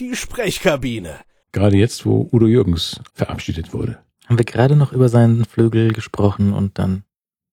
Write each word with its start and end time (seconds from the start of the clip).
die 0.00 0.16
Sprechkabine. 0.16 1.16
Gerade 1.52 1.76
jetzt, 1.76 2.06
wo 2.06 2.28
Udo 2.32 2.46
Jürgens 2.46 3.00
verabschiedet 3.14 3.74
wurde. 3.74 3.98
Haben 4.26 4.38
wir 4.38 4.44
gerade 4.44 4.76
noch 4.76 4.92
über 4.92 5.08
seinen 5.08 5.44
Flügel 5.44 5.92
gesprochen 5.92 6.52
und 6.52 6.78
dann 6.78 7.04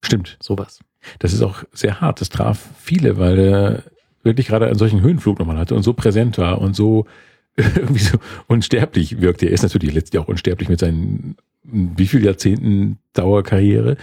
Stimmt. 0.03 0.37
sowas. 0.41 0.79
Das 1.19 1.33
ist 1.33 1.41
auch 1.41 1.63
sehr 1.73 1.99
hart. 1.99 2.21
Das 2.21 2.29
traf 2.29 2.69
viele, 2.79 3.17
weil 3.17 3.39
er 3.39 3.83
wirklich 4.23 4.47
gerade 4.47 4.67
einen 4.67 4.77
solchen 4.77 5.01
Höhenflug 5.01 5.39
nochmal 5.39 5.57
hatte 5.57 5.75
und 5.75 5.83
so 5.83 5.93
präsent 5.93 6.37
war 6.37 6.61
und 6.61 6.75
so 6.75 7.05
irgendwie 7.55 8.03
so 8.03 8.17
unsterblich 8.47 9.19
wirkte. 9.19 9.47
Er 9.47 9.53
ist 9.53 9.63
natürlich 9.63 9.93
letztlich 9.93 10.21
auch 10.21 10.27
unsterblich 10.27 10.69
mit 10.69 10.79
seinen 10.79 11.35
wie 11.63 12.07
viel 12.07 12.23
Jahrzehnten 12.23 12.99
Dauerkarriere. 13.13 13.97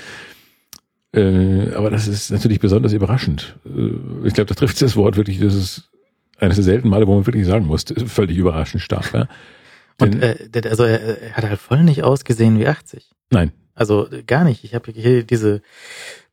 Äh, 1.12 1.70
aber 1.74 1.90
das 1.90 2.08
ist 2.08 2.30
natürlich 2.30 2.60
besonders 2.60 2.92
überraschend. 2.92 3.56
Äh, 3.64 4.26
ich 4.26 4.34
glaube, 4.34 4.48
da 4.48 4.54
trifft 4.54 4.82
das 4.82 4.96
Wort 4.96 5.16
wirklich, 5.16 5.38
das 5.38 5.54
ist 5.54 5.90
eines 6.38 6.56
der 6.56 6.64
seltenen 6.64 6.90
Male, 6.90 7.06
wo 7.06 7.14
man 7.14 7.26
wirklich 7.26 7.46
sagen 7.46 7.66
muss, 7.66 7.84
völlig 8.06 8.36
überraschend 8.36 8.82
stark. 8.82 9.12
Ja? 9.12 9.28
Und 10.00 10.22
äh, 10.22 10.36
also 10.64 10.84
er, 10.84 11.22
er 11.22 11.32
hat 11.32 11.44
halt 11.44 11.60
voll 11.60 11.84
nicht 11.84 12.02
ausgesehen 12.02 12.58
wie 12.58 12.66
80. 12.66 13.10
Nein, 13.30 13.52
Also 13.74 14.10
äh, 14.10 14.22
gar 14.24 14.44
nicht. 14.44 14.64
Ich 14.64 14.74
habe 14.74 14.90
hier 14.90 15.22
diese 15.22 15.62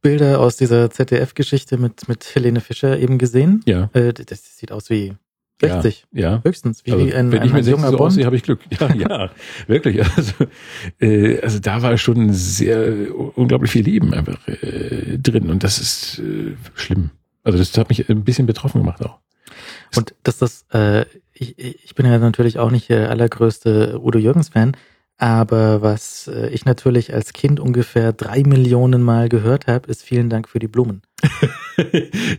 Bilder 0.02 0.40
aus 0.40 0.58
dieser 0.58 0.90
ZDF-Geschichte 0.90 1.78
mit, 1.78 2.08
mit 2.10 2.34
Helene 2.34 2.60
Fischer 2.60 2.98
eben 2.98 3.18
gesehen. 3.20 3.62
ja. 3.66 3.90
Äh, 3.94 4.14
das 4.14 4.58
sieht 4.58 4.72
aus 4.72 4.90
wie 4.90 5.14
60. 5.62 6.06
Ja. 6.12 6.42
Höchstens. 6.44 6.86
Wie 6.86 6.92
Also, 6.92 7.06
ein, 7.06 7.32
wenn 7.32 7.40
ein, 7.40 7.48
ich 7.48 7.54
mit 7.54 7.66
60 7.66 7.72
junger 7.72 7.92
so 7.92 8.00
aussehe, 8.00 8.26
habe 8.26 8.36
ich 8.36 8.44
Glück. 8.44 8.62
Ja, 8.80 8.94
ja, 8.96 9.30
wirklich. 9.68 10.04
Also, 10.04 10.34
äh, 11.00 11.40
also 11.42 11.60
da 11.60 11.82
war 11.84 11.96
schon 11.98 12.34
sehr 12.34 13.16
unglaublich 13.36 13.72
viel 13.72 13.86
Leben 13.86 14.14
einfach 14.14 14.40
äh, 14.48 15.18
drin 15.20 15.50
und 15.50 15.64
das 15.64 15.80
ist 15.80 16.20
äh, 16.20 16.56
schlimm. 16.74 17.12
Also 17.44 17.58
das 17.58 17.78
hat 17.78 17.90
mich 17.90 18.10
ein 18.10 18.24
bisschen 18.24 18.48
betroffen 18.48 18.82
gemacht 18.82 19.06
auch. 19.06 19.20
Und 19.96 20.16
dass 20.24 20.38
das, 20.38 20.66
äh, 20.74 21.06
ich, 21.34 21.58
ich 21.60 21.96
bin 21.96 22.06
ja 22.06 22.18
natürlich 22.18 22.60
auch 22.60 22.72
nicht 22.72 22.90
der 22.90 23.10
allergrößte 23.10 24.00
Udo 24.02 24.20
Jürgens-Fan, 24.20 24.76
aber 25.18 25.84
was 25.84 26.28
äh, 26.34 26.50
ich 26.50 26.66
natürlich 26.66 27.14
als 27.14 27.34
Kind 27.34 27.60
ungefähr 27.60 28.12
drei 28.12 28.42
Millionen 28.42 29.04
Mal 29.04 29.30
gehört 29.30 29.68
habe, 29.68 29.90
ist 29.90 30.02
vielen 30.02 30.30
Dank 30.30 30.50
für 30.50 30.60
die 30.60 30.68
Blumen. 30.68 31.02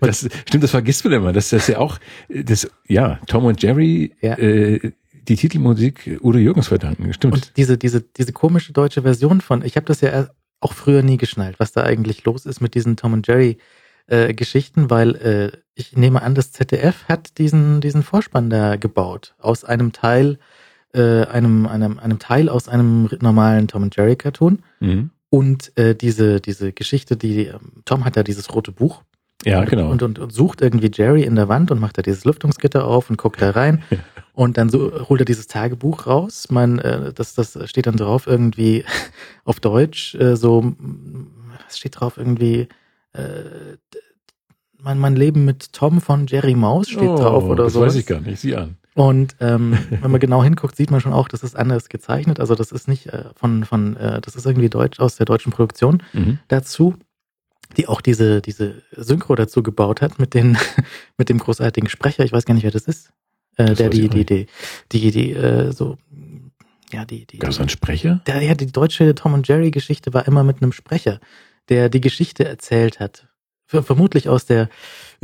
Das 0.00 0.28
stimmt, 0.46 0.62
das 0.62 0.70
vergisst 0.70 1.04
man 1.04 1.14
immer. 1.14 1.32
Das, 1.32 1.48
das 1.48 1.62
ist 1.62 1.68
ja 1.68 1.78
auch 1.78 1.98
das 2.28 2.70
ja 2.86 3.18
Tom 3.26 3.44
und 3.46 3.60
Jerry 3.60 4.12
Ja. 4.20 4.38
äh, 4.38 4.92
die 5.28 5.36
Titelmusik 5.36 6.18
Udo 6.22 6.38
Jürgens 6.38 6.68
verdanken. 6.68 7.12
Stimmt. 7.12 7.34
Und 7.34 7.56
diese, 7.56 7.78
diese, 7.78 8.02
diese 8.02 8.32
komische 8.32 8.72
deutsche 8.72 9.02
Version 9.02 9.40
von, 9.40 9.64
ich 9.64 9.76
habe 9.76 9.86
das 9.86 10.00
ja 10.00 10.28
auch 10.60 10.72
früher 10.74 11.02
nie 11.02 11.16
geschnallt, 11.16 11.58
was 11.58 11.72
da 11.72 11.82
eigentlich 11.82 12.24
los 12.24 12.46
ist 12.46 12.60
mit 12.60 12.74
diesen 12.74 12.96
Tom 12.96 13.12
und 13.14 13.26
Jerry 13.26 13.58
äh, 14.06 14.34
Geschichten, 14.34 14.90
weil 14.90 15.16
äh, 15.16 15.52
ich 15.74 15.96
nehme 15.96 16.22
an, 16.22 16.34
das 16.34 16.52
ZDF 16.52 17.04
hat 17.08 17.38
diesen, 17.38 17.80
diesen 17.80 18.02
Vorspann 18.02 18.50
da 18.50 18.76
gebaut 18.76 19.34
aus 19.38 19.64
einem 19.64 19.92
Teil, 19.92 20.38
äh, 20.92 21.24
einem, 21.24 21.66
einem, 21.66 21.98
einem 21.98 22.18
Teil 22.18 22.48
aus 22.48 22.68
einem 22.68 23.08
normalen 23.20 23.68
Tom 23.68 23.84
und 23.84 23.96
Jerry 23.96 24.16
Cartoon 24.16 24.62
mhm. 24.80 25.10
und 25.30 25.76
äh, 25.78 25.94
diese, 25.94 26.40
diese 26.40 26.72
Geschichte, 26.72 27.16
die 27.16 27.46
ähm, 27.46 27.82
Tom 27.84 28.04
hat 28.04 28.16
ja 28.16 28.22
dieses 28.22 28.54
rote 28.54 28.72
Buch 28.72 29.02
Ja, 29.44 29.64
genau. 29.64 29.90
und, 29.90 30.02
und, 30.02 30.18
und 30.18 30.32
sucht 30.32 30.60
irgendwie 30.60 30.90
Jerry 30.92 31.22
in 31.22 31.36
der 31.36 31.48
Wand 31.48 31.70
und 31.70 31.80
macht 31.80 31.96
da 31.96 32.02
dieses 32.02 32.24
Lüftungsgitter 32.24 32.84
auf 32.86 33.08
und 33.08 33.16
guckt 33.16 33.40
da 33.40 33.50
rein. 33.50 33.82
Und 34.34 34.56
dann 34.56 34.70
so 34.70 35.08
holt 35.08 35.20
er 35.20 35.24
dieses 35.26 35.46
Tagebuch 35.46 36.06
raus. 36.06 36.48
Man, 36.50 36.78
äh, 36.78 37.12
das, 37.12 37.34
das 37.34 37.58
steht 37.68 37.86
dann 37.86 37.96
drauf 37.96 38.26
irgendwie 38.26 38.84
auf 39.44 39.60
Deutsch, 39.60 40.14
äh, 40.14 40.36
so, 40.36 40.72
was 41.66 41.78
steht 41.78 42.00
drauf 42.00 42.16
irgendwie, 42.16 42.68
äh, 43.12 43.76
mein, 44.82 44.98
mein 44.98 45.16
Leben 45.16 45.44
mit 45.44 45.72
Tom 45.72 46.00
von 46.00 46.26
Jerry 46.26 46.54
Maus 46.54 46.88
steht 46.90 47.02
drauf 47.08 47.44
oder 47.44 47.62
Oh, 47.62 47.66
das 47.66 47.72
so. 47.74 47.80
weiß 47.80 47.94
ich 47.96 48.06
gar 48.06 48.20
nicht. 48.20 48.40
Sieh 48.40 48.56
an. 48.56 48.76
Und 48.94 49.36
ähm, 49.40 49.78
wenn 50.02 50.10
man 50.10 50.20
genau 50.20 50.42
hinguckt, 50.44 50.76
sieht 50.76 50.90
man 50.90 51.00
schon 51.00 51.12
auch, 51.12 51.28
das 51.28 51.42
ist 51.42 51.56
anders 51.56 51.88
gezeichnet. 51.88 52.40
Also 52.40 52.54
das 52.54 52.72
ist 52.72 52.88
nicht 52.88 53.06
äh, 53.06 53.24
von, 53.34 53.64
von 53.64 53.96
äh, 53.96 54.20
das 54.20 54.36
ist 54.36 54.44
irgendwie 54.46 54.68
deutsch 54.68 55.00
aus 55.00 55.16
der 55.16 55.26
deutschen 55.26 55.52
Produktion 55.52 56.02
Mhm. 56.12 56.38
dazu, 56.48 56.94
die 57.78 57.88
auch 57.88 58.00
diese, 58.02 58.42
diese 58.42 58.82
Synchro 58.94 59.34
dazu 59.34 59.62
gebaut 59.62 60.02
hat 60.02 60.18
mit 60.18 60.34
den, 60.34 60.58
mit 61.16 61.28
dem 61.30 61.38
großartigen 61.38 61.88
Sprecher. 61.88 62.24
Ich 62.24 62.32
weiß 62.32 62.44
gar 62.44 62.52
nicht, 62.54 62.64
wer 62.64 62.70
das 62.70 62.86
ist. 62.86 63.12
Äh, 63.56 63.66
Das 63.66 63.78
der 63.78 63.88
die, 63.90 64.08
die, 64.08 64.26
die, 64.26 64.46
die, 64.92 65.10
die, 65.10 65.32
äh, 65.32 65.72
so, 65.72 65.96
ja, 66.92 67.06
die, 67.06 67.26
die, 67.26 67.38
Gab 67.38 67.50
es 67.50 67.58
einen 67.60 67.70
Sprecher? 67.70 68.20
der, 68.26 68.42
ja, 68.42 68.54
die 68.54 68.66
deutsche 68.66 69.14
Tom 69.14 69.32
und 69.32 69.48
Jerry 69.48 69.70
Geschichte 69.70 70.12
war 70.12 70.26
immer 70.26 70.44
mit 70.44 70.60
einem 70.60 70.72
Sprecher, 70.72 71.18
der 71.70 71.88
die 71.88 72.02
Geschichte 72.02 72.44
erzählt 72.44 73.00
hat. 73.00 73.26
Ver- 73.72 73.82
Vermutlich 73.82 74.28
aus 74.28 74.44
der 74.46 74.68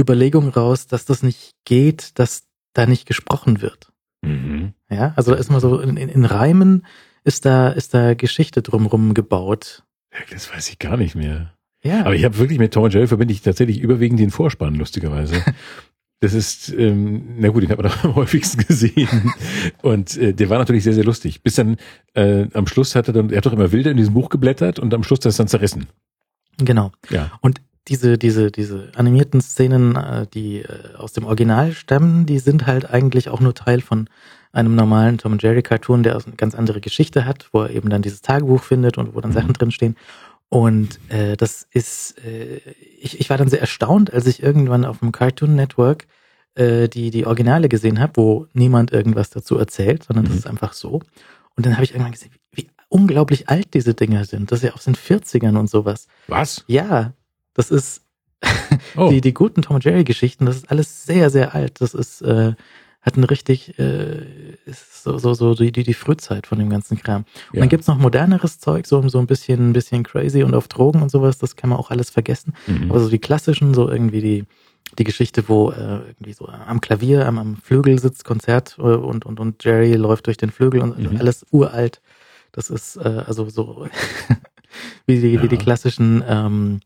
Überlegung 0.00 0.48
raus, 0.48 0.86
dass 0.86 1.04
das 1.04 1.22
nicht 1.22 1.53
geht, 1.64 2.19
dass 2.19 2.44
da 2.72 2.86
nicht 2.86 3.06
gesprochen 3.06 3.60
wird. 3.62 3.92
Mhm. 4.22 4.72
Ja, 4.91 5.12
also 5.16 5.32
da 5.32 5.36
ist 5.38 5.50
mal 5.50 5.60
so 5.60 5.78
in, 5.81 5.97
in, 5.97 6.09
in 6.09 6.25
Reimen 6.25 6.86
ist 7.25 7.44
da, 7.44 7.69
ist 7.69 7.92
da 7.94 8.14
Geschichte 8.14 8.62
drumrum 8.62 9.12
gebaut. 9.14 9.84
Ja, 10.12 10.20
Das 10.31 10.53
weiß 10.53 10.69
ich 10.70 10.78
gar 10.78 10.97
nicht 10.97 11.14
mehr. 11.14 11.53
Ja. 11.82 12.00
Aber 12.00 12.14
ich 12.14 12.25
habe 12.25 12.38
wirklich 12.38 12.59
mit 12.59 12.72
Tom 12.75 12.84
und 12.84 12.94
Jerry 12.94 13.06
verbinde 13.06 13.32
ich 13.34 13.42
tatsächlich 13.42 13.78
überwiegend 13.81 14.19
den 14.19 14.31
Vorspann, 14.31 14.75
lustigerweise. 14.75 15.34
Das 16.20 16.34
ist, 16.34 16.70
ähm, 16.70 17.36
na 17.38 17.50
gut, 17.50 17.62
den 17.62 17.70
hat 17.70 17.78
man 17.80 17.86
doch 17.92 18.03
am 18.03 18.15
häufigsten 18.16 18.65
gesehen. 18.66 19.32
Und 19.82 20.16
äh, 20.16 20.34
der 20.34 20.50
war 20.50 20.59
natürlich 20.59 20.82
sehr, 20.82 20.92
sehr 20.94 21.04
lustig. 21.04 21.44
Bis 21.44 21.54
dann 21.54 21.76
äh, 22.15 22.48
am 22.54 22.66
Schluss 22.66 22.97
hat 22.97 23.06
er 23.06 23.12
dann, 23.15 23.30
er 23.30 23.36
hat 23.36 23.47
doch 23.47 23.53
immer 23.53 23.70
wilder 23.70 23.92
in 23.92 23.97
diesem 23.97 24.15
Buch 24.15 24.28
geblättert 24.28 24.80
und 24.80 24.92
am 24.94 25.04
Schluss 25.04 25.20
das 25.20 25.36
dann 25.36 25.47
zerrissen. 25.47 25.86
genau. 26.56 26.91
Ja. 27.10 27.30
Und 27.41 27.60
diese, 27.88 28.19
diese, 28.19 28.50
diese 28.50 28.91
animierten 28.94 29.41
Szenen, 29.41 29.97
äh, 29.97 30.26
die 30.32 30.59
äh, 30.62 30.94
aus 30.97 31.12
dem 31.12 31.25
Original 31.25 31.72
stammen, 31.72 32.26
die 32.26 32.38
sind 32.38 32.66
halt 32.66 32.91
eigentlich 32.91 33.28
auch 33.28 33.41
nur 33.41 33.54
Teil 33.54 33.81
von 33.81 34.09
einem 34.53 34.75
normalen 34.75 35.19
Tom 35.19 35.32
und 35.32 35.43
Jerry 35.43 35.62
Cartoon, 35.62 36.03
der 36.03 36.15
eine 36.16 36.37
ganz 36.37 36.54
andere 36.54 36.81
Geschichte 36.81 37.25
hat, 37.25 37.48
wo 37.53 37.62
er 37.62 37.71
eben 37.71 37.91
dann 37.91 38.03
dieses 38.03 38.22
Tagebuch 38.22 38.62
findet 38.62 38.98
und 38.98 39.15
wo 39.15 39.21
dann 39.21 39.31
Mhm. 39.31 39.34
Sachen 39.34 39.53
drinstehen. 39.53 39.97
Und 40.50 40.98
äh, 41.10 41.37
das 41.37 41.66
ist, 41.72 42.16
äh, 42.25 42.60
ich, 43.00 43.21
ich 43.21 43.28
war 43.31 43.37
dann 43.37 43.48
sehr 43.48 43.60
erstaunt, 43.60 44.12
als 44.12 44.27
ich 44.27 44.43
irgendwann 44.43 44.84
auf 44.87 45.00
dem 45.00 45.12
Cartoon 45.12 45.54
Network 45.54 46.06
äh, 46.54 46.88
die, 46.88 47.10
die 47.10 47.27
Originale 47.27 47.69
gesehen 47.69 48.00
habe, 48.00 48.12
wo 48.16 48.47
niemand 48.54 48.91
irgendwas 48.93 49.28
dazu 49.31 49.59
erzählt, 49.59 50.04
sondern 50.04 50.25
das 50.25 50.32
Mhm. 50.32 50.38
ist 50.38 50.47
einfach 50.47 50.72
so. 50.72 51.03
Und 51.56 51.66
dann 51.66 51.75
habe 51.75 51.84
ich 51.84 51.91
irgendwann 51.93 52.12
gesehen, 52.12 52.31
wie, 52.53 52.62
wie 52.62 52.69
unglaublich 52.88 53.50
alt 53.50 53.75
diese 53.75 53.93
Dinger 53.93 54.25
sind. 54.25 54.50
Das 54.50 54.60
ist 54.60 54.69
ja 54.69 54.72
aus 54.75 54.84
den 54.84 54.94
40ern 54.94 55.59
und 55.59 55.69
sowas. 55.69 56.06
Was? 56.28 56.65
Ja, 56.66 57.12
das 57.59 57.71
ist 57.73 58.03
Oh, 58.97 59.11
die, 59.11 59.21
die 59.21 59.35
guten 59.35 59.63
Tom 59.63 59.75
und 59.77 59.85
Jerry 59.85 60.05
Geschichten, 60.05 60.47
das 60.47 60.57
ist 60.57 60.71
alles 60.71 61.05
sehr, 61.05 61.29
sehr 61.29 61.55
alt. 61.57 61.81
Das 61.81 61.93
ist, 61.93 62.23
äh, 62.23 62.55
hat 63.03 63.17
ein 63.17 63.25
richtig, 63.25 63.77
äh, 63.81 64.55
ist 64.65 65.03
so, 65.03 65.19
so, 65.19 65.35
so 65.35 65.55
die, 65.55 65.73
die, 65.73 65.83
die 65.83 65.95
Frühzeit 65.95 66.47
von 66.47 66.59
dem 66.59 66.71
ganzen 66.71 66.97
Kram. 66.99 67.23
Und 67.23 67.55
ja. 67.55 67.61
dann 67.61 67.69
gibt's 67.69 67.89
noch 67.89 67.99
moderneres 67.99 68.61
Zeug, 68.61 68.87
so, 68.87 69.07
so 69.09 69.19
ein 69.19 69.27
bisschen, 69.27 69.71
ein 69.71 69.73
bisschen 69.73 70.05
crazy 70.05 70.45
und 70.45 70.55
auf 70.55 70.69
Drogen 70.69 71.03
und 71.03 71.11
sowas, 71.11 71.39
das 71.39 71.57
kann 71.57 71.71
man 71.71 71.79
auch 71.81 71.91
alles 71.91 72.11
vergessen. 72.11 72.55
Mhm. 72.69 72.91
Aber 72.91 73.01
so 73.01 73.09
die 73.11 73.19
klassischen, 73.19 73.75
so 73.75 73.89
irgendwie 73.91 74.21
die, 74.21 74.45
die 74.99 75.05
Geschichte, 75.05 75.49
wo 75.49 75.71
äh, 75.73 76.01
irgendwie 76.07 76.33
so 76.33 76.47
am 76.47 76.81
Klavier, 76.81 77.27
am, 77.27 77.39
am 77.39 77.57
Flügel 77.57 77.99
sitzt, 77.99 78.25
Konzert 78.25 78.77
äh, 78.79 78.83
und, 78.83 79.27
und, 79.27 79.41
und 79.41 79.65
Jerry 79.65 79.95
läuft 79.95 80.27
durch 80.29 80.37
den 80.37 80.51
Flügel 80.53 80.81
und 80.81 80.97
Mhm. 80.99 81.17
alles 81.19 81.45
uralt. 81.51 82.01
Das 82.53 82.71
ist 82.71 82.97
äh, 82.97 83.25
also 83.27 83.49
so 83.51 83.87
wie, 85.07 85.21
die, 85.21 85.43
wie 85.43 85.49
die 85.49 85.57
Ja. 85.57 85.63
klassischen 85.63 86.23
ähm, 86.29 86.81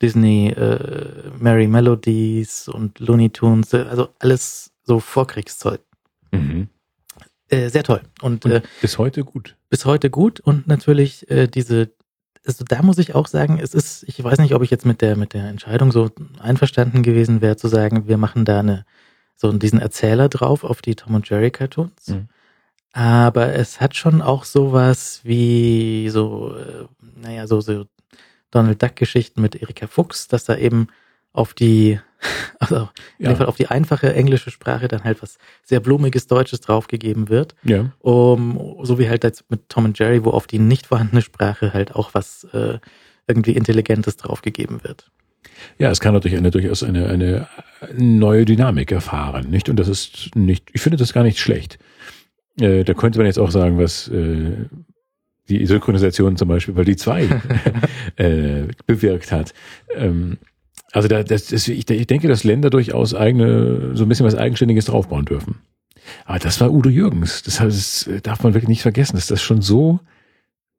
Disney 0.00 0.48
äh, 0.48 1.30
Merry 1.38 1.66
Melodies 1.66 2.68
und 2.68 3.00
Looney 3.00 3.30
Tunes, 3.30 3.72
äh, 3.72 3.84
also 3.88 4.08
alles 4.18 4.70
so 4.84 5.00
Vorkriegszeug. 5.00 5.80
Mhm. 6.30 6.68
Äh, 7.48 7.68
sehr 7.70 7.82
toll. 7.82 8.02
Und, 8.20 8.44
Und 8.44 8.50
äh, 8.50 8.62
bis 8.80 8.98
heute 8.98 9.24
gut. 9.24 9.56
bis 9.70 9.84
heute 9.84 10.10
gut 10.10 10.40
und 10.40 10.66
natürlich 10.66 11.30
äh, 11.30 11.46
diese 11.46 11.90
also 12.46 12.64
da 12.66 12.82
muss 12.82 12.96
ich 12.96 13.14
auch 13.14 13.26
sagen, 13.26 13.58
es 13.60 13.74
ist, 13.74 14.04
ich 14.04 14.22
weiß 14.22 14.38
nicht, 14.38 14.54
ob 14.54 14.62
ich 14.62 14.70
jetzt 14.70 14.86
mit 14.86 15.02
der 15.02 15.16
mit 15.16 15.34
der 15.34 15.48
Entscheidung 15.48 15.92
so 15.92 16.10
einverstanden 16.40 17.02
gewesen 17.02 17.42
wäre, 17.42 17.56
zu 17.56 17.68
sagen, 17.68 18.08
wir 18.08 18.16
machen 18.16 18.46
da 18.46 18.60
eine 18.60 18.86
so 19.36 19.52
diesen 19.52 19.80
Erzähler 19.80 20.28
drauf 20.28 20.64
auf 20.64 20.82
die 20.82 20.94
Tom 20.94 21.14
und 21.14 21.28
Jerry 21.28 21.50
Cartoons. 21.50 22.08
Mhm. 22.08 22.28
Aber 22.92 23.52
es 23.54 23.80
hat 23.80 23.94
schon 23.94 24.22
auch 24.22 24.44
sowas 24.44 25.20
wie 25.22 26.08
so, 26.08 26.54
äh, 26.56 26.86
naja, 27.22 27.46
so, 27.46 27.60
so 27.60 27.84
Donald 28.50 28.82
Duck 28.82 28.96
Geschichten 28.96 29.40
mit 29.42 29.54
Erika 29.56 29.86
Fuchs, 29.86 30.28
dass 30.28 30.44
da 30.44 30.56
eben 30.56 30.88
auf 31.32 31.54
die, 31.54 32.00
also 32.58 32.88
in 33.18 33.26
Ja. 33.26 33.32
dem 33.32 33.36
Fall 33.36 33.46
auf 33.46 33.56
die 33.56 33.68
einfache 33.68 34.12
englische 34.14 34.50
Sprache 34.50 34.88
dann 34.88 35.04
halt 35.04 35.22
was 35.22 35.38
sehr 35.64 35.80
blumiges 35.80 36.26
Deutsches 36.26 36.60
draufgegeben 36.60 37.28
wird. 37.28 37.54
Ja. 37.64 37.92
Um, 38.00 38.78
so 38.82 38.98
wie 38.98 39.08
halt 39.08 39.24
jetzt 39.24 39.50
mit 39.50 39.68
Tom 39.68 39.84
und 39.86 39.98
Jerry, 39.98 40.24
wo 40.24 40.30
auf 40.30 40.46
die 40.46 40.58
nicht 40.58 40.86
vorhandene 40.86 41.22
Sprache 41.22 41.72
halt 41.72 41.94
auch 41.94 42.14
was 42.14 42.44
äh, 42.52 42.78
irgendwie 43.26 43.52
Intelligentes 43.52 44.16
draufgegeben 44.16 44.82
wird. 44.82 45.10
Ja, 45.78 45.90
es 45.90 46.00
kann 46.00 46.14
natürlich 46.14 46.38
eine 46.38 46.50
durchaus 46.50 46.82
eine, 46.82 47.08
eine 47.08 47.48
neue 47.96 48.44
Dynamik 48.44 48.90
erfahren, 48.92 49.50
nicht? 49.50 49.68
Und 49.68 49.76
das 49.76 49.88
ist 49.88 50.34
nicht, 50.34 50.68
ich 50.72 50.80
finde 50.80 50.96
das 50.96 51.12
gar 51.12 51.22
nicht 51.24 51.38
schlecht. 51.38 51.78
Äh, 52.60 52.84
da 52.84 52.94
könnte 52.94 53.18
man 53.18 53.26
jetzt 53.26 53.38
auch 53.38 53.50
sagen, 53.50 53.78
was 53.78 54.08
äh, 54.08 54.66
die 55.48 55.64
Synchronisation 55.66 56.36
zum 56.36 56.48
Beispiel, 56.48 56.76
weil 56.76 56.84
die 56.84 56.96
zwei 56.96 57.24
äh, 58.16 58.64
bewirkt 58.86 59.32
hat. 59.32 59.54
Ähm, 59.94 60.38
also 60.92 61.08
da, 61.08 61.22
das, 61.22 61.46
das, 61.46 61.68
ich, 61.68 61.88
ich 61.88 62.06
denke, 62.06 62.28
dass 62.28 62.44
Länder 62.44 62.70
durchaus 62.70 63.14
eigene, 63.14 63.96
so 63.96 64.04
ein 64.04 64.08
bisschen 64.08 64.26
was 64.26 64.34
Eigenständiges 64.34 64.86
draufbauen 64.86 65.24
dürfen. 65.24 65.56
Aber 66.24 66.38
das 66.38 66.60
war 66.60 66.72
Udo 66.72 66.88
Jürgens. 66.88 67.42
Das, 67.42 67.60
heißt, 67.60 68.06
das 68.06 68.22
darf 68.22 68.42
man 68.42 68.54
wirklich 68.54 68.68
nicht 68.68 68.82
vergessen. 68.82 69.16
Das 69.16 69.24
ist 69.24 69.30
das 69.30 69.42
schon 69.42 69.60
so, 69.60 70.00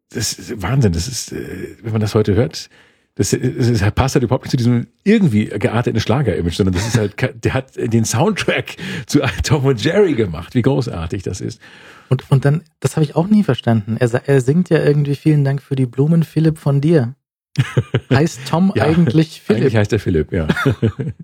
das 0.09 0.33
ist 0.33 0.61
Wahnsinn. 0.61 0.93
Das 0.93 1.07
ist, 1.07 1.31
äh, 1.31 1.75
wenn 1.81 1.91
man 1.91 2.01
das 2.01 2.15
heute 2.15 2.35
hört, 2.35 2.69
das, 3.15 3.31
das 3.31 3.91
passt 3.91 4.15
halt 4.15 4.23
überhaupt 4.23 4.45
nicht 4.45 4.51
zu 4.51 4.57
diesem 4.57 4.87
irgendwie 5.03 5.45
gearteten 5.45 5.99
Schlager-Image, 5.99 6.55
sondern 6.55 6.73
das 6.73 6.87
ist 6.87 6.97
halt, 6.97 7.43
der 7.43 7.53
hat 7.53 7.75
den 7.75 8.05
Soundtrack 8.05 8.77
zu 9.07 9.19
Tom 9.43 9.65
und 9.65 9.83
Jerry 9.83 10.13
gemacht. 10.13 10.55
Wie 10.55 10.61
großartig 10.61 11.23
das 11.23 11.41
ist. 11.41 11.59
Und, 12.09 12.29
und 12.31 12.43
dann, 12.43 12.63
das 12.79 12.95
habe 12.95 13.03
ich 13.03 13.15
auch 13.15 13.27
nie 13.27 13.43
verstanden. 13.43 13.97
Er, 13.99 14.09
er 14.27 14.41
singt 14.41 14.69
ja 14.69 14.83
irgendwie 14.83 15.15
vielen 15.15 15.43
Dank 15.43 15.61
für 15.61 15.75
die 15.75 15.85
Blumen, 15.85 16.23
Philipp 16.23 16.57
von 16.57 16.81
dir. 16.81 17.15
Heißt 18.09 18.41
Tom 18.47 18.73
ja, 18.75 18.83
eigentlich 18.83 19.41
Philipp? 19.41 19.61
Eigentlich 19.61 19.75
heißt 19.75 19.93
er 19.93 19.99
Philipp, 19.99 20.31
ja. 20.31 20.47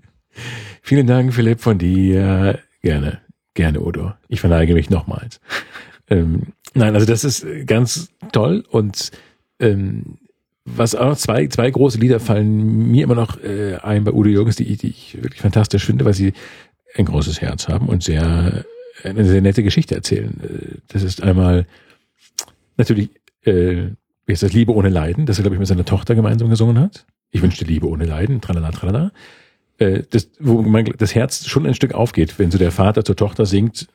Vielen 0.82 1.06
Dank, 1.06 1.32
Philipp, 1.32 1.60
von 1.60 1.78
dir. 1.78 2.58
Gerne, 2.82 3.20
gerne, 3.54 3.80
Udo. 3.80 4.12
Ich 4.28 4.40
verneige 4.40 4.74
mich 4.74 4.90
nochmals. 4.90 5.40
Ähm, 6.08 6.52
nein, 6.74 6.94
also 6.94 7.06
das 7.06 7.24
ist 7.24 7.46
ganz 7.66 8.10
toll 8.32 8.64
und 8.68 9.12
ähm, 9.60 10.18
was 10.64 10.94
auch 10.94 11.06
noch 11.06 11.16
zwei, 11.16 11.46
zwei 11.46 11.70
große 11.70 11.98
Lieder 11.98 12.20
fallen 12.20 12.90
mir 12.90 13.04
immer 13.04 13.14
noch 13.14 13.42
äh, 13.42 13.76
ein 13.76 14.04
bei 14.04 14.12
Udo 14.12 14.28
Jürgens, 14.28 14.56
die, 14.56 14.76
die 14.76 14.88
ich 14.88 15.22
wirklich 15.22 15.40
fantastisch 15.40 15.86
finde, 15.86 16.04
weil 16.04 16.14
sie 16.14 16.34
ein 16.96 17.06
großes 17.06 17.40
Herz 17.40 17.68
haben 17.68 17.88
und 17.88 18.02
sehr 18.02 18.64
eine 19.02 19.24
sehr 19.24 19.42
nette 19.42 19.62
Geschichte 19.62 19.94
erzählen. 19.94 20.40
Äh, 20.42 20.78
das 20.88 21.02
ist 21.02 21.22
einmal 21.22 21.66
natürlich 22.76 23.10
äh, 23.44 23.90
wie 24.26 24.32
ist 24.32 24.42
das 24.42 24.52
Liebe 24.52 24.74
ohne 24.74 24.88
Leiden, 24.88 25.24
das 25.24 25.38
er, 25.38 25.42
glaube 25.42 25.54
ich, 25.54 25.60
mit 25.60 25.68
seiner 25.68 25.84
Tochter 25.84 26.14
gemeinsam 26.14 26.50
gesungen 26.50 26.78
hat. 26.80 27.06
Ich 27.30 27.42
wünschte 27.42 27.64
Liebe 27.64 27.88
ohne 27.88 28.04
Leiden, 28.04 28.40
tralala, 28.40 28.70
tralala. 28.72 29.12
Äh, 29.78 30.02
das, 30.10 30.28
wo 30.40 30.62
man 30.62 30.84
das 30.98 31.14
Herz 31.14 31.46
schon 31.46 31.66
ein 31.66 31.74
Stück 31.74 31.94
aufgeht, 31.94 32.38
wenn 32.38 32.50
so 32.50 32.58
der 32.58 32.72
Vater 32.72 33.04
zur 33.04 33.16
Tochter 33.16 33.46
singt, 33.46 33.88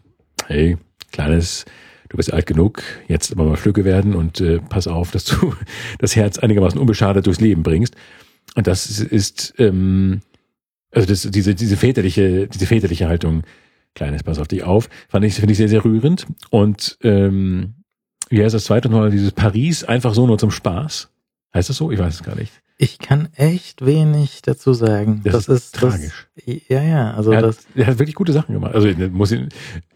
hey, 0.48 0.77
kleines, 1.12 1.65
du 2.09 2.18
bist 2.18 2.31
alt 2.31 2.45
genug, 2.45 2.81
jetzt 3.07 3.31
aber 3.31 3.44
mal 3.44 3.57
flügge 3.57 3.83
werden 3.83 4.15
und 4.15 4.39
äh, 4.39 4.59
pass 4.59 4.88
auf, 4.88 5.12
dass 5.12 5.25
du 5.25 5.53
das 6.00 6.15
Herz 6.15 6.39
einigermaßen 6.39 6.80
unbeschadet 6.80 7.25
durchs 7.25 7.42
Leben 7.42 7.63
bringst. 7.63 7.95
Und 8.56 8.68
das 8.68 9.00
ist, 9.00 9.53
ähm, 9.57 10.21
also 10.92 11.07
das, 11.07 11.24
diese, 11.30 11.56
diese 11.56 11.77
väterliche, 11.77 12.48
diese 12.48 12.68
väterliche 12.68 13.07
Haltung, 13.07 13.44
kleines, 13.95 14.23
pass 14.23 14.39
auf 14.39 14.47
dich 14.47 14.63
auf, 14.63 14.89
fand 15.09 15.25
ich, 15.25 15.35
finde 15.35 15.51
ich 15.51 15.57
sehr, 15.57 15.69
sehr 15.69 15.83
rührend. 15.83 16.27
Und 16.49 16.97
ähm, 17.01 17.75
wie 18.29 18.43
heißt 18.43 18.55
das 18.55 18.65
zweite 18.65 18.89
nochmal, 18.89 19.11
dieses 19.11 19.31
Paris 19.31 19.83
einfach 19.83 20.13
so 20.13 20.25
nur 20.25 20.38
zum 20.38 20.51
Spaß? 20.51 21.09
Heißt 21.53 21.69
das 21.69 21.77
so? 21.77 21.91
Ich 21.91 21.99
weiß 21.99 22.13
es 22.13 22.23
gar 22.23 22.35
nicht. 22.35 22.53
Ich 22.77 22.97
kann 22.97 23.27
echt 23.35 23.85
wenig 23.85 24.41
dazu 24.41 24.73
sagen. 24.73 25.21
Das, 25.23 25.33
das 25.33 25.47
ist, 25.49 25.65
ist 25.65 25.75
tragisch. 25.75 26.27
Das, 26.35 26.55
ja, 26.67 26.81
ja, 26.81 27.13
also 27.13 27.31
er 27.31 27.41
das. 27.41 27.57
Hat, 27.57 27.65
er 27.75 27.88
hat 27.88 27.99
wirklich 27.99 28.15
gute 28.15 28.33
Sachen 28.33 28.53
gemacht. 28.53 28.73
Also 28.73 28.88
muss 29.11 29.31
ich, 29.31 29.41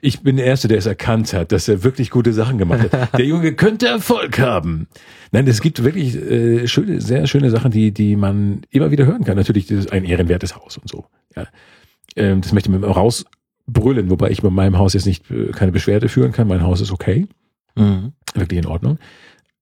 ich 0.02 0.22
bin 0.22 0.36
der 0.36 0.46
Erste, 0.46 0.68
der 0.68 0.78
es 0.78 0.86
erkannt 0.86 1.34
hat, 1.34 1.52
dass 1.52 1.68
er 1.68 1.84
wirklich 1.84 2.12
gute 2.12 2.32
Sachen 2.32 2.60
gemacht 2.60 2.92
hat. 2.92 3.14
der 3.18 3.26
Junge 3.26 3.54
könnte 3.54 3.88
Erfolg 3.88 4.38
haben. 4.38 4.88
Nein, 5.32 5.48
es 5.48 5.62
gibt 5.62 5.84
wirklich 5.84 6.16
äh, 6.16 6.68
schöne, 6.68 7.02
sehr 7.02 7.26
schöne 7.26 7.50
Sachen, 7.50 7.72
die, 7.72 7.92
die 7.92 8.16
man 8.16 8.62
immer 8.70 8.92
wieder 8.92 9.08
hören 9.08 9.24
kann. 9.24 9.38
Natürlich 9.38 9.66
das 9.66 9.80
ist 9.80 9.92
ein 9.92 10.04
ehrenwertes 10.04 10.56
Haus 10.56 10.78
und 10.78 10.88
so. 10.88 11.06
Ja, 11.36 11.48
ähm, 12.16 12.42
das 12.42 12.54
möchte 12.54 12.70
man 12.70 12.84
rausbrüllen, 13.68 14.10
wobei 14.10 14.30
ich 14.30 14.42
bei 14.42 14.50
meinem 14.50 14.78
Haus 14.78 14.94
jetzt 14.94 15.06
nicht 15.06 15.30
äh, 15.32 15.52
keine 15.52 15.72
Beschwerde 15.72 16.10
führen 16.10 16.32
kann. 16.32 16.48
Mein 16.48 16.64
Haus 16.64 16.82
ist 16.82 16.92
okay. 16.92 17.28
Mhm. 17.76 18.14
Wirklich 18.34 18.60
in 18.60 18.66
Ordnung. 18.66 19.00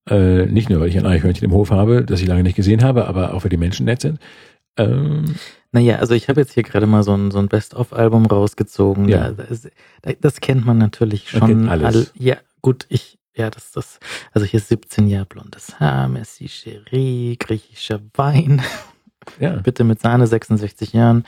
Äh, 0.08 0.46
nicht 0.46 0.68
nur, 0.68 0.80
weil 0.80 0.88
ich 0.88 0.98
ein 0.98 1.06
Eichhörnchen 1.06 1.44
im 1.44 1.52
Hof 1.52 1.70
habe, 1.70 2.04
das 2.04 2.20
ich 2.20 2.26
lange 2.26 2.42
nicht 2.42 2.56
gesehen 2.56 2.82
habe, 2.82 3.06
aber 3.06 3.34
auch 3.34 3.44
weil 3.44 3.50
die 3.50 3.56
Menschen 3.56 3.86
nett 3.86 4.02
sind. 4.02 4.18
Ähm, 4.76 5.36
naja, 5.72 5.98
also 5.98 6.14
ich 6.14 6.28
habe 6.28 6.40
jetzt 6.40 6.52
hier 6.52 6.62
gerade 6.62 6.86
mal 6.86 7.02
so 7.02 7.16
ein, 7.16 7.30
so 7.30 7.38
ein 7.38 7.48
Best-of-Album 7.48 8.26
rausgezogen. 8.26 9.08
Ja. 9.08 9.30
Das, 9.30 9.68
das, 10.20 10.40
kennt 10.40 10.66
man 10.66 10.78
natürlich 10.78 11.30
schon. 11.30 11.40
Man 11.40 11.48
kennt 11.48 11.70
alles. 11.70 11.96
All, 11.96 12.06
ja, 12.14 12.36
gut, 12.60 12.86
ich, 12.88 13.18
ja, 13.34 13.50
das, 13.50 13.72
das, 13.72 13.98
also 14.32 14.46
hier 14.46 14.60
17 14.60 15.06
Jahre 15.06 15.26
blondes 15.26 15.78
Haar, 15.80 16.08
Messi 16.08 16.48
Cherie, 16.48 17.36
griechischer 17.38 18.00
Wein. 18.14 18.62
Ja. 19.40 19.56
Bitte 19.56 19.84
mit 19.84 20.00
Sahne 20.00 20.26
66 20.26 20.92
Jahren. 20.92 21.24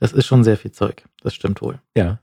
Das 0.00 0.12
ist 0.12 0.26
schon 0.26 0.44
sehr 0.44 0.56
viel 0.56 0.72
Zeug. 0.72 1.04
Das 1.22 1.34
stimmt 1.34 1.62
wohl. 1.62 1.80
Ja. 1.96 2.20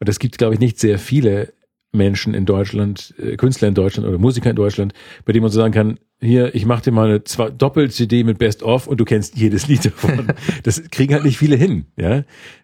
Und 0.00 0.08
es 0.08 0.18
gibt, 0.18 0.38
glaube 0.38 0.54
ich, 0.54 0.60
nicht 0.60 0.80
sehr 0.80 0.98
viele 0.98 1.52
Menschen 1.92 2.34
in 2.34 2.46
Deutschland, 2.46 3.14
äh, 3.18 3.36
Künstler 3.36 3.68
in 3.68 3.74
Deutschland 3.74 4.08
oder 4.08 4.18
Musiker 4.18 4.50
in 4.50 4.56
Deutschland, 4.56 4.94
bei 5.24 5.32
denen 5.32 5.42
man 5.42 5.52
so 5.52 5.60
sagen 5.60 5.72
kann, 5.72 5.98
hier, 6.20 6.54
ich 6.54 6.66
mache 6.66 6.82
dir 6.82 6.92
mal 6.92 7.08
eine 7.08 7.20
Doppel-CD 7.50 8.24
mit 8.24 8.38
Best 8.38 8.62
of 8.62 8.86
und 8.86 8.98
du 8.98 9.04
kennst 9.04 9.36
jedes 9.36 9.66
Lied 9.66 9.84
davon. 9.84 10.28
das 10.62 10.82
kriegen 10.90 11.12
halt 11.14 11.24
nicht 11.24 11.36
viele 11.36 11.56
hin, 11.56 11.86
ja. 11.96 12.22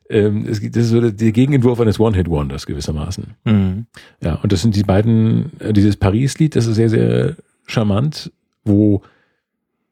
Ähm, 0.08 0.46
das, 0.46 0.60
das 0.60 0.84
ist 0.84 0.90
so 0.90 1.00
der 1.00 1.32
Gegenentwurf 1.32 1.80
eines 1.80 2.00
One-Hit-Wonders 2.00 2.66
gewissermaßen. 2.66 3.34
Mhm. 3.44 3.86
Ja, 4.22 4.36
und 4.36 4.52
das 4.52 4.62
sind 4.62 4.74
die 4.74 4.84
beiden, 4.84 5.52
äh, 5.58 5.72
dieses 5.72 5.96
Paris-Lied, 5.96 6.56
das 6.56 6.66
ist 6.66 6.76
sehr, 6.76 6.88
sehr 6.88 7.36
charmant, 7.66 8.32
wo 8.64 9.02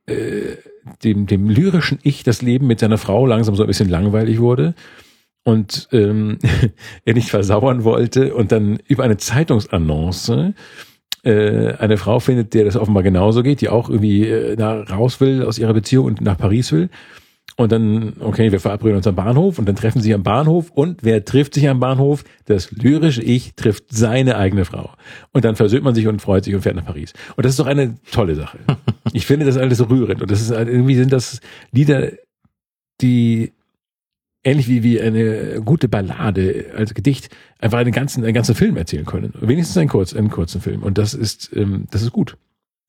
äh, 0.06 0.56
dem, 1.02 1.26
dem 1.26 1.48
lyrischen 1.48 1.98
Ich 2.02 2.22
das 2.22 2.42
Leben 2.42 2.66
mit 2.66 2.80
seiner 2.80 2.98
Frau 2.98 3.26
langsam 3.26 3.56
so 3.56 3.62
ein 3.62 3.66
bisschen 3.66 3.88
langweilig 3.88 4.40
wurde 4.40 4.74
und 5.44 5.88
ähm, 5.92 6.38
er 7.04 7.14
nicht 7.14 7.30
versauern 7.30 7.84
wollte 7.84 8.34
und 8.34 8.52
dann 8.52 8.78
über 8.86 9.04
eine 9.04 9.16
Zeitungsannonce 9.16 10.54
äh, 11.22 11.74
eine 11.74 11.96
Frau 11.96 12.20
findet, 12.20 12.54
der 12.54 12.64
das 12.64 12.76
offenbar 12.76 13.02
genauso 13.02 13.42
geht, 13.42 13.60
die 13.60 13.68
auch 13.68 13.88
irgendwie 13.88 14.28
äh, 14.28 14.56
da 14.56 14.82
raus 14.82 15.20
will 15.20 15.44
aus 15.44 15.58
ihrer 15.58 15.74
Beziehung 15.74 16.06
und 16.06 16.20
nach 16.20 16.38
Paris 16.38 16.72
will. 16.72 16.88
Und 17.58 17.72
dann, 17.72 18.14
okay, 18.20 18.52
wir 18.52 18.60
verabreden 18.60 18.96
uns 18.96 19.06
am 19.06 19.14
Bahnhof 19.14 19.58
und 19.58 19.66
dann 19.66 19.76
treffen 19.76 20.02
sie 20.02 20.12
am 20.12 20.22
Bahnhof 20.22 20.70
und 20.72 21.02
wer 21.04 21.24
trifft 21.24 21.54
sich 21.54 21.66
am 21.68 21.80
Bahnhof? 21.80 22.22
Das 22.44 22.70
lyrische 22.70 23.22
Ich 23.22 23.54
trifft 23.54 23.84
seine 23.88 24.36
eigene 24.36 24.66
Frau. 24.66 24.90
Und 25.32 25.46
dann 25.46 25.56
versöhnt 25.56 25.82
man 25.82 25.94
sich 25.94 26.06
und 26.06 26.20
freut 26.20 26.44
sich 26.44 26.54
und 26.54 26.60
fährt 26.60 26.76
nach 26.76 26.84
Paris. 26.84 27.14
Und 27.34 27.46
das 27.46 27.52
ist 27.52 27.60
doch 27.60 27.66
eine 27.66 27.94
tolle 28.10 28.34
Sache. 28.34 28.58
Ich 29.16 29.24
finde 29.24 29.46
das 29.46 29.56
alles 29.56 29.78
so 29.78 29.84
rührend 29.84 30.20
und 30.20 30.30
das 30.30 30.42
ist 30.42 30.50
halt, 30.50 30.68
irgendwie 30.68 30.94
sind 30.94 31.10
das 31.10 31.40
Lieder, 31.72 32.12
die 33.00 33.54
ähnlich 34.44 34.68
wie, 34.68 34.82
wie 34.82 35.00
eine 35.00 35.62
gute 35.64 35.88
Ballade 35.88 36.66
als 36.76 36.92
Gedicht 36.92 37.34
einfach 37.58 37.78
einen 37.78 37.92
ganzen, 37.92 38.24
einen 38.24 38.34
ganzen 38.34 38.54
Film 38.54 38.76
erzählen 38.76 39.06
können. 39.06 39.32
Wenigstens 39.40 39.78
einen, 39.78 39.88
kurz, 39.88 40.14
einen 40.14 40.28
kurzen 40.28 40.60
Film. 40.60 40.82
Und 40.82 40.98
das 40.98 41.14
ist, 41.14 41.50
ähm, 41.56 41.86
das 41.90 42.02
ist 42.02 42.12
gut. 42.12 42.36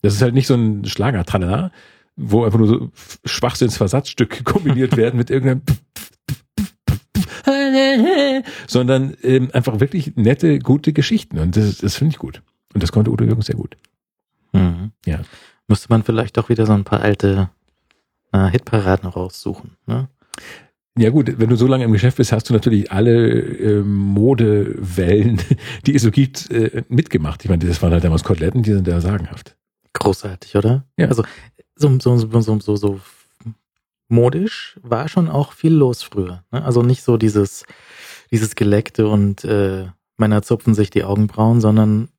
Das 0.02 0.16
ist 0.16 0.22
halt 0.22 0.34
nicht 0.34 0.48
so 0.48 0.56
ein 0.56 0.84
Schlager, 0.84 1.24
tralala, 1.24 1.72
wo 2.18 2.44
einfach 2.44 2.60
nur 2.60 2.68
so 2.68 2.92
Schwachsinnsversatzstücke 3.24 4.44
kombiniert 4.52 4.98
werden 4.98 5.16
mit 5.16 5.30
irgendeinem 5.30 5.62
sondern 8.68 9.16
ähm, 9.24 9.50
einfach 9.54 9.80
wirklich 9.80 10.18
nette, 10.18 10.60
gute 10.60 10.92
Geschichten. 10.92 11.40
Und 11.40 11.56
das, 11.56 11.78
das 11.78 11.96
finde 11.96 12.12
ich 12.12 12.20
gut. 12.20 12.42
Und 12.74 12.84
das 12.84 12.92
konnte 12.92 13.12
Udo 13.12 13.24
Jürgens 13.24 13.46
sehr 13.46 13.56
gut. 13.56 13.78
Mhm. 14.52 14.92
Ja. 15.06 15.22
Müsste 15.68 15.88
man 15.90 16.04
vielleicht 16.04 16.38
auch 16.40 16.50
wieder 16.50 16.66
so 16.66 16.74
ein 16.74 16.84
paar 16.84 17.02
alte 17.02 17.50
äh, 18.32 18.48
Hitparaden 18.48 19.10
raussuchen. 19.10 19.78
Ne? 19.86 20.08
Ja 20.98 21.12
gut, 21.12 21.38
wenn 21.38 21.50
du 21.50 21.56
so 21.56 21.68
lange 21.68 21.84
im 21.84 21.92
Geschäft 21.92 22.18
bist, 22.18 22.32
hast 22.32 22.50
du 22.50 22.54
natürlich 22.54 22.92
alle 22.92 23.40
äh, 23.40 23.84
Modewellen, 23.84 25.42
die 25.86 25.96
es 25.96 26.02
so 26.02 26.12
gibt, 26.12 26.50
äh, 26.50 26.84
mitgemacht. 26.90 27.44
Ich 27.44 27.50
meine, 27.50 27.66
das 27.66 27.82
waren 27.82 27.92
halt 27.92 28.04
damals 28.04 28.24
Koteletten, 28.24 28.64
die 28.64 28.74
sind 28.74 28.88
da 28.88 29.00
sagenhaft. 29.00 29.56
Großartig, 29.94 30.56
oder? 30.56 30.86
Ja. 30.98 31.08
Also 31.08 31.24
so, 31.76 32.00
so, 32.00 32.18
so, 32.18 32.42
so, 32.42 32.60
so, 32.60 32.76
so 32.76 33.00
modisch 34.10 34.80
war 34.82 35.08
schon 35.08 35.30
auch 35.30 35.52
viel 35.52 35.74
los 35.74 36.02
früher. 36.02 36.44
Ne? 36.52 36.64
Also 36.64 36.82
nicht 36.82 37.04
so 37.04 37.18
dieses, 37.18 37.66
dieses 38.32 38.56
Geleckte 38.56 39.08
und 39.08 39.44
äh, 39.44 39.88
Männer 40.18 40.42
zupfen 40.42 40.74
sich 40.74 40.90
die 40.90 41.04
Augenbrauen, 41.04 41.62
sondern 41.62 42.10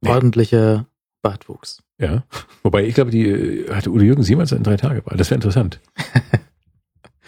nee. 0.00 0.10
ordentlicher 0.10 0.86
Bartwuchs. 1.22 1.82
Ja, 1.98 2.24
wobei 2.62 2.84
ich 2.84 2.94
glaube, 2.94 3.10
die 3.10 3.26
äh, 3.26 3.72
hatte 3.72 3.90
Udo 3.90 4.04
Jürgens 4.04 4.28
jemals 4.28 4.52
einen 4.52 4.64
drei 4.64 4.76
Tage 4.76 5.02
Bart. 5.02 5.18
Das 5.18 5.30
wäre 5.30 5.36
interessant. 5.36 5.80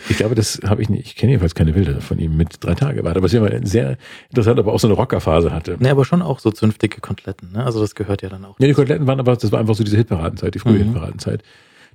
Ich 0.09 0.17
glaube, 0.17 0.35
das 0.35 0.61
habe 0.65 0.81
ich 0.81 0.89
nicht. 0.89 1.07
Ich 1.07 1.17
kenne 1.17 1.33
jedenfalls 1.33 1.55
keine 1.55 1.73
Bilder 1.73 2.01
von 2.01 2.19
ihm 2.19 2.37
mit 2.37 2.65
drei 2.65 2.75
Tage 2.75 3.03
Bart. 3.03 3.17
Aber 3.17 3.27
es 3.27 3.35
ist 3.35 3.39
immer 3.39 3.67
sehr 3.67 3.99
interessant, 4.31 4.59
ob 4.59 4.67
er 4.67 4.73
auch 4.73 4.81
so 4.81 4.87
eine 4.87 4.95
Rockerphase 4.95 5.53
hatte. 5.53 5.77
Ne, 5.81 5.91
aber 5.91 6.05
schon 6.05 6.23
auch 6.23 6.39
so 6.39 6.51
zünftige 6.51 7.01
Koteletten. 7.01 7.53
Ne? 7.53 7.65
Also 7.65 7.81
das 7.81 7.95
gehört 7.95 8.23
ja 8.23 8.29
dann 8.29 8.45
auch. 8.45 8.59
Ja, 8.59 8.67
die 8.69 8.75
Koteletten 8.75 9.07
waren 9.07 9.21
aber, 9.21 9.37
das 9.37 9.53
war 9.53 9.61
einfach 9.61 9.75
so 9.75 9.85
diese 9.85 9.97
Hitparadenzeit, 9.97 10.55
die 10.55 10.61
frühe 10.61 10.79
mhm. 10.79 10.85
Hitparadenzeit. 10.85 11.43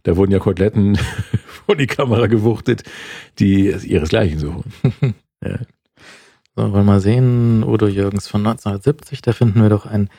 Da 0.04 0.18
wurden 0.18 0.32
ja 0.32 0.40
Koteletten 0.40 0.98
vor 1.66 1.76
die 1.76 1.88
Kamera 1.88 2.28
gewuchtet, 2.28 2.84
die 3.40 3.70
ihresgleichen 3.70 4.38
suchen. 4.38 4.64
ja. 5.44 5.60
So, 6.56 6.62
wollen 6.62 6.74
wir 6.74 6.84
mal 6.84 7.00
sehen, 7.00 7.64
Udo 7.64 7.88
Jürgens 7.88 8.28
von 8.28 8.42
1970, 8.42 9.22
da 9.22 9.34
finden 9.34 9.62
wir 9.62 9.70
doch 9.70 9.86
ein 9.86 10.10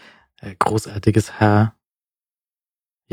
äh, 0.41 0.55
großartiges 0.59 1.39
Haar. 1.39 1.77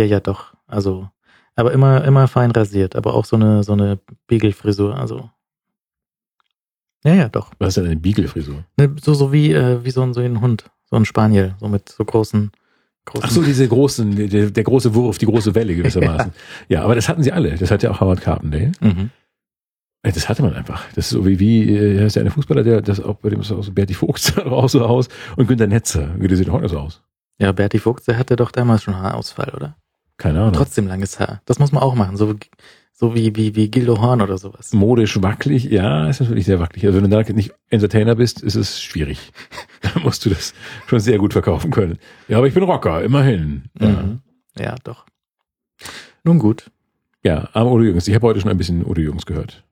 Ja, 0.02 0.08
ja, 0.08 0.20
doch. 0.20 0.56
Also 0.66 1.08
aber 1.56 1.74
immer, 1.74 2.04
immer 2.06 2.28
fein 2.28 2.50
rasiert, 2.50 2.96
aber 2.96 3.14
auch 3.14 3.26
so 3.26 3.36
eine, 3.36 3.64
so 3.64 3.74
eine 3.74 4.00
Beagle-Frisur, 4.26 4.98
also. 4.98 5.30
Ja, 7.04 7.14
ja, 7.14 7.30
doch. 7.30 7.52
Was 7.60 7.70
ist 7.70 7.78
denn 7.78 7.86
eine 7.86 8.00
Beagle-Frisur? 8.00 8.64
Ne, 8.78 8.96
so, 9.00 9.14
so 9.14 9.32
wie, 9.32 9.52
äh, 9.52 9.84
wie 9.84 9.92
so 9.92 10.02
ein, 10.02 10.14
so 10.14 10.22
ein 10.22 10.42
Hund, 10.42 10.72
so 10.90 10.96
ein 10.96 11.06
Spaniel, 11.06 11.54
so 11.60 11.68
mit 11.68 11.90
so 11.90 12.04
großen, 12.04 12.52
großen. 13.06 13.24
Ach 13.24 13.32
so, 13.32 13.44
diese 13.44 13.68
großen, 13.68 14.28
der, 14.28 14.50
der 14.50 14.64
große 14.64 14.96
Wurf, 14.96 15.20
die 15.20 15.28
große 15.28 15.54
Welle 15.54 15.76
gewissermaßen. 15.76 16.32
ja. 16.68 16.80
ja, 16.80 16.84
aber 16.84 16.96
das 16.96 17.08
hatten 17.08 17.22
sie 17.22 17.32
alle. 17.32 17.56
Das 17.58 17.70
hat 17.70 17.84
ja 17.84 17.92
auch 17.92 18.00
Howard 18.00 18.22
Carpendale. 18.22 18.72
Mhm. 18.80 19.12
Das 20.02 20.28
hatte 20.28 20.42
man 20.42 20.56
einfach. 20.56 20.84
Das 20.96 21.06
ist 21.06 21.10
so 21.12 21.28
wie, 21.28 21.40
wie 21.40 21.76
äh, 21.76 22.02
heißt 22.02 22.16
der 22.16 22.22
eine 22.22 22.32
Fußballer, 22.32 22.64
der 22.64 22.82
das 22.82 23.00
auch 23.00 23.18
bei 23.18 23.30
dem 23.30 23.42
ist 23.42 23.52
auch 23.52 23.62
so 23.62 23.72
Berti 23.72 23.94
Vogt 23.94 24.20
sah 24.22 24.44
auch 24.46 24.68
so 24.68 24.84
aus 24.84 25.10
und 25.36 25.48
Günter 25.48 25.68
Netzer. 25.68 26.16
Wie 26.18 26.28
der 26.28 26.38
sieht 26.38 26.50
heute 26.50 26.70
so 26.70 26.80
aus. 26.80 27.04
Ja, 27.38 27.52
Berti 27.52 27.78
Fuchs, 27.78 28.06
der 28.06 28.18
hatte 28.18 28.36
doch 28.36 28.52
damals 28.52 28.84
schon 28.84 28.96
Haarausfall, 28.96 29.52
oder? 29.56 29.76
Keine 30.22 30.40
Ahnung. 30.40 30.54
Trotzdem 30.54 30.86
langes 30.86 31.20
Haar. 31.20 31.42
Das 31.46 31.58
muss 31.58 31.72
man 31.72 31.82
auch 31.82 31.96
machen, 31.96 32.16
so, 32.16 32.36
so 32.94 33.16
wie, 33.16 33.36
wie, 33.36 33.56
wie 33.56 33.72
Gildo 33.72 34.00
Horn 34.00 34.22
oder 34.22 34.38
sowas. 34.38 34.72
Modisch 34.72 35.20
wackelig, 35.24 35.64
ja, 35.64 36.08
ist 36.08 36.20
natürlich 36.22 36.46
sehr 36.46 36.60
wackelig. 36.60 36.86
Also 36.86 37.02
wenn 37.02 37.10
du 37.10 37.24
da 37.24 37.34
nicht 37.34 37.56
Entertainer 37.70 38.14
bist, 38.14 38.44
ist 38.44 38.54
es 38.56 38.80
schwierig. 38.82 39.32
Da 39.82 40.00
musst 40.02 40.24
du 40.24 40.30
das 40.30 40.54
schon 40.86 41.00
sehr 41.00 41.18
gut 41.18 41.34
verkaufen 41.34 41.72
können. 41.72 41.98
Ja, 42.28 42.38
aber 42.38 42.46
ich 42.46 42.54
bin 42.54 42.62
Rocker, 42.62 43.04
immerhin. 43.04 43.64
Ja, 43.80 43.88
Mhm. 43.88 44.20
Ja, 44.60 44.76
doch. 44.84 45.08
Nun 46.24 46.38
gut. 46.38 46.70
ja 47.24 47.50
aber 47.54 47.72
Udo 47.72 47.84
Jürgens. 47.84 48.08
Ich 48.08 48.14
habe 48.14 48.28
heute 48.28 48.40
schon 48.42 48.52
ein 48.52 48.58
bisschen 48.58 48.86
Udo 48.86 49.02
Jürgens 49.02 49.26
gehört. 49.26 49.64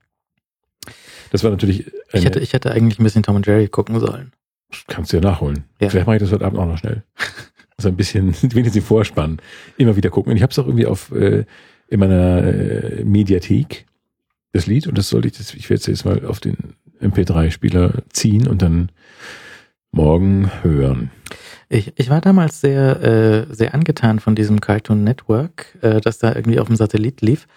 Das 1.32 1.44
war 1.44 1.51
natürlich 1.51 1.91
Ich 2.12 2.25
hätte, 2.25 2.39
ich 2.39 2.53
hätte 2.53 2.72
eigentlich 2.72 2.98
ein 3.00 3.03
bisschen 3.03 3.22
Tom 3.22 3.36
und 3.36 3.46
Jerry 3.46 3.68
gucken 3.68 4.00
sollen. 4.00 4.32
Kannst 4.88 5.13
du 5.13 5.18
ja 5.18 5.22
nachholen. 5.22 5.65
Ja. 5.79 5.89
Vielleicht 5.89 6.08
mache 6.08 6.15
ich 6.15 6.24
das 6.24 6.32
heute 6.32 6.46
Abend 6.46 6.58
auch 6.58 6.65
noch 6.65 6.79
schnell. 6.79 7.03
Also 7.79 7.88
ein 7.88 7.95
bisschen, 7.95 8.33
wenigstens 8.41 8.74
den 8.74 8.81
Vorspann 8.81 9.38
immer 9.77 9.95
wieder 9.95 10.09
gucken. 10.09 10.31
Und 10.31 10.36
ich 10.36 10.43
habe 10.43 10.51
es 10.51 10.59
auch 10.59 10.65
irgendwie 10.67 10.86
auf 10.86 11.13
äh, 11.13 11.45
in 11.88 12.00
meiner 12.01 12.43
äh, 12.43 13.05
Mediathek, 13.05 13.86
das 14.51 14.67
Lied, 14.67 14.86
und 14.86 14.98
das 14.98 15.07
sollte 15.07 15.29
ich, 15.29 15.38
das, 15.38 15.53
ich 15.53 15.69
werde 15.69 15.79
es 15.79 15.88
jetzt 15.88 16.03
mal 16.03 16.25
auf 16.25 16.41
den 16.41 16.57
MP3-Spieler 17.01 18.03
ziehen 18.12 18.50
und 18.50 18.62
dann 18.62 18.91
morgen 19.93 20.51
hören. 20.62 21.09
Ich, 21.69 21.93
ich 21.95 22.09
war 22.09 22.19
damals 22.19 22.59
sehr, 22.59 23.01
äh, 23.01 23.53
sehr 23.55 23.74
angetan 23.74 24.19
von 24.19 24.36
diesem 24.36 24.59
Cartoon 24.59 25.05
Network, 25.05 25.77
äh, 25.79 26.01
das 26.01 26.17
da 26.17 26.36
irgendwie 26.36 26.59
auf 26.59 26.67
dem 26.67 26.75
Satellit 26.75 27.21
lief. 27.21 27.48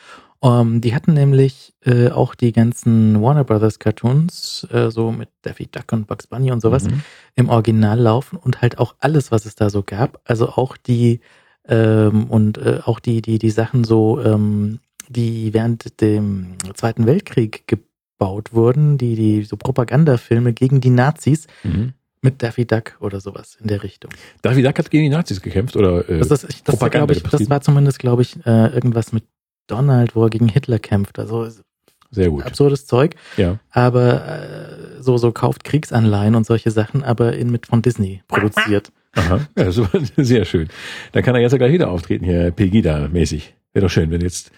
Um, 0.44 0.80
die 0.80 0.92
hatten 0.92 1.12
nämlich 1.14 1.72
äh, 1.84 2.08
auch 2.10 2.34
die 2.34 2.50
ganzen 2.50 3.22
Warner 3.22 3.44
Brothers 3.44 3.78
Cartoons, 3.78 4.66
äh, 4.72 4.90
so 4.90 5.12
mit 5.12 5.28
Daffy 5.42 5.68
Duck 5.70 5.92
und 5.92 6.08
Bugs 6.08 6.26
Bunny 6.26 6.50
und 6.50 6.60
sowas, 6.60 6.82
Mhm. 6.84 7.02
im 7.36 7.48
Original 7.48 7.96
laufen 8.00 8.38
und 8.38 8.60
halt 8.60 8.76
auch 8.78 8.96
alles, 8.98 9.30
was 9.30 9.46
es 9.46 9.54
da 9.54 9.70
so 9.70 9.84
gab. 9.84 10.20
Also 10.24 10.48
auch 10.48 10.76
die 10.76 11.20
ähm, 11.68 12.24
und 12.24 12.58
äh, 12.58 12.80
auch 12.84 12.98
die, 12.98 13.22
die, 13.22 13.38
die 13.38 13.50
Sachen 13.50 13.84
so, 13.84 14.20
ähm, 14.20 14.80
die 15.08 15.54
während 15.54 16.00
dem 16.00 16.56
Zweiten 16.74 17.06
Weltkrieg 17.06 17.68
gebaut 17.68 18.52
wurden, 18.52 18.98
die, 18.98 19.14
die 19.14 19.44
so 19.44 19.56
Propagandafilme 19.56 20.52
gegen 20.54 20.80
die 20.80 20.90
Nazis 20.90 21.46
Mhm. 21.62 21.92
mit 22.20 22.42
Daffy 22.42 22.66
Duck 22.66 22.96
oder 22.98 23.20
sowas 23.20 23.56
in 23.60 23.68
der 23.68 23.84
Richtung. 23.84 24.10
David 24.42 24.66
Duck 24.66 24.78
hat 24.80 24.90
gegen 24.90 25.04
die 25.04 25.08
Nazis 25.16 25.40
gekämpft 25.40 25.76
oder 25.76 26.08
äh, 26.08 26.18
Das, 26.18 26.32
ist, 26.32 26.42
das, 26.42 26.52
war, 26.58 26.64
Propaganda 26.90 27.14
glaub 27.14 27.24
ich, 27.26 27.30
das 27.30 27.48
war 27.48 27.60
zumindest, 27.60 28.00
glaube 28.00 28.22
ich, 28.22 28.44
äh, 28.44 28.66
irgendwas 28.74 29.12
mit 29.12 29.22
Donald, 29.66 30.14
wo 30.16 30.24
er 30.24 30.30
gegen 30.30 30.48
Hitler 30.48 30.78
kämpft. 30.78 31.18
Also 31.18 31.48
sehr 32.10 32.28
gut. 32.28 32.44
absurdes 32.44 32.86
Zeug. 32.86 33.14
Ja. 33.36 33.58
Aber 33.70 34.26
äh, 34.26 35.02
so, 35.02 35.16
so 35.16 35.32
kauft 35.32 35.64
Kriegsanleihen 35.64 36.34
und 36.34 36.46
solche 36.46 36.70
Sachen, 36.70 37.02
aber 37.02 37.34
in, 37.34 37.50
mit 37.50 37.66
von 37.66 37.82
Disney 37.82 38.22
produziert. 38.28 38.92
Aha. 39.14 39.40
Ja, 39.56 39.64
das 39.64 39.78
war 39.78 39.90
sehr 40.16 40.44
schön. 40.44 40.68
Dann 41.12 41.22
kann 41.22 41.34
er 41.34 41.40
jetzt 41.40 41.52
ja 41.52 41.58
gleich 41.58 41.72
wieder 41.72 41.90
auftreten 41.90 42.24
hier, 42.24 42.50
Pegida-mäßig. 42.50 43.54
Wäre 43.72 43.86
doch 43.86 43.90
schön, 43.90 44.10
wenn 44.10 44.20
jetzt 44.20 44.50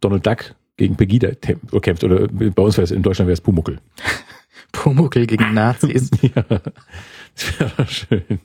Donald 0.00 0.26
Duck 0.26 0.54
gegen 0.76 0.96
Pegida 0.96 1.30
kämpft. 1.34 2.04
Oder 2.04 2.28
bei 2.28 2.62
uns 2.62 2.76
wäre 2.76 2.84
es 2.84 2.90
in 2.90 3.02
Deutschland 3.02 3.28
wäre 3.28 3.34
es 3.34 3.40
Pumuckel. 3.40 3.78
Pumuckl 4.72 5.26
gegen 5.26 5.54
Nazis. 5.54 6.10
Ja, 6.22 6.42
das 6.42 7.58
wäre 7.58 7.72
doch 7.76 7.88
schön. 7.88 8.40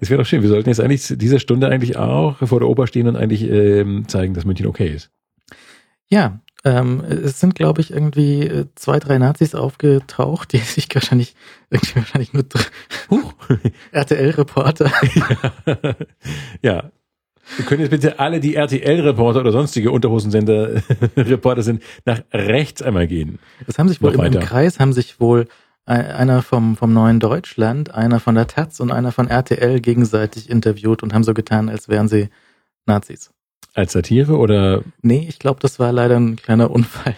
Das 0.00 0.10
wäre 0.10 0.22
doch 0.22 0.26
schön. 0.26 0.42
Wir 0.42 0.48
sollten 0.48 0.68
jetzt 0.68 0.80
eigentlich 0.80 1.02
zu 1.02 1.16
dieser 1.16 1.38
Stunde 1.38 1.68
eigentlich 1.68 1.96
auch 1.96 2.36
vor 2.38 2.60
der 2.60 2.68
Oper 2.68 2.86
stehen 2.86 3.08
und 3.08 3.16
eigentlich 3.16 3.42
ähm, 3.42 4.08
zeigen, 4.08 4.34
dass 4.34 4.44
München 4.44 4.66
okay 4.66 4.88
ist. 4.88 5.10
Ja, 6.08 6.40
ähm, 6.66 7.04
es 7.04 7.38
sind, 7.38 7.54
glaube 7.54 7.80
ich, 7.80 7.92
irgendwie 7.92 8.42
äh, 8.42 8.66
zwei, 8.74 8.98
drei 8.98 9.18
Nazis 9.18 9.54
aufgetaucht, 9.54 10.52
die 10.52 10.58
sich 10.58 10.88
wahrscheinlich, 10.92 11.34
irgendwie 11.70 11.96
wahrscheinlich 11.96 12.32
nur 12.32 12.44
Huch. 13.10 13.34
RTL-Reporter. 13.92 14.90
ja. 16.62 16.90
Wir 17.56 17.64
können 17.64 17.82
jetzt 17.82 17.90
bitte 17.90 18.18
alle, 18.18 18.40
die 18.40 18.56
RTL-Reporter 18.56 19.38
oder 19.38 19.52
sonstige 19.52 19.92
Unterhosensender-Reporter 19.92 21.62
sind, 21.62 21.80
nach 22.04 22.20
rechts 22.32 22.82
einmal 22.82 23.06
gehen. 23.06 23.38
Es 23.68 23.78
haben 23.78 23.88
sich 23.88 24.02
wohl 24.02 24.14
im, 24.14 24.20
im. 24.20 24.40
Kreis, 24.40 24.80
haben 24.80 24.92
sich 24.92 25.20
wohl 25.20 25.46
einer 25.86 26.42
vom, 26.42 26.76
vom 26.76 26.92
Neuen 26.92 27.20
Deutschland, 27.20 27.94
einer 27.94 28.18
von 28.20 28.34
der 28.34 28.46
Taz 28.48 28.80
und 28.80 28.90
einer 28.90 29.12
von 29.12 29.28
RTL 29.28 29.80
gegenseitig 29.80 30.50
interviewt 30.50 31.02
und 31.02 31.14
haben 31.14 31.24
so 31.24 31.32
getan, 31.32 31.68
als 31.68 31.88
wären 31.88 32.08
sie 32.08 32.28
Nazis. 32.86 33.30
Als 33.74 33.92
Satire 33.92 34.36
oder 34.38 34.82
Nee, 35.02 35.26
ich 35.28 35.38
glaube, 35.38 35.60
das 35.60 35.78
war 35.78 35.92
leider 35.92 36.18
ein 36.18 36.36
kleiner 36.36 36.70
Unfall, 36.70 37.14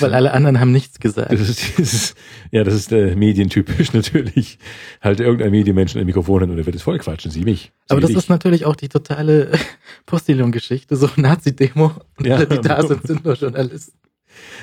weil 0.00 0.14
alle 0.14 0.32
anderen 0.32 0.58
haben 0.58 0.72
nichts 0.72 1.00
gesagt. 1.00 1.30
Das 1.32 1.40
ist, 1.48 1.78
das 1.78 1.92
ist, 1.94 2.16
ja, 2.50 2.64
das 2.64 2.74
ist 2.74 2.90
äh, 2.92 3.14
medientypisch 3.14 3.92
natürlich. 3.92 4.58
Halt 5.02 5.20
irgendein 5.20 5.50
Medienmenschen 5.50 6.00
ein 6.00 6.06
Mikrofon 6.06 6.40
hin 6.40 6.50
und 6.50 6.58
er 6.58 6.64
wird 6.66 6.74
es 6.76 6.82
vollquatschen. 6.82 7.30
Sie 7.30 7.44
mich. 7.44 7.72
Sie 7.86 7.90
Aber 7.90 8.00
das 8.00 8.08
dich. 8.08 8.16
ist 8.18 8.30
natürlich 8.30 8.64
auch 8.64 8.74
die 8.74 8.88
totale 8.88 9.52
Postillon-Geschichte, 10.06 10.96
so 10.96 11.08
Nazi-Demo 11.16 11.92
und 12.16 12.26
Ja. 12.26 12.36
alle, 12.36 12.46
die 12.46 12.58
da 12.60 12.82
sind, 12.82 13.06
sind 13.06 13.24
nur 13.24 13.34
Journalisten. 13.34 13.92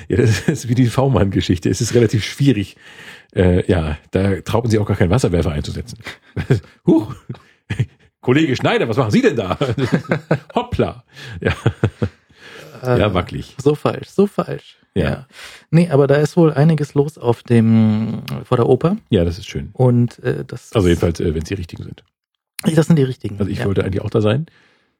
Ja, 0.08 0.16
das 0.16 0.48
ist 0.48 0.68
wie 0.68 0.74
die 0.74 0.86
V-Mann-Geschichte. 0.86 1.68
Es 1.68 1.80
ist 1.80 1.94
relativ 1.94 2.24
schwierig. 2.24 2.76
Äh, 3.36 3.70
ja, 3.70 3.98
da 4.10 4.40
traut 4.40 4.64
man 4.64 4.70
sich 4.70 4.80
auch 4.80 4.86
gar 4.86 4.96
keinen 4.96 5.10
Wasserwerfer 5.10 5.52
einzusetzen. 5.52 5.98
Huch. 6.86 7.14
Kollege 8.20 8.56
Schneider, 8.56 8.88
was 8.88 8.96
machen 8.96 9.10
Sie 9.12 9.22
denn 9.22 9.36
da? 9.36 9.58
Hoppla. 10.54 11.04
Ja, 11.40 11.54
ja, 12.82 13.14
wackelig. 13.14 13.56
So 13.62 13.74
falsch, 13.74 14.08
so 14.08 14.26
falsch. 14.26 14.78
Ja. 14.94 15.26
Nee, 15.70 15.90
aber 15.90 16.06
da 16.06 16.16
ist 16.16 16.36
wohl 16.36 16.52
einiges 16.52 16.94
los 16.94 17.18
auf 17.18 17.42
dem, 17.42 18.22
vor 18.44 18.56
der 18.56 18.68
Oper 18.68 18.96
Ja, 19.10 19.24
das 19.24 19.38
ist 19.38 19.46
schön. 19.46 19.70
und 19.74 20.18
äh, 20.20 20.44
das 20.44 20.72
Also 20.72 20.88
jedenfalls, 20.88 21.20
äh, 21.20 21.34
wenn 21.34 21.42
es 21.42 21.48
die 21.48 21.54
richtigen 21.54 21.82
sind. 21.82 22.04
Das 22.62 22.86
sind 22.86 22.96
die 22.96 23.02
richtigen. 23.02 23.38
Also 23.38 23.50
ich 23.50 23.58
ja. 23.58 23.64
wollte 23.66 23.84
eigentlich 23.84 24.02
auch 24.02 24.10
da 24.10 24.20
sein. 24.20 24.46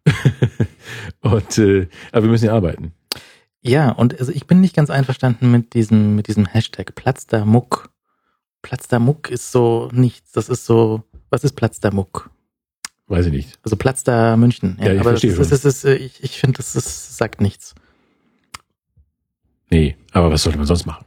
und 1.21 1.59
äh, 1.59 1.89
aber 2.13 2.25
wir 2.25 2.31
müssen 2.31 2.45
ja 2.47 2.55
arbeiten. 2.55 2.93
Ja, 3.63 3.91
und 3.91 4.19
also 4.21 4.31
ich 4.31 4.47
bin 4.47 4.61
nicht 4.61 4.77
ganz 4.77 4.91
einverstanden 4.91 5.51
mit 5.51 5.75
diesem, 5.75 6.15
mit 6.15 6.29
diesem 6.29 6.47
Hashtag 6.47 6.95
Platz 6.95 7.27
der 7.27 7.45
Muck. 7.45 7.91
Platz 8.67 8.89
der 8.89 8.99
Muck 8.99 9.31
ist 9.31 9.53
so 9.53 9.89
nichts. 9.93 10.33
Das 10.33 10.49
ist 10.49 10.67
so, 10.67 11.05
was 11.31 11.45
ist 11.45 11.53
Platz 11.53 11.79
der 11.79 11.95
Muck? 11.95 12.31
Weiß 13.07 13.27
ich 13.27 13.33
nicht. 13.33 13.61
Also 13.63 13.77
Platz 13.77 14.03
der 14.03 14.37
München. 14.37 14.77
Ja, 14.81 14.93
ich 14.93 14.99
aber 14.99 15.11
verstehe 15.11 15.37
das 15.37 15.51
das 15.51 15.65
ist, 15.65 15.85
äh, 15.85 15.95
ich, 15.95 16.21
ich 16.25 16.41
finde, 16.41 16.57
das 16.57 16.75
ist, 16.75 17.17
sagt 17.17 17.41
nichts. 17.41 17.77
Nee, 19.71 19.97
aber 20.11 20.33
was 20.33 20.43
sollte 20.43 20.59
man 20.59 20.67
sonst 20.67 20.85
machen? 20.85 21.07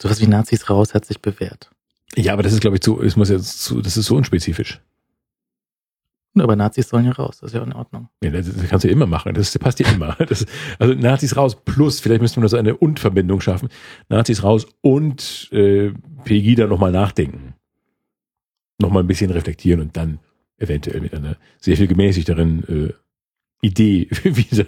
Sowas 0.00 0.18
wie 0.22 0.26
Nazis 0.26 0.70
raus 0.70 0.94
hat 0.94 1.04
sich 1.04 1.20
bewährt. 1.20 1.70
Ja, 2.14 2.32
aber 2.32 2.42
das 2.42 2.54
ist, 2.54 2.62
glaube 2.62 2.76
ich, 2.76 2.80
zu, 2.80 3.02
es 3.02 3.16
muss 3.16 3.28
jetzt 3.28 3.62
zu, 3.62 3.82
das 3.82 3.98
ist 3.98 4.06
so 4.06 4.16
unspezifisch. 4.16 4.80
Aber 6.42 6.56
Nazis 6.56 6.88
sollen 6.88 7.04
ja 7.04 7.12
raus, 7.12 7.38
das 7.40 7.50
ist 7.50 7.54
ja 7.54 7.62
in 7.62 7.72
Ordnung. 7.72 8.08
Ja, 8.22 8.30
das, 8.30 8.46
das 8.52 8.68
kannst 8.68 8.84
du 8.84 8.88
ja 8.88 8.92
immer 8.92 9.06
machen. 9.06 9.34
Das 9.34 9.56
passt 9.58 9.80
ja 9.80 9.88
immer. 9.90 10.16
Das, 10.26 10.44
also 10.78 10.94
Nazis 10.94 11.36
raus 11.36 11.56
plus, 11.64 12.00
vielleicht 12.00 12.22
müsste 12.22 12.40
man 12.40 12.44
da 12.44 12.48
so 12.48 12.56
eine 12.56 12.76
Und-Verbindung 12.76 13.40
schaffen. 13.40 13.68
Nazis 14.08 14.42
raus 14.42 14.66
und 14.80 15.48
äh, 15.52 15.92
Pegida 16.24 16.66
nochmal 16.66 16.92
nachdenken. 16.92 17.54
Nochmal 18.78 19.02
ein 19.02 19.06
bisschen 19.06 19.30
reflektieren 19.30 19.80
und 19.80 19.96
dann 19.96 20.18
eventuell 20.58 21.00
mit 21.00 21.14
einer 21.14 21.36
sehr 21.60 21.76
viel 21.76 21.86
gemäßigteren 21.86 22.88
äh, 22.90 22.92
Idee 23.62 24.08
wieder 24.24 24.66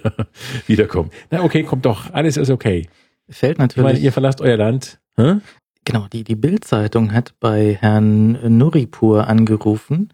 wiederkommen. 0.66 1.10
Na 1.30 1.42
okay, 1.42 1.62
kommt 1.62 1.84
doch. 1.84 2.12
Alles 2.12 2.36
ist 2.36 2.50
okay. 2.50 2.88
Fällt 3.28 3.52
Ich 3.52 3.58
meine, 3.58 3.68
natürlich. 3.68 4.02
ihr 4.02 4.12
verlasst 4.12 4.40
euer 4.40 4.56
Land. 4.56 4.98
Hä? 5.16 5.36
Genau, 5.84 6.06
die, 6.12 6.24
die 6.24 6.36
Bild-Zeitung 6.36 7.12
hat 7.12 7.34
bei 7.40 7.76
Herrn 7.80 8.58
Nuripur 8.58 9.26
angerufen. 9.26 10.10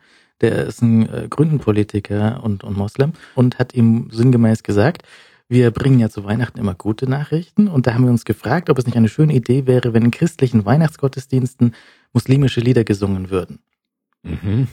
Der 0.51 0.67
ist 0.67 0.83
ein 0.83 1.09
äh, 1.09 1.27
Gründenpolitiker 1.31 2.43
und, 2.43 2.65
und 2.65 2.77
Moslem 2.77 3.15
und 3.35 3.59
hat 3.59 3.75
ihm 3.75 4.09
sinngemäß 4.11 4.63
gesagt, 4.63 5.03
wir 5.49 5.71
bringen 5.71 6.01
ja 6.01 6.11
zu 6.11 6.25
Weihnachten 6.25 6.59
immer 6.59 6.75
gute 6.75 7.09
Nachrichten 7.09 7.67
und 7.67 7.87
da 7.87 7.95
haben 7.95 8.05
wir 8.05 8.11
uns 8.11 8.27
gefragt, 8.27 8.69
ob 8.69 8.79
es 8.79 8.85
nicht 8.85 8.97
eine 8.97 9.09
schöne 9.09 9.33
Idee 9.33 9.67
wäre, 9.67 9.95
wenn 9.95 10.05
in 10.05 10.11
christlichen 10.11 10.67
Weihnachtsgottesdiensten 10.67 11.75
muslimische 12.13 12.61
Lieder 12.61 12.85
gesungen 12.85 13.31
würden. 13.31 13.61
Mhm. 14.23 14.69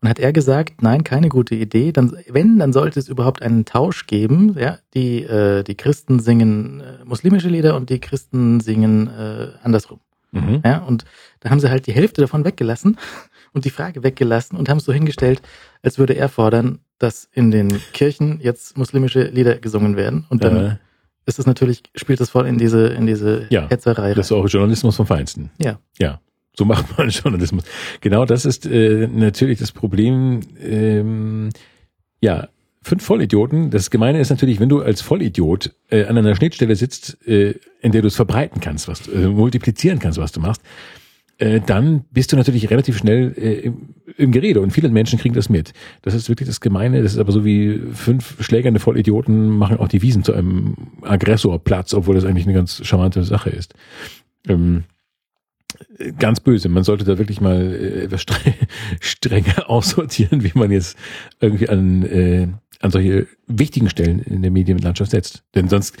Und 0.00 0.08
hat 0.08 0.18
er 0.18 0.32
gesagt, 0.32 0.82
nein, 0.82 1.04
keine 1.04 1.28
gute 1.28 1.54
Idee. 1.54 1.92
Dann, 1.92 2.16
wenn, 2.28 2.58
dann 2.58 2.72
sollte 2.72 2.98
es 2.98 3.08
überhaupt 3.08 3.42
einen 3.42 3.66
Tausch 3.66 4.06
geben. 4.06 4.56
Ja, 4.58 4.78
die, 4.94 5.22
äh, 5.22 5.62
die 5.62 5.76
Christen 5.76 6.20
singen 6.20 6.80
äh, 6.80 7.04
muslimische 7.04 7.48
Lieder 7.48 7.76
und 7.76 7.88
die 7.90 8.00
Christen 8.00 8.60
singen 8.60 9.08
äh, 9.08 9.48
andersrum. 9.62 10.00
Mhm. 10.32 10.62
Ja, 10.64 10.78
und 10.78 11.04
da 11.40 11.50
haben 11.50 11.60
sie 11.60 11.70
halt 11.70 11.86
die 11.86 11.92
Hälfte 11.92 12.22
davon 12.22 12.44
weggelassen 12.44 12.96
und 13.52 13.64
die 13.64 13.70
Frage 13.70 14.02
weggelassen 14.02 14.56
und 14.58 14.68
haben 14.68 14.78
es 14.78 14.84
so 14.84 14.92
hingestellt, 14.92 15.42
als 15.82 15.98
würde 15.98 16.14
er 16.14 16.28
fordern, 16.28 16.78
dass 16.98 17.28
in 17.32 17.50
den 17.50 17.68
Kirchen 17.92 18.40
jetzt 18.42 18.76
muslimische 18.78 19.24
Lieder 19.24 19.56
gesungen 19.56 19.96
werden. 19.96 20.24
Und 20.30 20.44
dann 20.44 20.56
Äh, 20.56 20.76
ist 21.26 21.38
es 21.38 21.46
natürlich, 21.46 21.82
spielt 21.94 22.20
es 22.20 22.30
voll 22.30 22.46
in 22.46 22.58
diese, 22.58 22.86
in 22.88 23.06
diese 23.06 23.46
Ja, 23.50 23.68
Hetzerei 23.68 24.14
das 24.14 24.26
ist 24.26 24.32
rein. 24.32 24.40
auch 24.42 24.48
Journalismus 24.48 24.96
vom 24.96 25.06
Feinsten. 25.06 25.50
Ja. 25.60 25.78
Ja, 25.98 26.20
so 26.56 26.64
macht 26.72 26.96
man 26.98 27.10
Journalismus. 27.10 27.64
Genau 28.00 28.24
das 28.24 28.44
ist 28.44 28.66
äh, 28.66 29.06
natürlich 29.06 29.58
das 29.58 29.70
Problem. 29.72 30.40
Ähm, 30.60 31.50
ja, 32.20 32.48
fünf 32.82 33.04
Vollidioten. 33.04 33.70
Das 33.70 33.90
Gemeine 33.90 34.20
ist 34.20 34.30
natürlich, 34.30 34.58
wenn 34.58 34.68
du 34.68 34.80
als 34.82 35.00
Vollidiot 35.00 35.72
äh, 35.90 36.04
an 36.04 36.18
einer 36.18 36.34
Schnittstelle 36.34 36.74
sitzt, 36.76 37.18
äh, 37.26 37.54
in 37.80 37.92
der 37.92 38.02
du 38.02 38.08
es 38.08 38.16
verbreiten 38.16 38.60
kannst, 38.60 38.88
was 38.88 39.02
du, 39.02 39.12
äh, 39.12 39.26
multiplizieren 39.28 39.98
kannst, 40.00 40.18
was 40.18 40.32
du 40.32 40.40
machst, 40.40 40.62
äh, 41.42 41.60
dann 41.60 42.04
bist 42.12 42.30
du 42.30 42.36
natürlich 42.36 42.70
relativ 42.70 42.96
schnell 42.96 43.34
äh, 43.36 43.72
im, 44.16 44.30
Gerede 44.30 44.60
und 44.60 44.70
viele 44.70 44.88
Menschen 44.90 45.18
kriegen 45.18 45.34
das 45.34 45.48
mit. 45.48 45.72
Das 46.02 46.14
ist 46.14 46.28
wirklich 46.28 46.48
das 46.48 46.60
Gemeine. 46.60 47.02
Das 47.02 47.14
ist 47.14 47.18
aber 47.18 47.32
so 47.32 47.44
wie 47.44 47.80
fünf 47.92 48.36
schlägernde 48.44 48.78
Vollidioten 48.78 49.48
machen 49.48 49.78
auch 49.78 49.88
die 49.88 50.02
Wiesen 50.02 50.22
zu 50.22 50.32
einem 50.34 50.76
Aggressorplatz, 51.02 51.94
obwohl 51.94 52.14
das 52.14 52.24
eigentlich 52.24 52.46
eine 52.46 52.54
ganz 52.54 52.86
charmante 52.86 53.24
Sache 53.24 53.50
ist. 53.50 53.74
Ähm, 54.46 54.84
ganz 56.16 56.38
böse. 56.38 56.68
Man 56.68 56.84
sollte 56.84 57.04
da 57.04 57.18
wirklich 57.18 57.40
mal 57.40 57.60
äh, 57.60 58.04
etwas 58.04 58.22
streng, 58.22 58.54
strenger 59.00 59.64
aussortieren, 59.68 60.44
wie 60.44 60.52
man 60.54 60.70
jetzt 60.70 60.96
irgendwie 61.40 61.68
an, 61.68 62.04
äh, 62.04 62.46
an 62.78 62.90
solche 62.92 63.26
wichtigen 63.48 63.90
Stellen 63.90 64.20
in 64.20 64.42
der 64.42 64.52
Medienlandschaft 64.52 65.10
setzt. 65.10 65.42
Denn 65.56 65.68
sonst 65.68 65.96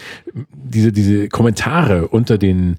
diese, 0.54 0.92
diese 0.92 1.28
Kommentare 1.28 2.06
unter 2.06 2.38
den 2.38 2.76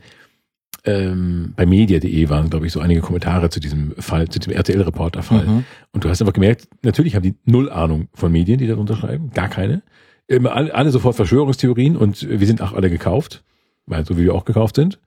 ähm, 0.85 1.53
bei 1.55 1.65
media.de 1.65 2.29
waren, 2.29 2.49
glaube 2.49 2.67
ich, 2.67 2.73
so 2.73 2.79
einige 2.79 3.01
Kommentare 3.01 3.49
zu 3.49 3.59
diesem 3.59 3.93
Fall, 3.97 4.27
zu 4.27 4.39
diesem 4.39 4.53
RTL-Reporter-Fall. 4.53 5.45
Mhm. 5.45 5.63
Und 5.91 6.03
du 6.03 6.09
hast 6.09 6.21
einfach 6.21 6.33
gemerkt, 6.33 6.67
natürlich 6.81 7.15
haben 7.15 7.23
die 7.23 7.35
null 7.45 7.69
Ahnung 7.69 8.09
von 8.13 8.31
Medien, 8.31 8.57
die 8.57 8.67
da 8.67 8.75
unterschreiben, 8.75 9.31
gar 9.33 9.47
keine. 9.47 9.81
Immer 10.27 10.53
alle, 10.53 10.73
alle 10.73 10.91
sofort 10.91 11.15
Verschwörungstheorien 11.15 11.95
und 11.95 12.27
wir 12.27 12.47
sind 12.47 12.61
auch 12.61 12.73
alle 12.73 12.89
gekauft, 12.89 13.43
weil 13.85 14.05
so 14.05 14.17
wie 14.17 14.23
wir 14.23 14.35
auch 14.35 14.45
gekauft 14.45 14.75
sind. 14.75 14.99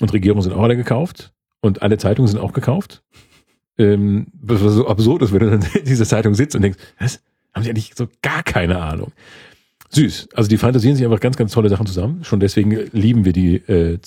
Und 0.00 0.12
Regierungen 0.12 0.42
sind 0.42 0.52
auch 0.52 0.62
alle 0.62 0.76
gekauft. 0.76 1.32
Und 1.60 1.82
alle 1.82 1.98
Zeitungen 1.98 2.28
sind 2.28 2.38
auch 2.38 2.52
gekauft. 2.52 3.02
Ähm, 3.78 4.28
was 4.40 4.60
so 4.60 4.86
absurd 4.86 5.22
ist, 5.22 5.32
wenn 5.32 5.40
du 5.40 5.50
dann 5.50 5.62
in 5.74 5.84
dieser 5.84 6.04
Zeitung 6.04 6.34
sitzt 6.34 6.54
und 6.54 6.62
denkst, 6.62 6.78
was? 6.98 7.20
Haben 7.54 7.64
sie 7.64 7.70
eigentlich 7.70 7.92
so 7.96 8.06
gar 8.22 8.42
keine 8.42 8.80
Ahnung. 8.80 9.12
Süß. 9.90 10.28
Also 10.34 10.48
die 10.48 10.58
fantasieren 10.58 10.96
sich 10.96 11.04
einfach 11.04 11.20
ganz, 11.20 11.36
ganz 11.36 11.52
tolle 11.52 11.70
Sachen 11.70 11.86
zusammen. 11.86 12.22
Schon 12.22 12.40
deswegen 12.40 12.88
lieben 12.92 13.24
wir 13.24 13.32
die 13.32 13.56
äh, 13.56 14.00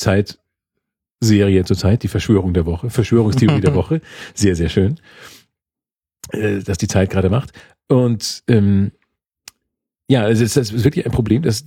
Zeitserie 1.22 1.64
zurzeit, 1.64 2.04
die 2.04 2.08
Verschwörung 2.08 2.54
der 2.54 2.66
Woche, 2.66 2.90
Verschwörungstheorie 2.90 3.62
der 3.62 3.76
Woche. 3.82 4.02
Sehr, 4.34 4.56
sehr 4.56 4.70
schön, 4.70 5.00
äh, 6.32 6.60
dass 6.60 6.78
die 6.78 6.88
Zeit 6.88 7.10
gerade 7.10 7.30
macht. 7.30 7.52
Und 7.88 8.44
ähm, 8.48 8.92
ja, 10.10 10.28
es 10.28 10.42
ist, 10.42 10.58
es 10.58 10.72
ist 10.72 10.84
wirklich 10.84 11.06
ein 11.06 11.12
Problem, 11.12 11.44
dass 11.44 11.64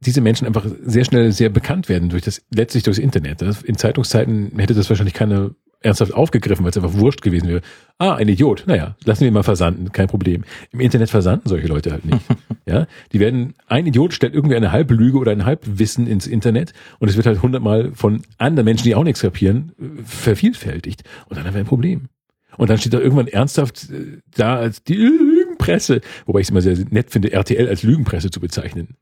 diese 0.00 0.20
Menschen 0.20 0.46
einfach 0.46 0.66
sehr 0.84 1.04
schnell 1.04 1.32
sehr 1.32 1.50
bekannt 1.50 1.88
werden 1.88 2.08
durch 2.08 2.22
das, 2.22 2.42
letztlich 2.50 2.82
durchs 2.82 2.98
Internet. 2.98 3.42
In 3.42 3.76
Zeitungszeiten 3.76 4.58
hätte 4.58 4.74
das 4.74 4.88
wahrscheinlich 4.88 5.14
keine 5.14 5.54
ernsthaft 5.84 6.14
aufgegriffen, 6.14 6.64
weil 6.64 6.70
es 6.70 6.76
einfach 6.76 6.94
wurscht 6.94 7.22
gewesen 7.22 7.48
wäre. 7.48 7.60
Ah, 7.98 8.14
ein 8.14 8.28
Idiot. 8.28 8.64
Naja, 8.66 8.96
lassen 9.04 9.24
wir 9.24 9.30
mal 9.30 9.42
versanden, 9.42 9.92
kein 9.92 10.08
Problem. 10.08 10.44
Im 10.72 10.80
Internet 10.80 11.10
versanden 11.10 11.48
solche 11.48 11.66
Leute 11.66 11.92
halt 11.92 12.04
nicht. 12.04 12.20
ja, 12.66 12.86
die 13.12 13.20
werden, 13.20 13.54
ein 13.66 13.86
Idiot 13.86 14.12
stellt 14.12 14.34
irgendwie 14.34 14.56
eine 14.56 14.72
halbe 14.72 14.94
Lüge 14.94 15.18
oder 15.18 15.32
ein 15.32 15.44
Halbwissen 15.44 16.06
ins 16.06 16.26
Internet 16.26 16.72
und 16.98 17.08
es 17.08 17.16
wird 17.16 17.26
halt 17.26 17.42
hundertmal 17.42 17.92
von 17.94 18.22
anderen 18.38 18.64
Menschen, 18.64 18.84
die 18.84 18.94
auch 18.94 19.04
nichts 19.04 19.20
kapieren, 19.20 19.72
vervielfältigt. 20.04 21.04
Und 21.28 21.36
dann 21.36 21.46
haben 21.46 21.54
wir 21.54 21.60
ein 21.60 21.66
Problem. 21.66 22.08
Und 22.56 22.70
dann 22.70 22.78
steht 22.78 22.94
da 22.94 23.00
irgendwann 23.00 23.26
ernsthaft 23.26 23.90
äh, 23.90 24.18
da 24.34 24.56
als 24.56 24.82
die 24.84 24.94
Lügenpresse, 24.94 26.00
wobei 26.26 26.40
ich 26.40 26.46
es 26.46 26.50
immer 26.50 26.62
sehr 26.62 26.76
nett 26.90 27.10
finde, 27.10 27.32
RTL 27.32 27.68
als 27.68 27.82
Lügenpresse 27.82 28.30
zu 28.30 28.40
bezeichnen. 28.40 28.96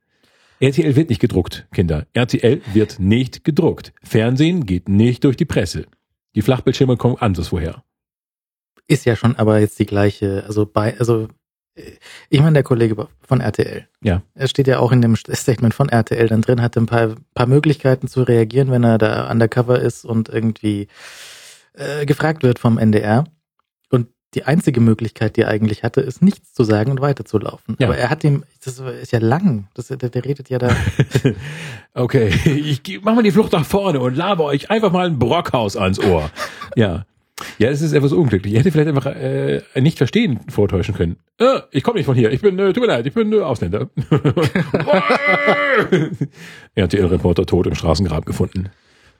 RTL 0.60 0.94
wird 0.94 1.08
nicht 1.08 1.20
gedruckt, 1.20 1.66
Kinder. 1.72 2.06
RTL 2.12 2.60
wird 2.72 3.00
nicht 3.00 3.44
gedruckt. 3.44 3.92
Fernsehen 4.02 4.64
geht 4.64 4.88
nicht 4.88 5.24
durch 5.24 5.36
die 5.36 5.44
Presse. 5.44 5.86
Die 6.34 6.42
Flachbildschirme 6.42 6.96
kommen 6.96 7.16
anders 7.18 7.52
woher. 7.52 7.82
Ist 8.88 9.04
ja 9.04 9.16
schon 9.16 9.36
aber 9.36 9.58
jetzt 9.60 9.78
die 9.78 9.86
gleiche, 9.86 10.44
also 10.46 10.66
bei, 10.66 10.98
also 10.98 11.28
ich 12.28 12.40
meine, 12.40 12.52
der 12.52 12.62
Kollege 12.62 13.08
von 13.20 13.40
RTL. 13.40 13.88
Ja. 14.02 14.22
Er 14.34 14.48
steht 14.48 14.66
ja 14.66 14.78
auch 14.78 14.92
in 14.92 15.00
dem 15.00 15.16
Statement 15.16 15.72
von 15.72 15.88
RTL 15.88 16.28
dann 16.28 16.42
drin, 16.42 16.60
hat 16.60 16.76
ein 16.76 16.86
paar, 16.86 17.14
paar 17.34 17.46
Möglichkeiten 17.46 18.08
zu 18.08 18.22
reagieren, 18.22 18.70
wenn 18.70 18.84
er 18.84 18.98
da 18.98 19.30
undercover 19.30 19.80
ist 19.80 20.04
und 20.04 20.28
irgendwie 20.28 20.88
äh, 21.72 22.04
gefragt 22.04 22.42
wird 22.42 22.58
vom 22.58 22.78
NDR 22.78 23.24
die 24.34 24.44
einzige 24.44 24.80
Möglichkeit, 24.80 25.36
die 25.36 25.42
er 25.42 25.48
eigentlich 25.48 25.82
hatte, 25.82 26.00
ist 26.00 26.22
nichts 26.22 26.54
zu 26.54 26.64
sagen 26.64 26.90
und 26.90 27.00
weiterzulaufen. 27.00 27.76
Ja. 27.78 27.88
Aber 27.88 27.98
er 27.98 28.08
hat 28.08 28.24
ihm, 28.24 28.44
das 28.64 28.78
ist 28.78 29.12
ja 29.12 29.18
lang, 29.18 29.66
das, 29.74 29.88
der, 29.88 29.96
der 29.96 30.24
redet 30.24 30.48
ja 30.48 30.58
da. 30.58 30.74
okay, 31.94 32.32
ich 32.44 32.82
mach 33.02 33.14
mal 33.14 33.22
die 33.22 33.30
Flucht 33.30 33.52
nach 33.52 33.66
vorne 33.66 34.00
und 34.00 34.16
laber 34.16 34.44
euch 34.44 34.70
einfach 34.70 34.90
mal 34.90 35.06
ein 35.06 35.18
Brockhaus 35.18 35.76
ans 35.76 35.98
Ohr. 35.98 36.30
ja. 36.76 37.04
Ja, 37.58 37.70
es 37.70 37.82
ist 37.82 37.92
etwas 37.92 38.12
unglücklich. 38.12 38.54
Er 38.54 38.60
hätte 38.60 38.70
vielleicht 38.70 38.88
einfach 38.88 39.06
äh, 39.06 39.62
nicht 39.80 39.98
verstehen 39.98 40.40
vortäuschen 40.48 40.94
können. 40.94 41.16
Äh, 41.38 41.60
ich 41.72 41.82
komme 41.82 41.96
nicht 41.96 42.06
von 42.06 42.14
hier. 42.14 42.30
Ich 42.30 42.40
bin, 42.40 42.56
äh, 42.58 42.72
tut 42.72 42.82
mir 42.82 42.86
leid, 42.86 43.04
ich 43.06 43.14
bin 43.14 43.32
äh, 43.32 43.40
Ausländer. 43.40 43.88
er 46.74 46.84
hat 46.84 46.92
die 46.92 46.98
Reporter 46.98 47.44
tot 47.44 47.66
im 47.66 47.74
Straßengraben 47.74 48.26
gefunden. 48.26 48.70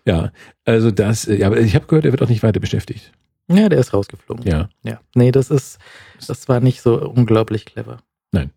Ja, 0.05 0.31
also 0.65 0.91
das, 0.91 1.27
äh, 1.27 1.37
ja, 1.37 1.49
aber 1.49 1.59
ich 1.59 1.75
habe 1.75 1.87
gehört, 1.87 2.05
er 2.05 2.13
wird 2.13 2.23
auch 2.23 2.29
nicht 2.29 2.43
weiter 2.45 2.61
beschäftigt. 2.61 3.13
Ja, 3.49 3.69
der 3.69 3.79
ist 3.79 3.93
rausgeflogen. 3.93 4.47
Ja. 4.47 4.69
Ja. 4.83 5.01
Nee, 5.15 5.33
das 5.33 5.51
ist, 5.51 5.79
das 6.27 6.49
war 6.49 6.61
nicht 6.61 6.83
so 6.83 7.09
unglaublich 7.09 7.65
clever. 7.65 7.99
Nein. 8.31 8.51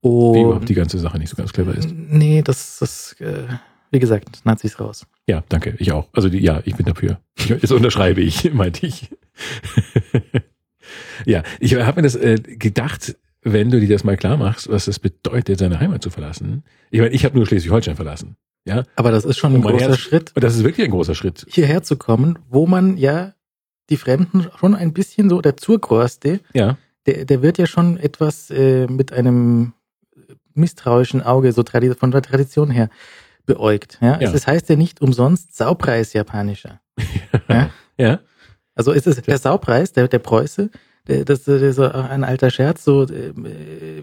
Und 0.00 0.34
Wie 0.34 0.42
überhaupt 0.42 0.68
die 0.68 0.74
ganze 0.74 0.98
Sache 0.98 1.18
nicht 1.18 1.30
so 1.30 1.36
ganz 1.36 1.52
clever 1.52 1.74
ist. 1.74 1.88
Nee, 1.90 2.42
das 2.42 2.82
ist, 2.82 3.20
äh, 3.20 3.46
wie 3.90 3.98
gesagt, 3.98 4.44
Nazis 4.44 4.78
raus. 4.78 5.06
Ja, 5.26 5.42
danke. 5.48 5.74
Ich 5.78 5.92
auch. 5.92 6.08
Also 6.12 6.28
die, 6.28 6.40
ja, 6.40 6.60
ich 6.64 6.76
bin 6.76 6.84
dafür. 6.84 7.20
Ich, 7.38 7.48
das 7.48 7.70
unterschreibe 7.70 8.20
ich, 8.20 8.52
meinte 8.52 8.86
ich. 8.86 9.10
ja, 11.24 11.42
ich 11.58 11.74
habe 11.74 11.96
mir 11.96 12.02
das 12.02 12.16
äh, 12.16 12.36
gedacht, 12.36 13.16
wenn 13.42 13.70
du 13.70 13.80
dir 13.80 13.88
das 13.88 14.04
mal 14.04 14.16
klar 14.16 14.36
machst, 14.36 14.68
was 14.68 14.88
es 14.88 14.98
bedeutet, 14.98 15.58
seine 15.58 15.80
Heimat 15.80 16.02
zu 16.02 16.10
verlassen. 16.10 16.64
Ich 16.90 17.00
meine, 17.00 17.14
ich 17.14 17.24
habe 17.24 17.36
nur 17.36 17.46
Schleswig-Holstein 17.46 17.96
verlassen. 17.96 18.36
Ja. 18.66 18.84
Aber 18.96 19.10
das 19.10 19.24
ist 19.24 19.38
schon 19.38 19.54
ein 19.54 19.62
großer 19.62 19.88
Herz, 19.88 19.98
Schritt. 19.98 20.32
Und 20.34 20.42
das 20.42 20.54
ist 20.56 20.64
wirklich 20.64 20.86
ein 20.86 20.90
großer 20.90 21.14
Schritt. 21.14 21.46
Hierher 21.48 21.82
zu 21.82 21.96
kommen, 21.96 22.38
wo 22.48 22.66
man 22.66 22.96
ja 22.96 23.34
die 23.90 23.96
Fremden 23.96 24.46
schon 24.58 24.74
ein 24.74 24.92
bisschen 24.92 25.28
so, 25.28 25.40
der 25.40 25.56
Zurkorste, 25.56 26.40
ja. 26.52 26.78
der, 27.06 27.24
der 27.24 27.42
wird 27.42 27.58
ja 27.58 27.66
schon 27.66 27.98
etwas 27.98 28.50
äh, 28.50 28.86
mit 28.86 29.12
einem 29.12 29.72
misstrauischen 30.54 31.22
Auge, 31.22 31.52
so 31.52 31.62
von 31.98 32.10
der 32.10 32.22
Tradition 32.22 32.70
her, 32.70 32.88
beäugt. 33.46 33.98
Ja? 34.00 34.20
ja. 34.20 34.32
Es 34.32 34.46
heißt 34.46 34.68
ja 34.68 34.76
nicht 34.76 35.00
umsonst 35.00 35.56
Saupreis 35.56 36.12
japanischer. 36.12 36.80
ja. 37.48 37.70
ja. 37.98 38.20
Also 38.74 38.92
ist 38.92 39.06
es 39.06 39.20
der 39.22 39.38
Saupreis, 39.38 39.92
der, 39.92 40.08
der 40.08 40.18
Preuße, 40.18 40.70
der, 41.06 41.24
das, 41.24 41.44
das 41.44 41.60
ist 41.60 41.78
ein 41.78 42.24
alter 42.24 42.50
Scherz, 42.50 42.82
so 42.82 43.02
äh, 43.04 43.32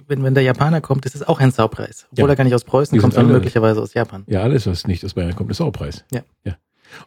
wenn, 0.07 0.23
wenn 0.23 0.33
der 0.33 0.43
Japaner 0.43 0.81
kommt, 0.81 1.05
ist 1.05 1.15
es 1.15 1.27
auch 1.27 1.39
ein 1.39 1.51
Saupreis. 1.51 2.07
Obwohl 2.11 2.29
er 2.29 2.35
gar 2.35 2.43
nicht 2.43 2.53
aus 2.53 2.63
Preußen 2.63 2.97
kommt, 2.99 3.13
sondern 3.13 3.33
möglicherweise 3.33 3.81
aus 3.81 3.93
Japan. 3.93 4.23
Ja, 4.27 4.43
alles, 4.43 4.67
was 4.67 4.85
nicht 4.85 5.03
aus 5.03 5.15
Bayern 5.15 5.35
kommt, 5.35 5.49
ist 5.51 5.57
Saupreis. 5.57 6.05
Ja. 6.11 6.21
ja. 6.43 6.55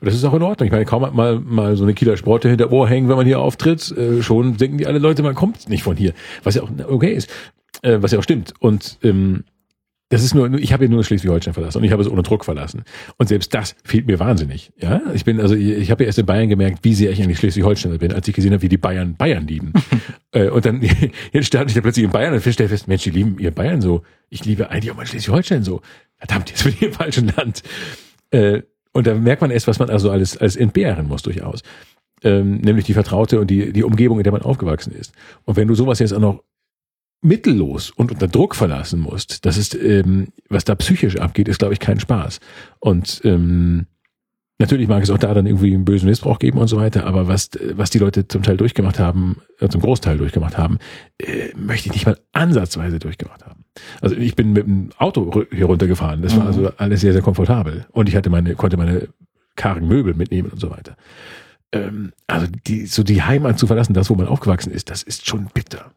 Und 0.00 0.06
das 0.06 0.14
ist 0.14 0.24
auch 0.24 0.34
in 0.34 0.42
Ordnung. 0.42 0.66
Ich 0.66 0.72
meine, 0.72 0.84
kaum 0.84 1.02
mal, 1.14 1.38
mal 1.38 1.76
so 1.76 1.84
eine 1.84 1.94
Kieler 1.94 2.16
Sporte 2.16 2.48
hinter 2.48 2.70
Ohr 2.72 2.88
hängen, 2.88 3.08
wenn 3.08 3.16
man 3.16 3.26
hier 3.26 3.40
auftritt, 3.40 3.90
äh, 3.96 4.22
schon 4.22 4.56
denken 4.56 4.78
die 4.78 4.86
alle 4.86 4.98
Leute, 4.98 5.22
man 5.22 5.34
kommt 5.34 5.68
nicht 5.68 5.82
von 5.82 5.96
hier. 5.96 6.12
Was 6.42 6.54
ja 6.54 6.62
auch 6.62 6.70
okay 6.88 7.12
ist, 7.12 7.30
äh, 7.82 7.98
was 8.00 8.12
ja 8.12 8.18
auch 8.18 8.22
stimmt. 8.22 8.54
Und 8.60 8.98
ähm, 9.02 9.44
das 10.10 10.22
ist 10.22 10.34
nur, 10.34 10.52
ich 10.54 10.72
habe 10.72 10.84
ja 10.84 10.90
nur 10.90 11.02
Schleswig-Holstein 11.02 11.54
verlassen 11.54 11.78
und 11.78 11.84
ich 11.84 11.90
habe 11.90 12.02
es 12.02 12.08
ohne 12.08 12.22
Druck 12.22 12.44
verlassen. 12.44 12.84
Und 13.16 13.28
selbst 13.28 13.52
das 13.54 13.74
fehlt 13.84 14.06
mir 14.06 14.20
wahnsinnig. 14.20 14.70
Ja, 14.78 15.00
ich 15.14 15.24
bin 15.24 15.40
also, 15.40 15.54
ich 15.54 15.90
habe 15.90 16.04
ja 16.04 16.06
erst 16.06 16.18
in 16.18 16.26
Bayern 16.26 16.48
gemerkt, 16.48 16.80
wie 16.82 16.94
sehr 16.94 17.10
ich 17.10 17.22
eigentlich 17.22 17.38
Schleswig-Holsteiner 17.38 17.98
bin, 17.98 18.12
als 18.12 18.28
ich 18.28 18.34
gesehen 18.34 18.52
habe, 18.52 18.62
wie 18.62 18.68
die 18.68 18.76
Bayern 18.76 19.16
Bayern 19.16 19.46
lieben. 19.46 19.72
äh, 20.32 20.50
und 20.50 20.64
dann 20.66 20.82
jetzt 21.32 21.46
stand 21.46 21.70
ich 21.70 21.74
da 21.74 21.80
plötzlich 21.80 22.04
in 22.04 22.10
Bayern 22.10 22.34
und 22.34 22.42
stelle 22.42 22.68
fest, 22.68 22.86
Mensch, 22.86 23.02
die 23.02 23.10
lieben 23.10 23.38
ihr 23.38 23.50
Bayern 23.50 23.80
so. 23.80 24.02
Ich 24.28 24.44
liebe 24.44 24.70
eigentlich 24.70 24.92
auch 24.92 24.96
mal 24.96 25.06
Schleswig-Holstein 25.06 25.64
so. 25.64 25.80
Verdammt, 26.18 26.50
jetzt 26.50 26.64
bin 26.64 26.74
ich 26.74 26.82
im 26.82 26.92
falschen 26.92 27.32
Land. 27.36 27.62
Äh, 28.30 28.62
und 28.94 29.06
da 29.06 29.14
merkt 29.14 29.42
man 29.42 29.50
erst, 29.50 29.66
was 29.66 29.78
man 29.78 29.90
also 29.90 30.10
alles, 30.10 30.38
alles 30.38 30.56
entbehren 30.56 31.06
muss 31.06 31.22
durchaus. 31.22 31.62
Ähm, 32.22 32.58
nämlich 32.58 32.86
die 32.86 32.94
Vertraute 32.94 33.38
und 33.38 33.50
die, 33.50 33.72
die 33.72 33.84
Umgebung, 33.84 34.18
in 34.18 34.24
der 34.24 34.32
man 34.32 34.40
aufgewachsen 34.40 34.94
ist. 34.94 35.12
Und 35.44 35.56
wenn 35.56 35.68
du 35.68 35.74
sowas 35.74 35.98
jetzt 35.98 36.14
auch 36.14 36.20
noch 36.20 36.42
mittellos 37.20 37.90
und 37.90 38.12
unter 38.12 38.28
Druck 38.28 38.54
verlassen 38.54 39.00
musst, 39.00 39.44
das 39.44 39.58
ist, 39.58 39.74
ähm, 39.74 40.28
was 40.48 40.64
da 40.64 40.74
psychisch 40.74 41.16
abgeht, 41.16 41.48
ist, 41.48 41.58
glaube 41.58 41.74
ich, 41.74 41.80
kein 41.80 42.00
Spaß. 42.00 42.40
Und 42.80 43.20
ähm, 43.24 43.86
Natürlich 44.58 44.86
mag 44.86 45.02
es 45.02 45.10
auch 45.10 45.18
da 45.18 45.34
dann 45.34 45.46
irgendwie 45.46 45.74
einen 45.74 45.84
bösen 45.84 46.08
Missbrauch 46.08 46.38
geben 46.38 46.58
und 46.58 46.68
so 46.68 46.76
weiter, 46.76 47.06
aber 47.06 47.26
was, 47.26 47.50
was 47.72 47.90
die 47.90 47.98
Leute 47.98 48.28
zum 48.28 48.44
Teil 48.44 48.56
durchgemacht 48.56 49.00
haben, 49.00 49.42
äh, 49.58 49.68
zum 49.68 49.80
Großteil 49.80 50.16
durchgemacht 50.16 50.56
haben, 50.56 50.78
äh, 51.18 51.48
möchte 51.56 51.88
ich 51.88 51.92
nicht 51.92 52.06
mal 52.06 52.16
ansatzweise 52.32 53.00
durchgemacht 53.00 53.44
haben. 53.44 53.53
Also 54.00 54.16
ich 54.16 54.36
bin 54.36 54.52
mit 54.52 54.66
dem 54.66 54.90
Auto 54.98 55.44
hier 55.50 55.66
runtergefahren. 55.66 56.22
Das 56.22 56.36
war 56.36 56.42
mhm. 56.42 56.48
also 56.48 56.72
alles 56.76 57.00
sehr, 57.00 57.12
sehr 57.12 57.22
komfortabel. 57.22 57.86
Und 57.90 58.08
ich 58.08 58.16
hatte 58.16 58.30
meine, 58.30 58.54
konnte 58.54 58.76
meine 58.76 59.08
kargen 59.56 59.88
Möbel 59.88 60.14
mitnehmen 60.14 60.50
und 60.50 60.60
so 60.60 60.70
weiter. 60.70 60.96
Ähm, 61.72 62.12
also 62.26 62.46
die, 62.66 62.86
so 62.86 63.02
die 63.02 63.22
Heimat 63.22 63.58
zu 63.58 63.66
verlassen, 63.66 63.94
das, 63.94 64.10
wo 64.10 64.14
man 64.14 64.28
aufgewachsen 64.28 64.72
ist, 64.72 64.90
das 64.90 65.02
ist 65.02 65.26
schon 65.26 65.48
bitter. 65.52 65.92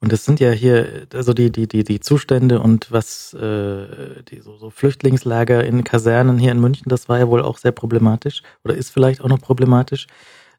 Und 0.00 0.12
das 0.12 0.24
sind 0.24 0.40
ja 0.40 0.50
hier, 0.50 1.06
also 1.14 1.32
die, 1.32 1.50
die, 1.50 1.66
die, 1.66 1.84
die 1.84 2.00
Zustände 2.00 2.60
und 2.60 2.92
was, 2.92 3.32
äh, 3.34 4.22
die 4.28 4.40
so, 4.40 4.56
so 4.56 4.70
Flüchtlingslager 4.70 5.64
in 5.64 5.84
Kasernen 5.84 6.38
hier 6.38 6.52
in 6.52 6.60
München, 6.60 6.88
das 6.88 7.08
war 7.08 7.18
ja 7.18 7.28
wohl 7.28 7.42
auch 7.42 7.58
sehr 7.58 7.72
problematisch 7.72 8.42
oder 8.64 8.74
ist 8.74 8.90
vielleicht 8.90 9.22
auch 9.22 9.28
noch 9.28 9.40
problematisch, 9.40 10.06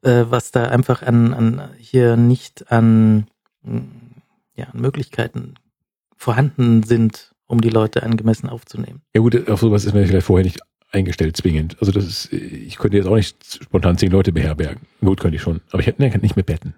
äh, 0.01 0.25
was 0.29 0.51
da 0.51 0.63
einfach 0.63 1.03
an, 1.03 1.33
an 1.33 1.69
hier 1.77 2.17
nicht 2.17 2.71
an, 2.71 3.27
ja, 4.55 4.65
an 4.65 4.81
Möglichkeiten 4.81 5.55
vorhanden 6.15 6.83
sind, 6.83 7.33
um 7.47 7.61
die 7.61 7.69
Leute 7.69 8.03
angemessen 8.03 8.49
aufzunehmen. 8.49 9.01
Ja 9.13 9.21
gut, 9.21 9.49
auf 9.49 9.59
sowas 9.59 9.85
ist 9.85 9.93
man 9.93 10.05
vielleicht 10.05 10.25
vorher 10.25 10.45
nicht 10.45 10.59
eingestellt 10.91 11.35
zwingend. 11.37 11.77
Also 11.79 11.91
das 11.91 12.05
ist, 12.05 12.33
ich 12.33 12.77
könnte 12.77 12.97
jetzt 12.97 13.07
auch 13.07 13.15
nicht 13.15 13.37
spontan 13.63 13.97
zehn 13.97 14.11
Leute 14.11 14.31
beherbergen. 14.31 14.81
Gut, 15.01 15.19
könnte 15.19 15.35
ich 15.35 15.41
schon. 15.41 15.61
Aber 15.71 15.81
ich 15.81 15.87
hätte 15.87 16.01
nicht 16.01 16.35
mehr 16.35 16.43
Betten. 16.43 16.75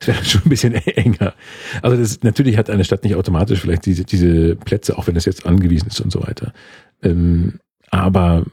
Das 0.00 0.08
wäre 0.08 0.24
schon 0.24 0.42
ein 0.44 0.48
bisschen 0.48 0.74
enger. 0.96 1.34
Also 1.80 1.96
das, 1.96 2.22
natürlich 2.22 2.58
hat 2.58 2.68
eine 2.68 2.84
Stadt 2.84 3.04
nicht 3.04 3.14
automatisch 3.14 3.60
vielleicht 3.60 3.86
diese, 3.86 4.04
diese 4.04 4.56
Plätze, 4.56 4.98
auch 4.98 5.06
wenn 5.06 5.16
es 5.16 5.24
jetzt 5.24 5.46
angewiesen 5.46 5.88
ist 5.88 6.00
und 6.00 6.10
so 6.10 6.22
weiter. 6.22 6.52
Ähm, 7.02 7.60
aber 7.90 8.44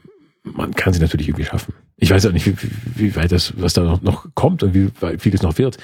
man 0.43 0.73
kann 0.73 0.93
sie 0.93 0.99
natürlich 0.99 1.29
irgendwie 1.29 1.45
schaffen. 1.45 1.73
Ich 1.97 2.12
weiß 2.12 2.25
auch 2.25 2.31
nicht, 2.31 2.47
wie, 2.47 2.55
wie 2.95 3.15
weit 3.15 3.31
das, 3.31 3.53
was 3.57 3.73
da 3.73 3.84
noch, 3.84 4.01
noch 4.01 4.27
kommt 4.34 4.63
und 4.63 4.73
wie 4.73 4.89
viel 5.17 5.34
es 5.34 5.41
noch 5.41 5.57
wird, 5.57 5.77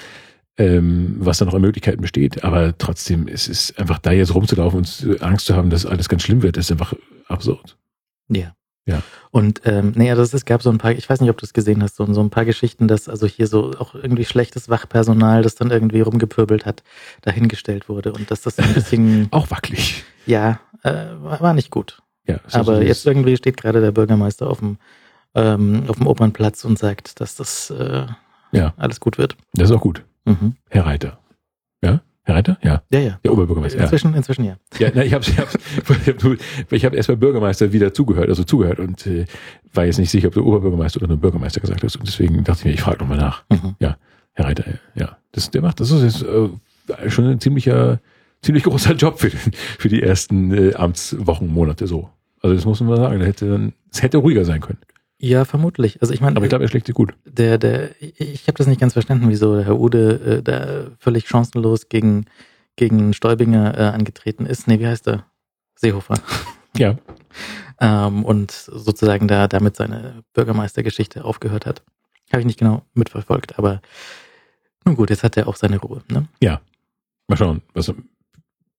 ähm, 0.58 1.16
was 1.20 1.38
da 1.38 1.46
noch 1.46 1.54
an 1.54 1.62
Möglichkeiten 1.62 2.02
besteht. 2.02 2.44
Aber 2.44 2.78
trotzdem, 2.78 3.28
es 3.28 3.48
ist 3.48 3.80
einfach 3.80 4.00
da 4.00 4.12
jetzt 4.12 4.34
rumzulaufen 4.34 4.80
und 4.80 5.22
Angst 5.22 5.46
zu 5.46 5.56
haben, 5.56 5.70
dass 5.70 5.86
alles 5.86 6.10
ganz 6.10 6.24
schlimm 6.24 6.42
wird, 6.42 6.58
ist 6.58 6.72
einfach 6.72 6.94
absurd. 7.28 7.78
Ja. 8.30 8.54
Ja. 8.86 9.04
Und 9.32 9.62
ähm, 9.66 9.92
naja, 9.96 10.16
das 10.16 10.34
es 10.34 10.46
gab 10.46 10.64
so 10.64 10.70
ein 10.70 10.78
paar, 10.78 10.94
ich 10.94 11.10
weiß 11.10 11.20
nicht, 11.20 11.30
ob 11.30 11.38
du 11.38 11.46
es 11.46 11.52
gesehen 11.52 11.84
hast, 11.84 11.98
so, 11.98 12.12
so 12.14 12.22
ein 12.22 12.30
paar 12.30 12.46
Geschichten, 12.46 12.88
dass 12.88 13.10
also 13.10 13.28
hier 13.28 13.48
so 13.48 13.74
auch 13.78 13.96
irgendwie 13.96 14.24
schlechtes 14.24 14.70
Wachpersonal, 14.70 15.44
das 15.44 15.56
dann 15.56 15.72
irgendwie 15.72 16.00
rumgepöbelt 16.00 16.66
hat, 16.66 16.84
dahingestellt 17.22 17.90
wurde 17.90 18.14
und 18.14 18.32
dass 18.32 18.42
das 18.42 18.58
ein 18.60 18.74
bisschen 18.74 19.28
auch 19.32 19.52
wackelig. 19.52 20.06
Ja, 20.26 20.62
äh, 20.84 20.94
war 21.20 21.54
nicht 21.54 21.70
gut. 21.70 22.02
Ja, 22.26 22.40
aber 22.54 22.82
jetzt 22.82 23.06
irgendwie 23.06 23.36
steht 23.36 23.58
gerade 23.58 23.82
der 23.82 23.92
Bürgermeister 23.92 24.50
auf 24.50 24.60
dem 24.60 24.78
ähm, 25.36 25.84
auf 25.88 25.98
dem 25.98 26.08
Opernplatz 26.08 26.66
und 26.66 26.80
sagt, 26.80 27.20
dass 27.20 27.36
das 27.36 27.70
äh, 27.70 28.06
ja. 28.52 28.74
alles 28.78 29.00
gut 29.00 29.18
wird. 29.18 29.36
Das 29.54 29.70
ist 29.70 29.76
auch 29.76 29.82
gut. 29.82 30.04
Mhm. 30.28 30.56
Herr 30.70 30.86
Reiter. 30.86 31.20
Ja? 31.82 32.02
Herr 32.24 32.36
Reiter? 32.36 32.58
Ja. 32.62 32.84
Ja, 32.92 33.00
ja. 33.00 33.20
Der 33.24 33.32
Oberbürgermeister. 33.32 33.80
Inzwischen, 33.80 34.12
ja. 34.12 34.18
inzwischen 34.18 34.44
ja. 34.44 34.58
Ja, 34.78 34.90
na, 34.94 35.04
ich 35.04 35.14
habe 35.14 35.24
ich 35.24 35.38
hab, 35.40 35.48
ich 35.56 36.08
hab, 36.08 36.24
nur, 36.24 36.38
ich 36.70 36.86
hab 36.86 36.94
erst 36.94 37.08
bei 37.08 37.16
Bürgermeister 37.16 37.72
wieder 37.72 37.94
zugehört, 37.94 38.30
also 38.30 38.44
zugehört 38.44 38.80
und 38.80 39.08
äh, 39.08 39.26
war 39.74 39.86
jetzt 39.86 39.98
nicht 39.98 40.12
sicher, 40.12 40.28
ob 40.28 40.34
du 40.34 40.44
Oberbürgermeister 40.46 41.00
oder 41.00 41.08
nur 41.08 41.18
Bürgermeister 41.18 41.62
gesagt 41.62 41.84
hast. 41.84 41.96
Und 41.96 42.08
deswegen 42.08 42.44
dachte 42.44 42.60
ich 42.60 42.66
mir, 42.66 42.74
ich 42.74 42.82
frage 42.82 43.00
nochmal 43.00 43.18
nach. 43.18 43.44
Mhm. 43.50 43.76
Ja, 43.80 43.98
Herr 44.34 44.46
Reiter, 44.46 44.66
ja. 44.96 45.18
Das, 45.32 45.50
der 45.52 45.62
macht, 45.62 45.80
das 45.80 45.92
ist 45.92 46.04
jetzt, 46.04 46.24
äh, 46.24 47.10
schon 47.10 47.26
ein 47.26 47.40
ziemlicher, 47.40 48.00
ziemlich 48.42 48.64
großer 48.64 48.94
Job 48.94 49.20
für, 49.20 49.30
den, 49.30 49.40
für 49.54 49.90
die 49.90 50.04
ersten 50.04 50.52
äh, 50.52 50.74
Amtswochen, 50.76 51.48
Monate 51.48 51.88
so. 51.88 52.10
Also 52.42 52.56
das 52.56 52.66
muss 52.66 52.80
man 52.82 52.90
mal 52.90 52.98
sagen. 52.98 53.20
Da 53.20 53.26
hätte 53.26 53.50
dann, 53.50 53.74
es 53.92 54.02
hätte 54.02 54.18
ruhiger 54.18 54.46
sein 54.46 54.62
können. 54.62 54.80
Ja, 55.20 55.46
vermutlich. 55.46 56.02
Also 56.02 56.14
ich 56.14 56.22
meine, 56.22 56.36
aber 56.36 56.46
ich 56.46 56.50
glaube, 56.50 56.64
er 56.64 56.68
schlägt 56.68 56.86
sich 56.86 56.96
gut. 56.96 57.14
Der, 57.26 57.58
der, 57.58 57.90
ich 58.02 58.48
habe 58.48 58.58
das 58.58 58.68
nicht 58.68 58.80
ganz 58.80 58.94
verstanden, 58.94 59.30
wieso 59.30 59.56
der 59.56 59.66
Herr 59.66 59.80
Ude 59.80 60.38
äh, 60.38 60.44
da 60.44 60.92
völlig 61.00 61.28
chancenlos 61.28 61.90
gegen 61.90 62.26
gegen 62.78 63.14
Stäubinger 63.14 63.78
äh, 63.78 63.82
angetreten 63.84 64.46
ist. 64.46 64.68
Nee, 64.68 64.80
wie 64.80 64.88
heißt 64.88 65.08
er? 65.10 65.26
Seehofer. 65.76 66.16
Ja. 66.76 66.96
ähm, 67.80 68.24
und 68.24 68.52
sozusagen 68.52 69.28
da 69.28 69.48
damit 69.48 69.76
seine 69.76 70.24
Bürgermeistergeschichte 70.34 71.26
aufgehört 71.26 71.66
hat. 71.66 71.82
Habe 72.32 72.42
ich 72.42 72.46
nicht 72.46 72.60
genau 72.60 72.86
mitverfolgt, 72.94 73.58
aber 73.58 73.82
nun 74.86 74.96
gut, 74.96 75.10
jetzt 75.10 75.24
hat 75.24 75.38
er 75.38 75.48
auch 75.48 75.56
seine 75.56 75.80
Ruhe. 75.80 76.04
Ne? 76.12 76.28
Ja. 76.40 76.62
Mal 77.28 77.36
schauen, 77.36 77.64
was, 77.74 77.92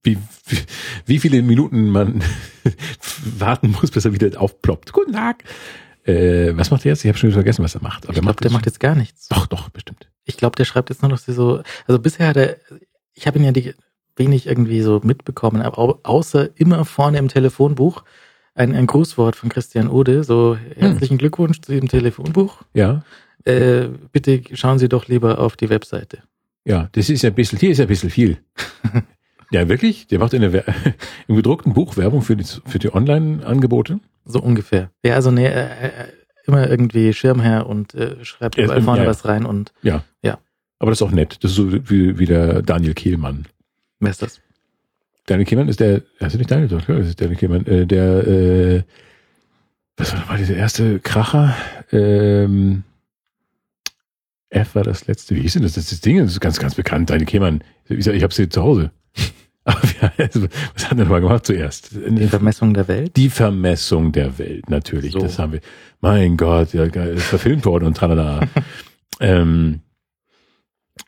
wie, 0.05 0.17
wie, 0.47 0.59
wie 1.07 1.19
viele 1.19 1.43
Minuten 1.43 1.91
man 1.91 2.23
warten 3.39 3.73
muss, 3.73 3.91
bis 3.91 4.05
er 4.05 4.13
wieder 4.13 4.41
aufploppt. 4.41 4.93
Guten 4.93 5.15
Tag. 5.15 5.43
Äh, 6.09 6.57
was 6.57 6.71
macht 6.71 6.85
er 6.85 6.91
jetzt? 6.93 7.05
Ich 7.05 7.09
habe 7.09 7.19
schon 7.19 7.33
vergessen, 7.33 7.63
was 7.63 7.75
er 7.75 7.83
macht. 7.83 8.07
Aber 8.07 8.17
ich 8.17 8.23
glaube, 8.23 8.41
der 8.41 8.51
macht 8.51 8.67
jetzt 8.67 8.81
gar 8.81 8.95
nichts. 8.95 9.29
Doch, 9.29 9.47
doch, 9.47 9.69
bestimmt. 9.69 10.09
Ich 10.25 10.37
glaube, 10.37 10.57
der 10.57 10.65
schreibt 10.65 10.89
jetzt 10.91 11.03
nur 11.03 11.11
noch 11.11 11.19
so. 11.19 11.63
Also 11.87 11.99
bisher 11.99 12.29
hat 12.29 12.37
er, 12.37 12.57
ich 13.13 13.27
habe 13.27 13.39
ihn 13.39 13.45
ja 13.45 13.53
die 13.53 13.75
wenig 14.17 14.47
irgendwie 14.47 14.81
so 14.81 15.01
mitbekommen, 15.05 15.63
aber 15.63 16.01
außer 16.03 16.49
immer 16.57 16.85
vorne 16.85 17.19
im 17.19 17.29
Telefonbuch 17.29 18.05
ein, 18.55 18.75
ein 18.75 18.87
Grußwort 18.87 19.37
von 19.37 19.49
Christian 19.49 19.89
Ode, 19.89 20.25
so 20.25 20.57
herzlichen 20.77 21.15
hm. 21.15 21.19
Glückwunsch 21.19 21.61
zu 21.61 21.73
Ihrem 21.73 21.89
Telefonbuch. 21.89 22.63
Ja. 22.75 23.05
Äh, 23.45 23.89
bitte 24.11 24.43
schauen 24.55 24.79
Sie 24.79 24.89
doch 24.89 25.07
lieber 25.07 25.39
auf 25.39 25.57
die 25.57 25.69
Webseite. 25.71 26.23
Ja, 26.65 26.89
das 26.93 27.09
ist 27.09 27.25
ein 27.25 27.35
bisschen, 27.35 27.59
hier 27.59 27.71
ist 27.71 27.81
ein 27.81 27.87
bisschen 27.87 28.11
viel. 28.11 28.39
ja, 29.51 29.69
wirklich? 29.69 30.07
Der 30.07 30.19
macht 30.19 30.35
in 30.35 30.43
der, 30.43 30.65
im 31.29 31.37
gedruckten 31.37 31.73
Buch 31.73 31.97
Werbung 31.97 32.23
für 32.23 32.37
die, 32.37 32.45
für 32.45 32.79
die 32.79 32.93
Online-Angebote? 32.93 34.01
So 34.25 34.41
ungefähr. 34.41 34.91
Ja, 35.05 35.15
also 35.15 35.31
nee, 35.31 35.47
äh, 35.47 35.67
äh, 35.67 35.91
immer 36.45 36.69
irgendwie 36.69 37.13
Schirmherr 37.13 37.67
und 37.67 37.95
äh, 37.95 38.25
schreibt 38.25 38.59
überall 38.59 38.83
vorne 38.83 39.03
ja, 39.03 39.09
was 39.09 39.25
rein 39.25 39.47
und 39.47 39.73
ja. 39.83 40.05
ja. 40.23 40.39
Aber 40.79 40.91
das 40.91 41.01
ist 41.01 41.07
auch 41.07 41.11
nett. 41.11 41.39
Das 41.43 41.53
ist 41.53 41.57
so 41.57 41.73
wie, 41.73 42.19
wie 42.19 42.27
der 42.27 42.63
Daniel 42.63 42.95
Kehlmann. 42.95 43.47
Wer 44.01 44.11
ist 44.11 44.23
das? 44.23 44.41
Daniel 45.27 45.47
Kehlmann 45.47 45.69
ist 45.69 45.81
der, 45.81 46.01
du 46.01 46.25
nicht 46.39 46.51
Daniel? 46.51 46.69
Das 46.69 46.89
ist 46.89 47.21
Daniel 47.21 47.37
Kehlmann, 47.37 47.67
äh, 47.67 47.87
der, 47.87 48.27
äh, 48.27 48.83
was 49.97 50.13
war, 50.13 50.29
war 50.29 50.37
dieser 50.37 50.57
erste 50.57 51.01
Kracher? 51.01 51.55
Ähm, 51.91 52.85
F 54.51 54.75
war 54.75 54.85
das 54.85 55.07
letzte. 55.07 55.35
Wie 55.35 55.43
hieß 55.43 55.55
denn 55.55 55.63
das? 55.63 55.73
Das, 55.73 55.85
ist 55.85 55.93
das 55.93 56.01
Ding 56.01 56.19
das 56.19 56.33
ist 56.33 56.41
ganz, 56.41 56.59
ganz 56.59 56.75
bekannt. 56.75 57.11
Daniel 57.11 57.27
Kehlmann. 57.27 57.63
Ich, 57.89 58.07
ich 58.07 58.23
hab's 58.23 58.37
hier 58.37 58.49
zu 58.49 58.63
Hause. 58.63 58.91
Aber 59.65 59.79
also, 60.17 60.47
was 60.75 60.85
hat 60.85 60.93
er 60.93 60.97
denn 60.97 61.09
mal 61.09 61.21
gemacht 61.21 61.45
zuerst? 61.45 61.91
Die 61.95 62.27
Vermessung 62.27 62.73
der 62.73 62.89
Welt? 62.89 63.17
Die 63.17 63.29
Vermessung 63.29 64.13
der 64.13 64.39
Welt, 64.39 64.71
natürlich. 64.71 65.13
So. 65.13 65.19
Das 65.19 65.39
haben 65.39 65.53
wir. 65.53 65.61
Mein 66.01 66.37
Gott, 66.37 66.73
ja, 66.73 66.85
ist 66.85 67.25
verfilmt 67.25 67.67
worden 67.67 67.85
und 67.85 67.97
tralala. 67.97 68.49
ähm, 69.21 69.81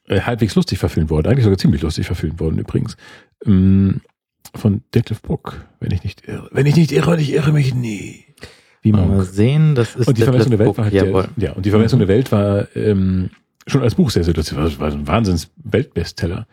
äh, 0.08 0.20
halbwegs 0.20 0.54
lustig 0.56 0.78
verfilmt 0.78 1.10
worden, 1.10 1.28
eigentlich 1.28 1.44
sogar 1.44 1.58
ziemlich 1.58 1.82
lustig 1.82 2.06
verfilmt 2.06 2.40
worden 2.40 2.58
übrigens. 2.58 2.96
Ähm, 3.46 4.02
von 4.54 4.82
Detlef 4.94 5.22
Book, 5.22 5.64
wenn 5.78 5.92
ich 5.92 6.02
nicht 6.02 6.26
irre. 6.26 6.48
Wenn 6.52 6.66
ich 6.66 6.76
nicht 6.76 6.92
irre, 6.92 7.18
ich 7.20 7.32
irre 7.32 7.52
mich 7.52 7.74
nie. 7.74 8.24
Wie 8.82 8.92
man 8.92 9.08
mal 9.08 9.24
sehen, 9.24 9.74
das 9.74 9.94
ist 9.94 10.08
und 10.08 10.16
die 10.16 10.22
Vermessung 10.22 10.50
der 10.50 10.58
Welt 10.58 10.76
war 10.78 10.84
halt 10.84 10.94
der, 10.94 11.28
ja 11.36 11.52
und 11.52 11.66
die 11.66 11.70
Vermessung 11.70 11.98
mhm. 11.98 12.06
der 12.06 12.08
Welt 12.08 12.32
war 12.32 12.74
ähm, 12.74 13.28
schon 13.66 13.82
als 13.82 13.94
Buch 13.94 14.10
sehr 14.10 14.24
sehr 14.24 14.32
lustig, 14.32 14.56
war, 14.56 14.78
war 14.78 14.90
ein 14.90 15.06
Wahnsinns 15.06 15.50
Weltbestseller 15.62 16.46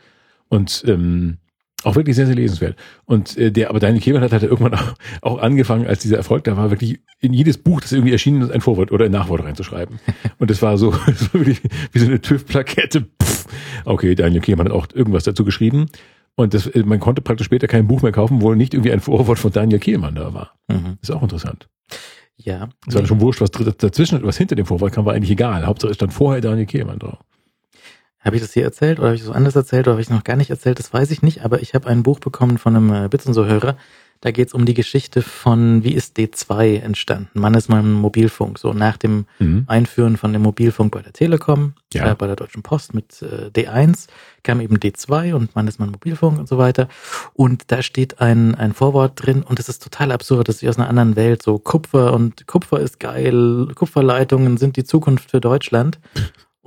und 0.50 0.84
ähm, 0.88 1.38
auch 1.84 1.96
wirklich 1.96 2.16
sehr, 2.16 2.26
sehr 2.26 2.36
lesenswert. 2.36 2.76
Und 3.06 3.38
äh, 3.38 3.52
der, 3.52 3.70
aber 3.70 3.80
Daniel 3.80 4.02
Kehlmann 4.02 4.24
hat 4.24 4.32
halt 4.32 4.44
irgendwann 4.44 4.74
auch, 4.74 4.94
auch 5.22 5.38
angefangen, 5.40 5.86
als 5.86 6.02
dieser 6.02 6.18
Erfolg 6.18 6.44
da 6.44 6.58
war, 6.58 6.72
wirklich 6.72 7.00
in 7.20 7.34
jedes 7.34 7.58
Buch, 7.58 7.82
das 7.82 7.92
irgendwie 7.92 8.12
erschienen 8.12 8.42
ist, 8.42 8.52
ein 8.52 8.62
Vorwort 8.62 8.92
oder 8.92 9.06
ein 9.06 9.12
Nachwort 9.12 9.44
reinzuschreiben. 9.44 10.00
Und 10.40 10.50
das 10.50 10.62
war 10.62 10.78
so, 10.78 10.92
das 11.06 11.34
war 11.34 11.42
wirklich 11.42 11.62
wie 11.92 12.00
so 12.00 12.08
eine 12.08 12.20
TÜV-Plakette. 12.20 13.06
Okay, 13.86 14.16
Daniel 14.16 14.42
Kehlmann 14.42 14.68
hat 14.68 14.74
auch 14.74 14.88
irgendwas 14.94 15.24
dazu 15.24 15.46
geschrieben. 15.46 15.88
Und 16.36 16.54
das, 16.54 16.68
äh, 16.68 16.84
man 16.84 17.00
konnte 17.00 17.22
praktisch 17.22 17.46
später 17.46 17.68
kein 17.68 17.88
Buch 17.88 18.02
mehr 18.02 18.12
kaufen, 18.12 18.42
wo 18.42 18.54
nicht 18.54 18.74
irgendwie 18.74 18.92
ein 18.92 19.00
Vorwort 19.00 19.40
von 19.40 19.52
Daniel 19.52 19.80
Kehlmann 19.80 20.16
da 20.16 20.34
war. 20.34 20.54
Mhm. 20.68 20.98
Ist 21.02 21.12
auch 21.12 21.24
interessant. 21.24 21.70
Ja. 22.38 22.70
Es 22.88 22.96
war 22.96 23.06
schon 23.06 23.22
wurscht, 23.22 23.42
was 23.42 23.52
dazwischen, 23.52 24.22
was 24.24 24.38
hinter 24.38 24.56
dem 24.56 24.66
Vorwort 24.66 24.94
kam, 24.94 25.06
war 25.06 25.14
eigentlich 25.14 25.32
egal. 25.32 25.66
Hauptsache 25.66 25.92
es 25.92 25.96
stand 25.96 26.14
vorher 26.14 26.42
Daniel 26.42 26.68
Kehlmann 26.68 27.00
drauf. 27.00 27.20
Habe 28.22 28.36
ich 28.36 28.42
das 28.42 28.54
hier 28.54 28.64
erzählt 28.64 29.00
oder 29.00 29.08
habe 29.10 29.16
ich 29.16 29.24
das 29.24 29.32
anders 29.34 29.56
erzählt 29.56 29.88
oder 29.88 29.94
habe 29.94 30.02
ich 30.02 30.10
noch 30.10 30.24
gar 30.24 30.36
nicht 30.36 30.50
erzählt? 30.50 30.80
Das 30.80 30.92
weiß 30.94 31.12
ich 31.12 31.22
nicht, 31.22 31.44
aber 31.46 31.62
ich 31.62 31.74
habe 31.74 31.88
ein 31.88 32.04
Buch 32.04 32.20
bekommen 32.20 32.58
von 32.58 32.76
einem 32.76 33.06
äh, 33.06 33.08
Bits 33.10 33.26
und 33.26 33.34
so 33.34 33.46
Hörer. 33.46 33.78
Da 34.20 34.32
geht 34.32 34.48
es 34.48 34.54
um 34.56 34.66
die 34.66 34.74
Geschichte 34.74 35.22
von, 35.22 35.84
wie 35.84 35.94
ist 35.94 36.18
D2 36.18 36.80
entstanden? 36.82 37.40
Mann 37.40 37.54
ist 37.54 37.70
mal 37.70 37.82
im 37.82 37.94
Mobilfunk. 37.94 38.58
So 38.58 38.74
nach 38.74 38.98
dem 38.98 39.28
Mhm. 39.38 39.66
Einführen 39.68 40.18
von 40.18 40.34
dem 40.34 40.42
Mobilfunk 40.42 40.92
bei 40.92 41.04
der 41.04 41.14
Telekom, 41.14 41.74
Ja. 41.94 42.12
äh, 42.12 42.16
bei 42.16 42.26
der 42.26 42.36
Deutschen 42.36 42.64
Post 42.64 42.96
mit 42.96 43.22
äh, 43.22 43.52
D1 43.52 44.08
kam 44.42 44.60
eben 44.60 44.78
D2 44.80 45.36
und 45.36 45.56
Mann 45.56 45.68
ist 45.68 45.78
mal 45.80 45.86
im 45.86 45.92
Mobilfunk 45.92 46.40
und 46.40 46.50
so 46.50 46.58
weiter. 46.58 46.88
Und 47.36 47.72
da 47.72 47.84
steht 47.84 48.20
ein, 48.20 48.56
ein 48.56 48.74
Vorwort 48.74 49.24
drin 49.24 49.44
und 49.44 49.60
es 49.60 49.70
ist 49.70 49.84
total 49.84 50.12
absurd, 50.12 50.48
das 50.48 50.56
ist 50.56 50.62
wie 50.64 50.70
aus 50.70 50.80
einer 50.80 50.90
anderen 50.90 51.16
Welt. 51.16 51.44
So 51.44 51.60
Kupfer 51.60 52.14
und 52.14 52.48
Kupfer 52.48 52.80
ist 52.80 53.00
geil, 53.00 53.68
Kupferleitungen 53.76 54.58
sind 54.58 54.78
die 54.78 54.84
Zukunft 54.84 55.30
für 55.30 55.40
Deutschland. 55.42 56.00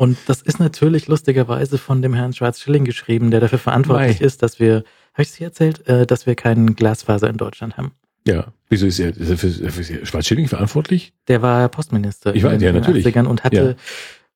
Und 0.00 0.16
das 0.28 0.40
ist 0.40 0.58
natürlich 0.58 1.08
lustigerweise 1.08 1.76
von 1.76 2.00
dem 2.00 2.14
Herrn 2.14 2.32
Schwarz-Schilling 2.32 2.86
geschrieben, 2.86 3.30
der 3.30 3.40
dafür 3.40 3.58
verantwortlich 3.58 4.20
Mei. 4.20 4.26
ist, 4.26 4.42
dass 4.42 4.58
wir, 4.58 4.76
habe 5.12 5.22
ich 5.22 5.28
es 5.28 5.34
hier 5.34 5.48
erzählt, 5.48 5.86
äh, 5.88 6.06
dass 6.06 6.24
wir 6.24 6.36
keinen 6.36 6.74
Glasfaser 6.74 7.28
in 7.28 7.36
Deutschland 7.36 7.76
haben. 7.76 7.92
Ja. 8.26 8.46
Wieso 8.70 8.86
ist 8.86 8.98
er, 8.98 9.14
ist 9.14 9.28
er 9.28 9.36
für, 9.36 9.50
für 9.50 10.06
Schwarzschilling 10.06 10.48
verantwortlich? 10.48 11.12
Der 11.28 11.42
war 11.42 11.68
Postminister 11.68 12.34
Ich 12.34 12.42
weiß, 12.42 12.54
in 12.54 12.60
ja, 12.60 12.72
den 12.72 12.80
natürlich. 12.80 13.06
80ern 13.06 13.26
und 13.26 13.44
hatte 13.44 13.76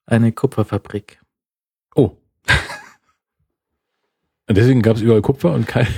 eine 0.04 0.32
Kupferfabrik. 0.32 1.18
Oh. 1.94 2.10
Und 4.46 4.58
deswegen 4.58 4.82
gab 4.82 4.96
es 4.96 5.02
überall 5.02 5.22
Kupfer 5.22 5.52
und 5.52 5.66
kein. 5.66 5.86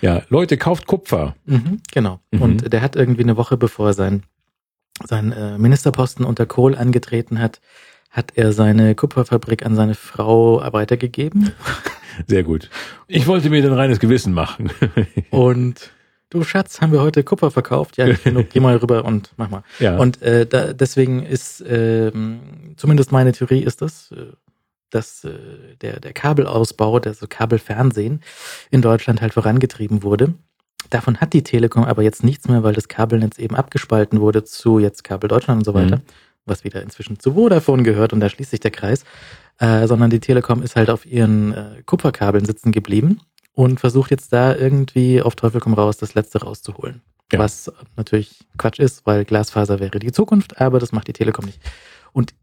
Ja, 0.00 0.22
Leute, 0.28 0.56
kauft 0.56 0.86
Kupfer. 0.86 1.34
Mhm, 1.44 1.80
genau. 1.90 2.20
Mhm. 2.30 2.42
Und 2.42 2.72
der 2.72 2.82
hat 2.82 2.94
irgendwie 2.94 3.24
eine 3.24 3.36
Woche 3.36 3.56
bevor 3.56 3.88
er 3.88 3.94
sein, 3.94 4.22
sein 5.04 5.32
äh, 5.32 5.58
Ministerposten 5.58 6.24
unter 6.24 6.46
Kohl 6.46 6.76
angetreten 6.76 7.40
hat, 7.40 7.60
hat 8.12 8.32
er 8.36 8.52
seine 8.52 8.94
Kupferfabrik 8.94 9.64
an 9.66 9.74
seine 9.74 9.94
Frau 9.94 10.62
weitergegeben. 10.72 11.50
Sehr 12.26 12.42
gut. 12.44 12.70
Ich 13.08 13.26
wollte 13.26 13.48
mir 13.50 13.64
ein 13.64 13.72
reines 13.72 13.98
Gewissen 13.98 14.34
machen. 14.34 14.70
Und 15.30 15.90
du 16.28 16.44
Schatz, 16.44 16.80
haben 16.80 16.92
wir 16.92 17.00
heute 17.00 17.24
Kupfer 17.24 17.50
verkauft? 17.50 17.96
Ja, 17.96 18.12
genug, 18.12 18.50
geh 18.50 18.60
mal 18.60 18.76
rüber 18.76 19.04
und 19.06 19.32
mach 19.38 19.50
mal. 19.50 19.62
ja. 19.80 19.96
Und 19.96 20.20
äh, 20.22 20.46
da, 20.46 20.72
deswegen 20.74 21.22
ist, 21.24 21.64
ähm, 21.66 22.40
zumindest 22.76 23.12
meine 23.12 23.32
Theorie 23.32 23.60
ist 23.62 23.80
das, 23.82 24.12
äh, 24.12 24.26
dass 24.90 25.24
äh, 25.24 25.32
der, 25.80 26.00
der 26.00 26.12
Kabelausbau, 26.12 26.98
der 27.00 27.14
so 27.14 27.26
Kabelfernsehen 27.28 28.20
in 28.70 28.82
Deutschland 28.82 29.22
halt 29.22 29.32
vorangetrieben 29.34 30.02
wurde. 30.02 30.34
Davon 30.90 31.18
hat 31.18 31.32
die 31.32 31.42
Telekom 31.42 31.84
aber 31.84 32.02
jetzt 32.02 32.24
nichts 32.24 32.46
mehr, 32.48 32.62
weil 32.62 32.74
das 32.74 32.88
Kabelnetz 32.88 33.38
eben 33.38 33.54
abgespalten 33.56 34.20
wurde 34.20 34.44
zu 34.44 34.78
jetzt 34.78 35.04
Kabel 35.04 35.28
Deutschland 35.28 35.60
und 35.60 35.64
so 35.64 35.72
weiter, 35.74 35.96
Mhm. 35.96 36.02
Was 36.44 36.64
wieder 36.64 36.82
inzwischen 36.82 37.18
zu 37.18 37.34
Vodafone 37.34 37.82
gehört 37.82 38.12
und 38.12 38.20
da 38.20 38.28
schließt 38.28 38.50
sich 38.50 38.60
der 38.60 38.70
Kreis. 38.70 39.04
Äh, 39.58 39.86
sondern 39.86 40.10
die 40.10 40.20
Telekom 40.20 40.62
ist 40.62 40.76
halt 40.76 40.90
auf 40.90 41.06
ihren 41.06 41.52
äh, 41.52 41.82
Kupferkabeln 41.86 42.44
sitzen 42.44 42.72
geblieben 42.72 43.20
und 43.52 43.80
versucht 43.80 44.10
jetzt 44.10 44.32
da 44.32 44.56
irgendwie 44.56 45.22
auf 45.22 45.36
Teufel 45.36 45.60
komm 45.60 45.74
raus 45.74 45.98
das 45.98 46.14
Letzte 46.14 46.42
rauszuholen. 46.42 47.02
Ja. 47.32 47.38
Was 47.38 47.70
natürlich 47.96 48.40
Quatsch 48.58 48.78
ist, 48.78 49.06
weil 49.06 49.24
Glasfaser 49.24 49.78
wäre 49.78 49.98
die 49.98 50.12
Zukunft, 50.12 50.60
aber 50.60 50.78
das 50.78 50.92
macht 50.92 51.08
die 51.08 51.12
Telekom 51.12 51.44
nicht. 51.44 51.60
Und 52.12 52.34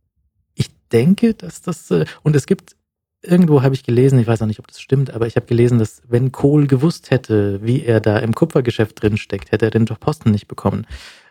ich 0.56 0.70
denke, 0.92 1.34
dass 1.34 1.62
das, 1.62 1.92
äh, 1.92 2.06
und 2.24 2.36
es 2.36 2.46
gibt, 2.46 2.76
irgendwo 3.22 3.64
habe 3.64 3.76
ich 3.76 3.84
gelesen, 3.84 4.20
ich 4.20 4.28
weiß 4.28 4.42
auch 4.42 4.48
nicht, 4.48 4.60
ob 4.60 4.68
das 4.68 4.80
stimmt, 4.80 5.12
aber 5.12 5.28
ich 5.28 5.36
habe 5.36 5.46
gelesen, 5.46 5.78
dass 5.78 6.02
wenn 6.08 6.32
Kohl 6.32 6.68
gewusst 6.68 7.12
hätte, 7.12 7.62
wie 7.64 7.84
er 7.84 8.00
da 8.00 8.18
im 8.20 8.34
Kupfergeschäft 8.34 9.02
drin 9.02 9.18
steckt, 9.18 9.52
hätte 9.52 9.66
er 9.66 9.72
den 9.72 9.86
Posten 9.86 10.32
nicht 10.32 10.48
bekommen. 10.48 10.88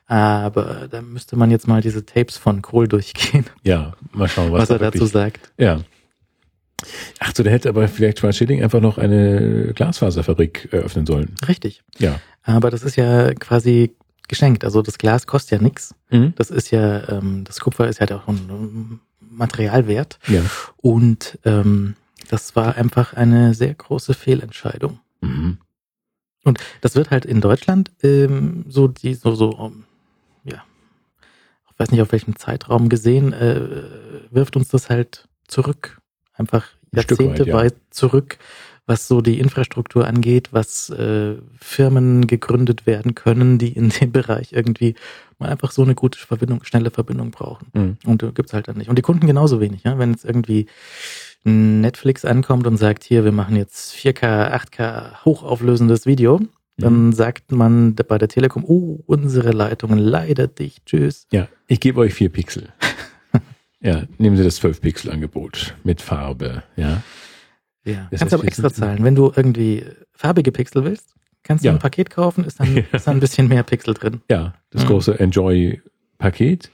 Aber 0.08 0.88
da 0.90 1.02
müsste 1.02 1.36
man 1.36 1.50
jetzt 1.50 1.68
mal 1.68 1.82
diese 1.82 2.04
Tapes 2.04 2.38
von 2.38 2.62
Kohl 2.62 2.88
durchgehen, 2.88 3.44
Ja, 3.62 3.92
mal 4.12 4.26
schauen, 4.26 4.50
was, 4.50 4.62
was, 4.62 4.70
er 4.70 4.78
da 4.78 4.90
dazu 4.90 5.06
sagt. 5.06 5.52
Ja. 5.58 5.80
Ach 7.18 7.32
so, 7.36 7.42
der 7.42 7.52
hätte 7.52 7.68
aber 7.68 7.88
vielleicht 7.88 8.20
Schwarz 8.20 8.36
Schilling 8.36 8.62
einfach 8.62 8.80
noch 8.80 8.98
eine 8.98 9.72
Glasfaserfabrik 9.74 10.68
eröffnen 10.72 11.06
sollen. 11.06 11.34
Richtig. 11.46 11.82
Ja. 11.98 12.20
Aber 12.42 12.70
das 12.70 12.82
ist 12.82 12.96
ja 12.96 13.34
quasi 13.34 13.94
geschenkt. 14.28 14.64
Also 14.64 14.80
das 14.80 14.96
Glas 14.96 15.26
kostet 15.26 15.60
ja 15.60 15.64
nichts. 15.64 15.94
Mhm. 16.10 16.32
Das 16.36 16.50
ist 16.50 16.70
ja, 16.70 17.08
ähm, 17.08 17.44
das 17.44 17.60
Kupfer 17.60 17.88
ist 17.88 18.00
ja 18.00 18.06
auch 18.16 18.28
ein 18.28 18.48
ähm, 18.48 19.00
Materialwert. 19.20 20.18
Ja. 20.28 20.42
Und 20.78 21.38
ähm, 21.44 21.96
das 22.30 22.56
war 22.56 22.76
einfach 22.76 23.12
eine 23.12 23.54
sehr 23.54 23.74
große 23.74 24.14
Fehlentscheidung. 24.14 25.00
Mhm. 25.20 25.58
Und 26.44 26.60
das 26.80 26.94
wird 26.94 27.10
halt 27.10 27.26
in 27.26 27.40
Deutschland 27.40 27.90
ähm, 28.02 28.64
so 28.68 28.88
die 28.88 29.14
so 29.14 29.34
so 29.34 29.50
um, 29.50 29.84
ich 31.78 31.80
weiß 31.84 31.92
nicht 31.92 32.02
auf 32.02 32.10
welchem 32.10 32.34
Zeitraum 32.34 32.88
gesehen, 32.88 33.32
äh, 33.32 33.60
wirft 34.30 34.56
uns 34.56 34.66
das 34.66 34.90
halt 34.90 35.28
zurück, 35.46 36.00
einfach 36.34 36.66
Ein 36.92 37.02
Stück 37.02 37.20
weit, 37.20 37.26
Jahrzehnte 37.26 37.50
ja. 37.50 37.54
weit 37.54 37.76
zurück, 37.90 38.38
was 38.86 39.06
so 39.06 39.20
die 39.20 39.38
Infrastruktur 39.38 40.04
angeht, 40.04 40.48
was 40.50 40.90
äh, 40.90 41.36
Firmen 41.60 42.26
gegründet 42.26 42.84
werden 42.86 43.14
können, 43.14 43.58
die 43.58 43.72
in 43.72 43.90
dem 43.90 44.10
Bereich 44.10 44.52
irgendwie 44.52 44.96
mal 45.38 45.50
einfach 45.50 45.70
so 45.70 45.82
eine 45.82 45.94
gute 45.94 46.18
Verbindung, 46.18 46.64
schnelle 46.64 46.90
Verbindung 46.90 47.30
brauchen. 47.30 47.68
Mhm. 47.72 47.98
Und 48.04 48.24
äh, 48.24 48.32
gibt's 48.32 48.54
halt 48.54 48.66
dann 48.66 48.78
nicht. 48.78 48.88
Und 48.88 48.96
die 48.98 49.02
Kunden 49.02 49.28
genauso 49.28 49.60
wenig. 49.60 49.84
Ja? 49.84 49.98
Wenn 50.00 50.10
jetzt 50.10 50.24
irgendwie 50.24 50.66
Netflix 51.44 52.24
ankommt 52.24 52.66
und 52.66 52.76
sagt, 52.76 53.04
hier, 53.04 53.22
wir 53.22 53.30
machen 53.30 53.54
jetzt 53.54 53.94
4K, 53.94 54.52
8K 54.52 55.24
hochauflösendes 55.24 56.06
Video, 56.06 56.40
dann 56.78 57.12
sagt 57.12 57.52
man 57.52 57.94
bei 57.94 58.18
der 58.18 58.28
Telekom, 58.28 58.64
oh, 58.64 59.02
unsere 59.06 59.50
Leitungen 59.50 59.98
leider 59.98 60.46
dicht, 60.46 60.86
tschüss. 60.86 61.26
Ja, 61.32 61.48
ich 61.66 61.80
gebe 61.80 62.00
euch 62.00 62.14
vier 62.14 62.28
Pixel. 62.30 62.68
ja, 63.80 64.04
nehmen 64.18 64.36
Sie 64.36 64.44
das 64.44 64.56
12 64.56 64.80
Pixel 64.80 65.10
Angebot 65.10 65.74
mit 65.84 66.00
Farbe, 66.00 66.62
ja. 66.76 67.02
Ja. 67.84 68.06
Das 68.10 68.20
kannst 68.20 68.34
aber 68.34 68.44
extra 68.44 68.72
zahlen. 68.72 69.02
Wenn 69.02 69.14
du 69.14 69.32
irgendwie 69.34 69.84
farbige 70.12 70.52
Pixel 70.52 70.84
willst, 70.84 71.14
kannst 71.42 71.64
du 71.64 71.68
Ja. 71.68 71.72
ein 71.74 71.78
Paket 71.78 72.10
kaufen, 72.10 72.44
ist 72.44 72.60
dann, 72.60 72.76
ist 72.92 73.06
dann 73.06 73.16
ein 73.16 73.20
bisschen 73.20 73.48
mehr 73.48 73.62
Pixel 73.62 73.94
drin. 73.94 74.20
Ja, 74.30 74.54
das 74.70 74.82
Mhm. 74.84 74.88
große 74.88 75.18
Enjoy-Paket 75.18 76.70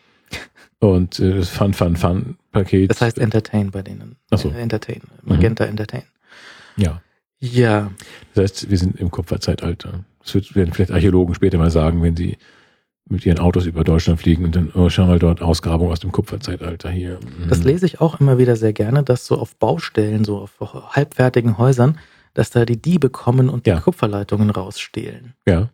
und 0.81 1.19
äh, 1.21 1.37
das 1.39 1.49
Fun, 1.51 1.73
Fun, 1.73 1.97
Fun-Paket. 1.97 2.91
Das 2.91 3.01
heißt 3.01 3.19
Entertain 3.19 3.71
bei 3.71 3.83
denen. 3.83 4.17
Ach 4.31 4.39
so. 4.39 4.51
Äh, 4.51 4.61
Entertain. 4.61 5.01
Magenta 5.23 5.65
Entertain. 5.65 6.03
ja. 6.77 7.01
Ja. 7.53 7.91
Das 8.35 8.43
heißt, 8.45 8.71
wir 8.71 8.79
sind 8.79 8.99
im 9.01 9.11
Kupferzeitalter. 9.11 10.05
Das 10.23 10.35
werden 10.55 10.73
vielleicht 10.73 10.91
Archäologen 10.93 11.35
später 11.35 11.59
mal 11.59 11.71
sagen, 11.71 12.03
wenn 12.03 12.17
sie 12.17 12.39
mit 13.07 13.27
ihren 13.27 13.39
Autos 13.39 13.67
über 13.67 13.85
Deutschland 13.85 14.19
fliegen 14.21 14.45
und 14.45 14.57
dann, 14.57 14.71
oh, 14.75 14.89
schau 14.89 15.07
mal 15.07 15.19
dort, 15.19 15.43
Ausgrabung 15.43 15.91
aus 15.93 16.01
dem 16.01 16.11
Kupferzeitalter 16.11 16.91
hier. 16.91 17.19
Mhm. 17.39 17.49
Das 17.51 17.63
lese 17.63 17.85
ich 17.85 18.01
auch 18.01 18.19
immer 18.21 18.39
wieder 18.39 18.57
sehr 18.57 18.73
gerne, 18.73 19.03
dass 19.03 19.27
so 19.27 19.37
auf 19.39 19.57
Baustellen, 19.57 20.25
so 20.25 20.39
auf 20.39 20.59
halbfertigen 20.97 21.59
Häusern, 21.59 21.99
dass 22.33 22.51
da 22.51 22.65
die 22.65 22.81
Diebe 22.81 23.11
kommen 23.11 23.51
und 23.51 23.67
Ja. 23.67 23.77
die 23.77 23.83
Kupferleitungen 23.83 24.49
rausstehlen. 24.51 25.35
Ja, 25.47 25.69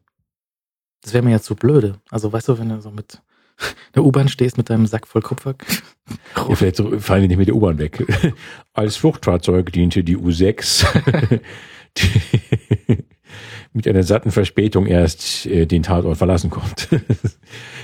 Das 1.02 1.14
wäre 1.14 1.24
mir 1.24 1.30
ja 1.30 1.40
zu 1.40 1.54
blöde. 1.54 1.98
Also 2.10 2.32
weißt 2.32 2.48
du, 2.48 2.58
wenn 2.58 2.68
du 2.70 2.80
so 2.80 2.90
mit 2.90 3.22
der 3.94 4.04
U-Bahn 4.04 4.28
stehst 4.28 4.56
mit 4.56 4.70
deinem 4.70 4.86
Sack 4.86 5.06
voll 5.06 5.22
Kupfer. 5.22 5.54
ja 6.36 6.54
vielleicht 6.54 6.82
fallen 6.98 7.22
die 7.22 7.28
nicht 7.28 7.38
mit 7.38 7.48
der 7.48 7.54
U-Bahn 7.56 7.78
weg. 7.78 8.04
Als 8.72 8.96
Fluchtfahrzeug 8.96 9.72
diente 9.72 10.02
die 10.04 10.16
U6 10.16 10.86
die 11.98 13.04
mit 13.72 13.86
einer 13.86 14.02
satten 14.02 14.32
Verspätung 14.32 14.86
erst 14.86 15.46
äh, 15.46 15.64
den 15.66 15.82
Tatort 15.84 16.18
verlassen 16.18 16.50
konnte. 16.50 17.02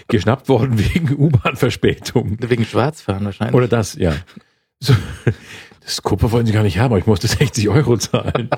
Geschnappt 0.08 0.48
worden 0.48 0.78
wegen 0.78 1.14
U-Bahn-Verspätung. 1.14 2.36
Wegen 2.40 2.64
Schwarzfahren 2.64 3.24
wahrscheinlich. 3.24 3.54
Oder 3.54 3.68
das, 3.68 3.94
ja. 3.94 4.14
So, 4.80 4.94
das 5.80 6.02
Kupfer 6.02 6.32
wollen 6.32 6.44
sie 6.46 6.52
gar 6.52 6.64
nicht 6.64 6.78
haben, 6.78 6.86
aber 6.86 6.98
ich 6.98 7.06
musste 7.06 7.28
60 7.28 7.68
Euro 7.68 7.96
zahlen. 7.96 8.50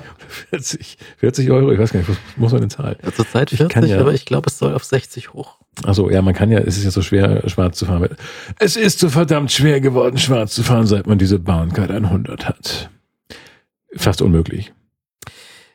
40, 0.49 0.97
40 1.17 1.51
Euro, 1.51 1.71
ich 1.71 1.79
weiß 1.79 1.91
gar 1.93 1.99
nicht, 1.99 2.09
was 2.09 2.17
muss 2.35 2.51
man 2.51 2.61
denn 2.61 2.69
zahlen? 2.71 2.97
Zurzeit 3.15 3.51
Ich 3.51 3.57
40, 3.59 3.73
kann 3.73 3.85
ja- 3.87 3.99
aber 3.99 4.13
ich 4.13 4.25
glaube, 4.25 4.47
es 4.49 4.57
soll 4.57 4.73
auf 4.73 4.83
60 4.83 5.33
hoch. 5.33 5.59
Also 5.83 6.09
ja, 6.09 6.21
man 6.21 6.33
kann 6.33 6.51
ja, 6.51 6.59
es 6.59 6.77
ist 6.77 6.83
ja 6.83 6.91
so 6.91 7.01
schwer, 7.01 7.47
schwarz 7.49 7.77
zu 7.77 7.85
fahren. 7.85 8.09
Es 8.59 8.75
ist 8.75 8.99
so 8.99 9.09
verdammt 9.09 9.51
schwer 9.51 9.79
geworden, 9.81 10.17
schwarz 10.17 10.53
zu 10.53 10.63
fahren, 10.63 10.85
seit 10.87 11.07
man 11.07 11.17
diese 11.17 11.39
Bahncard 11.39 11.91
100 11.91 12.47
hat. 12.47 12.89
Fast 13.95 14.21
unmöglich. 14.21 14.73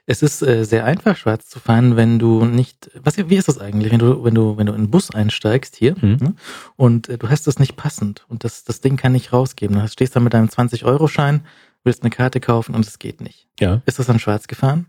Es 0.06 0.22
ist 0.22 0.42
äh, 0.42 0.64
sehr 0.64 0.84
einfach, 0.84 1.16
schwarz 1.16 1.48
zu 1.48 1.58
fahren, 1.60 1.96
wenn 1.96 2.18
du 2.18 2.44
nicht. 2.44 2.90
Was, 3.02 3.16
wie 3.16 3.36
ist 3.36 3.48
das 3.48 3.58
eigentlich, 3.58 3.90
wenn 3.90 4.00
du, 4.00 4.22
wenn 4.22 4.34
du, 4.34 4.58
wenn 4.58 4.66
du 4.66 4.74
in 4.74 4.82
den 4.82 4.90
Bus 4.90 5.10
einsteigst 5.10 5.76
hier 5.76 5.94
Mhm. 6.00 6.16
ne, 6.20 6.34
und 6.76 7.08
äh, 7.08 7.16
du 7.16 7.30
hast 7.30 7.46
das 7.46 7.58
nicht 7.58 7.76
passend 7.76 8.24
und 8.28 8.44
das, 8.44 8.64
das 8.64 8.82
Ding 8.82 8.96
kann 8.98 9.12
nicht 9.12 9.32
rausgeben. 9.32 9.78
Du 9.78 9.88
stehst 9.88 10.14
da 10.14 10.20
mit 10.20 10.34
deinem 10.34 10.48
20-Euro-Schein, 10.48 11.46
willst 11.84 12.02
eine 12.02 12.10
Karte 12.10 12.40
kaufen 12.40 12.74
und 12.74 12.86
es 12.86 12.98
geht 12.98 13.22
nicht. 13.22 13.46
Ja, 13.58 13.80
Ist 13.86 13.98
das 13.98 14.06
dann 14.06 14.18
schwarz 14.18 14.46
gefahren? 14.46 14.86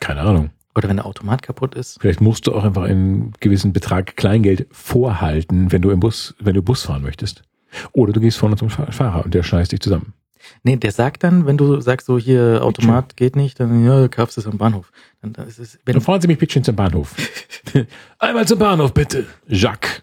keine 0.00 0.20
Ahnung. 0.22 0.50
Oder 0.76 0.88
wenn 0.88 0.96
der 0.96 1.06
Automat 1.06 1.42
kaputt 1.42 1.74
ist? 1.74 1.98
Vielleicht 2.00 2.20
musst 2.20 2.46
du 2.46 2.54
auch 2.54 2.64
einfach 2.64 2.82
einen 2.82 3.32
gewissen 3.40 3.72
Betrag 3.72 4.16
Kleingeld 4.16 4.66
vorhalten, 4.70 5.72
wenn 5.72 5.82
du 5.82 5.90
im 5.90 6.00
Bus, 6.00 6.34
wenn 6.38 6.54
du 6.54 6.62
Bus 6.62 6.82
fahren 6.82 7.02
möchtest. 7.02 7.42
Oder 7.92 8.12
du 8.12 8.20
gehst 8.20 8.38
vorne 8.38 8.56
zum 8.56 8.70
Fahr- 8.70 8.92
Fahrer 8.92 9.24
und 9.24 9.34
der 9.34 9.42
scheißt 9.42 9.72
dich 9.72 9.80
zusammen. 9.80 10.12
Nee, 10.62 10.76
der 10.76 10.92
sagt 10.92 11.24
dann, 11.24 11.46
wenn 11.46 11.56
du 11.56 11.80
sagst, 11.80 12.06
so 12.06 12.18
hier 12.18 12.60
Automat 12.62 13.16
geht 13.16 13.34
nicht, 13.36 13.58
dann 13.58 13.84
ja, 13.84 14.06
kaufst 14.08 14.36
du 14.36 14.40
es 14.42 14.46
am 14.46 14.58
Bahnhof. 14.58 14.92
Dann, 15.20 15.32
dann 15.32 15.48
ist 15.48 15.78
wenn 15.84 15.94
Dann 15.94 16.02
fahren 16.02 16.20
Sie 16.20 16.28
mich 16.28 16.38
bitte 16.38 16.62
zum 16.62 16.76
Bahnhof. 16.76 17.16
Einmal 18.18 18.46
zum 18.46 18.58
Bahnhof, 18.58 18.92
bitte. 18.94 19.26
Jacques. 19.48 20.02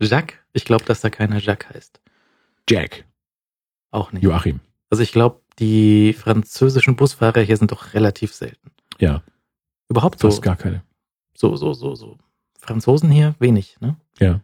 Jacques, 0.00 0.36
ich 0.52 0.64
glaube, 0.64 0.84
dass 0.84 1.02
da 1.02 1.10
keiner 1.10 1.38
Jacques 1.38 1.68
heißt. 1.72 2.00
Jack. 2.68 3.04
Auch 3.90 4.12
nicht. 4.12 4.24
Joachim. 4.24 4.60
Also 4.90 5.02
ich 5.02 5.12
glaube, 5.12 5.40
die 5.58 6.12
französischen 6.14 6.96
Busfahrer 6.96 7.40
hier 7.42 7.56
sind 7.56 7.70
doch 7.70 7.94
relativ 7.94 8.34
selten. 8.34 8.70
Ja, 8.98 9.22
Überhaupt 9.88 10.18
so, 10.18 10.28
fast 10.28 10.42
gar 10.42 10.56
keine. 10.56 10.82
so, 11.34 11.56
so, 11.56 11.72
so, 11.72 11.94
so. 11.94 12.18
Franzosen 12.58 13.10
hier 13.10 13.34
wenig, 13.38 13.76
ne? 13.80 13.96
Ja. 14.18 14.40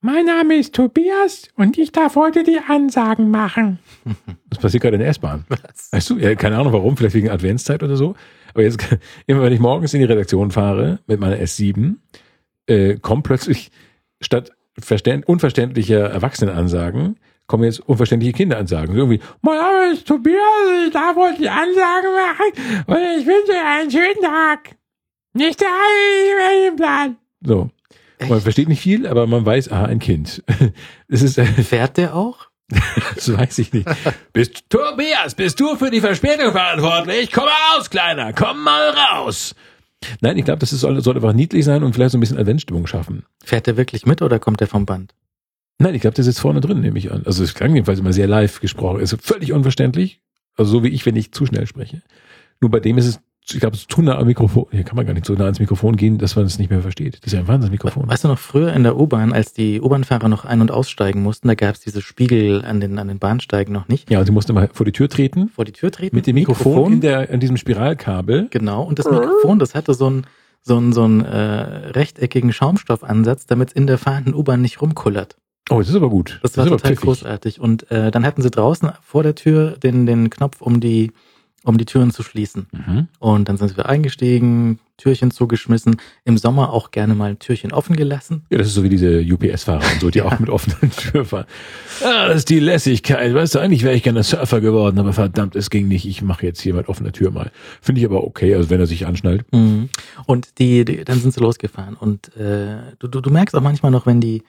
Mein 0.00 0.24
Name 0.24 0.56
ist 0.56 0.74
Tobias 0.74 1.48
und 1.54 1.78
ich 1.78 1.92
darf 1.92 2.16
heute 2.16 2.42
die 2.42 2.58
Ansagen 2.58 3.30
machen. 3.30 3.78
Das 4.50 4.58
passiert 4.58 4.82
gerade 4.82 4.96
in 4.96 5.00
der 5.00 5.08
S-Bahn. 5.08 5.44
Was? 5.48 5.90
Weißt 5.92 6.10
du, 6.10 6.18
ja, 6.18 6.34
keine 6.34 6.58
Ahnung 6.58 6.74
warum, 6.74 6.94
vielleicht 6.94 7.14
wegen 7.14 7.30
Adventszeit 7.30 7.82
oder 7.82 7.96
so. 7.96 8.14
Aber 8.52 8.62
jetzt, 8.62 8.84
immer 9.26 9.42
wenn 9.42 9.52
ich 9.52 9.60
morgens 9.60 9.94
in 9.94 10.00
die 10.00 10.06
Redaktion 10.06 10.50
fahre 10.50 10.98
mit 11.06 11.20
meiner 11.20 11.36
S7, 11.36 11.94
äh, 12.66 12.96
kommt 12.96 13.22
plötzlich 13.24 13.70
statt 14.20 14.52
verständ, 14.78 15.26
unverständlicher 15.26 16.10
Erwachsenenansagen, 16.10 17.16
kommen 17.46 17.64
jetzt 17.64 17.80
unverständliche 17.80 18.32
Kinderansagen. 18.32 18.94
So 18.94 19.00
Irgendwie, 19.00 19.20
mein 19.42 19.58
Name 19.58 19.92
ist 19.92 20.06
Tobias, 20.06 20.36
ich 20.86 20.92
darf 20.92 21.16
heute 21.16 21.38
die 21.38 21.48
Ansagen 21.48 22.10
machen 22.12 22.84
und 22.86 22.96
ich 23.18 23.26
wünsche 23.26 23.52
dir 23.52 23.66
einen 23.66 23.90
schönen 23.90 24.22
Tag. 24.22 24.76
Nicht 25.34 25.60
der 25.60 25.68
eigentliche 25.68 26.76
Plan. 26.76 27.16
So. 27.44 27.70
Man 28.20 28.32
Echt? 28.32 28.42
versteht 28.42 28.68
nicht 28.68 28.80
viel, 28.80 29.06
aber 29.06 29.26
man 29.26 29.44
weiß, 29.44 29.72
aha, 29.72 29.86
ein 29.86 29.98
Kind. 29.98 30.42
Das 31.08 31.22
ist, 31.22 31.36
äh, 31.38 31.44
Fährt 31.44 31.96
der 31.98 32.14
auch? 32.14 32.48
das 33.14 33.36
weiß 33.36 33.58
ich 33.58 33.72
nicht. 33.72 33.88
Bist 34.32 34.64
Tobias, 34.70 35.34
bist 35.34 35.60
du 35.60 35.76
für 35.76 35.90
die 35.90 36.00
Verspätung 36.00 36.52
verantwortlich? 36.52 37.30
Komm 37.30 37.44
raus, 37.44 37.90
Kleiner, 37.90 38.32
komm 38.32 38.62
mal 38.62 38.90
raus. 38.90 39.54
Nein, 40.20 40.38
ich 40.38 40.44
glaube, 40.44 40.58
das 40.58 40.72
ist, 40.72 40.80
soll, 40.80 41.00
soll 41.02 41.16
einfach 41.16 41.32
niedlich 41.32 41.64
sein 41.64 41.82
und 41.82 41.94
vielleicht 41.94 42.12
so 42.12 42.18
ein 42.18 42.20
bisschen 42.20 42.38
Adventsstimmung 42.38 42.86
schaffen. 42.86 43.24
Fährt 43.44 43.66
der 43.66 43.76
wirklich 43.76 44.06
mit 44.06 44.22
oder 44.22 44.38
kommt 44.38 44.60
der 44.60 44.68
vom 44.68 44.86
Band? 44.86 45.14
Nein, 45.82 45.94
ich 45.94 46.00
glaube, 46.00 46.14
der 46.14 46.24
sitzt 46.24 46.40
vorne 46.40 46.60
drin, 46.60 46.80
nehme 46.80 46.98
ich 46.98 47.10
an. 47.10 47.22
Also 47.26 47.42
es 47.42 47.54
klang 47.54 47.74
jedenfalls 47.74 47.98
immer 47.98 48.12
sehr 48.12 48.28
live 48.28 48.60
gesprochen. 48.60 49.00
Ist 49.00 49.16
völlig 49.20 49.52
unverständlich. 49.52 50.20
Also 50.56 50.70
so 50.70 50.84
wie 50.84 50.88
ich, 50.88 51.04
wenn 51.06 51.16
ich 51.16 51.32
zu 51.32 51.44
schnell 51.46 51.66
spreche. 51.66 52.02
Nur 52.60 52.70
bei 52.70 52.80
dem 52.80 52.98
ist 52.98 53.06
es 53.06 53.20
ich 53.50 53.58
glaube, 53.58 53.76
zu 53.76 54.02
nah 54.02 54.18
am 54.18 54.26
Mikrofon, 54.28 54.66
hier 54.70 54.84
kann 54.84 54.94
man 54.94 55.04
gar 55.04 55.14
nicht 55.14 55.26
so 55.26 55.32
nah 55.34 55.44
ans 55.44 55.58
Mikrofon 55.58 55.96
gehen, 55.96 56.16
dass 56.16 56.36
man 56.36 56.44
es 56.44 56.60
nicht 56.60 56.70
mehr 56.70 56.80
versteht. 56.80 57.16
Das 57.16 57.26
ist 57.26 57.32
ja 57.32 57.40
ein 57.40 57.48
Wahnsinnsmikrofon. 57.48 58.08
Weißt 58.08 58.22
du 58.22 58.28
noch, 58.28 58.38
früher 58.38 58.72
in 58.72 58.84
der 58.84 58.96
U-Bahn, 58.96 59.32
als 59.32 59.52
die 59.52 59.80
U-Bahn-Fahrer 59.80 60.28
noch 60.28 60.44
ein- 60.44 60.60
und 60.60 60.70
aussteigen 60.70 61.24
mussten, 61.24 61.48
da 61.48 61.56
gab 61.56 61.74
es 61.74 61.80
diese 61.80 62.02
Spiegel 62.02 62.64
an 62.64 62.78
den, 62.78 63.00
an 63.00 63.08
den 63.08 63.18
Bahnsteigen 63.18 63.72
noch 63.72 63.88
nicht. 63.88 64.10
Ja, 64.10 64.20
und 64.20 64.26
sie 64.26 64.32
musste 64.32 64.52
mal 64.52 64.70
vor 64.72 64.86
die 64.86 64.92
Tür 64.92 65.08
treten, 65.08 65.48
Vor 65.48 65.64
die 65.64 65.72
Tür 65.72 65.90
treten. 65.90 66.14
mit 66.14 66.28
dem 66.28 66.34
Mikrofon, 66.34 66.92
in 66.92 67.00
der, 67.00 67.30
an 67.30 67.40
diesem 67.40 67.56
Spiralkabel. 67.56 68.46
Genau, 68.50 68.84
und 68.84 69.00
das 69.00 69.10
Mikrofon, 69.10 69.58
das 69.58 69.74
hatte 69.74 69.94
so 69.94 70.06
einen 70.06 70.26
so 70.64 70.76
einen, 70.76 70.92
so 70.92 71.02
einen 71.02 71.24
äh, 71.24 71.38
rechteckigen 71.90 72.52
Schaumstoffansatz, 72.52 73.46
damit 73.46 73.70
es 73.70 73.74
in 73.74 73.88
der 73.88 73.98
fahrenden 73.98 74.32
U-Bahn 74.32 74.62
nicht 74.62 74.80
rumkullert. 74.80 75.36
Oh, 75.70 75.78
das 75.78 75.88
ist 75.88 75.94
aber 75.94 76.10
gut. 76.10 76.38
Das 76.42 76.56
war 76.56 76.64
ist 76.64 76.68
aber 76.70 76.76
total 76.78 76.90
pfiffig. 76.92 77.04
großartig. 77.04 77.60
Und 77.60 77.90
äh, 77.90 78.10
dann 78.10 78.26
hatten 78.26 78.42
sie 78.42 78.50
draußen 78.50 78.90
vor 79.02 79.22
der 79.22 79.34
Tür 79.34 79.72
den, 79.82 80.06
den 80.06 80.28
Knopf, 80.28 80.60
um 80.60 80.80
die, 80.80 81.12
um 81.64 81.78
die 81.78 81.84
Türen 81.84 82.10
zu 82.10 82.22
schließen. 82.24 82.66
Mhm. 82.72 83.06
Und 83.20 83.48
dann 83.48 83.56
sind 83.56 83.76
wir 83.76 83.86
eingestiegen, 83.88 84.80
Türchen 84.98 85.30
zugeschmissen, 85.30 85.96
im 86.24 86.36
Sommer 86.36 86.72
auch 86.72 86.90
gerne 86.90 87.14
mal 87.14 87.30
ein 87.30 87.38
Türchen 87.38 87.72
offen 87.72 87.96
gelassen. 87.96 88.44
Ja, 88.50 88.58
das 88.58 88.66
ist 88.68 88.74
so 88.74 88.82
wie 88.82 88.88
diese 88.88 89.20
UPS-Fahrer 89.20 89.84
und 89.92 90.00
so, 90.00 90.10
die 90.10 90.18
Ja. 90.22 90.24
auch 90.26 90.38
mit 90.40 90.50
offenen 90.50 90.90
Türen 90.92 91.24
fahren. 91.24 91.46
Ah, 92.04 92.28
das 92.28 92.38
ist 92.38 92.50
die 92.50 92.58
Lässigkeit. 92.60 93.32
Weißt 93.32 93.54
du, 93.54 93.58
eigentlich 93.60 93.84
wäre 93.84 93.94
ich 93.94 94.02
gerne 94.02 94.22
Surfer 94.24 94.60
geworden, 94.60 94.98
aber 94.98 95.12
verdammt, 95.12 95.54
es 95.56 95.70
ging 95.70 95.86
nicht. 95.88 96.06
Ich 96.06 96.22
mache 96.22 96.44
jetzt 96.44 96.60
hier 96.60 96.74
mit 96.74 96.88
offener 96.88 97.12
Tür 97.12 97.30
mal. 97.30 97.50
Finde 97.80 98.00
ich 98.00 98.04
aber 98.06 98.24
okay, 98.24 98.54
also 98.54 98.68
wenn 98.68 98.80
er 98.80 98.86
sich 98.86 99.06
anschnallt. 99.06 99.44
Mhm. 99.52 99.88
Und 100.26 100.58
die, 100.58 100.84
die, 100.84 101.04
dann 101.04 101.20
sind 101.20 101.32
sie 101.32 101.40
losgefahren. 101.40 101.94
Und 101.94 102.36
äh, 102.36 102.76
du, 102.98 103.06
du, 103.06 103.20
du 103.20 103.30
merkst 103.30 103.54
auch 103.54 103.62
manchmal 103.62 103.92
noch, 103.92 104.06
wenn 104.06 104.20
die, 104.20 104.42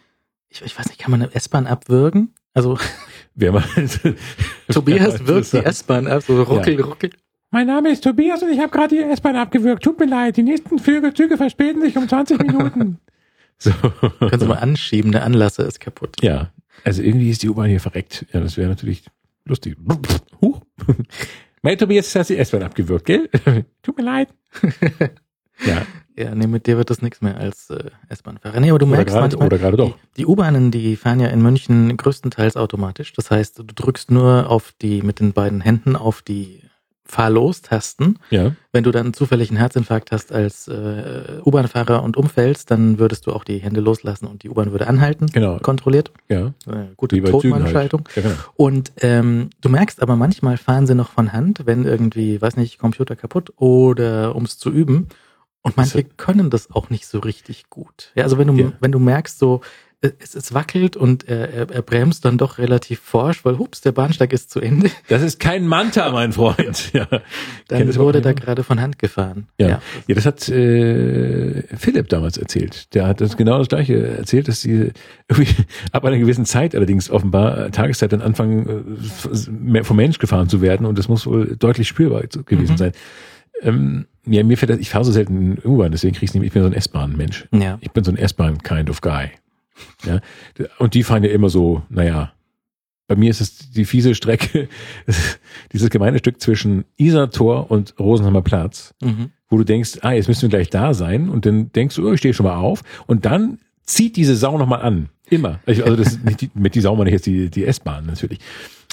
ich, 0.53 0.61
ich 0.61 0.77
weiß 0.77 0.87
nicht, 0.87 0.99
kann 0.99 1.11
man 1.11 1.21
eine 1.21 1.33
S-Bahn 1.33 1.67
abwürgen? 1.67 2.33
Also 2.53 2.77
Wer 3.35 3.51
mal 3.51 3.63
Tobias 4.71 5.25
wirkt 5.25 5.53
die 5.53 5.57
S-Bahn 5.57 6.07
ab, 6.07 6.21
so 6.23 6.41
ruckel, 6.43 6.79
ruckel. 6.79 7.09
Mein 7.49 7.67
Name 7.67 7.91
ist 7.91 8.03
Tobias 8.03 8.43
und 8.43 8.51
ich 8.51 8.59
habe 8.59 8.69
gerade 8.69 8.95
die 8.95 9.01
S-Bahn 9.01 9.35
abgewürgt. 9.35 9.83
Tut 9.83 9.99
mir 9.99 10.05
leid, 10.05 10.37
die 10.37 10.43
nächsten 10.43 10.77
Flüge, 10.79 11.13
Züge 11.13 11.37
verspäten 11.37 11.81
sich 11.81 11.97
um 11.97 12.07
20 12.07 12.37
Minuten. 12.43 12.99
so. 13.57 13.71
Können 14.19 14.39
Sie 14.39 14.45
mal 14.45 14.55
anschieben, 14.59 15.11
der 15.11 15.23
Anlasser 15.23 15.65
ist 15.65 15.79
kaputt. 15.79 16.17
Ja, 16.21 16.51
also 16.83 17.01
irgendwie 17.01 17.29
ist 17.29 17.41
die 17.41 17.49
U-Bahn 17.49 17.69
hier 17.69 17.79
verreckt. 17.79 18.25
Ja, 18.33 18.39
das 18.39 18.57
wäre 18.57 18.69
natürlich 18.69 19.03
lustig. 19.45 19.77
Huch. 20.41 20.61
Mein 21.63 21.77
Tobias 21.77 22.13
hast 22.15 22.29
die 22.29 22.37
S-Bahn 22.37 22.63
abgewürgt, 22.63 23.05
gell? 23.05 23.29
Tut 23.81 23.97
mir 23.97 24.03
leid. 24.03 24.29
ja, 25.65 25.83
Ja, 26.15 26.35
nee, 26.35 26.47
mit 26.47 26.67
dir 26.67 26.77
wird 26.77 26.89
das 26.89 27.01
nichts 27.01 27.21
mehr 27.21 27.37
als 27.37 27.69
äh, 27.69 27.89
S-Bahn-Fahrer. 28.09 28.59
Nee, 28.59 28.69
aber 28.69 28.79
du 28.79 28.85
oder 28.85 28.95
merkst 28.97 29.15
manchmal, 29.15 29.47
oder 29.47 29.57
gerade 29.57 29.77
doch. 29.77 29.95
Die, 30.15 30.21
die 30.21 30.25
U-Bahnen, 30.27 30.69
die 30.69 30.95
fahren 30.95 31.19
ja 31.19 31.27
in 31.29 31.41
München 31.41 31.95
größtenteils 31.97 32.55
automatisch. 32.55 33.13
Das 33.13 33.31
heißt, 33.31 33.59
du 33.59 33.63
drückst 33.63 34.11
nur 34.11 34.49
auf 34.49 34.73
die, 34.81 35.01
mit 35.01 35.19
den 35.19 35.33
beiden 35.33 35.61
Händen 35.61 35.95
auf 35.95 36.21
die 36.21 36.61
Fahr-Los-Tasten. 37.05 38.19
Ja, 38.29 38.53
Wenn 38.71 38.83
du 38.83 38.91
dann 38.91 39.13
zufällig 39.13 39.49
einen 39.49 39.57
Herzinfarkt 39.57 40.11
hast 40.11 40.31
als 40.31 40.67
äh, 40.67 41.41
U-Bahn-Fahrer 41.45 42.01
und 42.03 42.15
umfällst, 42.17 42.71
dann 42.71 42.99
würdest 42.99 43.27
du 43.27 43.31
auch 43.33 43.43
die 43.43 43.57
Hände 43.57 43.81
loslassen 43.81 44.25
und 44.27 44.43
die 44.43 44.49
U-Bahn 44.49 44.71
würde 44.71 44.87
anhalten, 44.87 45.27
genau. 45.27 45.57
kontrolliert. 45.59 46.11
Ja, 46.29 46.53
Äh, 46.67 46.93
gute 46.95 47.15
Zügen 47.15 47.25
halt. 47.31 47.41
Totmannschaltung. 47.41 48.09
Ja, 48.15 48.21
genau. 48.21 48.35
Und 48.55 48.91
ähm, 49.01 49.49
du 49.61 49.69
merkst 49.69 50.01
aber 50.01 50.15
manchmal 50.15 50.57
fahren 50.57 50.87
sie 50.87 50.95
noch 50.95 51.09
von 51.09 51.33
Hand, 51.33 51.61
wenn 51.65 51.85
irgendwie, 51.85 52.41
weiß 52.41 52.57
nicht, 52.57 52.79
Computer 52.79 53.15
kaputt 53.15 53.51
oder 53.57 54.35
ums 54.35 54.57
zu 54.57 54.69
üben. 54.71 55.07
Und 55.63 55.75
manche 55.77 56.03
können 56.03 56.49
das 56.49 56.69
auch 56.71 56.89
nicht 56.91 57.07
so 57.07 57.19
richtig 57.19 57.69
gut. 57.69 58.11
Ja, 58.15 58.23
also 58.23 58.37
wenn 58.37 58.47
du, 58.47 58.53
Ja. 58.55 58.71
wenn 58.81 58.91
du 58.91 58.99
merkst, 58.99 59.39
so 59.39 59.61
es, 60.19 60.35
es 60.35 60.53
wackelt 60.53 60.97
und 60.97 61.29
er, 61.29 61.49
er, 61.53 61.71
er 61.71 61.81
bremst 61.81 62.25
dann 62.25 62.37
doch 62.37 62.57
relativ 62.57 62.99
forsch, 62.99 63.45
weil 63.45 63.57
hups, 63.57 63.79
der 63.79 63.93
Bahnsteig 63.93 64.33
ist 64.33 64.49
zu 64.51 64.59
Ende, 64.59 64.89
Das 65.07 65.21
ist 65.21 65.39
kein 65.39 65.65
Manta, 65.65 66.11
mein 66.11 66.33
Freund. 66.33 66.91
Ja, 66.91 67.07
dann 67.69 67.87
das 67.87 67.97
wurde 67.97 68.19
da 68.19 68.33
gerade 68.33 68.63
von 68.65 68.81
Hand 68.81 68.99
gefahren. 68.99 69.47
Ja. 69.57 69.81
Ja, 70.07 70.15
das 70.15 70.25
hat 70.25 70.49
äh, 70.49 71.63
Philipp 71.77 72.09
damals 72.09 72.37
erzählt. 72.37 72.93
Der 72.93 73.07
hat 73.07 73.21
das 73.21 73.37
genau 73.37 73.57
das 73.59 73.69
gleiche 73.69 74.05
erzählt, 74.17 74.49
dass 74.49 74.59
sie 74.59 74.91
irgendwie 75.29 75.55
ab 75.93 76.03
einer 76.03 76.17
gewissen 76.17 76.45
Zeit 76.45 76.75
allerdings 76.75 77.09
offenbar 77.09 77.67
äh, 77.67 77.71
Tageszeit 77.71 78.11
dann 78.11 78.21
anfangen, 78.21 78.97
äh, 79.77 79.83
vom 79.85 79.95
Mensch 79.95 80.17
gefahren 80.19 80.49
zu 80.49 80.59
werden 80.61 80.85
und 80.85 80.97
das 80.99 81.07
muss 81.07 81.25
wohl 81.25 81.55
deutlich 81.57 81.87
spürbar 81.87 82.23
gewesen 82.45 82.73
Mhm. 82.73 82.77
sein. 82.77 82.91
Ähm, 83.61 84.05
ja, 84.25 84.43
mir 84.43 84.57
fällt 84.57 84.69
das, 84.71 84.79
ich 84.79 84.89
fahre 84.89 85.03
so 85.05 85.11
selten 85.11 85.57
U-Bahn, 85.65 85.91
deswegen 85.91 86.13
kriege 86.13 86.25
ich 86.25 86.33
nicht, 86.33 86.43
ich 86.43 86.51
bin 86.53 86.61
so 86.63 86.67
ein 86.69 86.73
S-Bahn-Mensch. 86.73 87.47
Ja. 87.53 87.77
Ich 87.81 87.91
bin 87.91 88.03
so 88.03 88.11
ein 88.11 88.17
S-Bahn-kind 88.17 88.89
of 88.89 89.01
guy. 89.01 89.29
Ja, 90.05 90.19
und 90.77 90.93
die 90.93 91.03
fahren 91.03 91.23
ja 91.23 91.31
immer 91.31 91.49
so, 91.49 91.81
naja, 91.89 92.31
bei 93.07 93.15
mir 93.15 93.29
ist 93.29 93.41
es 93.41 93.71
die 93.71 93.85
fiese 93.85 94.15
Strecke, 94.15 94.69
dieses 95.73 95.89
gemeine 95.89 96.19
Stück 96.19 96.39
zwischen 96.41 96.85
Isartor 96.97 97.69
und 97.71 97.95
Rosenheimer 97.99 98.41
Platz 98.41 98.93
Mhm. 99.03 99.31
wo 99.49 99.57
du 99.57 99.63
denkst, 99.65 99.99
ah, 100.01 100.13
jetzt 100.13 100.27
müssen 100.27 100.43
wir 100.43 100.49
gleich 100.49 100.69
da 100.69 100.93
sein 100.93 101.29
und 101.29 101.45
dann 101.45 101.71
denkst 101.73 101.95
du, 101.97 102.07
oh, 102.07 102.13
ich 102.13 102.19
stehe 102.19 102.33
schon 102.33 102.45
mal 102.45 102.55
auf 102.55 102.81
und 103.07 103.25
dann 103.25 103.59
zieht 103.83 104.15
diese 104.15 104.35
Sau 104.35 104.57
nochmal 104.57 104.81
an. 104.81 105.09
Immer. 105.29 105.59
Also 105.65 105.95
das 105.95 106.19
nicht 106.23 106.41
die, 106.41 106.51
mit 106.53 106.75
die 106.75 106.81
Sau 106.81 106.95
meine 106.95 107.09
ich 107.09 107.13
jetzt 107.13 107.25
die, 107.25 107.49
die 107.49 107.65
S-Bahn 107.65 108.05
natürlich. 108.05 108.39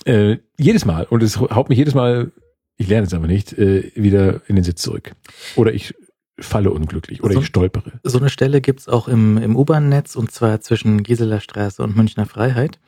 Äh, 0.04 0.38
jedes 0.58 0.84
Mal. 0.84 1.04
Und 1.04 1.22
es 1.22 1.38
haut 1.38 1.68
mich 1.68 1.78
jedes 1.78 1.94
Mal, 1.94 2.32
ich 2.80 2.88
lerne 2.88 3.06
es 3.06 3.12
aber 3.14 3.26
nicht, 3.26 3.52
äh, 3.52 3.92
wieder 3.94 4.40
in 4.48 4.56
den 4.56 4.64
Sitz 4.64 4.80
zurück. 4.82 5.12
Oder 5.56 5.74
ich 5.74 5.94
falle 6.40 6.70
unglücklich 6.70 7.22
oder 7.22 7.34
So- 7.34 7.40
ich 7.40 7.46
stolpere. 7.46 7.92
So 8.02 8.18
eine 8.18 8.30
Stelle 8.30 8.62
gibt's 8.62 8.88
auch 8.88 9.06
im, 9.08 9.36
im 9.36 9.54
U-Bahn-Netz 9.54 10.16
und 10.16 10.30
zwar 10.32 10.60
zwischen 10.62 11.02
Gisela 11.02 11.40
Straße 11.40 11.82
und 11.82 11.94
Münchner 11.94 12.24
Freiheit. 12.24 12.78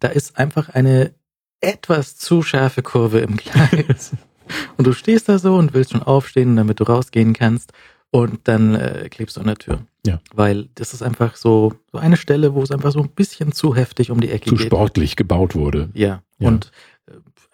Da 0.00 0.08
ist 0.08 0.36
einfach 0.36 0.68
eine 0.70 1.14
etwas 1.60 2.16
zu 2.16 2.42
scharfe 2.42 2.82
Kurve 2.82 3.20
im 3.20 3.36
Gleis. 3.36 4.12
und 4.76 4.86
du 4.86 4.92
stehst 4.92 5.28
da 5.28 5.38
so 5.38 5.54
und 5.54 5.72
willst 5.74 5.92
schon 5.92 6.02
aufstehen, 6.02 6.56
damit 6.56 6.80
du 6.80 6.84
rausgehen 6.84 7.32
kannst. 7.32 7.72
Und 8.10 8.40
dann 8.48 8.74
äh, 8.74 9.08
klebst 9.10 9.36
du 9.36 9.40
an 9.40 9.46
der 9.48 9.56
Tür. 9.56 9.80
Ja. 10.06 10.20
Weil 10.34 10.68
das 10.74 10.92
ist 10.94 11.02
einfach 11.02 11.36
so, 11.36 11.74
so 11.92 11.98
eine 11.98 12.16
Stelle, 12.16 12.54
wo 12.54 12.62
es 12.62 12.70
einfach 12.70 12.92
so 12.92 13.00
ein 13.02 13.10
bisschen 13.10 13.52
zu 13.52 13.74
heftig 13.76 14.10
um 14.10 14.20
die 14.20 14.30
Ecke 14.30 14.48
Zu 14.48 14.56
geht. 14.56 14.66
sportlich 14.66 15.16
gebaut 15.16 15.54
wurde. 15.54 15.90
Ja. 15.94 16.22
Ja. 16.38 16.48
Und 16.48 16.70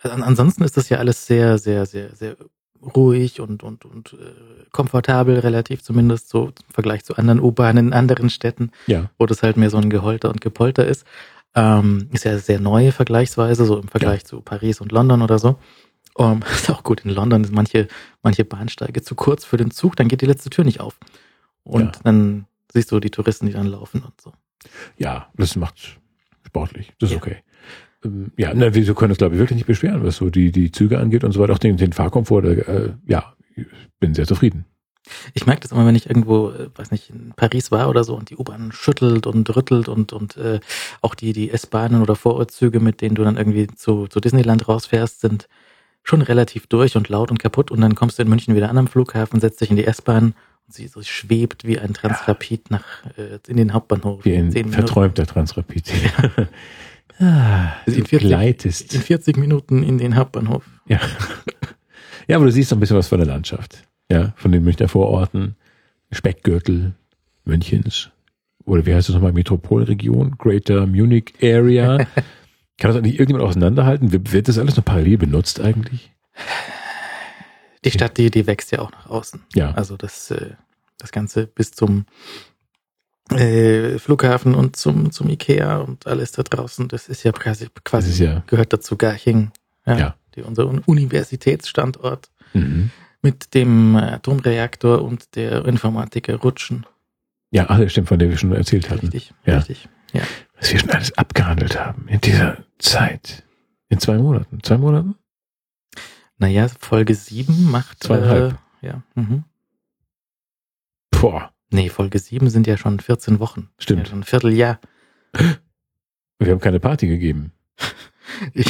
ansonsten 0.02 0.64
ist 0.64 0.76
das 0.76 0.88
ja 0.88 0.98
alles 0.98 1.26
sehr, 1.26 1.58
sehr, 1.58 1.86
sehr, 1.86 2.14
sehr 2.14 2.36
ruhig 2.96 3.40
und, 3.40 3.62
und, 3.62 3.84
und 3.84 4.14
äh, 4.14 4.64
komfortabel, 4.72 5.38
relativ 5.38 5.82
zumindest 5.82 6.28
so 6.28 6.46
im 6.48 6.52
Vergleich 6.74 7.04
zu 7.04 7.14
anderen 7.16 7.40
U-Bahnen 7.40 7.88
in 7.88 7.92
anderen 7.92 8.28
Städten, 8.30 8.72
Ja. 8.86 9.08
wo 9.18 9.26
das 9.26 9.42
halt 9.42 9.56
mehr 9.56 9.70
so 9.70 9.76
ein 9.76 9.88
Geholter 9.90 10.30
und 10.30 10.40
Gepolter 10.40 10.84
ist. 10.86 11.04
Ähm, 11.54 12.08
ist 12.12 12.24
ja 12.24 12.38
sehr 12.38 12.58
neu 12.58 12.90
vergleichsweise, 12.92 13.66
so 13.66 13.78
im 13.78 13.86
Vergleich 13.88 14.24
zu 14.24 14.40
Paris 14.40 14.80
und 14.80 14.90
London 14.90 15.22
oder 15.22 15.38
so. 15.38 15.58
Um, 16.14 16.40
ist 16.52 16.70
auch 16.70 16.82
gut, 16.82 17.02
in 17.04 17.10
London 17.10 17.44
sind 17.44 17.54
manche, 17.54 17.88
manche 18.22 18.44
Bahnsteige 18.44 19.02
zu 19.02 19.14
kurz 19.14 19.44
für 19.44 19.56
den 19.58 19.70
Zug, 19.70 19.94
dann 19.96 20.08
geht 20.08 20.20
die 20.22 20.26
letzte 20.26 20.50
Tür 20.50 20.64
nicht 20.64 20.80
auf. 20.80 20.98
Und 21.62 21.94
Ja. 21.96 22.02
dann 22.04 22.46
siehst 22.72 22.90
du 22.90 22.98
die 23.00 23.10
Touristen, 23.10 23.46
die 23.46 23.52
dann 23.52 23.66
laufen 23.66 24.02
und 24.02 24.20
so. 24.20 24.32
Ja, 24.98 25.28
das 25.36 25.54
macht 25.56 25.98
sportlich. 26.46 26.92
Das 26.98 27.10
ist 27.10 27.14
Ja. 27.16 27.22
okay. 27.22 27.36
Ähm, 28.04 28.32
Ja, 28.36 28.52
na, 28.54 28.74
wir 28.74 28.94
können 28.94 29.12
uns, 29.12 29.18
glaube 29.18 29.34
ich, 29.34 29.38
wirklich 29.38 29.56
nicht 29.56 29.66
beschweren, 29.66 30.04
was 30.04 30.16
so 30.16 30.30
die, 30.30 30.52
die 30.52 30.72
Züge 30.72 30.98
angeht 30.98 31.24
und 31.24 31.32
so 31.32 31.40
weiter. 31.40 31.52
Auch 31.52 31.58
den, 31.58 31.76
den 31.76 31.92
Fahrkomfort, 31.92 32.44
äh, 32.44 32.92
ja, 33.06 33.34
ich 33.56 33.66
bin 34.00 34.14
sehr 34.14 34.26
zufrieden. 34.26 34.64
Ich 35.34 35.46
merke 35.46 35.62
das 35.62 35.72
immer, 35.72 35.84
wenn 35.84 35.96
ich 35.96 36.08
irgendwo, 36.08 36.50
äh, 36.50 36.68
weiß 36.74 36.90
nicht, 36.92 37.10
in 37.10 37.32
Paris 37.34 37.70
war 37.70 37.88
oder 37.88 38.04
so 38.04 38.14
und 38.14 38.30
die 38.30 38.36
U-Bahn 38.36 38.72
schüttelt 38.72 39.26
und 39.26 39.54
rüttelt 39.54 39.88
und, 39.88 40.12
und 40.12 40.36
äh, 40.36 40.60
auch 41.00 41.14
die, 41.14 41.32
die 41.32 41.50
S-Bahnen 41.50 42.02
oder 42.02 42.14
Vorortzüge, 42.14 42.80
mit 42.80 43.00
denen 43.00 43.16
du 43.16 43.24
dann 43.24 43.36
irgendwie 43.36 43.66
zu, 43.66 44.06
zu 44.06 44.20
Disneyland 44.20 44.68
rausfährst, 44.68 45.20
sind 45.20 45.48
schon 46.04 46.22
relativ 46.22 46.66
durch 46.66 46.96
und 46.96 47.08
laut 47.08 47.30
und 47.30 47.38
kaputt 47.38 47.70
und 47.70 47.80
dann 47.80 47.94
kommst 47.94 48.18
du 48.18 48.22
in 48.22 48.28
München 48.28 48.54
wieder 48.54 48.70
an 48.70 48.78
am 48.78 48.88
Flughafen, 48.88 49.40
setzt 49.40 49.60
dich 49.60 49.70
in 49.70 49.76
die 49.76 49.86
S-Bahn 49.86 50.34
und 50.66 50.74
sie 50.74 50.86
so 50.86 51.02
schwebt 51.02 51.64
wie 51.64 51.78
ein 51.78 51.94
Transrapid 51.94 52.70
nach 52.70 52.84
äh, 53.16 53.38
in 53.48 53.56
den 53.56 53.72
Hauptbahnhof. 53.72 54.24
Wie 54.24 54.36
ein 54.36 54.52
verträumter 54.52 55.26
Transrapid. 55.26 55.92
ah, 57.18 57.72
In 57.86 57.94
du 57.94 58.04
40 58.04 58.20
gleitest. 58.20 58.94
In 58.94 59.00
40 59.00 59.36
Minuten 59.36 59.82
in 59.82 59.98
den 59.98 60.16
Hauptbahnhof. 60.16 60.64
Ja. 60.86 61.00
ja, 62.28 62.36
aber 62.36 62.46
du 62.46 62.52
siehst 62.52 62.72
ein 62.72 62.80
bisschen 62.80 62.96
was 62.96 63.08
von 63.08 63.18
der 63.18 63.26
Landschaft. 63.26 63.82
Ja, 64.10 64.32
von 64.36 64.52
den 64.52 64.64
Münchner 64.64 64.88
Vororten, 64.88 65.56
Speckgürtel 66.10 66.94
Münchens. 67.44 68.10
Oder 68.64 68.86
wie 68.86 68.94
heißt 68.94 69.08
das 69.08 69.14
nochmal? 69.14 69.32
Metropolregion, 69.32 70.36
Greater 70.38 70.86
Munich 70.86 71.34
Area. 71.42 71.98
Kann 72.78 72.90
das 72.90 72.96
eigentlich 72.96 73.18
irgendjemand 73.18 73.48
auseinanderhalten? 73.48 74.12
Wird 74.12 74.32
wird 74.32 74.48
das 74.48 74.58
alles 74.58 74.76
noch 74.76 74.84
parallel 74.84 75.18
benutzt 75.18 75.60
eigentlich? 75.60 76.12
Die 77.84 77.90
Stadt, 77.90 78.16
die, 78.16 78.30
die 78.30 78.46
wächst 78.46 78.70
ja 78.72 78.80
auch 78.80 78.92
nach 78.92 79.08
außen. 79.08 79.42
Ja. 79.54 79.72
Also 79.72 79.96
das, 79.96 80.30
äh, 80.30 80.50
das 80.98 81.12
Ganze 81.12 81.46
bis 81.46 81.72
zum 81.72 82.06
äh, 83.36 83.98
Flughafen 83.98 84.54
und 84.54 84.76
zum, 84.76 85.10
zum 85.12 85.28
Ikea 85.28 85.78
und 85.78 86.06
alles 86.06 86.32
da 86.32 86.42
draußen, 86.42 86.88
das 86.88 87.08
ist 87.08 87.22
ja 87.24 87.32
quasi, 87.32 87.68
quasi 87.84 88.10
ist 88.10 88.18
ja- 88.18 88.42
gehört 88.46 88.72
dazu 88.72 88.96
Garching. 88.96 89.50
Ja, 89.86 89.98
Ja. 89.98 90.14
Die, 90.34 90.42
unser 90.42 90.66
Universitätsstandort 90.88 92.30
Mhm. 92.54 92.90
mit 93.20 93.54
dem 93.54 93.96
Atomreaktor 93.96 95.02
und 95.02 95.34
der 95.36 95.64
Informatiker 95.66 96.36
Rutschen. 96.36 96.86
Ja, 97.50 97.66
ach, 97.68 97.78
das 97.78 97.92
stimmt, 97.92 98.08
von 98.08 98.18
der 98.18 98.30
wir 98.30 98.38
schon 98.38 98.52
erzählt 98.52 98.88
hatten. 98.90 99.08
Richtig, 99.08 99.34
Ja. 99.44 99.56
richtig. 99.58 99.88
Ja. 100.12 100.22
Was 100.58 100.72
wir 100.72 100.78
schon 100.80 100.90
alles 100.90 101.16
abgehandelt 101.18 101.78
haben 101.78 102.06
in 102.08 102.20
dieser 102.20 102.58
Zeit. 102.78 103.42
In 103.88 103.98
zwei 104.00 104.16
Monaten. 104.16 104.62
Zwei 104.62 104.78
Monaten? 104.78 105.16
Naja, 106.38 106.66
Folge 106.80 107.14
7 107.14 107.70
macht 107.70 108.02
Zweieinhalb. 108.02 108.58
ja. 108.80 109.02
Mhm. 109.14 109.44
Boah, 111.10 111.51
Nee, 111.72 111.88
Folge 111.88 112.18
7 112.18 112.50
sind 112.50 112.66
ja 112.66 112.76
schon 112.76 113.00
14 113.00 113.40
Wochen. 113.40 113.70
Stimmt. 113.78 114.00
Ja, 114.00 114.06
schon 114.10 114.20
ein 114.20 114.24
Vierteljahr. 114.24 114.78
wir 116.38 116.50
haben 116.52 116.60
keine 116.60 116.80
Party 116.80 117.08
gegeben. 117.08 117.52
Ich, 118.54 118.66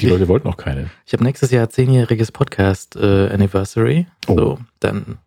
Die 0.00 0.06
Leute 0.08 0.28
wollten 0.28 0.46
auch 0.46 0.56
keine. 0.56 0.88
ich 1.04 1.12
habe 1.12 1.24
nächstes 1.24 1.50
Jahr 1.50 1.68
zehnjähriges 1.68 2.30
Podcast 2.30 2.94
äh, 2.96 3.28
Anniversary. 3.28 4.06
Oh. 4.28 4.36
So, 4.36 4.58
dann 4.78 5.18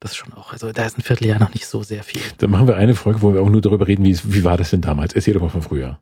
das 0.00 0.12
ist 0.12 0.16
schon 0.16 0.32
auch, 0.32 0.52
also 0.52 0.72
da 0.72 0.84
ist 0.84 0.98
ein 0.98 1.02
Vierteljahr 1.02 1.38
noch 1.38 1.54
nicht 1.54 1.66
so 1.66 1.82
sehr 1.84 2.02
viel. 2.02 2.22
Dann 2.38 2.50
machen 2.50 2.66
wir 2.66 2.76
eine 2.76 2.96
Folge, 2.96 3.22
wo 3.22 3.34
wir 3.34 3.40
auch 3.40 3.48
nur 3.48 3.60
darüber 3.60 3.86
reden, 3.86 4.04
wie, 4.04 4.18
wie 4.24 4.42
war 4.42 4.56
das 4.56 4.70
denn 4.70 4.80
damals. 4.80 5.12
Erzähl 5.12 5.34
doch 5.34 5.42
mal 5.42 5.48
von 5.48 5.62
früher. 5.62 6.00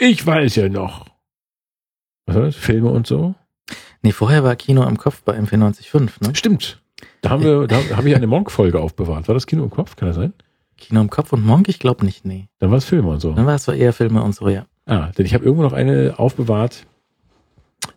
Ich 0.00 0.26
weiß 0.26 0.56
ja 0.56 0.68
noch. 0.68 1.06
Was 2.26 2.34
war 2.36 2.42
das? 2.42 2.56
Filme 2.56 2.90
und 2.90 3.06
so? 3.06 3.36
Nee, 4.02 4.10
vorher 4.10 4.42
war 4.42 4.56
Kino 4.56 4.82
im 4.88 4.96
Kopf 4.98 5.22
bei 5.22 5.38
M495, 5.38 6.26
ne? 6.26 6.34
Stimmt. 6.34 6.81
Da 7.22 7.30
haben 7.30 7.42
wir, 7.42 7.66
da 7.66 7.78
habe 7.96 8.08
ich 8.08 8.14
eine 8.14 8.26
Monk-Folge 8.26 8.80
aufbewahrt. 8.80 9.28
War 9.28 9.34
das 9.34 9.46
Kino 9.46 9.62
im 9.62 9.70
Kopf? 9.70 9.96
Kann 9.96 10.08
das 10.08 10.16
sein? 10.16 10.32
Kino 10.76 11.00
im 11.00 11.08
Kopf 11.08 11.32
und 11.32 11.44
Monk, 11.46 11.68
ich 11.68 11.78
glaube 11.78 12.04
nicht, 12.04 12.24
nee. 12.24 12.48
Dann 12.58 12.70
war 12.70 12.78
es 12.78 12.84
Filme 12.84 13.08
und 13.08 13.20
so. 13.20 13.32
Dann 13.32 13.46
war 13.46 13.54
es 13.54 13.66
eher 13.68 13.92
Filme 13.92 14.22
und 14.22 14.34
so, 14.34 14.48
ja. 14.48 14.66
Ah, 14.86 15.10
denn 15.16 15.24
ich 15.24 15.32
habe 15.32 15.44
irgendwo 15.44 15.62
noch 15.62 15.72
eine 15.72 16.14
aufbewahrt 16.18 16.86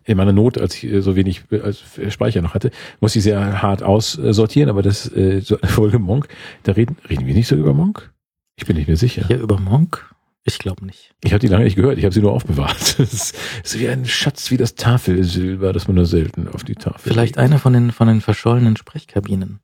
in 0.03 0.17
meiner 0.17 0.34
Not, 0.34 0.59
als 0.59 0.76
ich 0.76 0.91
äh, 0.91 1.01
so 1.01 1.15
wenig 1.15 1.43
äh, 1.51 1.61
als 1.61 1.84
Speicher 2.09 2.41
noch 2.43 2.53
hatte, 2.53 2.69
muss 2.99 3.15
ich 3.15 3.23
sehr 3.23 3.61
hart 3.61 3.82
aussortieren, 3.82 4.69
aber 4.69 4.84
das 4.84 5.11
äh, 5.15 5.41
so 5.41 5.57
eine 5.61 5.71
Folge 5.71 5.97
Monk, 5.97 6.28
da 6.63 6.73
reden 6.73 6.97
reden 7.09 7.26
wir 7.26 7.34
nicht 7.34 7.47
so 7.47 7.55
über 7.55 7.73
Monk? 7.73 8.11
Ich 8.55 8.65
bin 8.65 8.78
nicht 8.78 8.88
mehr 8.88 8.97
sicher. 8.97 9.26
Hier 9.28 9.39
über 9.39 9.59
Monk? 9.59 10.14
Ich 10.47 10.59
glaube 10.59 10.85
nicht. 10.85 11.15
Ich 11.23 11.33
habe 11.33 11.39
die 11.39 11.47
lange 11.47 11.63
nicht 11.63 11.75
gehört, 11.75 11.97
ich 11.97 12.05
habe 12.05 12.13
sie 12.13 12.21
nur 12.21 12.31
aufbewahrt. 12.31 12.99
Das 12.99 13.33
ist, 13.63 13.79
wie 13.79 13.89
ein 13.89 14.05
Schatz, 14.05 14.51
wie 14.51 14.57
das 14.57 14.75
Tafelsilber, 14.75 15.73
das 15.73 15.87
man 15.87 15.95
nur 15.95 16.05
selten 16.05 16.47
auf 16.47 16.63
die 16.63 16.75
Tafel 16.75 17.11
Vielleicht 17.11 17.35
legt. 17.35 17.39
eine 17.39 17.57
von 17.57 17.73
den, 17.73 17.91
von 17.91 18.07
den 18.07 18.21
verschollenen 18.21 18.77
Sprechkabinen. 18.77 19.59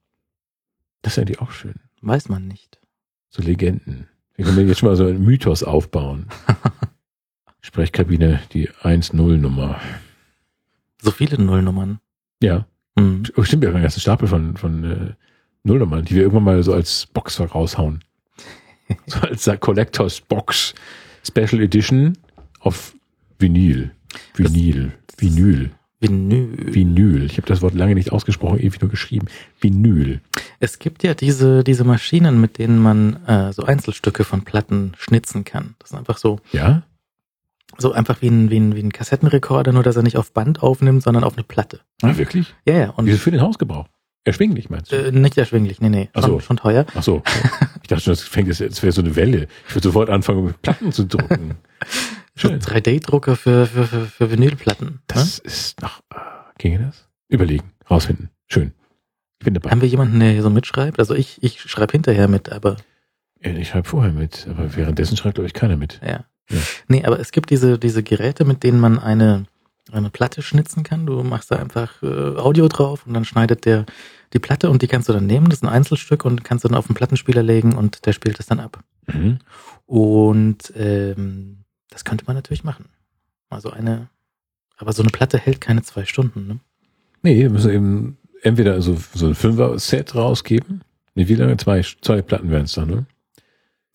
Das 1.04 1.14
ist 1.14 1.20
eigentlich 1.20 1.40
auch 1.40 1.52
schön. 1.52 1.76
Weiß 2.02 2.30
man 2.30 2.48
nicht. 2.48 2.80
So 3.30 3.44
Legenden. 3.44 4.08
Wir 4.36 4.46
können 4.46 4.68
jetzt 4.68 4.80
schon 4.80 4.90
mal 4.90 4.96
so 4.96 5.06
einen 5.06 5.24
Mythos 5.24 5.62
aufbauen. 5.62 6.26
Sprechkabine, 7.62 8.42
die 8.54 8.70
1-0-Nummer. 8.70 9.80
So 11.00 11.12
viele 11.12 11.40
Nullnummern. 11.42 12.00
Ja. 12.42 12.66
Hm. 12.98 13.24
Oh, 13.38 13.44
stimmt, 13.44 13.62
wir 13.62 13.70
haben 13.70 13.76
einen 13.76 13.84
ganzen 13.84 14.02
Stapel 14.02 14.28
von, 14.28 14.58
von 14.58 14.84
äh, 14.84 15.14
Nullnummern, 15.64 16.06
die 16.06 16.16
wir 16.16 16.24
irgendwann 16.24 16.44
mal 16.44 16.64
so 16.64 16.74
als 16.74 17.06
Box 17.06 17.40
raushauen. 17.40 18.04
so 19.06 19.20
als 19.20 19.50
Collectors 19.60 20.22
Box 20.22 20.74
Special 21.26 21.62
Edition 21.62 22.18
auf 22.60 22.94
Vinyl. 23.40 23.92
Vinyl. 24.36 24.92
Vinyl. 25.18 25.72
Vinyl. 26.00 26.74
Vinyl. 26.74 27.24
Ich 27.26 27.38
habe 27.38 27.48
das 27.48 27.62
Wort 27.62 27.76
lange 27.76 27.94
nicht 27.94 28.12
ausgesprochen, 28.12 28.60
ewig 28.60 28.82
nur 28.82 28.90
geschrieben. 28.90 29.28
Vinyl. 29.60 30.20
Es 30.60 30.80
gibt 30.80 31.04
ja 31.04 31.14
diese, 31.14 31.64
diese 31.64 31.84
Maschinen, 31.84 32.42
mit 32.42 32.58
denen 32.58 32.80
man 32.80 33.24
äh, 33.28 33.54
so 33.54 33.64
Einzelstücke 33.64 34.24
von 34.24 34.44
Platten 34.44 34.94
schnitzen 34.98 35.44
kann. 35.44 35.76
Das 35.80 35.92
ist 35.92 35.98
einfach 35.98 36.18
so, 36.18 36.40
Ja? 36.52 36.84
so 37.78 37.92
einfach 37.94 38.22
wie 38.22 38.28
ein, 38.30 38.50
wie, 38.50 38.60
ein, 38.60 38.76
wie 38.76 38.82
ein 38.82 38.92
Kassettenrekorder, 38.92 39.72
nur 39.74 39.84
dass 39.84 39.96
er 39.96 40.04
nicht 40.04 40.18
auf 40.18 40.34
Band 40.34 40.62
aufnimmt, 40.64 41.04
sondern 41.04 41.24
auf 41.24 41.36
eine 41.38 41.44
Platte. 41.44 41.82
Ah, 42.02 42.18
wirklich? 42.18 42.54
Ja, 42.66 42.74
ja. 42.74 42.90
Und 42.90 43.06
Wieso 43.06 43.18
für 43.20 43.32
den 43.32 43.42
Hausgebrauch? 43.42 43.88
Erschwinglich, 44.24 44.70
meinst 44.70 44.92
du? 44.92 44.96
äh, 44.96 45.12
nicht 45.12 45.38
erschwinglich, 45.38 45.82
nee, 45.82 45.90
nee. 45.90 46.10
Ach 46.14 46.22
Schon, 46.22 46.32
so. 46.32 46.40
schon 46.42 46.58
teuer. 46.58 46.86
Ach 46.94 47.02
so. 47.04 47.24
Ich 47.82 47.88
dachte 47.88 48.04
schon, 48.04 48.12
das 48.14 48.22
fängt 48.22 48.48
jetzt, 48.48 48.62
das 48.62 48.84
wäre 48.84 48.92
so 48.92 49.02
eine 49.02 49.16
Welle. 49.16 49.48
Ich 49.68 49.76
würde 49.76 49.88
sofort 49.88 50.10
anfangen, 50.10 50.46
mit 50.46 50.62
Platten 50.62 50.92
zu 50.92 51.06
drucken. 51.06 51.56
Schön. 52.36 52.60
3D-Drucker 52.60 53.36
für, 53.36 53.66
für, 53.66 53.86
für, 53.86 54.06
für 54.06 54.32
Vinylplatten. 54.32 54.88
Ne? 54.88 55.00
Das 55.08 55.40
ist 55.40 55.82
noch, 55.82 56.00
äh, 56.14 56.18
ginge 56.60 56.80
das? 56.80 57.08
Überlegen, 57.30 57.72
rausfinden. 57.90 58.30
Schön. 58.48 58.74
Ich 59.40 59.46
bin 59.46 59.54
dabei. 59.56 59.72
Haben 59.72 59.82
wir 59.82 59.88
jemanden, 59.90 60.20
der 60.20 60.32
hier 60.32 60.44
so 60.44 60.50
mitschreibt? 60.52 61.00
Also 61.00 61.16
ich, 61.16 61.42
ich 61.44 61.60
schreibe 61.62 61.92
hinterher 61.94 62.28
mit, 62.28 62.52
aber 62.52 62.78
Ja, 63.44 63.52
Ich 63.54 63.70
schreibe 63.70 63.90
vorher 63.90 64.12
mit, 64.14 64.48
aber 64.50 64.76
währenddessen 64.76 65.18
schreibt, 65.18 65.36
glaube 65.36 65.48
ich, 65.48 65.54
keiner 65.54 65.78
mit. 65.78 66.00
ja. 66.04 66.26
Ja. 66.50 66.58
Nee, 66.90 67.06
aber 67.06 67.18
es 67.20 67.32
gibt 67.32 67.50
diese, 67.50 67.80
diese 67.80 68.04
Geräte, 68.04 68.44
mit 68.44 68.64
denen 68.64 68.80
man 68.80 69.00
eine, 69.00 69.46
eine 69.92 70.10
Platte 70.10 70.42
schnitzen 70.42 70.84
kann. 70.84 71.06
Du 71.06 71.24
machst 71.24 71.52
da 71.52 71.56
einfach 71.58 72.02
äh, 72.04 72.06
Audio 72.38 72.68
drauf 72.68 73.06
und 73.06 73.14
dann 73.14 73.26
schneidet 73.26 73.66
der 73.66 73.86
die 74.34 74.40
Platte 74.40 74.70
und 74.70 74.82
die 74.82 74.88
kannst 74.88 75.10
du 75.10 75.14
dann 75.14 75.26
nehmen. 75.26 75.50
Das 75.50 75.60
ist 75.60 75.64
ein 75.64 75.70
Einzelstück 75.70 76.24
und 76.24 76.44
kannst 76.44 76.64
du 76.64 76.70
dann 76.70 76.78
auf 76.78 76.88
den 76.88 76.96
Plattenspieler 76.96 77.44
legen 77.44 77.74
und 77.74 78.06
der 78.06 78.14
spielt 78.14 78.40
es 78.40 78.46
dann 78.46 78.60
ab. 78.60 78.80
Mhm. 79.08 79.40
Und 79.86 80.72
ähm, 80.76 81.66
das 81.90 82.06
könnte 82.06 82.26
man 82.26 82.36
natürlich 82.36 82.64
machen. 82.64 82.86
Also 83.50 83.72
eine, 83.72 84.08
aber 84.78 84.94
so 84.94 85.04
eine 85.04 85.12
Platte 85.12 85.38
hält 85.38 85.60
keine 85.60 85.82
zwei 85.82 86.06
Stunden. 86.06 86.48
Ne? 86.48 86.60
Nee, 87.24 87.38
wir 87.40 87.50
müssen 87.50 87.72
eben 87.72 88.18
entweder 88.42 88.82
so, 88.82 88.98
so 89.14 89.28
ein 89.28 89.36
Fünfer-Set 89.36 90.16
rausgeben. 90.16 90.82
Nee, 91.14 91.28
wie 91.28 91.36
lange? 91.36 91.58
Zwei, 91.58 91.82
zwei 92.02 92.22
Platten 92.22 92.50
wären 92.50 92.64
es 92.64 92.74
dann, 92.74 92.90
ne? 92.90 93.06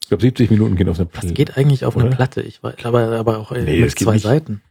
Ich 0.03 0.09
glaube, 0.09 0.21
70 0.21 0.51
Minuten 0.51 0.77
gehen 0.77 0.89
auf 0.89 0.99
eine 0.99 1.07
Platte. 1.07 1.29
Das 1.29 1.35
geht 1.35 1.57
eigentlich 1.57 1.85
auf 1.85 1.97
eine 1.97 2.07
Oder? 2.07 2.17
Platte. 2.17 2.43
Ich 2.43 2.63
weiß, 2.63 2.85
aber, 2.85 3.11
aber 3.13 3.39
auch 3.39 3.51
äh, 3.51 3.63
Nee, 3.63 3.81
mit 3.81 3.87
das 3.87 3.95
zwei. 3.95 4.19
Seiten. 4.19 4.63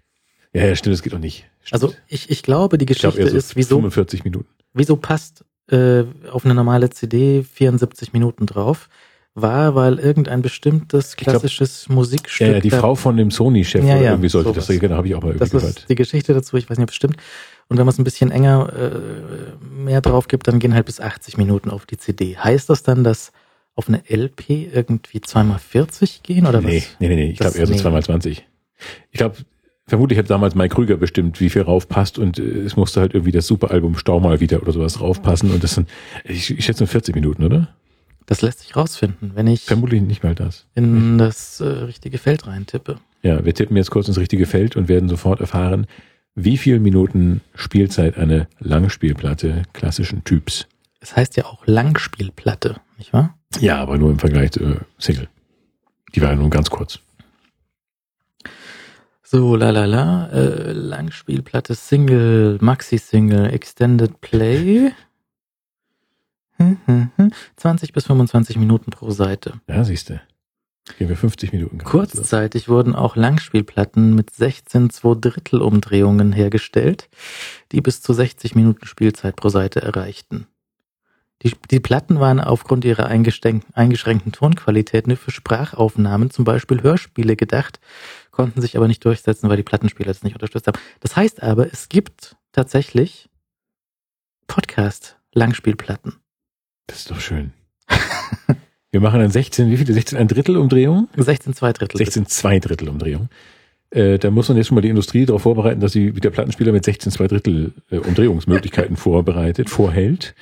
Ja, 0.56 0.66
ja, 0.66 0.76
stimmt, 0.76 0.94
das 0.94 1.02
geht 1.04 1.14
doch 1.14 1.20
nicht. 1.20 1.46
Stimmt. 1.64 1.74
Also 1.84 1.94
ich, 2.08 2.30
ich 2.30 2.44
glaube, 2.44 2.78
die 2.78 2.86
Geschichte 2.86 3.20
eher 3.20 3.30
so 3.30 3.38
ist, 3.38 3.56
wieso, 3.56 3.76
45 3.76 4.24
Minuten. 4.24 4.48
wieso 4.74 4.96
passt 4.96 5.44
äh, 5.70 6.04
auf 6.32 6.46
eine 6.46 6.54
normale 6.56 6.90
CD 6.92 7.44
74 7.44 8.14
Minuten 8.14 8.46
drauf, 8.46 8.88
war, 9.34 9.76
weil 9.76 10.00
irgendein 10.00 10.42
bestimmtes 10.42 11.18
glaub- 11.18 11.32
klassisches 11.32 11.90
Musikstück. 11.90 12.48
Ja, 12.48 12.54
ja, 12.54 12.60
die 12.62 12.70
da- 12.70 12.80
Frau 12.80 12.96
von 12.96 13.18
dem 13.18 13.32
Sony-Chef 13.32 13.84
Ja, 13.84 13.96
oder 13.96 14.04
ja, 14.04 14.12
irgendwie 14.12 14.30
sollte 14.30 14.50
sowas. 14.52 14.68
das, 14.68 14.80
genau, 14.80 14.96
habe 14.96 15.08
ich 15.10 15.16
auch 15.16 15.22
mal 15.22 15.34
das 15.34 15.50
irgendwie 15.52 15.58
ist 15.68 15.74
gehört. 15.76 15.90
die 15.90 15.96
Geschichte 15.96 16.34
dazu, 16.34 16.56
ich 16.56 16.70
weiß 16.70 16.78
nicht, 16.78 16.86
ob 16.86 16.90
es 16.92 16.96
stimmt. 16.96 17.18
Und 17.68 17.78
wenn 17.78 17.86
man 17.86 17.92
es 17.92 18.00
ein 18.00 18.04
bisschen 18.06 18.32
enger 18.32 18.72
äh, 18.74 19.66
mehr 19.66 20.00
drauf 20.00 20.28
gibt, 20.30 20.48
dann 20.48 20.60
gehen 20.60 20.74
halt 20.74 20.86
bis 20.86 21.02
80 21.02 21.38
Minuten 21.38 21.70
auf 21.70 21.86
die 21.86 21.98
CD. 21.98 22.38
Heißt 22.38 22.70
das 22.70 22.84
dann, 22.84 23.04
dass 23.04 23.34
auf 23.76 23.90
eine 23.90 24.04
LP 24.10 24.50
irgendwie 24.74 25.20
zweimal 25.20 25.60
40 25.60 26.24
gehen 26.24 26.48
oder 26.48 26.62
nee, 26.62 26.78
was? 26.78 26.96
nee, 27.00 27.10
nee, 27.10 27.16
nee, 27.16 27.32
ich 27.32 27.40
glaube 27.40 27.58
eher 27.58 27.68
so 27.68 27.74
nee. 27.74 27.80
zweimal 27.80 28.04
20. 28.04 28.46
Ich 29.12 29.18
glaube, 29.18 29.36
vermutlich 29.88 30.18
hat 30.20 30.30
damals 30.30 30.56
Mike 30.56 30.76
Krüger 30.76 30.98
bestimmt, 30.98 31.40
wie 31.40 31.50
viel 31.50 31.62
raufpasst 31.62 32.18
und 32.20 32.40
äh, 32.40 32.42
es 32.42 32.76
musste 32.76 33.02
halt 33.02 33.14
irgendwie 33.14 33.32
das 33.32 33.48
Superalbum 33.48 33.98
Stau 33.98 34.20
mal 34.20 34.40
wieder 34.40 34.62
oder 34.62 34.72
sowas 34.72 35.00
raufpassen 35.02 35.52
und 35.52 35.64
das 35.64 35.76
sind, 35.76 35.90
ich, 36.24 36.52
ich 36.58 36.66
schätze 36.66 36.84
nur 36.84 36.88
40 36.88 37.16
Minuten, 37.16 37.44
oder? 37.44 37.70
Das 38.26 38.42
lässt 38.42 38.60
sich 38.62 38.76
rausfinden, 38.76 39.32
wenn 39.36 39.46
ich 39.48 39.62
Vermutlich 39.62 40.02
nicht 40.02 40.24
mal 40.24 40.34
das. 40.34 40.66
in 40.74 41.18
das 41.18 41.60
äh, 41.62 41.66
richtige 41.66 42.18
Feld 42.18 42.48
reintippe. 42.48 42.98
Ja, 43.22 43.44
wir 43.46 43.54
tippen 43.54 43.78
jetzt 43.78 43.92
kurz 43.92 44.08
ins 44.08 44.18
richtige 44.18 44.46
Feld 44.48 44.76
und 44.76 44.88
werden 44.88 45.10
sofort 45.10 45.40
erfahren, 45.42 45.86
wie 46.34 46.58
viel 46.58 46.80
Minuten 46.80 47.42
Spielzeit 47.54 48.18
eine 48.18 48.48
Langspielplatte 48.60 49.64
klassischen 49.74 50.24
Typs. 50.24 50.68
Es 51.00 51.16
heißt 51.16 51.38
ja 51.38 51.46
auch 51.46 51.66
Langspielplatte, 51.68 52.78
nicht 52.98 53.14
wahr? 53.14 53.38
Ja, 53.60 53.78
aber 53.78 53.98
nur 53.98 54.10
im 54.10 54.20
Vergleich 54.20 54.52
zu 54.52 54.62
äh, 54.64 54.78
Single. 54.98 55.30
Die 56.16 56.22
war 56.22 56.32
ja 56.32 56.36
nur 56.36 56.50
ganz 56.50 56.70
kurz. 56.70 57.00
So, 59.28 59.56
la 59.56 59.72
la 59.72 59.86
la, 59.86 60.28
äh, 60.28 60.72
Langspielplatte, 60.72 61.74
Single, 61.74 62.60
Maxi-Single, 62.62 63.52
Extended 63.52 64.22
Play. 64.22 64.92
Hm, 66.58 66.78
hm, 66.86 67.10
hm. 67.16 67.32
20 67.56 67.92
bis 67.92 68.06
25 68.06 68.58
Minuten 68.58 68.92
pro 68.92 69.10
Seite. 69.10 69.54
Ja, 69.68 69.84
siehst 69.84 70.12
du. 70.12 70.22
Gehen 71.00 71.10
wir 71.10 71.18
50 71.18 71.54
Minuten. 71.54 71.80
Kurzzeitig 71.80 72.70
wurden 72.70 72.94
auch 72.94 73.16
Langspielplatten 73.16 74.14
mit 74.14 74.30
16 74.30 74.92
2 74.92 75.16
Drittel 75.20 75.64
Umdrehungen 75.64 76.32
hergestellt, 76.32 77.10
die 77.72 77.82
bis 77.82 78.04
zu 78.04 78.14
60 78.14 78.54
Minuten 78.54 78.86
Spielzeit 78.86 79.36
pro 79.36 79.50
Seite 79.50 79.82
erreichten. 79.82 80.46
Die, 81.42 81.54
die 81.70 81.80
Platten 81.80 82.20
waren 82.20 82.40
aufgrund 82.40 82.86
ihrer 82.86 83.08
eingeschränkten 83.08 84.32
Tonqualität 84.32 85.08
nur 85.08 85.18
für 85.18 85.32
Sprachaufnahmen, 85.32 86.30
zum 86.30 86.46
Beispiel 86.46 86.82
Hörspiele, 86.82 87.36
gedacht, 87.36 87.80
konnten 88.36 88.62
sich 88.62 88.76
aber 88.76 88.88
nicht 88.88 89.04
durchsetzen, 89.06 89.50
weil 89.50 89.58
die 89.58 89.64
Plattenspieler 89.64 90.08
das 90.08 90.24
nicht 90.24 90.34
unterstützt 90.34 90.68
haben. 90.68 90.78
Das 91.00 91.16
heißt 91.16 91.42
aber, 91.42 91.72
es 91.72 91.88
gibt 91.90 92.36
tatsächlich 92.52 93.30
Podcast-Langspielplatten. 94.48 96.18
Das 96.88 97.00
ist 97.00 97.12
doch 97.12 97.20
schön. 97.20 97.54
wir 98.92 99.00
machen 99.00 99.22
dann 99.22 99.32
16, 99.32 99.72
wie 99.72 99.78
viele? 99.78 99.94
16 99.94 100.18
ein 100.18 100.28
Drittel 100.28 100.58
Umdrehung? 100.58 101.08
16 101.16 101.54
2 101.54 101.74
Drittel. 101.74 101.98
16 101.98 102.26
zwei 102.28 102.60
Drittel 102.60 102.90
Umdrehung. 102.90 103.30
Äh, 103.90 104.20
da 104.20 104.30
muss 104.32 104.50
man 104.50 104.58
jetzt 104.58 104.68
schon 104.68 104.76
mal 104.76 104.82
die 104.82 104.90
Industrie 104.90 105.26
darauf 105.26 105.44
vorbereiten, 105.44 105.80
dass 105.80 105.94
sie 105.94 106.16
wie 106.16 106.20
der 106.20 106.32
Plattenspieler 106.32 106.74
mit 106.74 106.84
16 106.84 107.14
zwei 107.14 107.28
Drittel 107.28 107.74
äh, 107.90 108.00
Umdrehungsmöglichkeiten 108.00 108.96
vorbereitet, 108.98 109.70
vorhält. 109.70 110.36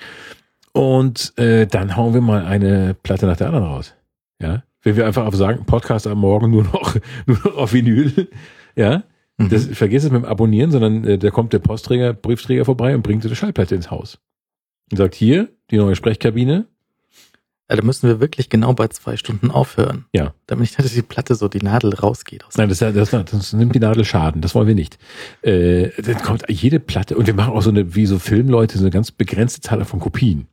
Und 0.71 1.37
äh, 1.37 1.67
dann 1.67 1.95
hauen 1.95 2.15
wir 2.15 2.21
mal 2.21 2.43
eine 2.43 2.95
Platte 2.95 3.27
nach 3.27 3.37
der 3.37 3.47
anderen 3.47 3.65
raus. 3.65 3.93
Ja, 4.41 4.63
wenn 4.83 4.95
wir 4.95 5.05
einfach 5.07 5.25
auf 5.25 5.35
sagen, 5.35 5.65
Podcast 5.65 6.07
am 6.07 6.19
Morgen 6.19 6.51
nur 6.51 6.63
noch 6.63 6.95
nur 7.25 7.37
noch 7.37 7.57
auf 7.57 7.73
Vinyl, 7.73 8.29
ja, 8.75 9.03
Mhm. 9.37 9.49
das 9.49 9.65
vergiss 9.65 10.03
es 10.03 10.11
mit 10.11 10.21
dem 10.21 10.25
Abonnieren, 10.25 10.69
sondern 10.69 11.03
äh, 11.05 11.17
da 11.17 11.31
kommt 11.31 11.53
der 11.53 11.59
Postträger, 11.59 12.13
Briefträger 12.13 12.65
vorbei 12.65 12.93
und 12.93 13.01
bringt 13.01 13.23
dir 13.23 13.29
die 13.29 13.35
Schallplatte 13.35 13.73
ins 13.73 13.89
Haus 13.89 14.19
und 14.91 14.97
sagt 14.97 15.15
hier 15.15 15.49
die 15.71 15.77
neue 15.77 15.95
Sprechkabine 15.95 16.67
Ja, 17.67 17.75
da 17.75 17.81
müssen 17.83 18.07
wir 18.07 18.19
wirklich 18.19 18.49
genau 18.49 18.73
bei 18.73 18.89
zwei 18.89 19.17
Stunden 19.17 19.49
aufhören. 19.49 20.05
Ja. 20.13 20.35
Damit 20.45 20.61
nicht, 20.61 20.77
dass 20.77 20.93
die 20.93 21.01
Platte 21.01 21.33
so 21.33 21.47
die 21.47 21.63
Nadel 21.63 21.95
rausgeht. 21.95 22.45
Aus 22.45 22.57
Nein, 22.57 22.69
das, 22.69 22.77
das, 22.77 23.09
das 23.09 23.53
nimmt 23.53 23.73
die 23.73 23.79
Nadel 23.79 24.05
Schaden. 24.05 24.41
Das 24.41 24.53
wollen 24.53 24.67
wir 24.67 24.75
nicht. 24.75 24.99
Äh, 25.41 25.89
dann 25.99 26.21
kommt 26.21 26.43
jede 26.47 26.79
Platte 26.79 27.17
und 27.17 27.25
wir 27.25 27.33
machen 27.33 27.53
auch 27.53 27.63
so 27.63 27.71
eine, 27.71 27.95
wie 27.95 28.05
so 28.05 28.19
Filmleute, 28.19 28.77
so 28.77 28.83
eine 28.83 28.91
ganz 28.91 29.09
begrenzte 29.09 29.61
Zahl 29.61 29.83
von 29.85 29.99
Kopien. 29.99 30.47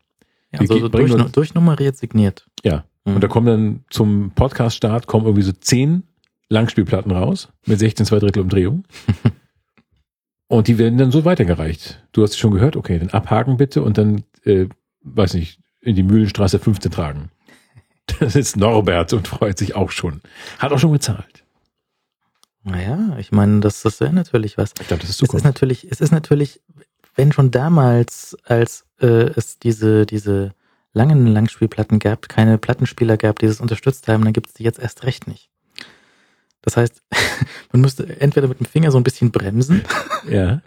ja, 0.55 0.61
wir 0.61 0.67
so, 0.69 0.89
durch, 0.89 1.13
durchnummeriert 1.33 1.99
signiert. 1.99 2.47
Ja. 2.65 2.85
Mhm. 3.05 3.15
Und 3.15 3.25
da 3.25 3.29
kommen 3.29 3.47
dann 3.47 3.85
zum 3.91 4.33
Podcast-Start 4.33 5.07
kommen 5.07 5.27
irgendwie 5.27 5.43
so 5.43 5.53
zehn 5.53 6.05
Langspielplatten 6.49 7.13
raus 7.13 7.49
mit 7.67 7.79
16 7.79 8.07
zwei 8.07 8.19
Drittel 8.19 8.43
Umdrehung. 8.43 8.85
und 10.49 10.69
die 10.69 10.79
werden 10.79 10.99
dann 10.99 11.13
so 11.13 11.25
weitergereicht. 11.25 12.05
Du 12.13 12.23
hast 12.23 12.33
es 12.33 12.39
schon 12.39 12.53
gehört, 12.53 12.77
okay, 12.77 12.99
dann 12.99 13.11
abhaken 13.11 13.57
bitte 13.57 13.83
und 13.83 13.99
dann, 13.99 14.25
äh, 14.45 14.67
weiß 15.03 15.35
nicht, 15.35 15.61
in 15.81 15.95
die 15.95 16.03
Mühlenstraße 16.03 16.59
15 16.59 16.91
tragen. 16.91 17.31
Das 18.19 18.35
ist 18.35 18.57
Norbert 18.57 19.13
und 19.13 19.29
freut 19.29 19.57
sich 19.57 19.77
auch 19.77 19.93
schon. 19.93 20.21
Hat 20.59 20.73
auch 20.73 20.81
schon 20.81 20.93
gezahlt. 20.93 21.45
Naja, 22.65 23.17
ich 23.19 23.31
meine, 23.31 23.61
das, 23.61 23.83
das 23.83 24.01
wäre 24.01 24.13
natürlich 24.13 24.59
was. 24.59 24.73
Ich 24.81 24.89
glaube, 24.89 25.01
das 25.03 25.11
ist 25.11 25.11
Es 25.11 25.11
ist 25.11 25.19
Zukunft. 25.19 25.45
natürlich, 25.45 25.89
es 25.89 26.01
ist 26.01 26.11
natürlich, 26.11 26.61
wenn 27.15 27.31
schon 27.31 27.53
damals, 27.53 28.37
als 28.45 28.85
äh, 29.01 29.07
es 29.07 29.61
diese, 29.61 30.07
diese 30.07 30.55
langen 30.93 31.27
Langspielplatten 31.27 31.99
gab, 31.99 32.29
keine 32.29 32.59
Plattenspieler 32.59 33.17
gab, 33.17 33.39
die 33.39 33.47
das 33.47 33.61
unterstützt 33.61 34.09
haben, 34.09 34.25
dann 34.25 34.33
gibt 34.33 34.49
es 34.49 34.55
die 34.55 34.65
jetzt 34.65 34.79
erst 34.79 35.05
recht 35.05 35.27
nicht. 35.27 35.51
Das 36.63 36.77
heißt, 36.77 37.03
man 37.73 37.81
müsste 37.83 38.21
entweder 38.21 38.49
mit 38.49 38.61
dem 38.61 38.67
Finger 38.67 38.91
so 38.91 38.99
ein 38.99 39.05
bisschen 39.05 39.31
bremsen 39.31 39.83
Ja. 40.29 40.61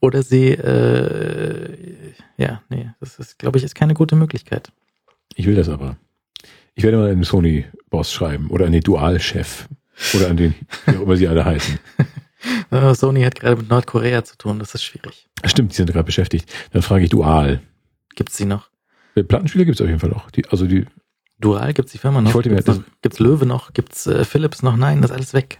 oder 0.00 0.22
sie, 0.22 0.50
äh, 0.50 2.12
ja, 2.36 2.62
nee, 2.68 2.90
das 3.00 3.18
ist, 3.18 3.38
glaube 3.38 3.58
ich, 3.58 3.64
ist 3.64 3.74
keine 3.74 3.94
gute 3.94 4.16
Möglichkeit. 4.16 4.70
Ich 5.34 5.46
will 5.46 5.54
das 5.54 5.68
aber. 5.68 5.96
Ich 6.74 6.84
werde 6.84 6.96
mal 6.98 7.08
den 7.10 7.24
Sony-Boss 7.24 8.12
schreiben 8.12 8.48
oder 8.50 8.66
an 8.66 8.72
den 8.72 8.82
Dual-Chef 8.82 9.66
oder 10.14 10.28
an 10.30 10.36
den, 10.36 10.54
wie 10.86 10.96
auch 10.96 11.02
immer 11.02 11.16
sie 11.16 11.28
alle 11.28 11.44
heißen. 11.44 11.78
Äh, 12.70 12.94
Sony 12.94 13.22
hat 13.22 13.34
gerade 13.38 13.56
mit 13.56 13.68
Nordkorea 13.68 14.24
zu 14.24 14.38
tun, 14.38 14.58
das 14.58 14.74
ist 14.74 14.84
schwierig. 14.84 15.28
Stimmt, 15.44 15.72
die 15.72 15.76
sind 15.76 15.90
gerade 15.90 16.04
beschäftigt. 16.04 16.50
Dann 16.72 16.82
frage 16.82 17.04
ich 17.04 17.10
Dual. 17.10 17.60
Gibt's 18.14 18.36
die 18.36 18.44
noch? 18.44 18.69
Äh, 19.14 19.22
Plattenspieler 19.24 19.64
gibt 19.64 19.76
es 19.76 19.80
auf 19.80 19.88
jeden 19.88 20.00
Fall 20.00 20.10
noch. 20.10 20.30
Die, 20.30 20.46
also 20.48 20.66
die, 20.66 20.86
Dural 21.38 21.72
gibt's 21.72 21.92
die 21.92 21.98
Firma 21.98 22.20
noch? 22.20 22.30
Ich 22.30 22.34
wollte 22.34 22.50
mir 22.50 22.56
gibt's, 22.56 22.66
das- 22.66 22.78
noch, 22.78 22.84
gibt's 23.02 23.18
Löwe 23.18 23.46
noch? 23.46 23.72
Gibt's 23.72 24.06
äh, 24.06 24.24
Philips 24.24 24.62
noch? 24.62 24.76
Nein, 24.76 25.00
das 25.02 25.10
ist 25.10 25.16
alles 25.16 25.34
weg. 25.34 25.58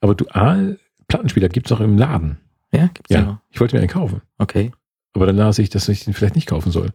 aber 0.00 0.14
Dual 0.14 0.78
Plattenspieler 1.08 1.48
gibt 1.48 1.66
es 1.66 1.72
auch 1.72 1.80
im 1.80 1.96
Laden. 1.98 2.38
Ja, 2.72 2.86
gibt's 2.92 3.10
Ja. 3.10 3.22
noch? 3.22 3.38
Ich 3.50 3.60
wollte 3.60 3.76
mir 3.76 3.80
einen 3.80 3.90
kaufen. 3.90 4.20
Okay. 4.38 4.72
Aber 5.12 5.26
dann 5.26 5.36
las 5.36 5.58
ich, 5.58 5.70
dass 5.70 5.88
ich 5.88 6.04
den 6.04 6.12
vielleicht 6.14 6.34
nicht 6.34 6.48
kaufen 6.48 6.72
soll. 6.72 6.92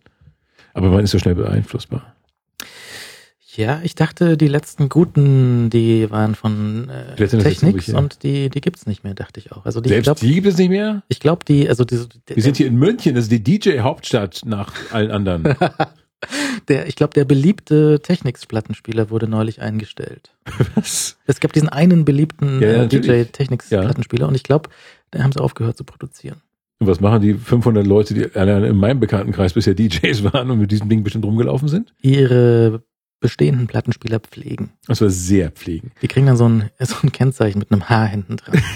Aber 0.73 0.89
man 0.89 1.03
ist 1.03 1.11
so 1.11 1.19
schnell 1.19 1.35
beeinflussbar. 1.35 2.15
Ja, 3.55 3.81
ich 3.83 3.95
dachte, 3.95 4.37
die 4.37 4.47
letzten 4.47 4.89
guten, 4.89 5.69
die 5.69 6.09
waren 6.11 6.35
von 6.35 6.89
äh, 6.89 7.15
Die 7.15 7.25
Technics 7.25 7.87
ja. 7.87 7.97
und 7.97 8.21
die, 8.23 8.49
die 8.49 8.61
gibt's 8.61 8.85
nicht 8.85 9.03
mehr, 9.03 9.15
dachte 9.15 9.39
ich 9.39 9.51
auch. 9.51 9.65
Also 9.65 9.81
die, 9.81 9.89
Selbst 9.89 10.05
glaube, 10.05 10.19
die 10.19 10.33
gibt 10.33 10.47
es 10.47 10.57
nicht 10.57 10.69
mehr? 10.69 11.03
ich 11.07 11.19
glaube, 11.19 11.43
die, 11.45 11.67
also 11.67 11.83
diese, 11.83 12.07
der, 12.27 12.35
Wir 12.35 12.43
sind 12.43 12.57
hier 12.57 12.67
in 12.67 12.75
München, 12.75 13.15
das 13.15 13.27
ist 13.27 13.31
die 13.31 13.43
DJ-Hauptstadt 13.43 14.43
nach 14.45 14.73
allen 14.91 15.09
anderen. 15.09 15.43
der, 16.67 16.87
ich 16.87 16.95
glaube, 16.95 17.13
der 17.13 17.25
beliebte 17.25 17.99
Technics-Plattenspieler 18.01 19.09
wurde 19.09 19.27
neulich 19.27 19.61
eingestellt. 19.61 20.31
Was? 20.75 21.17
Es 21.25 21.39
gab 21.39 21.51
diesen 21.53 21.69
einen 21.69 22.05
beliebten 22.05 22.61
Ja, 22.61 22.67
ja, 22.67 22.73
äh, 22.73 22.77
natürlich. 22.83 23.07
DJ 23.07 23.31
Technics-Plattenspieler 23.31 24.27
und 24.27 24.35
ich 24.35 24.43
glaube, 24.43 24.69
da 25.11 25.23
haben 25.23 25.31
sie 25.31 25.41
aufgehört 25.41 25.77
zu 25.77 25.83
produzieren. 25.83 26.41
Und 26.79 26.87
was 26.87 27.01
machen 27.01 27.21
die 27.21 27.33
500 27.33 27.85
Leute, 27.85 28.13
die 28.13 28.33
allein 28.35 28.63
in 28.63 28.77
meinem 28.77 28.99
Bekanntenkreis 28.99 29.53
bisher 29.53 29.73
DJs 29.73 30.23
waren 30.33 30.49
und 30.51 30.59
mit 30.59 30.71
diesem 30.71 30.87
Ding 30.87 31.03
bestimmt 31.03 31.25
rumgelaufen 31.25 31.67
sind? 31.67 31.93
Ihre 32.01 32.83
bestehenden 33.19 33.67
Plattenspieler 33.67 34.19
pflegen. 34.19 34.71
War 34.87 34.95
sehr 34.95 35.51
pflegen. 35.51 35.91
Die 36.01 36.07
kriegen 36.07 36.25
dann 36.25 36.37
so 36.37 36.47
ein, 36.47 36.69
so 36.79 36.95
ein 37.03 37.11
Kennzeichen 37.11 37.59
mit 37.59 37.71
einem 37.71 37.89
Haar 37.89 38.07
hinten 38.07 38.37
dran. 38.37 38.61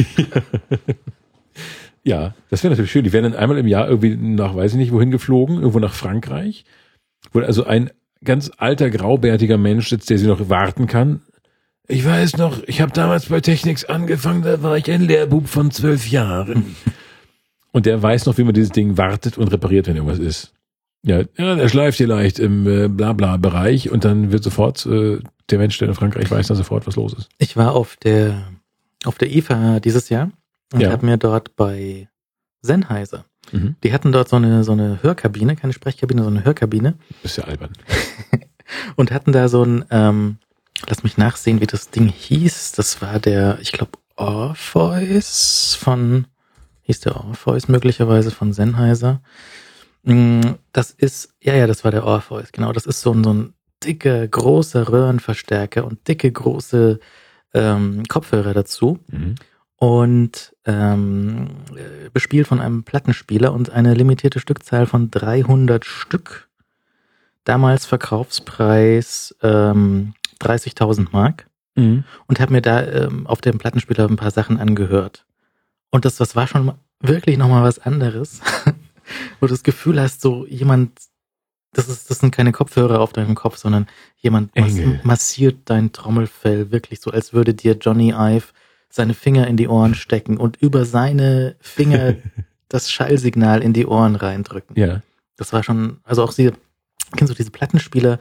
Ja, 2.04 2.36
das 2.50 2.64
wäre 2.64 2.72
natürlich 2.72 2.92
schön. 2.92 3.06
Die 3.06 3.14
werden 3.14 3.32
dann 3.32 3.40
einmal 3.42 3.58
im 3.58 3.68
Jahr 3.68 3.88
irgendwie 3.88 4.16
nach, 4.16 4.56
weiß 4.56 4.74
ich 4.74 4.78
nicht, 4.78 4.92
wohin 4.92 5.12
geflogen, 5.12 5.58
irgendwo 5.58 5.80
nach 5.80 5.94
Frankreich, 5.94 6.66
wo 7.32 7.40
also 7.40 7.64
ein 7.64 7.92
ganz 8.24 8.52
alter, 8.58 8.90
graubärtiger 8.90 9.58
Mensch 9.58 9.90
sitzt, 9.90 10.10
der 10.10 10.18
sie 10.18 10.28
noch 10.28 10.50
warten 10.50 10.88
kann. 10.88 11.22
Ich 11.88 12.06
weiß 12.06 12.38
noch, 12.38 12.62
ich 12.66 12.82
habe 12.82 12.92
damals 12.92 13.28
bei 13.28 13.42
Technics 13.42 13.86
angefangen, 13.86 14.42
da 14.42 14.62
war 14.64 14.78
ich 14.78 14.90
ein 14.92 15.02
Lehrbub 15.02 15.48
von 15.48 15.72
zwölf 15.72 16.08
Jahren. 16.10 16.76
Und 17.72 17.86
der 17.86 18.02
weiß 18.02 18.26
noch, 18.26 18.38
wie 18.38 18.44
man 18.44 18.54
dieses 18.54 18.70
Ding 18.70 18.98
wartet 18.98 19.40
und 19.40 19.48
repariert, 19.48 19.88
wenn 19.88 19.96
irgendwas 19.96 20.20
ist. 20.20 20.54
Ja, 21.06 21.20
ja 21.38 21.56
der 21.56 21.68
schleift 21.70 21.98
hier 21.98 22.08
leicht 22.08 22.40
im 22.40 22.66
äh, 22.68 22.88
Blabla-Bereich 22.88 23.92
und 23.92 24.06
dann 24.06 24.32
wird 24.32 24.44
sofort 24.44 24.86
äh, 24.86 25.20
der 25.50 25.58
Mensch, 25.60 25.78
der 25.78 25.90
in 25.90 25.94
Frankreich 25.94 26.32
weiß 26.32 26.48
dann 26.48 26.58
sofort, 26.58 26.88
was 26.88 26.96
los 26.96 27.14
ist. 27.14 27.30
Ich 27.38 27.58
war 27.58 27.74
auf 27.74 27.96
der 27.98 28.48
auf 29.06 29.18
der 29.18 29.30
IFA 29.36 29.82
dieses 29.82 30.08
Jahr 30.10 30.32
und 30.74 30.80
Ja. 30.82 30.92
habe 30.92 31.06
mir 31.06 31.18
dort 31.18 31.56
bei 31.58 32.08
Sennheiser, 32.62 33.26
Mhm. 33.52 33.76
die 33.84 33.92
hatten 33.92 34.14
dort 34.14 34.30
so 34.30 34.38
eine 34.38 34.64
so 34.64 34.72
eine 34.72 35.00
Hörkabine, 35.04 35.58
keine 35.58 35.74
Sprechkabine, 35.74 36.24
so 36.24 36.30
eine 36.30 36.46
Hörkabine 36.46 36.94
ist 37.24 37.36
ja 37.38 37.44
albern. 37.44 37.74
und 38.96 39.12
hatten 39.12 39.34
da 39.34 39.50
so 39.50 39.64
ein, 39.64 39.84
ähm, 39.92 40.38
lass 40.88 41.04
mich 41.04 41.18
nachsehen, 41.18 41.60
wie 41.60 41.68
das 41.68 41.90
Ding 41.90 42.08
hieß. 42.08 42.72
Das 42.72 43.02
war 43.02 43.20
der, 43.20 43.58
ich 43.60 43.74
glaube, 43.74 43.92
Orpheus 44.16 45.76
von, 45.80 46.28
hieß 46.84 47.02
der 47.02 47.18
Orpheus 47.18 47.68
möglicherweise 47.68 48.32
von 48.32 48.54
Sennheiser. 48.54 49.22
Mm, 50.04 50.42
Das 50.72 50.92
ist, 50.92 51.34
ja, 51.42 51.56
ja, 51.56 51.68
das 51.68 51.84
war 51.84 51.92
der 51.92 52.04
Orpheus, 52.06 52.52
genau. 52.52 52.72
Das 52.74 52.86
ist 52.86 53.02
so 53.02 53.12
ein, 53.14 53.24
so 53.24 53.34
ein 53.34 53.54
dicker, 53.84 54.28
großer 54.28 54.90
Röhrenverstärker 54.90 55.86
und 55.86 56.08
dicke, 56.08 56.32
große 56.32 57.00
ähm, 57.54 58.04
Kopfhörer 58.08 58.54
dazu 58.54 59.00
Mhm. 59.12 59.36
und 59.78 60.56
ähm, 60.66 61.48
äh, 61.76 62.10
bespielt 62.14 62.48
von 62.48 62.60
einem 62.62 62.84
Plattenspieler 62.84 63.54
und 63.54 63.70
eine 63.72 63.94
limitierte 63.94 64.40
Stückzahl 64.40 64.86
von 64.88 65.12
300 65.12 65.86
Stück. 65.86 66.48
Damals 67.44 67.86
Verkaufspreis 67.86 69.36
ähm, 69.42 70.14
30.000 70.42 71.08
Mark 71.12 71.48
Mhm. 71.76 72.04
und 72.28 72.40
habe 72.40 72.54
mir 72.54 72.62
da 72.62 72.84
ähm, 72.86 73.26
auf 73.28 73.42
dem 73.42 73.58
Plattenspieler 73.58 74.08
ein 74.08 74.16
paar 74.16 74.32
Sachen 74.32 74.60
angehört. 74.60 75.26
Und 75.92 76.06
das, 76.06 76.16
das 76.18 76.36
war 76.36 76.48
schon 76.48 76.72
wirklich 77.00 77.38
nochmal 77.38 77.64
was 77.64 77.80
anderes, 77.80 78.42
wo 79.40 79.48
du 79.48 79.54
das 79.54 79.64
Gefühl 79.64 80.00
hast, 80.00 80.22
so 80.22 80.46
jemand, 80.48 80.92
das, 81.74 81.90
ist, 81.90 82.10
das 82.10 82.20
sind 82.20 82.32
keine 82.32 82.52
Kopfhörer 82.52 83.00
auf 83.00 83.14
deinem 83.14 83.36
Kopf, 83.36 83.58
sondern 83.58 83.88
jemand 84.18 84.56
mas 84.56 84.78
Engel. 84.78 85.00
massiert 85.04 85.58
dein 85.66 85.92
Trommelfell 85.92 86.72
wirklich 86.72 87.00
so, 87.02 87.12
als 87.12 87.34
würde 87.34 87.54
dir 87.54 87.74
Johnny 87.80 88.12
Ive 88.16 88.48
seine 88.90 89.16
Finger 89.16 89.48
in 89.48 89.58
die 89.58 89.68
Ohren 89.68 89.96
stecken 89.96 90.38
und 90.38 90.58
über 90.58 90.86
seine 90.86 91.56
Finger 91.60 92.16
das 92.70 92.92
Schallsignal 92.92 93.62
in 93.64 93.74
die 93.74 93.88
Ohren 93.88 94.16
reindrücken. 94.16 94.78
Ja. 94.78 95.02
Das 95.36 95.52
war 95.52 95.64
schon, 95.64 95.98
also 96.04 96.24
auch 96.24 96.32
sie, 96.32 96.52
kennst 97.16 97.32
du 97.32 97.36
diese 97.36 97.50
Plattenspieler, 97.50 98.20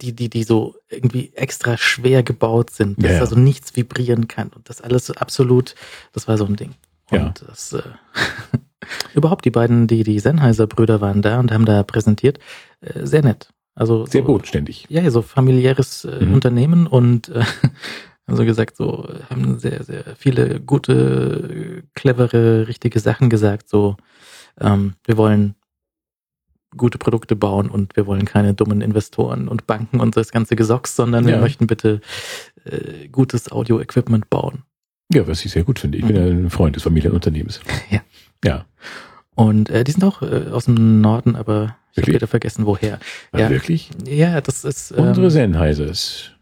die, 0.00 0.14
die, 0.14 0.30
die 0.30 0.44
so 0.44 0.76
irgendwie 0.88 1.32
extra 1.34 1.76
schwer 1.76 2.22
gebaut 2.22 2.70
sind, 2.70 3.02
dass 3.02 3.12
Ja, 3.12 3.20
also 3.20 3.36
nichts 3.36 3.76
vibrieren 3.76 4.28
kann 4.28 4.48
und 4.48 4.70
das 4.70 4.80
alles 4.80 5.04
so 5.06 5.14
absolut, 5.14 5.74
das 6.12 6.26
war 6.26 6.38
so 6.38 6.46
ein 6.46 6.56
Ding. 6.56 6.74
Und 7.10 7.18
Ja. 7.18 7.34
das, 7.46 7.74
äh, 7.74 7.82
überhaupt 9.14 9.44
die 9.44 9.50
beiden, 9.50 9.86
die, 9.86 10.02
die 10.04 10.18
Sennheiser-Brüder 10.18 11.00
waren 11.00 11.22
da 11.22 11.38
und 11.40 11.52
haben 11.52 11.64
da 11.64 11.82
präsentiert, 11.82 12.38
äh, 12.80 13.06
sehr 13.06 13.22
nett. 13.22 13.50
Also 13.74 14.04
Sehr 14.06 14.22
so, 14.22 14.26
bodenständig. 14.26 14.86
Ja, 14.90 15.08
so 15.10 15.22
familiäres 15.22 16.04
äh, 16.04 16.24
Mhm. 16.24 16.34
Unternehmen 16.34 16.86
und 16.86 17.28
äh, 17.30 17.44
also 18.26 18.44
gesagt, 18.44 18.76
so 18.76 19.08
haben 19.30 19.58
sehr, 19.58 19.84
sehr 19.84 20.04
viele 20.16 20.60
gute, 20.60 21.84
clevere, 21.94 22.66
richtige 22.68 23.00
Sachen 23.00 23.30
gesagt. 23.30 23.68
So, 23.68 23.96
ähm, 24.60 24.94
wir 25.06 25.16
wollen 25.16 25.54
gute 26.76 26.98
Produkte 26.98 27.34
bauen 27.36 27.68
und 27.68 27.96
wir 27.96 28.06
wollen 28.06 28.24
keine 28.24 28.54
dummen 28.54 28.80
Investoren 28.80 29.48
und 29.48 29.66
Banken 29.66 29.98
und 30.00 30.16
das 30.16 30.30
ganze 30.30 30.54
Gesocks, 30.56 30.94
sondern 30.94 31.26
wir 31.26 31.34
Ja. 31.34 31.40
möchten 31.40 31.66
bitte 31.66 32.00
äh, 32.64 33.08
gutes 33.08 33.50
Audio-Equipment 33.50 34.30
bauen. 34.30 34.62
Ja, 35.12 35.26
was 35.26 35.44
ich 35.44 35.50
sehr 35.50 35.64
gut 35.64 35.80
finde. 35.80 35.98
Ich 35.98 36.06
bin 36.06 36.14
ja 36.14 36.22
ein 36.22 36.50
Freund 36.50 36.76
des 36.76 36.82
Familienunternehmens. 36.84 37.60
Ja. 37.90 38.00
Ja. 38.44 38.64
Und 39.34 39.70
äh, 39.70 39.84
die 39.84 39.92
sind 39.92 40.04
auch 40.04 40.22
äh, 40.22 40.48
aus 40.50 40.66
dem 40.66 41.00
Norden, 41.00 41.36
aber 41.36 41.76
ich 41.92 42.02
habe 42.02 42.14
wieder 42.14 42.26
vergessen, 42.26 42.66
woher. 42.66 42.98
Ja. 43.36 43.50
Wirklich? 43.50 43.90
Ja, 44.06 44.40
das 44.40 44.64
ist 44.64 44.92
Unsere 44.92 45.26
ähm, 45.26 45.30
Sennheisers. 45.30 46.32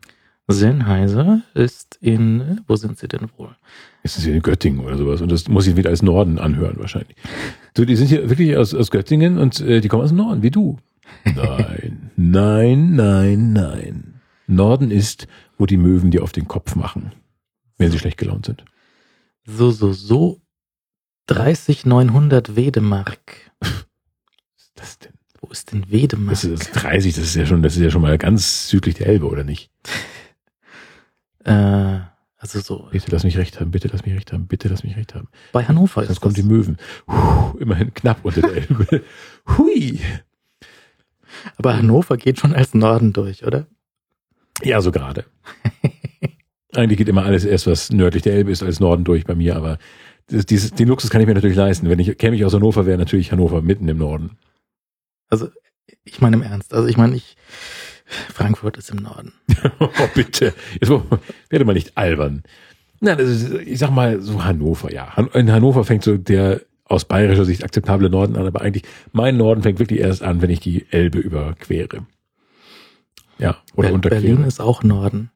Sennheiser 0.50 1.42
ist 1.54 1.98
in, 2.00 2.62
wo 2.66 2.76
sind 2.76 2.98
sie 2.98 3.06
denn 3.06 3.28
wohl? 3.36 3.54
Ist 4.02 4.16
es 4.16 4.24
hier 4.24 4.34
in 4.34 4.42
Göttingen 4.42 4.80
oder 4.80 4.96
sowas? 4.96 5.20
Und 5.20 5.30
das 5.30 5.46
muss 5.48 5.66
ich 5.66 5.76
wieder 5.76 5.90
als 5.90 6.02
Norden 6.02 6.38
anhören 6.38 6.78
wahrscheinlich. 6.78 7.16
Du, 7.74 7.84
die 7.84 7.96
sind 7.96 8.08
hier 8.08 8.30
wirklich 8.30 8.56
aus, 8.56 8.74
aus 8.74 8.90
Göttingen 8.90 9.36
und 9.36 9.60
äh, 9.60 9.80
die 9.80 9.88
kommen 9.88 10.02
aus 10.02 10.08
dem 10.08 10.16
Norden, 10.16 10.42
wie 10.42 10.50
du. 10.50 10.78
Nein, 11.24 12.10
nein, 12.16 12.94
nein, 12.94 13.52
nein. 13.52 14.20
Norden 14.46 14.90
ist, 14.90 15.28
wo 15.58 15.66
die 15.66 15.76
Möwen 15.76 16.10
dir 16.10 16.22
auf 16.22 16.32
den 16.32 16.48
Kopf 16.48 16.74
machen, 16.74 17.12
wenn 17.76 17.90
sie 17.90 17.98
schlecht 17.98 18.16
gelaunt 18.16 18.46
sind. 18.46 18.64
So, 19.44 19.70
so, 19.70 19.92
so. 19.92 20.40
30 21.28 21.84
900 21.86 22.56
Wedemark. 22.56 23.52
Was 23.60 23.70
ist 24.58 24.72
das 24.74 24.98
denn? 24.98 25.12
Wo 25.40 25.48
ist 25.50 25.70
denn 25.72 25.90
Wedemark? 25.90 26.30
Das 26.30 26.44
ist 26.44 26.72
30, 26.72 27.14
das 27.14 27.24
ist 27.24 27.34
ja 27.36 27.46
schon, 27.46 27.62
das 27.62 27.76
ist 27.76 27.82
ja 27.82 27.90
schon 27.90 28.02
mal 28.02 28.18
ganz 28.18 28.68
südlich 28.68 28.96
der 28.96 29.06
Elbe, 29.06 29.28
oder 29.28 29.44
nicht? 29.44 29.70
Äh, 31.44 32.00
also 32.38 32.60
so. 32.60 32.88
Bitte 32.90 33.10
lass 33.10 33.24
mich 33.24 33.36
recht 33.36 33.60
haben, 33.60 33.70
bitte 33.70 33.88
lass 33.92 34.04
mich 34.04 34.14
recht 34.14 34.32
haben, 34.32 34.46
bitte 34.46 34.68
lass 34.68 34.82
mich 34.84 34.96
recht 34.96 35.14
haben. 35.14 35.28
Bei 35.52 35.64
Hannover 35.64 36.00
Sonst 36.02 36.10
ist 36.10 36.20
kommen 36.20 36.34
die 36.34 36.42
das. 36.42 36.50
Möwen. 36.50 36.78
Puh, 37.06 37.58
immerhin 37.58 37.92
knapp 37.92 38.24
unter 38.24 38.40
der 38.40 38.56
Elbe. 38.56 39.04
Hui. 39.58 40.00
Aber 41.56 41.76
Hannover 41.76 42.16
geht 42.16 42.40
schon 42.40 42.54
als 42.54 42.74
Norden 42.74 43.12
durch, 43.12 43.44
oder? 43.44 43.66
Ja, 44.62 44.80
so 44.80 44.90
gerade. 44.90 45.26
Eigentlich 46.74 46.98
geht 46.98 47.08
immer 47.08 47.24
alles 47.24 47.44
erst, 47.44 47.66
was 47.66 47.90
nördlich 47.90 48.22
der 48.22 48.34
Elbe 48.34 48.50
ist, 48.50 48.62
als 48.62 48.80
Norden 48.80 49.04
durch 49.04 49.24
bei 49.24 49.34
mir, 49.34 49.56
aber 49.56 49.78
dieses, 50.30 50.72
den 50.72 50.88
Luxus 50.88 51.10
kann 51.10 51.20
ich 51.20 51.26
mir 51.26 51.34
natürlich 51.34 51.56
leisten. 51.56 51.88
Wenn 51.88 51.98
ich 51.98 52.16
käme 52.18 52.36
ich 52.36 52.44
aus 52.44 52.54
Hannover, 52.54 52.86
wäre 52.86 52.98
natürlich 52.98 53.32
Hannover 53.32 53.62
mitten 53.62 53.88
im 53.88 53.98
Norden. 53.98 54.38
Also, 55.28 55.48
ich 56.04 56.20
meine 56.20 56.36
im 56.36 56.42
Ernst. 56.42 56.72
Also, 56.74 56.88
ich 56.88 56.96
meine, 56.96 57.16
ich, 57.16 57.36
Frankfurt 58.32 58.76
ist 58.76 58.90
im 58.90 58.98
Norden. 58.98 59.32
oh, 59.80 59.88
bitte. 60.14 60.54
Jetzt 60.80 60.90
werde 61.50 61.64
mal 61.64 61.72
nicht 61.74 61.96
albern. 61.96 62.42
Nein, 63.00 63.18
das 63.18 63.28
ist, 63.28 63.52
ich 63.54 63.78
sag 63.78 63.90
mal, 63.90 64.20
so 64.20 64.44
Hannover, 64.44 64.92
ja. 64.92 65.14
In 65.34 65.52
Hannover 65.52 65.84
fängt 65.84 66.04
so 66.04 66.16
der 66.16 66.62
aus 66.84 67.04
bayerischer 67.04 67.44
Sicht 67.44 67.64
akzeptable 67.64 68.08
Norden 68.10 68.36
an, 68.36 68.46
aber 68.46 68.62
eigentlich 68.62 68.84
mein 69.12 69.36
Norden 69.36 69.62
fängt 69.62 69.78
wirklich 69.78 70.00
erst 70.00 70.22
an, 70.22 70.40
wenn 70.40 70.50
ich 70.50 70.60
die 70.60 70.86
Elbe 70.90 71.18
überquere. 71.18 72.06
Ja, 73.38 73.58
oder 73.74 73.88
Ber- 73.88 73.94
unterquere. 73.94 74.20
Berlin 74.22 74.44
ist 74.44 74.60
auch 74.60 74.82
Norden. 74.82 75.30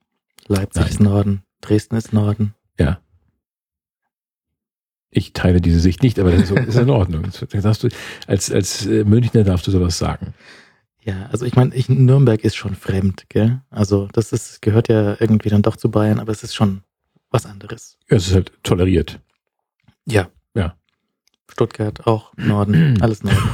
Leipzig 0.49 0.81
Nein. 0.83 0.91
ist 0.91 1.01
Norden. 1.01 1.43
Dresden 1.61 1.97
ist 1.97 2.13
Norden. 2.13 2.55
Ja. 2.79 2.99
Ich 5.15 5.35
teile 5.35 5.61
diese 5.61 5.79
Sicht 5.79 6.03
nicht, 6.03 6.19
aber 6.19 6.31
das 6.33 6.43
ist, 6.43 6.49
so- 6.49 6.57
ist 6.57 6.77
in 6.79 6.89
Ordnung. 6.91 7.25
Du, 7.41 7.89
als, 8.27 8.51
als 8.51 8.87
äh, 8.87 9.05
Münchner 9.05 9.45
darfst 9.45 9.67
du 9.67 9.71
sowas 9.71 9.99
sagen. 9.99 10.33
Ja, 11.05 11.27
also 11.31 11.45
ich 11.45 11.55
meine, 11.55 11.75
ich, 11.75 11.89
Nürnberg 11.89 12.43
ist 12.45 12.57
schon 12.57 12.75
fremd, 12.75 13.25
gell? 13.29 13.61
Also 13.71 14.09
das 14.13 14.33
ist, 14.33 14.63
gehört 14.63 14.89
ja 14.89 15.17
irgendwie 15.21 15.51
dann 15.51 15.61
doch 15.63 15.77
zu 15.77 15.91
Bayern, 15.91 16.19
aber 16.19 16.33
es 16.33 16.43
ist 16.43 16.55
schon 16.55 16.83
was 17.31 17.45
anderes. 17.45 17.99
Es 18.09 18.29
ist 18.29 18.35
halt 18.35 18.53
toleriert. 18.63 19.21
Ja. 20.07 20.29
Ja. 20.55 20.77
Stuttgart 21.51 22.07
auch 22.07 22.33
Norden, 22.37 22.99
alles 23.03 23.23
Norden. 23.23 23.51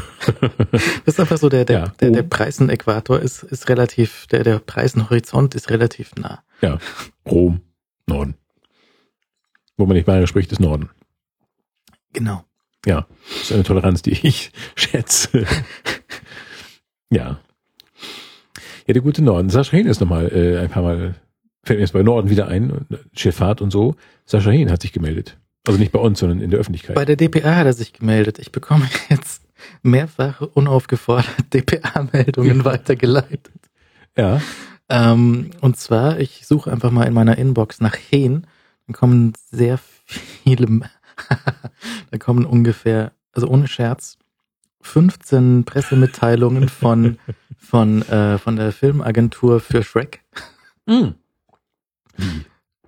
Das 0.70 0.82
ist 1.14 1.20
einfach 1.20 1.38
so, 1.38 1.48
der, 1.48 1.64
der, 1.64 1.78
Ja. 1.78 1.88
der, 2.00 2.10
der 2.12 2.24
Oh. 2.24 2.28
Preisenäquator 2.28 3.18
ist, 3.18 3.42
ist 3.42 3.68
relativ, 3.68 4.26
der, 4.28 4.44
der 4.44 4.58
Preisenhorizont 4.60 5.54
ist 5.56 5.70
relativ 5.70 6.12
nah. 6.16 6.44
Rom, 7.26 7.62
Norden. 8.06 8.34
Wo 9.76 9.86
man 9.86 9.96
nicht 9.96 10.06
bayerisch 10.06 10.30
spricht, 10.30 10.52
ist 10.52 10.60
Norden. 10.60 10.90
Genau. 12.12 12.44
Ja, 12.86 13.06
das 13.28 13.42
ist 13.42 13.52
eine 13.52 13.64
Toleranz, 13.64 14.02
die 14.02 14.12
ich 14.12 14.52
schätze. 14.74 15.46
ja. 17.10 17.38
Ja, 18.86 18.94
der 18.94 19.02
gute 19.02 19.22
Norden. 19.22 19.50
Sascha 19.50 19.72
Hehn 19.76 19.86
ist 19.86 20.00
nochmal 20.00 20.32
äh, 20.32 20.58
ein 20.58 20.70
paar 20.70 20.82
Mal, 20.82 21.14
fällt 21.62 21.78
mir 21.78 21.82
jetzt 21.84 21.92
bei 21.92 22.02
Norden 22.02 22.30
wieder 22.30 22.48
ein, 22.48 22.86
äh, 22.90 22.96
Schifffahrt 23.14 23.60
und 23.60 23.70
so. 23.70 23.96
Sascha 24.24 24.50
Hehn 24.50 24.70
hat 24.70 24.80
sich 24.80 24.92
gemeldet. 24.92 25.36
Also 25.66 25.78
nicht 25.78 25.92
bei 25.92 25.98
uns, 25.98 26.20
sondern 26.20 26.40
in 26.40 26.50
der 26.50 26.58
Öffentlichkeit. 26.60 26.94
Bei 26.96 27.04
der 27.04 27.16
DPA 27.16 27.56
hat 27.56 27.66
er 27.66 27.74
sich 27.74 27.92
gemeldet. 27.92 28.38
Ich 28.38 28.50
bekomme 28.52 28.88
jetzt 29.10 29.42
mehrfach 29.82 30.40
unaufgefordert 30.40 31.28
DPA-Meldungen 31.52 32.64
weitergeleitet. 32.64 33.50
ja, 34.16 34.40
Ähm, 34.88 35.50
und 35.60 35.76
zwar, 35.76 36.18
ich 36.20 36.46
suche 36.46 36.72
einfach 36.72 36.90
mal 36.90 37.04
in 37.04 37.12
meiner 37.12 37.36
Inbox 37.36 37.80
nach 37.82 37.96
Hehn. 37.96 38.46
Dann 38.86 38.94
kommen 38.94 39.34
sehr 39.50 39.78
viele, 40.06 40.80
da 42.10 42.18
kommen 42.18 42.44
ungefähr, 42.44 43.12
also 43.32 43.48
ohne 43.48 43.68
Scherz, 43.68 44.18
15 44.80 45.64
Pressemitteilungen 45.64 46.68
von, 46.68 47.18
von, 47.58 48.02
äh, 48.08 48.38
von 48.38 48.56
der 48.56 48.72
Filmagentur 48.72 49.60
für 49.60 49.82
Shrek. 49.82 50.22
Wie? 50.86 51.14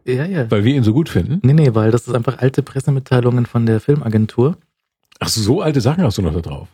Ja, 0.07 0.25
ja. 0.25 0.51
Weil 0.51 0.64
wir 0.64 0.75
ihn 0.75 0.83
so 0.85 0.93
gut 0.93 1.09
finden. 1.09 1.41
Nee, 1.43 1.53
nee, 1.53 1.75
weil 1.75 1.91
das 1.91 2.07
ist 2.09 2.14
einfach 2.14 2.39
alte 2.39 2.62
Pressemitteilungen 2.62 3.47
von 3.47 3.66
der 3.66 3.81
Filmagentur. 3.81 4.57
Ach, 5.18 5.29
so 5.29 5.41
so 5.43 5.61
alte 5.61 5.81
Sachen 5.81 6.03
hast 6.03 6.18
du 6.18 6.23
noch 6.23 6.33
da 6.33 6.41
drauf. 6.41 6.68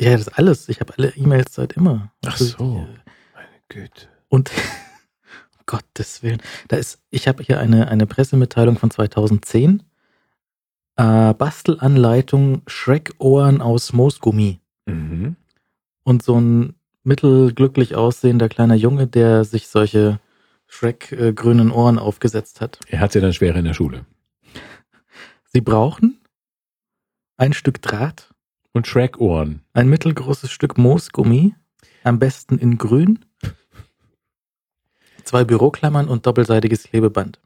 Ja, 0.00 0.12
das 0.12 0.22
ist 0.22 0.38
alles. 0.38 0.68
Ich 0.70 0.80
habe 0.80 0.94
alle 0.96 1.14
E-Mails 1.14 1.54
seit 1.54 1.74
immer. 1.74 2.10
Ach 2.24 2.32
Also, 2.32 2.44
so. 2.46 2.64
äh, 2.78 2.98
Meine 3.34 3.48
Güte. 3.68 4.08
Und 4.28 4.50
um 5.58 5.62
Gottes 5.66 6.22
Willen, 6.22 6.40
da 6.68 6.76
ist, 6.78 6.98
ich 7.10 7.28
habe 7.28 7.42
hier 7.42 7.60
eine, 7.60 7.88
eine 7.88 8.06
Pressemitteilung 8.06 8.78
von 8.78 8.90
2010. 8.90 9.82
Äh, 11.00 11.32
Bastelanleitung 11.32 12.60
Shrek-Ohren 12.66 13.62
aus 13.62 13.94
Moosgummi. 13.94 14.60
Mhm. 14.84 15.36
Und 16.02 16.22
so 16.22 16.38
ein 16.38 16.74
mittelglücklich 17.04 17.94
aussehender 17.94 18.50
kleiner 18.50 18.74
Junge, 18.74 19.06
der 19.06 19.44
sich 19.44 19.68
solche 19.68 20.20
Shrek-grünen 20.66 21.70
Ohren 21.70 21.98
aufgesetzt 21.98 22.60
hat. 22.60 22.80
Er 22.88 23.00
hat 23.00 23.14
ja 23.14 23.22
dann 23.22 23.32
schwerer 23.32 23.56
in 23.56 23.64
der 23.64 23.72
Schule. 23.72 24.04
Sie 25.46 25.62
brauchen 25.62 26.20
ein 27.38 27.54
Stück 27.54 27.80
Draht, 27.80 28.28
Und 28.72 28.86
Shrek-Ohren. 28.86 29.62
ein 29.72 29.88
mittelgroßes 29.88 30.50
Stück 30.50 30.76
Moosgummi, 30.76 31.54
am 32.04 32.18
besten 32.18 32.58
in 32.58 32.76
grün, 32.76 33.24
zwei 35.24 35.44
Büroklammern 35.44 36.08
und 36.08 36.26
doppelseitiges 36.26 36.82
Klebeband. 36.82 37.40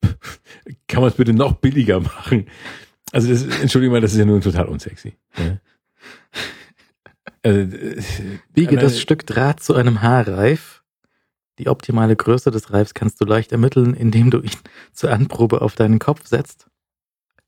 Kann 0.86 1.00
man 1.00 1.10
es 1.10 1.16
bitte 1.16 1.32
noch 1.32 1.54
billiger 1.54 1.98
machen? 1.98 2.46
Also, 3.12 3.28
das, 3.28 3.42
Entschuldigung 3.60 3.94
mal, 3.94 4.00
das 4.00 4.12
ist 4.12 4.18
ja 4.18 4.24
nun 4.24 4.40
total 4.40 4.66
unsexy. 4.66 5.14
Ja. 5.38 5.58
Also, 7.42 7.60
äh, 7.60 8.00
Biege 8.52 8.70
alleine- 8.70 8.82
das 8.82 9.00
Stück 9.00 9.26
Draht 9.26 9.60
zu 9.62 9.74
einem 9.74 10.02
Haarreif. 10.02 10.82
Die 11.58 11.68
optimale 11.68 12.16
Größe 12.16 12.50
des 12.50 12.72
Reifs 12.72 12.94
kannst 12.94 13.20
du 13.20 13.24
leicht 13.26 13.52
ermitteln, 13.52 13.94
indem 13.94 14.30
du 14.30 14.40
ihn 14.40 14.50
zur 14.92 15.10
Anprobe 15.12 15.60
auf 15.62 15.74
deinen 15.74 15.98
Kopf 15.98 16.26
setzt. 16.26 16.66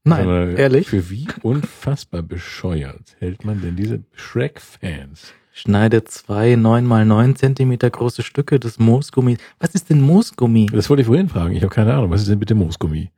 Nein, 0.04 0.22
Aber 0.24 0.48
ehrlich. 0.50 0.88
Für 0.88 1.10
wie 1.10 1.28
unfassbar 1.42 2.22
bescheuert 2.22 3.14
hält 3.20 3.44
man 3.44 3.60
denn 3.62 3.76
diese 3.76 4.00
Shrek-Fans? 4.14 5.32
Schneide 5.52 6.02
zwei 6.04 6.56
9 6.56 6.84
mal 6.86 7.04
9 7.04 7.36
Zentimeter 7.36 7.88
große 7.88 8.22
Stücke 8.22 8.58
des 8.58 8.78
Moosgummis. 8.78 9.38
Was 9.60 9.74
ist 9.74 9.90
denn 9.90 10.00
Moosgummi? 10.00 10.66
Das 10.72 10.88
wollte 10.90 11.02
ich 11.02 11.06
vorhin 11.06 11.28
fragen. 11.28 11.54
Ich 11.54 11.62
habe 11.62 11.72
keine 11.74 11.92
Ahnung. 11.94 12.10
Was 12.10 12.22
ist 12.22 12.30
denn 12.30 12.38
bitte 12.40 12.54
Moosgummi? 12.54 13.10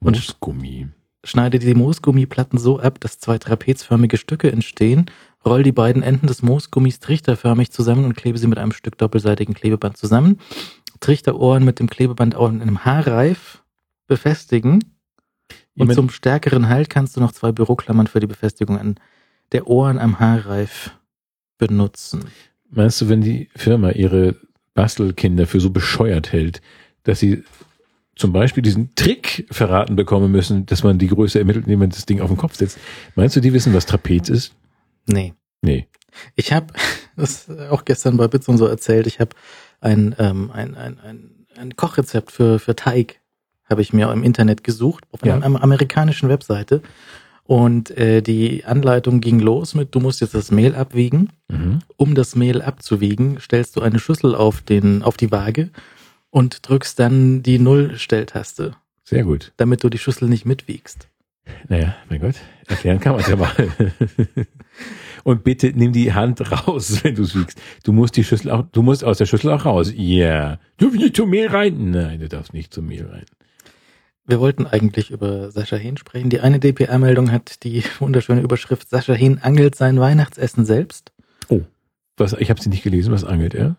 Und- 0.00 0.16
Moosgummi. 0.16 0.88
Schneide 1.22 1.58
die 1.58 1.74
Moosgummiplatten 1.74 2.58
so 2.58 2.80
ab, 2.80 2.98
dass 3.00 3.18
zwei 3.18 3.36
trapezförmige 3.36 4.16
Stücke 4.16 4.50
entstehen. 4.50 5.06
Roll 5.44 5.62
die 5.62 5.72
beiden 5.72 6.02
Enden 6.02 6.26
des 6.26 6.42
Moosgummis 6.42 6.98
trichterförmig 7.00 7.70
zusammen 7.70 8.06
und 8.06 8.16
klebe 8.16 8.38
sie 8.38 8.46
mit 8.46 8.58
einem 8.58 8.72
Stück 8.72 8.96
doppelseitigen 8.96 9.52
Klebeband 9.54 9.98
zusammen. 9.98 10.38
Trichterohren 11.00 11.64
mit 11.64 11.78
dem 11.78 11.90
Klebeband 11.90 12.34
auch 12.34 12.48
in 12.48 12.62
einem 12.62 12.84
Haarreif 12.86 13.62
befestigen. 14.06 14.82
Und 15.76 15.92
zum 15.94 16.08
stärkeren 16.10 16.68
Halt 16.68 16.88
kannst 16.90 17.16
du 17.16 17.20
noch 17.20 17.32
zwei 17.32 17.52
Büroklammern 17.52 18.06
für 18.06 18.20
die 18.20 18.26
Befestigung 18.26 18.78
an 18.78 18.96
der 19.52 19.66
Ohren 19.66 19.98
am 19.98 20.20
Haarreif 20.20 20.96
benutzen. 21.58 22.24
meinst 22.70 23.00
du, 23.00 23.08
wenn 23.08 23.20
die 23.20 23.48
Firma 23.54 23.90
ihre 23.90 24.36
Bastelkinder 24.74 25.46
für 25.46 25.60
so 25.60 25.70
bescheuert 25.70 26.32
hält, 26.32 26.62
dass 27.02 27.20
sie 27.20 27.44
zum 28.20 28.32
Beispiel 28.32 28.62
diesen 28.62 28.94
Trick 28.94 29.46
verraten 29.50 29.96
bekommen 29.96 30.30
müssen, 30.30 30.66
dass 30.66 30.84
man 30.84 30.98
die 30.98 31.08
Größe 31.08 31.38
ermittelt, 31.38 31.64
indem 31.64 31.80
man 31.80 31.90
das 31.90 32.06
Ding 32.06 32.20
auf 32.20 32.28
den 32.28 32.36
Kopf 32.36 32.54
setzt? 32.54 32.78
Meinst 33.14 33.34
du, 33.34 33.40
die 33.40 33.52
wissen, 33.52 33.72
was 33.74 33.86
Trapez 33.86 34.28
ist? 34.28 34.54
Nee. 35.06 35.32
Nee. 35.62 35.88
Ich 36.36 36.52
habe 36.52 36.66
das 37.16 37.48
auch 37.70 37.84
gestern 37.84 38.16
bei 38.16 38.28
Bits 38.28 38.46
und 38.48 38.58
so 38.58 38.66
erzählt. 38.66 39.06
Ich 39.06 39.20
habe 39.20 39.30
ein, 39.80 40.14
ähm, 40.18 40.50
ein, 40.52 40.76
ein, 40.76 40.98
ein, 41.00 41.46
ein 41.56 41.76
Kochrezept 41.76 42.30
für, 42.30 42.58
für 42.58 42.76
Teig 42.76 43.20
habe 43.64 43.82
ich 43.82 43.92
mir 43.92 44.12
im 44.12 44.22
Internet 44.22 44.64
gesucht 44.64 45.04
auf 45.12 45.22
einer 45.22 45.38
Ja. 45.38 45.44
amerikanischen 45.62 46.28
Webseite 46.28 46.82
und 47.44 47.90
äh, 47.96 48.20
die 48.20 48.64
Anleitung 48.64 49.20
ging 49.20 49.40
los 49.40 49.74
mit 49.74 49.94
du 49.94 50.00
musst 50.00 50.20
jetzt 50.20 50.34
das 50.34 50.50
Mehl 50.50 50.74
abwiegen. 50.74 51.30
Mhm. 51.48 51.78
Um 51.96 52.14
das 52.14 52.36
Mehl 52.36 52.60
abzuwiegen, 52.62 53.38
stellst 53.40 53.76
du 53.76 53.80
eine 53.80 53.98
Schüssel 53.98 54.34
auf 54.34 54.60
den 54.60 55.02
auf 55.02 55.16
die 55.16 55.30
Waage 55.32 55.70
und 56.30 56.68
drückst 56.68 56.98
dann 56.98 57.42
die 57.42 57.58
Nullstelltaste, 57.58 58.76
Sehr 59.04 59.24
gut. 59.24 59.52
damit 59.56 59.84
du 59.84 59.88
die 59.88 59.98
Schüssel 59.98 60.28
nicht 60.28 60.46
mitwiegst. 60.46 61.08
Naja, 61.68 61.96
mein 62.08 62.20
Gott, 62.20 62.36
erklären 62.66 63.00
kann 63.00 63.12
man 63.12 63.22
es 63.22 63.28
ja 63.28 63.36
mal. 63.36 63.52
Und 65.24 65.44
bitte 65.44 65.72
nimm 65.74 65.92
die 65.92 66.12
Hand 66.12 66.40
raus, 66.50 67.00
wenn 67.02 67.14
du 67.14 67.22
es 67.22 67.34
wiegst. 67.34 67.60
Du 67.84 67.92
musst 67.92 68.16
die 68.16 68.24
Schüssel 68.24 68.50
auch, 68.50 68.64
du 68.72 68.82
musst 68.82 69.04
aus 69.04 69.18
der 69.18 69.26
Schüssel 69.26 69.50
auch 69.50 69.64
raus. 69.64 69.92
Ja. 69.94 70.26
Yeah. 70.26 70.60
Du 70.78 70.86
darfst 70.86 71.00
nicht 71.00 71.16
zum 71.16 71.30
Mehl 71.30 71.48
rein. 71.48 71.90
Nein, 71.90 72.20
du 72.20 72.28
darfst 72.28 72.54
nicht 72.54 72.72
zum 72.72 72.86
Mehl 72.86 73.06
rein. 73.06 73.24
Wir 74.26 74.40
wollten 74.40 74.66
eigentlich 74.66 75.10
über 75.10 75.50
Sascha 75.50 75.76
Hehn 75.76 75.96
sprechen. 75.96 76.30
Die 76.30 76.40
eine 76.40 76.60
DPA-Meldung 76.60 77.32
hat 77.32 77.64
die 77.64 77.82
wunderschöne 77.98 78.40
Überschrift 78.40 78.88
Sascha 78.88 79.12
Hehn 79.12 79.38
angelt 79.38 79.74
sein 79.74 79.98
Weihnachtsessen 79.98 80.64
selbst. 80.64 81.12
Was, 82.16 82.34
ich 82.34 82.50
habe 82.50 82.60
sie 82.60 82.68
nicht 82.68 82.82
gelesen, 82.82 83.12
was 83.12 83.24
angelt 83.24 83.54
er? 83.54 83.76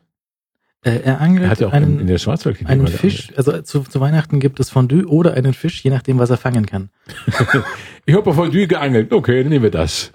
Äh, 0.84 1.02
er 1.04 1.22
angelt 1.22 1.44
Er 1.44 1.50
hat 1.50 1.60
ja 1.60 1.68
auch 1.68 1.74
einen, 1.74 2.00
in, 2.00 2.08
der 2.08 2.18
Schwarzwaldklinik 2.18 2.72
einen 2.72 2.88
Fisch. 2.88 3.32
Also 3.36 3.62
zu, 3.62 3.82
zu 3.82 4.00
Weihnachten 4.00 4.40
gibt 4.40 4.60
es 4.60 4.70
Fondue 4.70 5.06
oder 5.06 5.36
einen 5.36 5.54
Fisch, 5.54 5.84
je 5.84 5.92
nachdem, 5.92 6.18
was 6.18 6.30
er 6.30 6.38
fangen 6.38 6.66
kann. 6.66 6.90
Ich 8.08 8.16
habe 8.16 8.34
Fondue 8.34 8.66
geangelt. 8.66 9.14
Okay, 9.14 9.44
dann 9.44 9.52
nehmen 9.52 9.64
wir 9.64 9.72
das. 9.72 10.12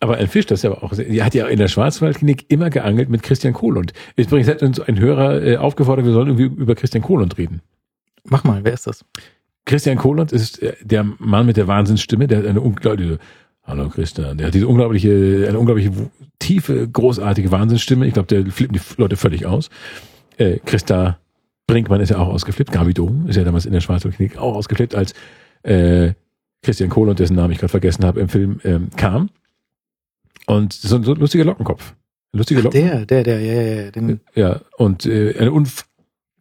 Aber 0.00 0.16
ein 0.16 0.26
Fisch, 0.28 0.44
das 0.46 0.58
ist 0.58 0.64
ja 0.64 0.72
auch, 0.72 0.92
die 0.92 1.22
hat 1.22 1.32
ja 1.34 1.46
in 1.46 1.58
der 1.58 1.68
Schwarzwaldklinik 1.68 2.50
immer 2.50 2.70
geangelt 2.70 3.08
mit 3.08 3.22
Christian 3.22 3.54
Kohlund. 3.54 3.92
Übrigens 4.16 4.48
hat 4.48 4.62
uns 4.62 4.78
ein 4.78 4.98
Hörer 4.98 5.42
äh, 5.42 5.56
aufgefordert, 5.56 6.04
wir 6.04 6.12
sollen 6.12 6.26
irgendwie 6.28 6.60
über 6.60 6.74
Christian 6.74 7.02
Kohlund 7.02 7.38
reden. 7.38 7.62
Mach 8.24 8.44
mal, 8.44 8.64
wer 8.64 8.72
ist 8.72 8.86
das? 8.86 9.04
Christian 9.64 9.96
Kohlund 9.96 10.32
ist 10.32 10.60
äh, 10.60 10.74
der 10.82 11.04
Mann 11.04 11.46
mit 11.46 11.56
der 11.56 11.66
Wahnsinnsstimme, 11.66 12.26
der 12.26 12.38
hat 12.38 12.46
eine 12.46 12.60
unglaubliche, 12.60 13.18
hallo 13.64 13.88
Christian, 13.88 14.38
der 14.38 14.48
hat 14.48 14.54
diese 14.54 14.68
unglaubliche, 14.68 15.46
eine 15.48 15.58
unglaubliche 15.58 15.92
tiefe, 16.38 16.88
großartige 16.88 17.50
Wahnsinnsstimme. 17.50 18.06
Ich 18.06 18.14
glaube, 18.14 18.28
der 18.28 18.50
flippt 18.50 18.74
die 18.74 18.80
Leute 18.96 19.16
völlig 19.16 19.46
aus. 19.46 19.70
Äh, 20.36 20.58
Christa 20.64 21.18
Brinkmann 21.66 22.00
ist 22.00 22.10
ja 22.10 22.18
auch 22.18 22.28
ausgeflippt. 22.28 22.72
Gabi 22.72 22.94
Dom 22.94 23.28
ist 23.28 23.36
ja 23.36 23.44
damals 23.44 23.66
in 23.66 23.72
der 23.72 23.80
Schwarzwaldklinik 23.80 24.38
auch 24.38 24.56
ausgeflippt, 24.56 24.94
als 24.94 25.14
äh, 25.62 26.12
Christian 26.62 26.90
Kohlund, 26.90 27.18
dessen 27.18 27.36
Namen 27.36 27.52
ich 27.52 27.58
gerade 27.58 27.70
vergessen 27.70 28.04
habe, 28.04 28.20
im 28.20 28.28
Film 28.28 28.60
ähm, 28.64 28.90
kam. 28.96 29.30
Und 30.46 30.72
so, 30.72 31.02
so 31.02 31.14
ein 31.14 31.20
lustiger 31.20 31.44
Lockenkopf. 31.44 31.94
Ein 32.32 32.38
lustiger 32.38 32.62
Lockenkopf. 32.62 33.06
der, 33.06 33.22
der, 33.22 33.22
der, 33.22 33.40
ja, 33.40 33.62
ja, 33.62 33.82
ja. 33.84 33.90
Den, 33.90 34.20
Ja, 34.34 34.60
und 34.76 35.06
äh, 35.06 35.36
eine 35.38 35.52
unf 35.52 35.86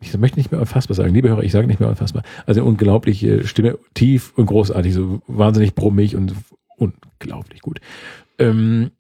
ich 0.04 0.18
möchte 0.18 0.40
nicht 0.40 0.52
mehr 0.52 0.60
unfassbar 0.60 0.96
sagen, 0.96 1.14
liebe 1.14 1.30
Hörer, 1.30 1.44
ich 1.44 1.52
sage 1.52 1.68
nicht 1.68 1.80
mehr 1.80 1.88
unfassbar. 1.88 2.24
Also 2.48 2.62
eine 2.62 2.70
unglaubliche 2.70 3.46
Stimme, 3.46 3.78
tief 3.94 4.34
und 4.36 4.48
großartig, 4.48 4.96
so 4.96 5.22
wahnsinnig 5.28 5.76
brummig 5.76 6.16
und 6.16 6.34
unglaublich 6.82 7.62
gut. 7.62 7.80
Ähm, 8.40 8.92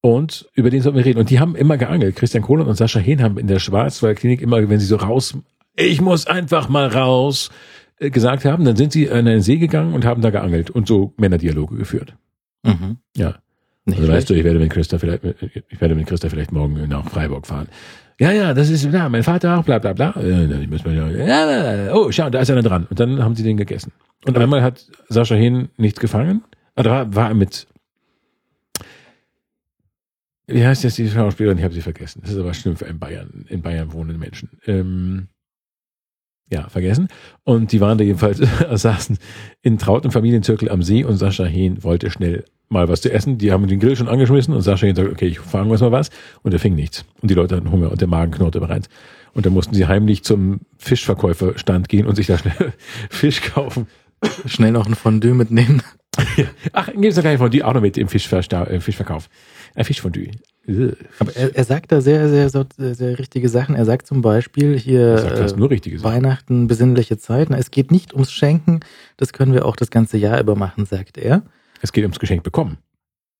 und 0.00 0.48
über 0.54 0.70
den 0.70 0.82
sollten 0.82 0.98
wir 0.98 1.04
reden. 1.04 1.18
Und 1.18 1.30
die 1.30 1.40
haben 1.40 1.56
immer 1.56 1.76
geangelt. 1.76 2.16
Christian 2.16 2.42
Kohlen 2.42 2.66
und 2.66 2.76
Sascha 2.76 3.00
Hehn 3.00 3.22
haben 3.22 3.38
in 3.38 3.46
der 3.46 3.58
Schwarzwaldklinik 3.58 4.40
immer, 4.40 4.68
wenn 4.68 4.78
sie 4.78 4.86
so 4.86 4.96
raus, 4.96 5.36
ich 5.74 6.00
muss 6.00 6.26
einfach 6.26 6.68
mal 6.68 6.86
raus, 6.86 7.50
äh, 7.98 8.10
gesagt 8.10 8.44
haben, 8.44 8.64
dann 8.64 8.76
sind 8.76 8.92
sie 8.92 9.10
an 9.10 9.26
einen 9.26 9.40
See 9.40 9.56
gegangen 9.56 9.94
und 9.94 10.04
haben 10.04 10.22
da 10.22 10.30
geangelt 10.30 10.70
und 10.70 10.86
so 10.86 11.12
Männerdialoge 11.16 11.76
geführt. 11.76 12.14
mhm. 12.64 12.98
Ja. 13.16 13.36
Nicht 13.88 14.00
Also 14.00 14.12
weißt 14.12 14.30
du, 14.30 14.34
ich 14.34 14.42
werde 14.42 14.58
mit 14.58 14.70
Christa 14.70 14.98
vielleicht, 14.98 15.22
ich 15.24 15.80
werde 15.80 15.94
mit 15.94 16.08
Christa 16.08 16.28
vielleicht 16.28 16.50
morgen 16.50 16.88
nach 16.88 17.08
Freiburg 17.08 17.46
fahren. 17.46 17.68
Ja, 18.18 18.32
ja, 18.32 18.52
das 18.52 18.68
ist, 18.68 18.84
ja, 18.84 19.08
mein 19.08 19.22
Vater 19.22 19.58
auch, 19.58 19.64
bla, 19.64 19.78
bla, 19.78 19.92
bla. 19.92 20.10
Äh, 20.16 20.62
Ich 20.62 20.68
muss 20.68 20.84
mal, 20.84 20.94
ja, 20.94 21.94
oh, 21.94 22.10
schau, 22.10 22.28
da 22.30 22.40
ist 22.40 22.50
einer 22.50 22.62
dran. 22.62 22.86
Und 22.90 22.98
dann 22.98 23.22
haben 23.22 23.36
sie 23.36 23.44
den 23.44 23.56
gegessen. 23.56 23.92
Und 24.24 24.36
einmal 24.38 24.62
hat 24.62 24.86
Sascha 25.08 25.34
Hehn 25.36 25.68
nichts 25.76 26.00
gefangen. 26.00 26.42
Oder 26.76 27.14
war, 27.14 27.28
er 27.28 27.34
mit, 27.34 27.66
wie 30.46 30.64
heißt 30.64 30.84
jetzt 30.84 30.98
die 30.98 31.08
Schauspielerin? 31.08 31.58
Ich 31.58 31.64
habe 31.64 31.74
sie 31.74 31.82
vergessen. 31.82 32.20
Das 32.22 32.32
ist 32.32 32.38
aber 32.38 32.54
schlimm 32.54 32.76
für 32.76 32.86
einen 32.86 32.98
Bayern, 32.98 33.46
in 33.48 33.62
Bayern 33.62 33.92
wohnenden 33.92 34.18
Menschen. 34.20 34.50
Ähm, 34.66 35.28
ja, 36.50 36.68
vergessen. 36.68 37.08
Und 37.42 37.72
die 37.72 37.80
waren 37.80 37.98
da 37.98 38.04
jedenfalls, 38.04 38.38
saßen 38.70 39.18
in 39.62 39.78
trautem 39.78 40.12
Familienzirkel 40.12 40.70
am 40.70 40.82
See 40.82 41.02
und 41.04 41.16
Sascha 41.16 41.44
Hehn 41.44 41.82
wollte 41.82 42.10
schnell 42.10 42.44
mal 42.68 42.88
was 42.88 43.00
zu 43.00 43.12
essen. 43.12 43.38
Die 43.38 43.50
haben 43.50 43.66
den 43.66 43.80
Grill 43.80 43.96
schon 43.96 44.08
angeschmissen 44.08 44.54
und 44.54 44.62
Sascha 44.62 44.86
Hehn 44.86 44.94
sagt, 44.94 45.10
okay, 45.10 45.26
ich 45.26 45.40
fange 45.40 45.76
mal 45.76 45.92
was. 45.92 46.10
Und 46.42 46.52
er 46.52 46.60
fing 46.60 46.74
nichts. 46.74 47.04
Und 47.20 47.30
die 47.30 47.34
Leute 47.34 47.56
hatten 47.56 47.70
Hunger 47.70 47.90
und 47.90 48.00
der 48.00 48.08
Magen 48.08 48.32
knurrte 48.32 48.60
bereits. 48.60 48.88
Und 49.34 49.44
dann 49.44 49.52
mussten 49.52 49.74
sie 49.74 49.86
heimlich 49.86 50.22
zum 50.22 50.60
Fischverkäuferstand 50.78 51.88
gehen 51.88 52.06
und 52.06 52.14
sich 52.14 52.28
da 52.28 52.38
schnell 52.38 52.72
Fisch 53.10 53.42
kaufen. 53.42 53.88
Schnell 54.46 54.72
noch 54.72 54.86
ein 54.86 54.94
Fondue 54.94 55.34
mitnehmen. 55.34 55.82
Ach, 56.72 56.86
gibt 56.86 57.04
es 57.04 57.14
doch 57.16 57.22
gar 57.22 57.36
nicht 57.36 57.54
die 57.54 57.62
auch 57.62 57.74
noch 57.74 57.80
mit 57.80 57.98
im 57.98 58.08
Fischversta 58.08 58.64
äh, 58.64 58.80
Fischverkauf. 58.80 59.28
Ein 59.74 59.84
Fischfondue. 59.84 60.30
Ugh. 60.68 60.96
Aber 61.18 61.36
er, 61.36 61.54
er 61.54 61.64
sagt 61.64 61.92
da 61.92 62.00
sehr, 62.00 62.28
sehr, 62.28 62.48
sehr, 62.50 62.94
sehr, 62.94 63.18
richtige 63.18 63.48
Sachen. 63.48 63.74
Er 63.74 63.84
sagt 63.84 64.06
zum 64.06 64.22
Beispiel 64.22 64.78
hier 64.78 65.00
Er 65.00 65.36
sagt 65.36 65.52
äh, 65.52 65.56
nur 65.56 65.70
richtige 65.70 65.98
Sachen. 65.98 66.14
Weihnachten, 66.14 66.66
besinnliche 66.66 67.18
Zeiten. 67.18 67.52
Es 67.52 67.70
geht 67.70 67.90
nicht 67.90 68.14
ums 68.14 68.32
Schenken, 68.32 68.80
das 69.16 69.32
können 69.32 69.52
wir 69.52 69.66
auch 69.66 69.76
das 69.76 69.90
ganze 69.90 70.16
Jahr 70.16 70.40
über 70.40 70.56
machen, 70.56 70.86
sagt 70.86 71.18
er. 71.18 71.42
Es 71.82 71.92
geht 71.92 72.04
ums 72.04 72.18
Geschenk 72.18 72.42
bekommen. 72.42 72.78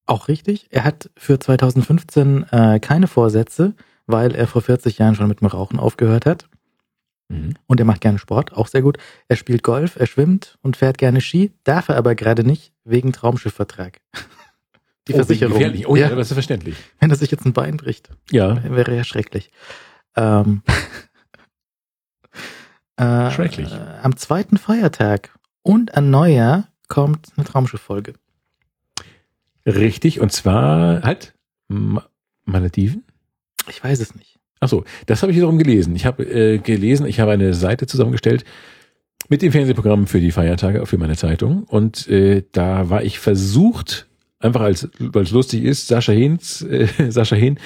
Auch 0.06 0.28
richtig. 0.28 0.66
Er 0.70 0.84
hat 0.84 1.10
für 1.16 1.40
2015 1.40 2.46
äh, 2.50 2.78
keine 2.78 3.08
Vorsätze, 3.08 3.74
weil 4.06 4.34
er 4.34 4.46
vor 4.46 4.62
40 4.62 4.98
Jahren 4.98 5.16
schon 5.16 5.28
mit 5.28 5.40
dem 5.40 5.48
Rauchen 5.48 5.80
aufgehört 5.80 6.26
hat. 6.26 6.48
Mhm. 7.28 7.54
Und 7.66 7.80
er 7.80 7.86
macht 7.86 8.00
gerne 8.00 8.18
Sport, 8.18 8.52
auch 8.52 8.68
sehr 8.68 8.82
gut. 8.82 8.98
Er 9.28 9.36
spielt 9.36 9.62
Golf, 9.62 9.96
er 9.96 10.06
schwimmt 10.06 10.58
und 10.62 10.76
fährt 10.76 10.98
gerne 10.98 11.20
Ski, 11.20 11.52
darf 11.64 11.88
er 11.88 11.96
aber 11.96 12.14
gerade 12.14 12.44
nicht 12.44 12.72
wegen 12.84 13.12
Traumschiffvertrag. 13.12 14.00
Die 15.08 15.12
Oh, 15.12 15.16
Versicherung. 15.16 15.54
gefährlich. 15.54 15.86
Oh 15.86 15.94
ja, 15.96 16.08
das 16.08 16.28
ist 16.28 16.32
verständlich. 16.34 16.76
wenn 16.98 17.10
er 17.10 17.16
sich 17.16 17.30
jetzt 17.30 17.46
ein 17.46 17.52
Bein 17.52 17.76
bricht, 17.76 18.10
Ja, 18.30 18.62
wäre 18.64 18.94
ja 18.96 19.04
schrecklich. 19.04 19.50
Ähm, 20.16 20.62
äh, 22.96 23.30
Schrecklich. 23.30 23.72
Äh, 23.72 23.98
am 24.02 24.16
zweiten 24.16 24.56
Feiertag 24.58 25.30
und 25.62 25.94
an 25.94 26.10
Neujahr 26.10 26.68
kommt 26.88 27.28
eine 27.36 27.44
Traumschifffolge. 27.46 28.14
richtig. 29.66 30.20
Und 30.20 30.32
zwar 30.32 31.02
halt 31.02 31.34
Ma 31.68 32.06
Malediven. 32.44 33.04
Ich 33.68 33.82
weiß 33.82 34.00
es 34.00 34.14
nicht. 34.14 34.35
Ach 34.60 34.68
so, 34.68 34.84
das 35.06 35.22
habe 35.22 35.32
ich 35.32 35.36
wiederum 35.36 35.58
gelesen. 35.58 35.94
Ich 35.96 36.06
habe 36.06 36.24
äh, 36.24 36.58
gelesen, 36.58 37.06
ich 37.06 37.20
habe 37.20 37.32
eine 37.32 37.54
Seite 37.54 37.86
zusammengestellt 37.86 38.44
mit 39.28 39.42
dem 39.42 39.52
Fernsehprogramm 39.52 40.06
für 40.06 40.20
die 40.20 40.30
Feiertage 40.30 40.86
für 40.86 40.98
meine 40.98 41.16
Zeitung 41.16 41.64
und 41.64 42.08
äh, 42.08 42.42
da 42.52 42.90
war 42.90 43.02
ich 43.02 43.18
versucht, 43.18 44.06
einfach 44.38 44.60
als 44.60 44.88
weil 44.98 45.24
es 45.24 45.30
lustig 45.30 45.64
ist, 45.64 45.88
Sascha 45.88 46.12
Hehns, 46.12 46.62
äh, 46.62 46.86
Sascha 47.10 47.36
Hehn 47.36 47.58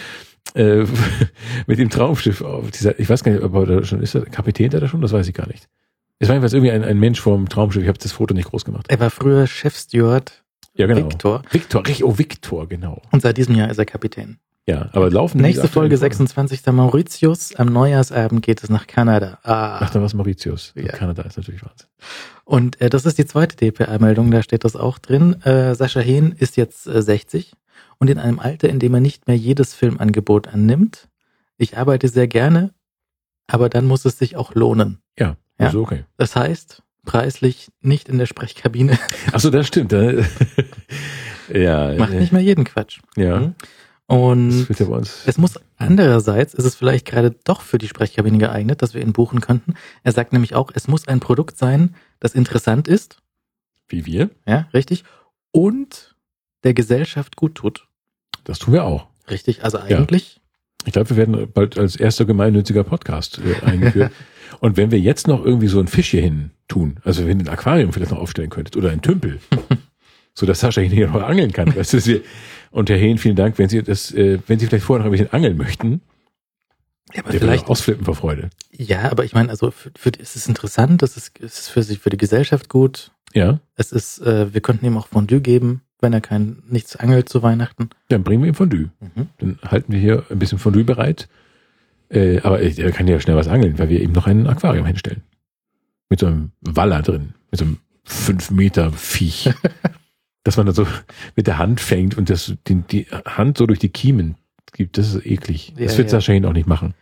äh, 0.54 0.84
mit 1.66 1.78
dem 1.78 1.90
Traumschiff 1.90 2.42
auf 2.42 2.70
dieser, 2.70 2.98
ich 2.98 3.08
weiß 3.08 3.22
gar 3.22 3.32
nicht, 3.32 3.42
ob 3.42 3.54
er 3.54 3.66
da 3.66 3.84
schon 3.84 4.02
ist, 4.02 4.14
er 4.14 4.22
Kapitän 4.22 4.70
da 4.70 4.86
schon, 4.88 5.00
das 5.00 5.12
weiß 5.12 5.28
ich 5.28 5.34
gar 5.34 5.48
nicht. 5.48 5.68
Es 6.18 6.28
war 6.28 6.34
jedenfalls 6.34 6.52
irgendwie 6.52 6.72
ein, 6.72 6.84
ein 6.84 6.98
Mensch 6.98 7.20
vom 7.20 7.48
Traumschiff, 7.48 7.82
ich 7.82 7.88
habe 7.88 7.98
das 7.98 8.12
Foto 8.12 8.34
nicht 8.34 8.48
groß 8.48 8.64
gemacht. 8.64 8.86
Er 8.88 9.00
war 9.00 9.10
früher 9.10 9.46
Chefsteward 9.46 10.42
Ja, 10.74 10.86
genau. 10.86 11.06
Victor 11.06 11.42
Victor, 11.50 11.86
richtig, 11.86 12.04
oh 12.04 12.18
Victor, 12.18 12.68
genau. 12.68 13.02
und 13.10 13.22
seit 13.22 13.36
diesem 13.36 13.54
Jahr 13.54 13.70
ist 13.70 13.78
er 13.78 13.86
Kapitän. 13.86 14.38
Ja, 14.66 14.88
aber 14.92 15.10
laufen 15.10 15.40
Nächste 15.40 15.68
Folge 15.68 15.96
Folgen? 15.96 16.14
26. 16.14 16.66
Mauritius. 16.66 17.54
Am 17.56 17.72
Neujahrsabend 17.72 18.42
geht 18.42 18.62
es 18.62 18.68
nach 18.70 18.86
Kanada. 18.86 19.38
Ah. 19.42 19.78
Ach, 19.80 19.90
da 19.90 19.98
war 20.00 20.06
es 20.06 20.14
Mauritius. 20.14 20.72
Ja. 20.76 20.92
Kanada 20.92 21.22
ist 21.22 21.36
natürlich 21.38 21.62
Wahnsinn. 21.64 21.88
Und 22.44 22.80
äh, 22.80 22.90
das 22.90 23.04
ist 23.06 23.18
die 23.18 23.24
zweite 23.26 23.56
DPA-Meldung, 23.56 24.30
da 24.30 24.42
steht 24.42 24.64
das 24.64 24.76
auch 24.76 24.98
drin. 24.98 25.42
Äh, 25.42 25.74
Sascha 25.74 26.00
Hehn 26.00 26.32
ist 26.32 26.56
jetzt 26.56 26.86
äh, 26.86 27.02
60 27.02 27.52
und 27.98 28.10
in 28.10 28.18
einem 28.18 28.38
Alter, 28.38 28.68
in 28.68 28.78
dem 28.78 28.94
er 28.94 29.00
nicht 29.00 29.26
mehr 29.26 29.36
jedes 29.36 29.74
Filmangebot 29.74 30.48
annimmt. 30.48 31.08
Ich 31.56 31.76
arbeite 31.78 32.08
sehr 32.08 32.28
gerne, 32.28 32.72
aber 33.46 33.68
dann 33.70 33.86
muss 33.86 34.04
es 34.04 34.18
sich 34.18 34.36
auch 34.36 34.54
lohnen. 34.54 34.98
Ja, 35.18 35.36
Ja. 35.58 35.68
ist 35.68 35.74
okay. 35.74 36.04
Das 36.16 36.36
heißt, 36.36 36.82
preislich 37.04 37.68
nicht 37.80 38.08
in 38.08 38.18
der 38.18 38.26
Sprechkabine. 38.26 38.98
Ach 39.32 39.40
so, 39.40 39.50
das 39.50 39.66
stimmt. 39.66 39.92
da- 39.92 40.12
ja, 41.52 41.94
Macht 41.94 42.12
äh, 42.12 42.20
nicht 42.20 42.32
mehr 42.32 42.42
jeden 42.42 42.64
Quatsch. 42.64 43.00
ja. 43.16 43.40
Mhm. 43.40 43.54
Und 44.10 44.66
ja 44.76 45.00
es 45.26 45.38
muss 45.38 45.54
andererseits, 45.76 46.52
ist 46.54 46.64
es 46.64 46.74
vielleicht 46.74 47.06
gerade 47.06 47.30
doch 47.44 47.60
für 47.60 47.78
die 47.78 47.86
Sprechkabine 47.86 48.38
geeignet, 48.38 48.82
dass 48.82 48.92
wir 48.92 49.02
ihn 49.02 49.12
buchen 49.12 49.40
könnten. 49.40 49.74
Er 50.02 50.10
sagt 50.10 50.32
nämlich 50.32 50.56
auch, 50.56 50.72
es 50.74 50.88
muss 50.88 51.06
ein 51.06 51.20
Produkt 51.20 51.56
sein, 51.56 51.94
das 52.18 52.34
interessant 52.34 52.88
ist, 52.88 53.18
Wie 53.88 54.06
wir. 54.06 54.30
ja, 54.46 54.66
richtig, 54.74 55.04
und 55.52 56.16
der 56.64 56.74
Gesellschaft 56.74 57.36
gut 57.36 57.54
tut. 57.54 57.86
Das 58.42 58.58
tun 58.58 58.74
wir 58.74 58.82
auch. 58.82 59.06
Richtig, 59.30 59.62
also 59.62 59.78
eigentlich, 59.78 60.40
Ich 60.86 60.92
glaube, 60.92 61.10
wir 61.10 61.16
werden 61.16 61.48
bald 61.52 61.78
als 61.78 61.94
erster 61.94 62.24
gemeinnütziger 62.24 62.82
Podcast 62.82 63.38
äh, 63.38 63.64
eingeführt. 63.64 64.10
Und 64.58 64.76
wenn 64.76 64.90
wir 64.90 64.98
jetzt 64.98 65.28
noch 65.28 65.44
irgendwie 65.44 65.68
so 65.68 65.78
ein 65.78 65.86
Fisch 65.86 66.10
hier 66.10 66.22
hin 66.22 66.50
tun, 66.66 66.98
also 67.04 67.24
wenn 67.26 67.38
ihr 67.38 67.46
ein 67.46 67.48
Aquarium 67.48 67.92
vielleicht 67.92 68.10
noch 68.10 68.18
aufstellen 68.18 68.50
könntet 68.50 68.76
oder 68.76 68.90
ein 68.90 69.02
Tümpel, 69.02 69.38
so 70.40 70.46
dass 70.46 70.60
Sascha 70.60 70.80
hier 70.80 71.08
noch 71.08 71.22
angeln 71.22 71.52
kann. 71.52 71.74
Weißt 71.76 71.92
du, 71.92 72.04
wir, 72.06 72.22
und 72.70 72.88
Herr 72.90 72.96
Hehn, 72.96 73.18
vielen 73.18 73.36
Dank, 73.36 73.58
wenn 73.58 73.68
Sie 73.68 73.82
das, 73.82 74.12
äh, 74.12 74.38
wenn 74.46 74.58
Sie 74.58 74.66
vielleicht 74.66 74.84
vorher 74.84 75.04
noch 75.04 75.10
ein 75.10 75.12
bisschen 75.12 75.32
angeln 75.32 75.56
möchten, 75.56 76.00
ja, 77.12 77.22
aber 77.22 77.32
der 77.32 77.40
vielleicht, 77.40 77.68
ausflippen 77.68 78.04
vor 78.04 78.14
Freude. 78.14 78.50
ja, 78.72 79.10
aber 79.10 79.24
ich 79.24 79.34
meine, 79.34 79.50
also 79.50 79.70
für, 79.70 79.90
für, 79.96 80.12
es 80.18 80.36
ist 80.36 80.48
interessant, 80.48 81.02
es 81.02 81.16
ist, 81.16 81.40
es 81.40 81.60
ist 81.60 81.68
für 81.68 81.82
sich, 81.82 81.98
für 81.98 82.10
die 82.10 82.16
Gesellschaft 82.16 82.68
gut. 82.68 83.12
Ja, 83.32 83.60
Es 83.76 83.92
ist, 83.92 84.20
äh, 84.20 84.52
wir 84.52 84.60
könnten 84.60 84.86
ihm 84.86 84.96
auch 84.96 85.06
Fondue 85.06 85.40
geben, 85.40 85.82
wenn 86.00 86.12
er 86.12 86.20
kein 86.20 86.62
nichts 86.68 86.96
angelt 86.96 87.28
zu 87.28 87.42
Weihnachten. 87.42 87.90
dann 88.08 88.24
bringen 88.24 88.42
wir 88.42 88.48
ihm 88.48 88.54
Fondue. 88.54 88.90
Mhm. 89.00 89.28
Dann 89.38 89.58
halten 89.64 89.92
wir 89.92 90.00
hier 90.00 90.24
ein 90.30 90.38
bisschen 90.38 90.58
Fondue 90.58 90.84
bereit. 90.84 91.28
Äh, 92.08 92.40
aber 92.40 92.60
äh, 92.60 92.72
er 92.76 92.90
kann 92.90 93.06
ja 93.06 93.20
schnell 93.20 93.36
was 93.36 93.46
angeln, 93.46 93.78
weil 93.78 93.88
wir 93.88 94.00
ihm 94.00 94.12
noch 94.12 94.26
ein 94.26 94.46
Aquarium 94.48 94.86
hinstellen. 94.86 95.22
Mit 96.08 96.18
so 96.20 96.26
einem 96.26 96.50
Waller 96.60 97.02
drin. 97.02 97.34
Mit 97.52 97.60
so 97.60 97.66
einem 97.66 97.78
fünf 98.04 98.50
Meter 98.50 98.92
Viech. 98.92 99.50
dass 100.44 100.56
man 100.56 100.66
dann 100.66 100.74
so 100.74 100.86
mit 101.36 101.46
der 101.46 101.58
Hand 101.58 101.80
fängt 101.80 102.16
und 102.16 102.30
das, 102.30 102.54
die, 102.68 102.76
die 102.76 103.06
Hand 103.26 103.58
so 103.58 103.66
durch 103.66 103.78
die 103.78 103.88
Kiemen 103.90 104.36
gibt. 104.72 104.96
Das 104.98 105.14
ist 105.14 105.26
eklig. 105.26 105.74
Ja, 105.76 105.84
das 105.86 105.98
wird 105.98 106.10
ja. 106.12 106.20
Sascha 106.20 106.32
auch 106.48 106.52
nicht 106.52 106.66
machen. 106.68 106.94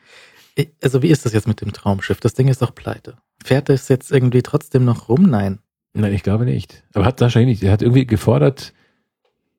Ich- 0.55 0.71
Also 0.83 1.03
wie 1.03 1.09
ist 1.09 1.25
das 1.25 1.33
jetzt 1.33 1.47
mit 1.49 1.61
dem 1.61 1.73
Traumschiff? 1.73 2.21
Das 2.21 2.35
Ding 2.35 2.49
ist 2.49 2.63
doch 2.63 2.75
pleite. 2.75 3.17
Fährt 3.45 3.71
es 3.71 3.89
jetzt 3.89 4.11
irgendwie 4.11 4.43
trotzdem 4.43 4.85
noch 4.85 5.09
rum? 5.09 5.23
Nein. 5.31 5.59
Nein, 5.95 6.13
ich 6.13 6.23
glaube 6.23 6.45
nicht. 6.45 6.83
Aber 6.95 7.05
hat 7.05 7.19
Sascha 7.19 7.39
Hehn 7.41 7.49
nicht. 7.49 7.63
Er 7.63 7.73
hat 7.73 7.83
irgendwie 7.83 8.07
gefordert, 8.07 8.73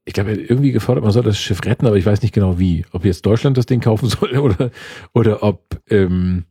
ich 0.06 0.14
glaube, 0.14 0.32
er 0.32 0.38
hat 0.44 0.50
irgendwie 0.50 0.72
gefordert, 0.72 1.04
man 1.04 1.14
soll 1.14 1.24
das 1.24 1.38
Schiff 1.40 1.64
retten, 1.66 1.86
aber 1.88 1.96
ich 1.98 2.06
weiß 2.06 2.22
nicht 2.22 2.34
genau 2.34 2.58
wie. 2.60 2.86
Ob 2.92 3.06
jetzt 3.06 3.26
Deutschland 3.26 3.58
das 3.58 3.66
Ding 3.68 3.80
kaufen 3.80 4.10
soll 4.10 4.38
oder, 4.40 4.72
oder 5.14 5.44
ob, 5.44 5.80
ähm, 5.90 6.46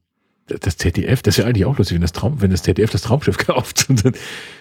das 0.48 0.76
ZDF, 0.76 1.22
das 1.22 1.34
ist 1.36 1.42
ja 1.42 1.48
eigentlich 1.48 1.64
auch 1.64 1.76
lustig, 1.78 1.94
wenn 1.94 2.02
das 2.02 2.12
Traum, 2.12 2.40
wenn 2.40 2.50
das 2.50 2.62
ZDF 2.62 2.90
das 2.90 3.02
Traumschiff 3.02 3.38
kauft. 3.46 3.88
Dann, 3.88 4.14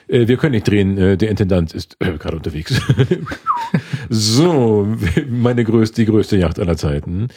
äh, 0.07 0.27
wir 0.27 0.37
können 0.37 0.51
nicht 0.51 0.67
drehen, 0.67 0.97
äh, 0.97 1.17
der 1.17 1.29
Intendant 1.29 1.73
ist 1.73 1.97
äh, 1.99 2.17
gerade 2.17 2.37
unterwegs. 2.37 2.81
so, 4.09 4.87
meine 5.29 5.63
größte, 5.63 6.01
die 6.01 6.11
größte 6.11 6.37
Yacht 6.37 6.59
aller 6.59 6.77
Zeiten. 6.77 7.29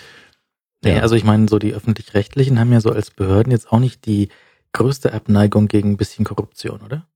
Ja. 0.83 1.01
also 1.01 1.15
ich 1.15 1.25
meine, 1.25 1.47
so 1.49 1.59
die 1.59 1.75
öffentlich-rechtlichen 1.75 2.59
haben 2.59 2.73
ja 2.73 2.81
so 2.81 2.91
als 2.91 3.11
Behörden 3.11 3.53
jetzt 3.53 3.71
auch 3.71 3.81
nicht 3.81 4.07
die 4.07 4.31
größte 4.73 5.13
Abneigung 5.13 5.69
gegen 5.69 5.91
ein 5.91 5.97
bisschen 5.97 6.25
Korruption, 6.25 6.81
oder? 6.81 7.07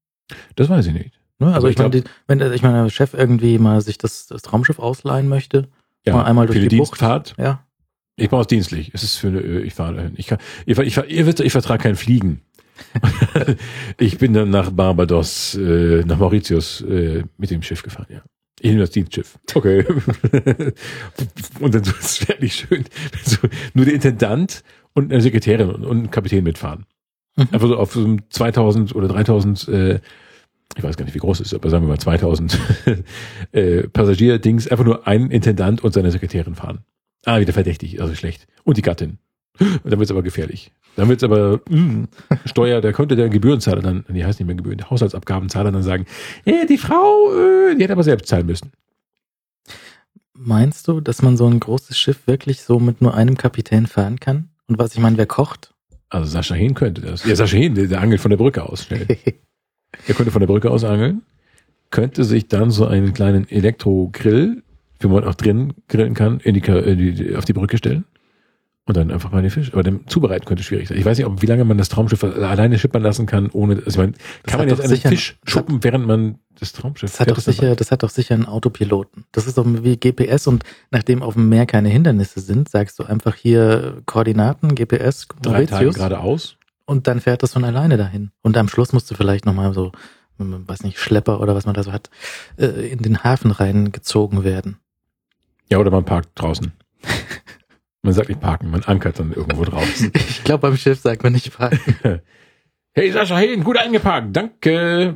Das 0.57 0.69
weiß 0.69 0.87
ich 0.87 0.93
nicht. 0.93 1.19
Ne? 1.39 1.47
Also, 1.47 1.67
also 1.67 1.69
ich, 1.69 1.77
ich 1.77 1.79
meine, 1.79 2.05
wenn 2.27 2.53
ich 2.53 2.63
meine, 2.63 2.83
der 2.85 2.91
Chef 2.91 3.15
irgendwie 3.15 3.59
mal 3.59 3.81
sich 3.81 3.99
das, 3.99 4.27
das 4.27 4.43
Traumschiff 4.43 4.79
ausleihen 4.79 5.29
möchte, 5.29 5.69
ja, 6.07 6.15
mal 6.15 6.25
einmal 6.25 6.47
durch 6.47 6.59
die, 6.59 6.69
die 6.69 6.77
Dienstfahrt. 6.77 7.37
Bucht, 7.37 7.39
ja. 7.39 7.65
Ich 8.17 8.31
brauche 8.31 8.43
es 8.43 8.47
dienstlich. 8.47 8.91
Es 8.95 9.03
ist 9.03 9.17
für 9.17 9.29
eine, 9.29 9.41
ich 9.61 9.75
fahre. 9.75 10.13
Ich 10.17 10.27
kann, 10.27 10.39
ich, 10.67 10.79
ich, 10.79 10.97
ich, 10.97 11.41
ich 11.41 11.53
vertrage 11.53 11.83
kein 11.83 11.97
Fliegen. 11.97 12.43
ich 13.99 14.19
bin 14.19 14.33
dann 14.33 14.51
nach 14.51 14.71
Barbados, 14.71 15.55
äh, 15.55 16.03
nach 16.05 16.19
Mauritius 16.19 16.81
äh, 16.83 17.25
mit 17.39 17.51
dem 17.51 17.63
Schiff 17.63 17.83
gefahren, 17.83 18.07
ja. 18.09 18.23
Ich 18.61 18.71
nehme 18.71 18.81
das 18.81 18.91
Dienstschiff. 18.91 19.39
Okay. 19.53 19.85
und 21.61 21.75
dann 21.75 21.85
so, 21.85 21.93
es 22.01 22.27
wäre 22.29 22.41
nicht 22.41 22.67
schön, 22.67 22.85
so, 23.25 23.39
nur 23.75 23.85
der 23.85 23.95
Intendant 23.95 24.63
und 24.95 25.13
eine 25.13 25.21
Sekretärin 25.21 25.71
und, 25.71 25.85
und 25.85 26.05
ein 26.05 26.11
Kapitän 26.11 26.45
mitfahren. 26.45 26.87
Mhm. 27.37 27.49
Einfach 27.53 27.69
so 27.69 27.77
auf 27.77 27.93
so 27.93 28.01
einem 28.01 28.31
2000 28.31 28.95
oder 28.95 29.09
3000, 29.09 29.69
äh, 29.69 30.01
ich 30.77 30.83
weiß 30.83 30.97
gar 30.97 31.05
nicht, 31.05 31.15
wie 31.15 31.19
groß 31.19 31.41
es 31.41 31.49
ist, 31.49 31.55
aber 31.55 31.69
sagen 31.69 31.85
wir 31.85 31.91
mal 31.91 31.99
2000 31.99 32.59
äh, 33.53 33.89
Passagier-Dings, 33.89 34.69
einfach 34.69 34.85
nur 34.85 35.07
ein 35.07 35.31
Intendant 35.31 35.83
und 35.83 35.93
seine 35.93 36.11
Sekretärin 36.11 36.55
fahren. 36.55 36.85
Ah, 37.25 37.41
wieder 37.41 37.53
verdächtig, 37.53 38.01
also 38.01 38.15
schlecht. 38.15 38.47
Und 38.65 38.77
die 38.77 38.83
Gattin. 38.83 39.19
Und 39.59 39.85
dann 39.85 39.99
wird's 39.99 40.11
aber 40.11 40.23
gefährlich. 40.23 40.73
Dann 40.97 41.09
wird's 41.09 41.25
aber 41.25 41.61
mh, 41.69 41.77
hm, 41.77 42.09
Steuer, 42.45 42.81
da 42.81 42.93
könnte 42.93 43.17
der 43.17 43.29
Gebührenzahler 43.29 43.83
dann, 43.83 44.05
die 44.09 44.25
heißt 44.25 44.41
nicht 44.41 44.47
mehr 44.47 44.57
Gebühren, 44.57 44.79
der 44.79 44.91
Haushaltsabgabenzahler 44.91 45.73
dann 45.73 45.83
sagen, 45.83 46.07
eh, 46.45 46.67
die 46.67 46.79
Frau, 46.79 47.33
äh, 47.35 47.75
die 47.77 47.83
hätte 47.83 47.93
aber 47.93 48.03
selbst 48.03 48.29
zahlen 48.29 48.47
müssen. 48.47 48.73
Meinst 50.35 50.89
du, 50.89 51.01
dass 51.01 51.23
man 51.23 51.37
so 51.37 51.47
ein 51.47 51.61
großes 51.61 51.97
Schiff 51.97 52.27
wirklich 52.27 52.63
so 52.63 52.81
mit 52.81 53.01
nur 53.01 53.15
einem 53.15 53.37
Kapitän 53.37 53.87
fahren 53.87 54.19
kann? 54.19 54.51
Und 54.67 54.79
was 54.79 54.95
ich 54.95 55.01
meine, 55.01 55.17
wer 55.17 55.27
kocht? 55.27 55.73
Also 56.09 56.31
Sascha 56.31 56.55
Hehn 56.55 56.75
könnte 56.75 57.01
das. 57.01 57.25
Ja, 57.25 57.37
Sascha 57.37 57.57
Hehn, 57.57 57.75
der, 57.75 57.87
der 57.87 58.01
angelt 58.01 58.21
von 58.21 58.31
der 58.31 58.37
Brücke 58.37 58.63
aus 58.69 58.85
schnell. 58.85 59.07
er 60.07 60.15
könnte 60.15 60.33
von 60.33 60.41
der 60.41 60.47
Brücke 60.47 60.71
aus 60.71 60.85
angeln, 60.85 61.23
könnte 61.91 62.25
sich 62.25 62.49
dann 62.49 62.71
so 62.71 62.87
einen 62.87 63.15
kleinen 63.15 63.49
Elektrogrill 63.49 64.63
wie 65.05 65.09
man 65.09 65.25
auch 65.25 65.35
drin 65.35 65.75
grillen 65.89 66.15
kann, 66.15 66.41
in 66.41 66.55
die, 66.55 66.61
in 66.61 67.15
die, 67.15 67.37
auf 67.37 67.45
die 67.45 67.53
Brücke 67.53 67.79
stellen 67.79 68.05
und 68.87 68.97
dann 68.97 69.11
einfach 69.11 69.33
mal 69.33 69.41
den 69.41 69.51
Fisch. 69.51 69.73
Aber 69.73 69.83
dem 69.83 70.07
zubereiten 70.07 70.45
könnte 70.45 70.63
schwierig 70.63 70.89
sein. 70.89 70.99
Ich 70.99 71.05
weiß 71.05 71.17
nicht, 71.17 71.27
ob, 71.27 71.41
wie 71.41 71.47
lange 71.47 71.65
man 71.65 71.79
das 71.79 71.89
Traumschiff 71.89 72.23
alleine 72.23 72.79
schippern 72.79 73.03
lassen 73.03 73.27
kann, 73.27 73.51
ohne, 73.51 73.77
also 73.77 73.89
ich 73.89 73.97
meine, 73.97 74.13
kann 74.47 74.59
man 74.59 74.69
jetzt 74.69 74.81
einen 74.83 74.97
Fisch 74.97 75.39
schuppen, 75.47 75.77
hat, 75.77 75.85
während 75.85 76.07
man 76.07 76.39
das 76.59 76.73
Traumschiff 76.73 77.11
das 77.11 77.21
hat 77.21 77.31
doch 77.31 77.41
sicher, 77.41 77.75
Das 77.77 77.91
hat 77.91 78.03
doch 78.03 78.11
sicher 78.11 78.35
einen 78.35 78.47
Autopiloten. 78.47 79.25
Das 79.33 79.47
ist 79.47 79.57
doch 79.57 79.65
wie 79.67 79.97
GPS 79.97 80.47
und 80.47 80.65
nachdem 80.91 81.23
auf 81.23 81.35
dem 81.35 81.49
Meer 81.49 81.67
keine 81.67 81.89
Hindernisse 81.89 82.41
sind, 82.41 82.69
sagst 82.69 82.99
du 82.99 83.05
einfach 83.05 83.35
hier 83.35 84.03
Koordinaten, 84.07 84.75
GPS, 84.75 85.29
Drei 85.41 85.67
Tage 85.67 85.91
geradeaus. 85.91 86.57
Und 86.87 87.07
dann 87.07 87.21
fährt 87.21 87.43
das 87.43 87.55
von 87.55 87.65
alleine 87.65 87.97
dahin. 87.97 88.31
Und 88.43 88.59
am 88.59 88.69
Schluss 88.69 88.93
musst 88.93 89.11
du 89.11 89.15
vielleicht 89.15 89.47
nochmal 89.47 89.73
so, 89.73 89.93
weiß 90.37 90.83
nicht, 90.83 90.99
Schlepper 90.99 91.41
oder 91.41 91.55
was 91.55 91.65
man 91.65 91.75
da 91.75 91.83
so 91.83 91.93
hat, 91.93 92.11
äh, 92.59 92.67
in 92.67 92.99
den 92.99 93.25
Hafen 93.25 93.51
reingezogen 93.51 94.45
werden. 94.45 94.77
Ja, 95.71 95.79
oder 95.79 95.91
man 95.91 96.05
parkt 96.05 96.31
draußen. 96.35 96.73
Man 98.03 98.13
sagt 98.13 98.29
nicht 98.29 98.41
parken, 98.41 98.71
man 98.71 98.85
ankert 98.85 99.19
dann 99.19 99.33
irgendwo 99.33 99.65
draußen. 99.65 100.13
Ich 100.15 100.45
glaube, 100.45 100.69
beim 100.69 100.77
Schiff 100.77 101.01
sagt 101.01 101.23
man 101.23 101.33
nicht 101.33 101.57
parken. 101.57 101.97
hey 102.93 103.11
Sascha, 103.11 103.39
hey, 103.39 103.57
gut 103.57 103.79
eingeparkt, 103.79 104.37
danke. 104.37 105.15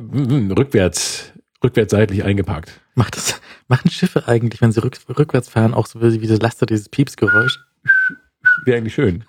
Rückwärts, 0.57 1.33
rückwärts 1.63 1.91
seitlich 1.91 2.23
eingeparkt. 2.23 2.81
Macht 2.95 3.15
das, 3.15 3.39
machen 3.67 3.91
Schiffe 3.91 4.27
eigentlich, 4.27 4.59
wenn 4.61 4.71
sie 4.71 4.83
rück, 4.83 4.97
rückwärts 5.07 5.49
fahren, 5.49 5.75
auch 5.75 5.85
so 5.85 6.01
wie 6.01 6.27
das 6.27 6.41
Laster, 6.41 6.65
dieses 6.65 6.89
Piepsgeräusch? 6.89 7.59
Wäre 8.65 8.77
eigentlich 8.77 8.95
schön. 8.95 9.23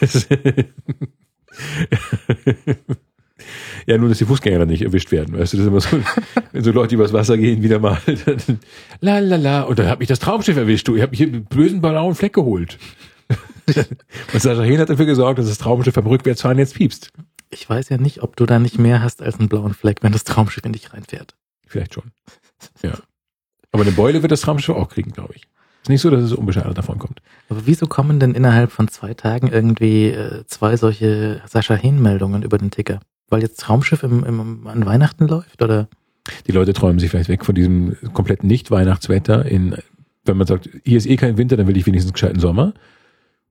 Ja, 3.88 3.96
nur, 3.96 4.10
dass 4.10 4.18
die 4.18 4.26
Fußgänger 4.26 4.58
dann 4.58 4.68
nicht 4.68 4.82
erwischt 4.82 5.10
werden. 5.12 5.38
Weißt 5.38 5.54
du, 5.54 5.56
das 5.56 5.64
ist 5.64 5.70
immer 5.70 5.80
so, 5.80 5.98
wenn 6.52 6.62
so 6.62 6.72
Leute 6.72 6.94
übers 6.94 7.14
Wasser 7.14 7.38
gehen, 7.38 7.62
wieder 7.62 7.78
mal, 7.78 7.98
dann, 8.26 8.60
la, 9.00 9.18
la, 9.18 9.36
la, 9.36 9.62
und 9.62 9.78
dann 9.78 9.88
hat 9.88 9.98
mich 10.00 10.08
das 10.08 10.18
Traumschiff 10.18 10.58
erwischt, 10.58 10.86
du, 10.88 10.96
ich 10.96 11.00
habe 11.00 11.08
mich 11.08 11.18
hier 11.20 11.28
einen 11.28 11.46
bösen 11.46 11.80
blauen 11.80 12.14
Fleck 12.14 12.34
geholt. 12.34 12.78
und 13.66 14.42
Sascha 14.42 14.60
Hehn 14.60 14.78
hat 14.78 14.90
dafür 14.90 15.06
gesorgt, 15.06 15.38
dass 15.38 15.48
das 15.48 15.56
Traumschiff 15.56 15.94
beim 15.94 16.06
Rückwärtsfahren 16.06 16.58
jetzt 16.58 16.74
piepst. 16.74 17.12
Ich 17.48 17.66
weiß 17.66 17.88
ja 17.88 17.96
nicht, 17.96 18.22
ob 18.22 18.36
du 18.36 18.44
da 18.44 18.58
nicht 18.58 18.78
mehr 18.78 19.02
hast 19.02 19.22
als 19.22 19.38
einen 19.38 19.48
blauen 19.48 19.72
Fleck, 19.72 20.02
wenn 20.02 20.12
das 20.12 20.24
Traumschiff 20.24 20.66
in 20.66 20.74
dich 20.74 20.92
reinfährt. 20.92 21.34
Vielleicht 21.66 21.94
schon. 21.94 22.12
Ja. 22.82 22.92
Aber 23.72 23.84
eine 23.84 23.92
Beule 23.92 24.20
wird 24.20 24.32
das 24.32 24.42
Traumschiff 24.42 24.76
auch 24.76 24.90
kriegen, 24.90 25.12
glaube 25.12 25.32
ich. 25.34 25.48
Ist 25.80 25.88
nicht 25.88 26.02
so, 26.02 26.10
dass 26.10 26.24
es 26.24 26.34
unbeschadet 26.34 26.76
davon 26.76 26.98
kommt. 26.98 27.22
Aber 27.48 27.62
wieso 27.64 27.86
kommen 27.86 28.20
denn 28.20 28.34
innerhalb 28.34 28.70
von 28.70 28.88
zwei 28.88 29.14
Tagen 29.14 29.48
irgendwie 29.48 30.08
äh, 30.08 30.44
zwei 30.46 30.76
solche 30.76 31.40
Sascha 31.46 31.74
Hehn-Meldungen 31.74 32.42
über 32.42 32.58
den 32.58 32.70
Ticker? 32.70 33.00
Weil 33.28 33.42
jetzt 33.42 33.60
Traumschiff 33.60 34.02
im, 34.02 34.24
im, 34.24 34.66
an 34.66 34.86
Weihnachten 34.86 35.28
läuft, 35.28 35.62
oder? 35.62 35.88
Die 36.46 36.52
Leute 36.52 36.72
träumen 36.72 36.98
sich 36.98 37.10
vielleicht 37.10 37.28
weg 37.28 37.44
von 37.44 37.54
diesem 37.54 37.96
kompletten 38.12 38.48
Nicht-Weihnachtswetter 38.48 39.44
wenn 40.28 40.36
man 40.36 40.46
sagt, 40.46 40.68
hier 40.84 40.98
ist 40.98 41.06
eh 41.06 41.16
kein 41.16 41.38
Winter, 41.38 41.56
dann 41.56 41.66
will 41.66 41.76
ich 41.76 41.86
wenigstens 41.86 42.10
einen 42.10 42.14
gescheiten 42.14 42.40
Sommer. 42.40 42.74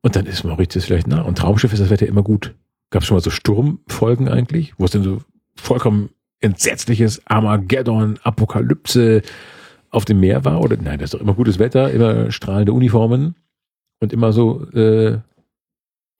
Und 0.01 0.15
dann 0.15 0.25
ist 0.25 0.43
Mauritius 0.43 0.85
vielleicht 0.85 1.07
nah. 1.07 1.21
Und 1.21 1.39
Traumschiff 1.39 1.73
ist 1.73 1.79
das 1.79 1.89
Wetter 1.89 2.07
immer 2.07 2.23
gut. 2.23 2.53
Gab 2.91 3.01
es 3.01 3.07
schon 3.07 3.17
mal 3.17 3.21
so 3.21 3.31
Sturmfolgen 3.31 4.29
eigentlich, 4.29 4.73
wo 4.77 4.85
es 4.85 4.91
dann 4.91 5.03
so 5.03 5.21
vollkommen 5.55 6.11
entsetzliches 6.39 7.21
Armageddon, 7.25 8.19
Apokalypse 8.23 9.23
auf 9.89 10.05
dem 10.05 10.19
Meer 10.19 10.45
war? 10.45 10.61
Oder 10.61 10.77
nein, 10.77 10.99
das 10.99 11.07
ist 11.07 11.13
doch 11.15 11.21
immer 11.21 11.33
gutes 11.33 11.59
Wetter, 11.59 11.91
immer 11.91 12.31
strahlende 12.31 12.73
Uniformen 12.73 13.35
und 13.99 14.13
immer 14.13 14.31
so 14.31 14.69
äh, 14.71 15.17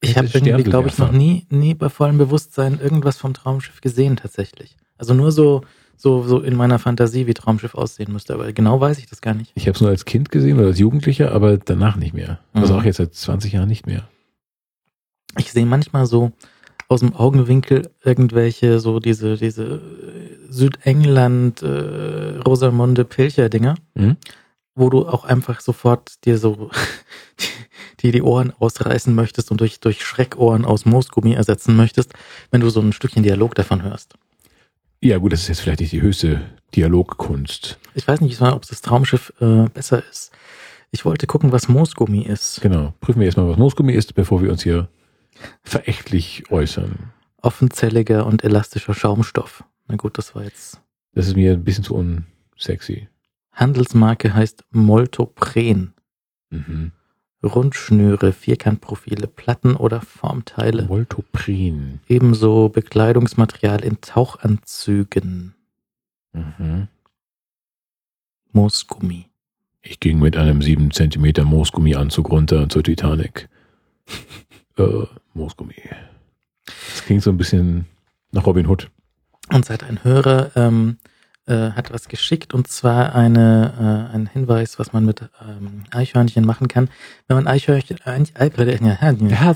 ich 0.00 0.16
habe 0.16 0.28
irgendwie, 0.32 0.64
glaube 0.64 0.88
ich, 0.88 0.98
noch 0.98 1.12
nie, 1.12 1.46
nie 1.50 1.74
bei 1.74 1.88
vollem 1.88 2.18
Bewusstsein 2.18 2.80
irgendwas 2.80 3.16
vom 3.16 3.34
Traumschiff 3.34 3.80
gesehen 3.80 4.16
tatsächlich. 4.16 4.76
Also 4.96 5.14
nur 5.14 5.32
so, 5.32 5.62
so, 5.96 6.22
so 6.22 6.40
in 6.40 6.56
meiner 6.56 6.78
Fantasie, 6.78 7.26
wie 7.26 7.34
Traumschiff 7.34 7.74
aussehen 7.74 8.12
müsste. 8.12 8.34
Aber 8.34 8.52
genau 8.52 8.80
weiß 8.80 8.98
ich 8.98 9.06
das 9.06 9.20
gar 9.20 9.34
nicht. 9.34 9.52
Ich 9.54 9.66
habe 9.66 9.74
es 9.74 9.80
nur 9.80 9.90
als 9.90 10.04
Kind 10.04 10.30
gesehen 10.30 10.58
oder 10.58 10.68
als 10.68 10.78
Jugendlicher, 10.78 11.32
aber 11.32 11.58
danach 11.58 11.96
nicht 11.96 12.14
mehr. 12.14 12.38
Also 12.52 12.74
mhm. 12.74 12.80
auch 12.80 12.84
jetzt 12.84 12.98
seit 12.98 13.14
20 13.14 13.52
Jahren 13.52 13.68
nicht 13.68 13.86
mehr. 13.86 14.08
Ich 15.36 15.52
sehe 15.52 15.66
manchmal 15.66 16.06
so 16.06 16.32
aus 16.88 17.00
dem 17.00 17.14
Augenwinkel 17.14 17.90
irgendwelche 18.02 18.80
so 18.80 18.98
diese 18.98 19.36
diese 19.36 19.80
Südengland 20.48 21.62
äh, 21.62 22.38
Rosamunde 22.38 23.04
Pilcher 23.04 23.48
Dinger, 23.50 23.74
mhm. 23.94 24.16
wo 24.74 24.88
du 24.88 25.06
auch 25.06 25.24
einfach 25.24 25.60
sofort 25.60 26.24
dir 26.24 26.38
so 26.38 26.70
die 28.00 28.12
die 28.12 28.22
Ohren 28.22 28.52
ausreißen 28.58 29.14
möchtest 29.14 29.50
und 29.50 29.60
durch, 29.60 29.80
durch 29.80 30.04
Schreckohren 30.04 30.64
aus 30.64 30.84
Moosgummi 30.84 31.32
ersetzen 31.32 31.76
möchtest, 31.76 32.12
wenn 32.50 32.60
du 32.60 32.70
so 32.70 32.80
ein 32.80 32.92
Stückchen 32.92 33.22
Dialog 33.22 33.54
davon 33.54 33.82
hörst. 33.82 34.14
Ja, 35.00 35.18
gut, 35.18 35.32
das 35.32 35.42
ist 35.42 35.48
jetzt 35.48 35.60
vielleicht 35.60 35.80
nicht 35.80 35.92
die 35.92 36.02
höchste 36.02 36.40
Dialogkunst. 36.74 37.78
Ich 37.94 38.06
weiß 38.06 38.20
nicht, 38.20 38.40
ob 38.40 38.66
das 38.66 38.80
Traumschiff 38.80 39.32
äh, 39.40 39.68
besser 39.68 40.02
ist. 40.10 40.32
Ich 40.90 41.04
wollte 41.04 41.26
gucken, 41.26 41.52
was 41.52 41.68
Moosgummi 41.68 42.22
ist. 42.22 42.60
Genau. 42.62 42.94
Prüfen 43.00 43.20
wir 43.20 43.26
erstmal, 43.26 43.48
was 43.48 43.58
Moosgummi 43.58 43.92
ist, 43.92 44.14
bevor 44.14 44.42
wir 44.42 44.50
uns 44.50 44.62
hier 44.62 44.88
verächtlich 45.62 46.50
äußern. 46.50 47.12
Offenzelliger 47.42 48.26
und 48.26 48.42
elastischer 48.42 48.94
Schaumstoff. 48.94 49.64
Na 49.86 49.96
gut, 49.96 50.18
das 50.18 50.34
war 50.34 50.44
jetzt. 50.44 50.80
Das 51.14 51.26
ist 51.26 51.36
mir 51.36 51.52
ein 51.52 51.64
bisschen 51.64 51.84
zu 51.84 51.94
unsexy. 51.94 53.08
Handelsmarke 53.52 54.34
heißt 54.34 54.64
Moltopren. 54.70 55.94
Mhm. 56.50 56.92
Rundschnüre, 57.42 58.32
Vierkantprofile, 58.32 59.28
Platten 59.28 59.76
oder 59.76 60.00
Formteile. 60.00 60.84
Moltoprin. 60.84 62.00
Ebenso 62.08 62.68
Bekleidungsmaterial 62.68 63.84
in 63.84 64.00
Tauchanzügen. 64.00 65.54
Mhm. 66.32 66.88
Moosgummi. 68.52 69.26
Ich 69.82 70.00
ging 70.00 70.18
mit 70.18 70.36
einem 70.36 70.62
7 70.62 70.90
cm 70.90 71.44
Moosgummianzug 71.44 72.28
runter 72.30 72.68
zur 72.68 72.82
Titanic. 72.82 73.48
äh, 74.76 75.04
Moosgummi. 75.34 75.74
Das 76.64 77.04
klingt 77.04 77.22
so 77.22 77.30
ein 77.30 77.36
bisschen 77.36 77.86
nach 78.32 78.46
Robin 78.46 78.66
Hood. 78.66 78.90
Und 79.50 79.64
seit 79.64 79.84
ein 79.84 80.02
Hörer 80.02 80.50
ähm, 80.56 80.98
äh, 81.48 81.72
hat 81.72 81.92
was 81.92 82.08
geschickt 82.08 82.54
und 82.54 82.68
zwar 82.68 83.14
eine, 83.14 84.08
äh, 84.12 84.14
ein 84.14 84.26
Hinweis, 84.26 84.78
was 84.78 84.92
man 84.92 85.04
mit 85.04 85.22
ähm, 85.22 85.84
Eichhörnchen 85.90 86.44
machen 86.44 86.68
kann. 86.68 86.88
Wenn 87.26 87.36
man 87.36 87.46
Eichhörnchen, 87.46 87.98
äh, 88.04 88.22
äh, 88.34 88.50
ja, 89.30 89.54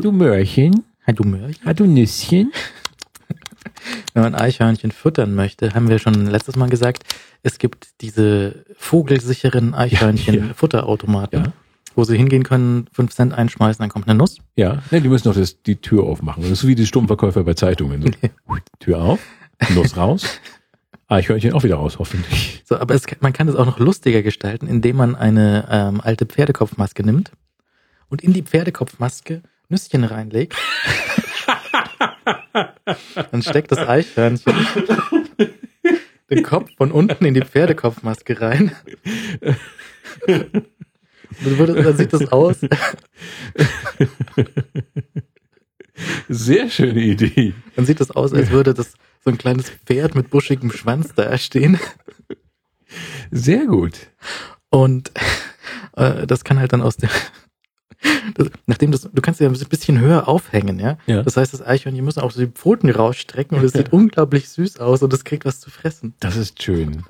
du 0.00 0.12
Mörchen, 0.12 0.84
du 1.06 1.24
Mörchen, 1.24 1.76
du 1.76 1.86
Nüsschen. 1.86 2.52
Wenn 4.14 4.22
man 4.22 4.34
Eichhörnchen 4.34 4.90
füttern 4.90 5.34
möchte, 5.34 5.74
haben 5.74 5.88
wir 5.88 5.98
schon 5.98 6.26
letztes 6.26 6.56
Mal 6.56 6.68
gesagt, 6.68 7.04
es 7.42 7.58
gibt 7.58 7.88
diese 8.00 8.64
vogelsicheren 8.76 9.74
Eichhörnchen-Futterautomaten. 9.74 11.44
Ja. 11.44 11.52
wo 11.94 12.04
sie 12.04 12.16
hingehen 12.16 12.42
können, 12.42 12.88
fünf 12.92 13.14
Cent 13.14 13.32
einschmeißen, 13.32 13.82
dann 13.82 13.88
kommt 13.88 14.06
eine 14.06 14.18
Nuss. 14.18 14.38
Ja, 14.54 14.82
ne, 14.90 15.00
die 15.00 15.08
müssen 15.08 15.28
noch 15.28 15.34
das, 15.34 15.62
die 15.62 15.76
Tür 15.76 16.04
aufmachen. 16.04 16.42
Das 16.42 16.52
ist 16.52 16.60
so 16.60 16.68
wie 16.68 16.74
die 16.74 16.86
Sturmverkäufer 16.86 17.42
bei 17.42 17.54
Zeitungen. 17.54 18.02
So. 18.02 18.10
Tür 18.80 19.00
auf, 19.00 19.20
Nuss 19.74 19.96
raus, 19.96 20.40
Eichhörnchen 21.08 21.52
auch 21.52 21.62
wieder 21.62 21.76
raus, 21.76 21.98
hoffentlich. 21.98 22.62
So, 22.64 22.76
aber 22.78 22.94
es, 22.94 23.04
man 23.20 23.32
kann 23.32 23.48
es 23.48 23.54
auch 23.54 23.66
noch 23.66 23.78
lustiger 23.78 24.22
gestalten, 24.22 24.66
indem 24.66 24.96
man 24.96 25.14
eine 25.14 25.68
ähm, 25.70 26.00
alte 26.00 26.26
Pferdekopfmaske 26.26 27.04
nimmt 27.04 27.30
und 28.08 28.22
in 28.22 28.32
die 28.32 28.42
Pferdekopfmaske 28.42 29.42
Nüsschen 29.68 30.04
reinlegt. 30.04 30.56
Dann 33.30 33.42
steckt 33.42 33.72
das 33.72 33.78
Eichhörnchen 33.78 34.54
den 36.30 36.42
Kopf 36.42 36.70
von 36.76 36.90
unten 36.90 37.24
in 37.24 37.34
die 37.34 37.42
Pferdekopfmaske 37.42 38.40
rein. 38.40 38.72
Und 40.26 41.68
dann 41.68 41.96
sieht 41.96 42.12
das 42.12 42.32
aus. 42.32 42.56
Sehr 46.28 46.70
schöne 46.70 47.00
Idee. 47.00 47.54
Dann 47.74 47.86
sieht 47.86 48.00
das 48.00 48.10
aus, 48.10 48.32
als 48.32 48.50
würde 48.50 48.74
das 48.74 48.94
so 49.26 49.32
ein 49.32 49.38
kleines 49.38 49.68
Pferd 49.68 50.14
mit 50.14 50.30
buschigem 50.30 50.70
Schwanz 50.70 51.12
da 51.14 51.36
stehen. 51.36 51.80
Sehr 53.32 53.66
gut. 53.66 53.94
Und 54.70 55.10
äh, 55.96 56.26
das 56.28 56.44
kann 56.44 56.60
halt 56.60 56.72
dann 56.72 56.80
aus 56.80 56.96
der 56.96 57.10
das, 58.34 58.50
nachdem 58.66 58.92
das, 58.92 59.08
du 59.12 59.22
kannst 59.22 59.40
ja 59.40 59.48
ein 59.48 59.58
bisschen 59.68 59.98
höher 59.98 60.28
aufhängen, 60.28 60.78
ja? 60.78 60.96
Ja. 61.06 61.24
Das 61.24 61.36
heißt, 61.36 61.52
das 61.52 61.66
Eichhörnchen 61.66 62.04
muss 62.04 62.18
auch 62.18 62.30
so 62.30 62.40
die 62.40 62.46
Pfoten 62.46 62.88
rausstrecken 62.88 63.58
und 63.58 63.64
es 63.64 63.72
sieht 63.72 63.92
unglaublich 63.92 64.48
süß 64.48 64.78
aus 64.78 65.02
und 65.02 65.12
es 65.12 65.24
kriegt 65.24 65.44
was 65.44 65.58
zu 65.58 65.70
fressen. 65.70 66.14
Das 66.20 66.36
ist 66.36 66.62
schön. 66.62 67.02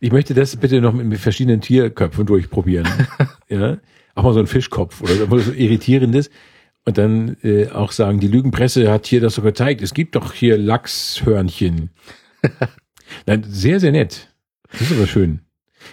Ich 0.00 0.10
möchte 0.10 0.34
das 0.34 0.56
bitte 0.56 0.80
noch 0.80 0.92
mit 0.92 1.20
verschiedenen 1.20 1.60
Tierköpfen 1.60 2.26
durchprobieren. 2.26 2.88
ja. 3.48 3.76
Auch 4.16 4.24
mal 4.24 4.34
so 4.34 4.40
ein 4.40 4.48
Fischkopf 4.48 5.02
oder 5.02 5.14
so 5.14 5.52
irritierendes. 5.52 6.30
Und 6.86 6.96
dann 6.98 7.36
äh, 7.42 7.68
auch 7.70 7.92
sagen, 7.92 8.20
die 8.20 8.28
Lügenpresse 8.28 8.90
hat 8.90 9.06
hier 9.06 9.20
das 9.20 9.34
so 9.34 9.42
gezeigt. 9.42 9.82
Es 9.82 9.92
gibt 9.94 10.16
doch 10.16 10.32
hier 10.32 10.56
Lachshörnchen. 10.58 11.90
Nein, 13.26 13.44
sehr, 13.46 13.80
sehr 13.80 13.92
nett. 13.92 14.28
Das 14.72 14.82
ist 14.82 14.92
aber 14.92 15.06
schön. 15.06 15.40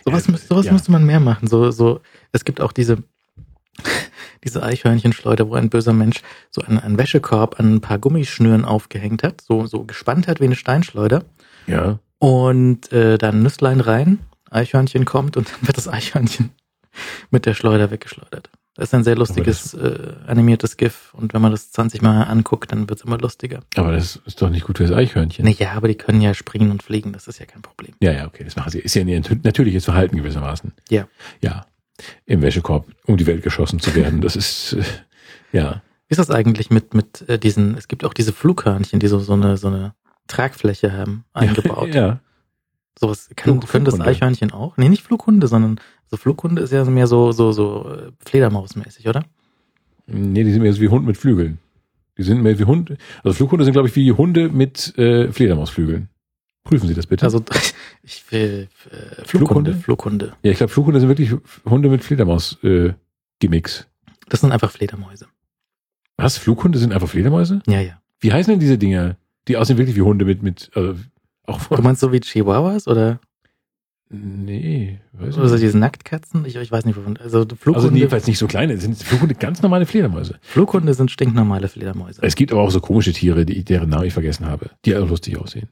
Sowas, 0.06 0.28
Ja, 0.28 0.38
sowas 0.38 0.66
ja. 0.66 0.74
müsste 0.74 0.92
man 0.92 1.06
mehr 1.06 1.20
machen. 1.20 1.48
So, 1.48 1.72
so, 1.72 2.02
es 2.32 2.46
gibt 2.46 2.62
auch 2.62 2.72
diese, 2.72 3.04
diese 4.44 4.64
Eichhörnchenschleuder, 4.64 5.50
wo 5.50 5.56
ein 5.56 5.70
böser 5.70 5.94
Mensch 5.94 6.22
so 6.52 6.62
einen, 6.62 6.80
einen 6.80 6.98
Wäschekorb 6.98 7.60
an 7.60 7.76
ein 7.76 7.82
paar 7.82 8.00
Gummischnüren 8.00 8.66
aufgehängt 8.66 9.24
hat, 9.24 9.42
so, 9.42 9.66
so 9.66 9.84
gespannt 9.84 10.28
hat 10.28 10.40
wie 10.40 10.46
eine 10.46 10.56
Steinschleuder 10.56 11.26
Ja. 11.68 12.00
und 12.20 12.92
äh, 12.92 13.18
dann 13.18 13.44
Nüsslein 13.44 13.82
rein, 13.82 14.20
Eichhörnchen 14.50 15.06
kommt 15.06 15.36
und 15.38 15.50
dann 15.52 15.68
wird 15.68 15.78
das 15.78 15.88
Eichhörnchen 15.88 16.52
mit 17.32 17.46
der 17.46 17.54
Schleuder 17.54 17.92
weggeschleudert. 17.92 18.50
Das 18.78 18.90
ist 18.90 18.94
ein 18.94 19.04
sehr 19.04 19.16
lustiges 19.16 19.74
äh, 19.74 20.14
animiertes 20.28 20.78
GIF 20.78 21.12
und 21.16 21.34
wenn 21.34 21.42
man 21.42 21.52
das 21.52 21.72
20 21.72 22.04
Mal 22.04 22.24
anguckt, 22.26 22.72
dann 22.72 22.88
wird 22.88 23.00
es 23.00 23.06
immer 23.06 23.18
lustiger. 23.18 23.62
Aber 23.76 23.92
das 23.92 24.18
ist 24.28 24.40
doch 24.40 24.52
nicht 24.52 24.66
gut 24.68 24.78
fürs 24.78 24.92
Eichhörnchen. 24.92 25.46
Naja, 25.46 25.72
aber 25.74 25.88
die 25.88 25.96
können 25.96 26.22
ja 26.22 26.36
springen 26.36 26.70
und 26.70 26.84
fliegen, 26.84 27.12
das 27.12 27.28
ist 27.28 27.40
ja 27.40 27.48
kein 27.48 27.64
Problem. 27.64 27.96
Ja, 28.02 28.12
ja, 28.12 28.28
okay, 28.28 28.44
das 28.44 28.56
machen 28.56 28.70
sie. 28.70 28.78
Ist 28.78 28.94
ja 28.94 29.02
ein 29.02 29.26
natürliches 29.44 29.86
Verhalten 29.86 30.18
gewissermaßen. 30.18 30.74
Ja. 30.90 31.08
Ja. 31.42 31.66
Im 32.28 32.44
Wäschekorb, 32.44 32.86
um 33.08 33.18
die 33.18 33.26
Welt 33.26 33.42
geschossen 33.42 33.80
zu 33.80 33.96
werden. 33.96 34.22
Das 34.22 34.36
ist, 34.36 34.74
äh, 34.74 34.84
ja. 35.52 35.82
Wie 36.08 36.14
ist 36.14 36.20
das 36.20 36.30
eigentlich 36.30 36.70
mit, 36.70 36.94
mit 36.94 37.28
äh, 37.28 37.40
diesen, 37.40 37.76
es 37.76 37.88
gibt 37.88 38.06
auch 38.06 38.14
diese 38.14 38.32
Flughörnchen, 38.32 39.00
die 39.00 39.08
so, 39.08 39.18
so 39.18 39.34
eine, 39.34 39.58
so 39.58 39.70
eine 39.70 39.96
Tragfläche 40.28 40.94
haben, 40.94 41.26
eingebaut. 41.34 41.96
Ja. 41.96 42.20
Sowas 43.00 43.30
kann, 43.36 43.60
können 43.60 43.86
das. 43.86 44.00
Eichhörnchen 44.00 44.52
auch? 44.52 44.78
Nee, 44.78 44.90
nicht 44.90 45.04
Flughunde, 45.04 45.48
sondern 45.48 45.80
so 46.10 46.18
Flughunde 46.18 46.62
ist 46.62 46.72
ja 46.72 46.84
mehr 46.86 47.08
so, 47.08 47.32
so, 47.32 47.52
so 47.52 47.90
äh, 47.90 48.12
Fledermausmäßig, 48.26 49.08
oder? 49.08 49.24
Nee, 50.08 50.44
die 50.44 50.52
sind 50.52 50.62
mehr 50.62 50.74
so 50.74 50.82
wie 50.82 50.88
Hund 50.88 51.06
mit 51.06 51.18
Flügeln. 51.18 51.60
Die 52.18 52.24
sind 52.24 52.42
mehr 52.42 52.58
wie 52.58 52.64
Hund. 52.64 52.98
Also 53.24 53.36
Flughunde 53.36 53.66
sind, 53.66 53.74
glaube 53.74 53.90
ich, 53.90 53.96
wie 53.96 54.12
Hunde 54.12 54.50
mit 54.50 54.98
äh, 54.98 55.32
Fledermausflügeln. 55.32 56.10
Prüfen 56.64 56.88
Sie 56.88 56.94
das 56.94 57.08
bitte. 57.08 57.26
Also 57.26 57.44
ich 58.04 58.24
will 58.32 58.70
äh, 58.90 59.24
Flughunde, 59.24 59.74
Flughunde? 59.74 59.74
Flughunde. 59.76 60.34
ja, 60.44 60.52
ich 60.52 60.58
glaube, 60.58 60.72
Flughunde 60.72 61.00
sind 61.00 61.10
wirklich 61.10 61.34
Hunde 61.66 61.90
mit 61.90 62.04
Fledermaus-Gimmicks. 62.04 63.88
Das 64.30 64.42
sind 64.42 64.52
einfach 64.52 64.72
Fledermäuse. 64.72 65.28
Was? 66.18 66.38
Flughunde 66.38 66.80
sind 66.80 66.94
einfach 66.94 67.10
Fledermäuse? 67.10 67.62
Ja, 67.68 67.80
ja. 67.80 68.02
Wie 68.20 68.34
heißen 68.34 68.52
denn 68.52 68.60
diese 68.60 68.78
Dinger? 68.78 69.18
Die 69.48 69.56
aussehen 69.56 69.78
wirklich 69.78 69.96
wie 69.96 70.02
Hunde 70.02 70.26
mit, 70.26 70.42
mit, 70.42 70.72
also, 70.74 70.96
auch 71.46 71.64
Du 71.64 71.82
meinst 71.82 72.02
so 72.02 72.12
wie 72.12 72.20
Chihuahuas 72.20 72.88
oder, 72.88 73.20
Nee, 74.10 75.00
weiß 75.14 75.36
nicht. 75.36 75.62
diese 75.62 75.78
Nacktkatzen? 75.78 76.46
Ich, 76.46 76.56
ich 76.56 76.72
weiß 76.72 76.86
nicht, 76.86 76.96
wovon. 76.96 77.18
Also 77.18 77.46
Flughunde, 77.60 77.88
Also 77.88 77.96
jedenfalls 77.96 78.26
nicht 78.26 78.38
so 78.38 78.48
kleine, 78.48 78.78
sind 78.78 78.98
Flughunde 78.98 79.36
ganz 79.36 79.62
normale 79.62 79.86
Fledermäuse. 79.86 80.40
Flughunde 80.42 80.94
sind 80.94 81.12
stinknormale 81.12 81.68
Fledermäuse. 81.68 82.22
Es 82.24 82.36
gibt 82.36 82.54
aber 82.54 82.62
auch 82.62 82.72
so 82.72 82.80
komische 82.80 83.12
Tiere, 83.12 83.46
die, 83.46 83.66
deren 83.66 83.90
Namen 83.90 84.06
ich 84.06 84.14
vergessen 84.14 84.46
habe, 84.46 84.70
die 84.86 84.96
auch 84.96 85.08
lustig 85.10 85.38
aussehen. 85.38 85.68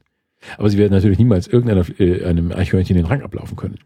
Aber 0.57 0.69
sie 0.69 0.77
werden 0.77 0.91
natürlich 0.91 1.17
niemals 1.17 1.47
irgendeiner 1.47 1.85
äh, 1.99 2.25
einem 2.25 2.51
Eichhörnchen 2.51 2.97
den 2.97 3.05
Rang 3.05 3.21
ablaufen 3.21 3.55
können. 3.55 3.79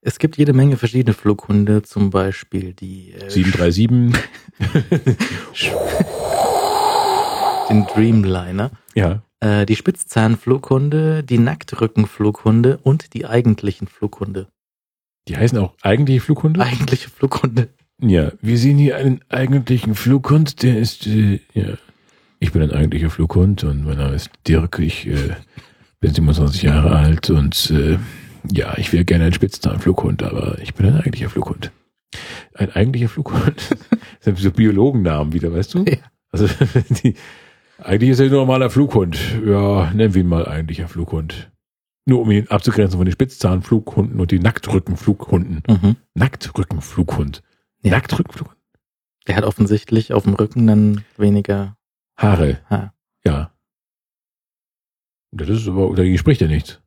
Es 0.00 0.18
gibt 0.18 0.36
jede 0.36 0.52
Menge 0.52 0.76
verschiedene 0.76 1.14
Flughunde, 1.14 1.82
zum 1.82 2.10
Beispiel 2.10 2.72
die 2.74 3.12
äh, 3.12 3.30
737, 3.30 4.20
den 7.70 7.86
Dreamliner, 7.86 8.70
ja. 8.94 9.22
Äh, 9.40 9.66
die 9.66 9.76
Spitzzahnflughunde, 9.76 11.22
die 11.22 11.38
Nacktrückenflughunde 11.38 12.78
und 12.82 13.14
die 13.14 13.26
eigentlichen 13.26 13.88
Flughunde. 13.88 14.48
Die 15.28 15.36
heißen 15.36 15.58
auch 15.58 15.74
eigentliche 15.82 16.20
Flughunde. 16.20 16.60
Eigentliche 16.60 17.10
Flughunde. 17.10 17.68
Ja, 18.00 18.32
wir 18.40 18.58
sehen 18.58 18.78
hier 18.78 18.96
einen 18.96 19.20
eigentlichen 19.28 19.94
Flughund, 19.94 20.62
der 20.62 20.78
ist, 20.78 21.06
äh, 21.06 21.40
ja. 21.54 21.78
Ich 22.38 22.52
bin 22.52 22.60
ein 22.60 22.70
eigentlicher 22.70 23.08
Flughund 23.08 23.64
und 23.64 23.84
mein 23.84 23.96
Name 23.96 24.14
ist 24.14 24.30
Dirk. 24.46 24.78
Ich 24.78 25.06
äh, 25.06 25.34
bin 26.00 26.12
27 26.12 26.62
Jahre 26.62 26.94
alt 26.94 27.30
und 27.30 27.70
äh, 27.70 27.98
ja, 28.52 28.76
ich 28.76 28.92
wäre 28.92 29.06
gerne 29.06 29.24
ein 29.24 29.32
Spitzzahnflughund, 29.32 30.22
aber 30.22 30.58
ich 30.60 30.74
bin 30.74 30.86
ein 30.86 30.96
eigentlicher 30.96 31.30
Flughund. 31.30 31.72
Ein 32.54 32.70
eigentlicher 32.72 33.08
Flughund. 33.08 33.76
Das 34.18 34.34
sind 34.34 34.38
so 34.38 34.50
Biologennamen 34.50 35.32
wieder, 35.32 35.52
weißt 35.52 35.74
du? 35.74 35.84
Ja. 35.84 35.98
Also 36.30 36.48
die, 37.02 37.14
eigentlich 37.78 38.10
ist 38.10 38.20
er 38.20 38.26
ein 38.26 38.32
normaler 38.32 38.70
Flughund. 38.70 39.18
Ja, 39.44 39.90
nennen 39.92 40.14
wir 40.14 40.22
ihn 40.22 40.28
mal 40.28 40.46
eigentlicher 40.48 40.88
Flughund. 40.88 41.50
Nur 42.06 42.20
um 42.22 42.30
ihn 42.30 42.48
abzugrenzen 42.48 42.98
von 42.98 43.06
den 43.06 43.12
Spitzzahnflughunden 43.12 44.20
und 44.20 44.30
den 44.30 44.42
Nacktrückenflughunden. 44.42 45.62
Mhm. 45.68 45.96
Nacktrückenflughund. 46.14 47.42
Ja. 47.82 47.90
Nacktrückenflughund. 47.92 48.56
Der 49.26 49.36
hat 49.36 49.44
offensichtlich 49.44 50.12
auf 50.12 50.22
dem 50.22 50.34
Rücken 50.34 50.66
dann 50.68 51.04
weniger 51.16 51.76
Haare, 52.16 52.60
Haar. 52.70 52.94
ja. 53.24 53.50
Das 55.32 55.48
ist 55.48 55.66
aber, 55.68 55.94
dagegen 55.94 56.16
spricht 56.16 56.40
er 56.40 56.48
nichts. 56.48 56.80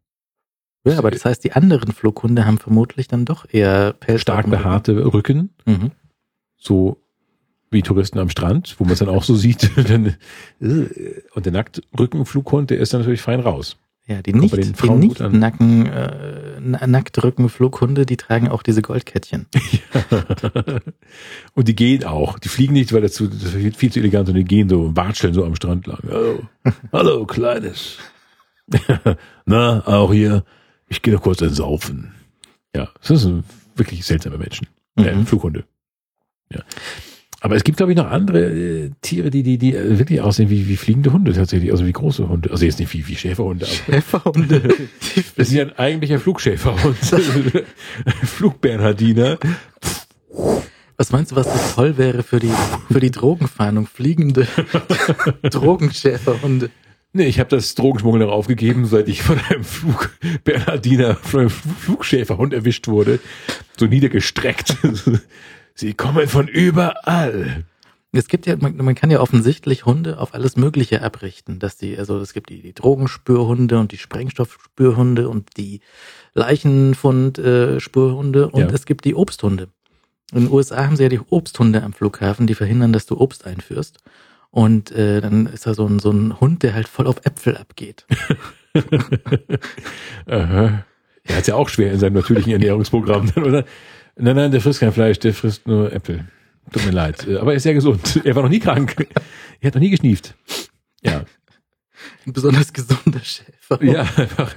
Ja, 0.85 0.97
aber 0.97 1.11
das 1.11 1.25
heißt, 1.25 1.43
die 1.43 1.51
anderen 1.51 1.91
Flughunde 1.91 2.45
haben 2.45 2.57
vermutlich 2.57 3.07
dann 3.09 3.25
doch 3.25 3.45
eher 3.51 3.93
Pelz. 3.93 4.21
Stark 4.21 4.49
behaarte 4.49 5.13
Rücken, 5.13 5.49
Mhm. 5.65 5.91
so 6.57 6.97
wie 7.71 7.81
Touristen 7.81 8.19
am 8.19 8.29
Strand, 8.29 8.75
wo 8.79 8.83
man 8.83 8.93
es 8.93 8.99
dann 8.99 9.09
auch 9.09 9.23
so 9.23 9.35
sieht. 9.35 9.69
Dann, 9.89 10.15
äh, 10.59 10.85
und 11.33 11.45
der 11.45 11.51
Nacktrückenflughund, 11.53 12.69
der 12.71 12.79
ist 12.79 12.93
dann 12.93 13.01
natürlich 13.01 13.21
fein 13.21 13.39
raus. 13.39 13.77
Ja, 14.07 14.23
die 14.23 14.33
nicht, 14.33 14.55
den 14.57 14.73
die 14.73 14.89
nicht. 14.89 15.19
Nacken, 15.19 15.85
äh, 15.85 16.59
na- 16.59 16.87
Nacktrücken-Flughunde, 16.87 18.07
die 18.07 18.17
tragen 18.17 18.47
auch 18.47 18.63
diese 18.63 18.81
Goldkettchen. 18.81 19.45
und 21.53 21.67
die 21.67 21.75
gehen 21.75 22.03
auch. 22.05 22.39
Die 22.39 22.49
fliegen 22.49 22.73
nicht, 22.73 22.91
weil 22.91 23.01
das, 23.01 23.13
zu, 23.13 23.27
das 23.27 23.53
ist 23.53 23.77
viel, 23.77 23.91
zu 23.91 23.99
elegant 23.99 24.27
und 24.29 24.33
die 24.35 24.43
gehen 24.45 24.67
so, 24.67 24.95
watscheln 24.95 25.35
so 25.35 25.45
am 25.45 25.55
Strand 25.55 25.85
lang. 25.85 25.99
Hallo, 26.09 26.39
hallo 26.91 27.25
Kleines. 27.27 27.97
Na, 29.45 29.85
auch 29.85 30.11
hier. 30.11 30.43
Ich 30.87 31.03
gehe 31.03 31.13
noch 31.13 31.21
kurz 31.21 31.41
entsaufen. 31.41 32.13
Ja, 32.75 32.89
das 33.07 33.21
sind 33.21 33.43
wirklich 33.75 34.03
seltsame 34.05 34.37
Menschen. 34.39 34.67
Äh, 34.95 35.13
Mhm. 35.15 35.25
Flughunde. 35.27 35.65
Ja. 36.51 36.61
Aber 37.41 37.55
es 37.55 37.63
gibt, 37.63 37.77
glaube 37.77 37.93
ich, 37.93 37.97
noch 37.97 38.09
andere 38.11 38.45
äh, 38.49 38.91
Tiere, 39.01 39.29
die, 39.29 39.43
die, 39.43 39.57
die 39.57 39.73
äh, 39.75 39.97
wirklich 39.97 40.19
aussehen 40.21 40.49
wie, 40.49 40.67
wie 40.67 40.75
fliegende 40.75 41.13
Hunde 41.13 41.31
tatsächlich, 41.33 41.71
also 41.71 41.85
wie 41.85 41.93
große 41.93 42.27
Hunde. 42.27 42.51
Also 42.51 42.65
jetzt 42.65 42.79
nicht 42.79 42.93
wie, 42.93 43.07
wie 43.07 43.15
Schäferhunde, 43.15 43.65
aber 43.65 43.73
Schäferhunde. 43.75 44.61
das 45.37 45.47
ist 45.47 45.53
ja 45.53 45.63
ein 45.63 45.77
eigentlicher 45.77 46.19
Flugschäferhund. 46.19 46.97
Flugbernhardiner. 48.23 49.39
Was 50.97 51.11
meinst 51.13 51.31
du, 51.31 51.37
was 51.37 51.45
das 51.47 51.75
toll 51.75 51.97
wäre 51.97 52.23
für 52.23 52.39
die, 52.39 52.51
für 52.91 52.99
die 52.99 53.11
Drogenfahndung? 53.11 53.87
Fliegende 53.87 54.45
Drogenschäferhunde. 55.43 56.69
Nee, 57.13 57.25
ich 57.25 57.39
habe 57.39 57.49
das 57.49 57.73
Drogenschmuggel 57.73 58.19
noch 58.21 58.31
aufgegeben, 58.31 58.85
seit 58.85 59.07
ich 59.07 59.23
von 59.23 59.39
einem 59.49 59.63
Flug 59.63 60.11
Bernhardiner, 60.43 61.15
von 61.15 61.39
einem 61.39 61.49
Fl- 61.49 61.73
Flugschäferhund 61.79 62.53
erwischt 62.53 62.87
wurde. 62.87 63.19
So 63.77 63.85
niedergestreckt. 63.87 64.75
Sie 65.79 65.93
kommen 65.93 66.27
von 66.27 66.49
überall. 66.49 67.63
Es 68.11 68.27
gibt 68.27 68.45
ja, 68.47 68.57
man, 68.57 68.75
man 68.75 68.95
kann 68.95 69.11
ja 69.11 69.21
offensichtlich 69.21 69.85
Hunde 69.85 70.19
auf 70.19 70.33
alles 70.33 70.57
Mögliche 70.57 71.01
abrichten, 71.01 71.59
dass 71.59 71.77
die, 71.77 71.97
also 71.97 72.19
es 72.19 72.33
gibt 72.33 72.49
die, 72.49 72.61
die 72.61 72.73
Drogenspürhunde 72.73 73.79
und 73.79 73.93
die 73.93 73.97
Sprengstoffspürhunde 73.97 75.29
und 75.29 75.55
die 75.55 75.79
Leichenfund-Spürhunde 76.33 78.49
und 78.49 78.59
Ja. 78.59 78.67
es 78.67 78.85
gibt 78.85 79.05
die 79.05 79.15
Obsthunde. 79.15 79.69
In 80.33 80.41
den 80.41 80.51
USA 80.51 80.83
haben 80.85 80.97
sie 80.97 81.03
ja 81.03 81.09
die 81.09 81.21
Obsthunde 81.29 81.81
am 81.81 81.93
Flughafen, 81.93 82.45
die 82.45 82.55
verhindern, 82.55 82.91
dass 82.91 83.05
du 83.05 83.17
Obst 83.17 83.45
einführst. 83.45 83.99
Und 84.51 84.91
äh, 84.91 85.21
dann 85.21 85.45
ist 85.45 85.65
da 85.65 85.73
so 85.73 85.87
ein, 85.87 85.99
so 85.99 86.11
ein 86.11 86.41
Hund, 86.41 86.61
der 86.63 86.73
halt 86.73 86.89
voll 86.89 87.07
auf 87.07 87.25
Äpfel 87.25 87.55
abgeht. 87.55 88.05
Aha. 90.27 90.83
Er 91.23 91.37
hat 91.37 91.47
ja 91.47 91.55
auch 91.55 91.69
schwer 91.69 91.91
in 91.93 91.99
seinem 91.99 92.13
natürlichen 92.13 92.51
Ernährungsprogramm, 92.53 93.31
oder? 93.37 93.65
Nein, 94.19 94.35
nein, 94.35 94.51
der 94.51 94.61
frisst 94.61 94.79
kein 94.81 94.91
Fleisch, 94.91 95.19
der 95.19 95.33
frisst 95.33 95.67
nur 95.67 95.91
Äpfel. 95.93 96.25
Tut 96.71 96.85
mir 96.85 96.91
leid. 96.91 97.25
Äh, 97.27 97.37
Aber 97.37 97.51
er 97.51 97.57
ist 97.57 97.63
sehr 97.63 97.73
gesund. 97.73 98.21
Er 98.25 98.35
war 98.35 98.43
noch 98.43 98.49
nie 98.49 98.59
krank. 98.59 98.95
Er 99.59 99.67
hat 99.67 99.75
noch 99.75 99.81
nie 99.81 99.89
geschnieft. 99.89 100.35
Ja. 101.01 101.23
Ein 102.25 102.33
besonders 102.33 102.71
gesunder 102.73 103.19
Schäfer. 103.23 103.79
Ja, 103.83 104.01
einfach 104.01 104.55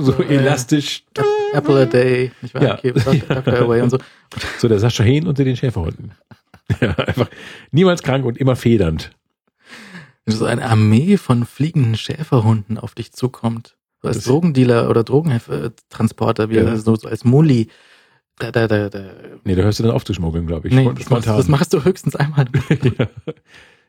so 0.00 0.12
Ja. 0.22 0.28
elastisch. 0.28 1.04
Apple 1.52 1.82
a 1.82 1.84
day. 1.86 2.32
Ich 2.42 2.52
war 2.54 2.62
Ja. 2.62 2.74
okay, 2.78 2.92
Dr. 2.92 3.54
Away 3.60 3.80
und 3.82 3.90
so. 3.90 3.98
So 4.58 4.68
der 4.68 4.78
Sascha 4.78 5.02
Hehn 5.04 5.26
unter 5.26 5.44
den 5.44 5.56
Schäferhunden. 5.56 6.12
Ja, 6.80 6.90
einfach 6.96 7.28
niemals 7.70 8.02
krank 8.02 8.24
und 8.26 8.36
immer 8.36 8.54
federnd. 8.56 9.10
Wenn 10.26 10.36
so 10.36 10.44
eine 10.44 10.64
Armee 10.66 11.16
von 11.16 11.46
fliegenden 11.46 11.96
Schäferhunden 11.96 12.76
auf 12.78 12.94
dich 12.94 13.12
zukommt. 13.12 13.76
So 14.02 14.08
als 14.08 14.24
Drogendealer 14.24 14.90
oder 14.90 15.02
Drogentransporter, 15.02 16.50
wie 16.50 16.56
Ja. 16.56 16.76
so, 16.76 16.94
so 16.96 17.08
als 17.08 17.24
Mulli. 17.24 17.68
Da, 18.38 18.52
da, 18.52 18.68
da, 18.68 18.88
da. 18.88 19.04
Nee, 19.44 19.54
da 19.54 19.62
hörst 19.62 19.78
du 19.78 19.82
dann 19.82 19.92
auf 19.92 20.04
zu 20.04 20.14
schmuggeln, 20.14 20.46
glaube 20.46 20.68
ich. 20.68 20.74
Nee, 20.74 20.90
das 20.96 21.10
machst, 21.10 21.26
das 21.26 21.48
machst 21.48 21.72
du 21.72 21.84
höchstens 21.84 22.14
einmal. 22.14 22.46
ja. 22.98 23.08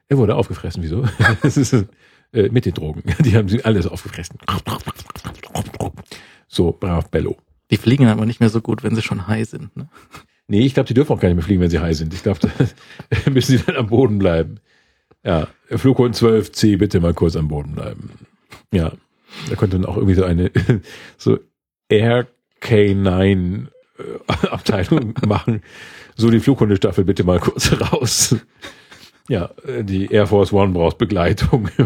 Er 0.08 0.18
wurde 0.18 0.36
aufgefressen, 0.36 0.82
wieso? 0.82 1.06
Das 1.42 1.56
ist, 1.56 1.74
äh, 1.74 2.50
mit 2.50 2.66
den 2.66 2.74
Drogen. 2.74 3.04
Die 3.20 3.36
haben 3.36 3.50
sie 3.50 3.64
alles 3.64 3.88
aufgefressen. 3.88 4.38
So, 6.48 6.72
brav 6.72 7.10
Bello. 7.10 7.38
Die 7.72 7.78
fliegen 7.78 8.08
aber 8.08 8.26
nicht 8.26 8.40
mehr 8.40 8.50
so 8.50 8.62
gut, 8.62 8.84
wenn 8.84 8.96
sie 8.96 9.02
schon 9.02 9.28
high 9.28 9.48
sind. 9.48 9.76
Ne? 9.78 9.88
Nee, 10.48 10.62
ich 10.62 10.74
glaube, 10.74 10.88
die 10.88 10.96
dürfen 10.96 11.14
auch 11.14 11.20
gar 11.20 11.30
nicht 11.30 11.36
mehr 11.36 11.46
fliegen, 11.46 11.62
wenn 11.62 11.70
sie 11.70 11.78
high 11.78 11.96
sind. 11.96 12.12
Ich 12.16 12.24
glaube, 12.24 12.40
da 12.40 13.32
müssen 13.32 13.58
sie 13.58 13.64
dann 13.64 13.76
am 13.76 13.88
Boden 13.88 14.18
bleiben. 14.18 14.60
Ja, 15.24 15.48
Flughund 15.70 16.16
12C, 16.16 16.78
bitte 16.78 17.00
mal 17.00 17.14
kurz 17.14 17.36
am 17.36 17.48
Boden 17.48 17.76
bleiben. 17.76 18.10
Ja, 18.74 18.94
da 19.48 19.56
könnte 19.56 19.78
dann 19.78 19.86
auch 19.86 19.98
irgendwie 19.98 20.16
so 20.16 20.24
eine 20.24 20.50
so 21.18 21.38
Air 21.90 22.28
K9 22.62 23.66
äh, 23.66 23.70
Abteilung 24.50 25.14
machen. 25.26 25.62
So 26.16 26.30
die 26.30 26.40
Flughundestaffel 26.40 27.04
bitte 27.04 27.24
mal 27.24 27.40
kurz 27.40 27.72
raus. 27.94 28.36
Ja, 29.28 29.52
äh, 29.66 29.84
die 29.84 30.12
Air 30.12 30.28
Force 30.28 30.52
One 30.52 30.74
braucht 30.74 30.98
Begleitung. 30.98 31.70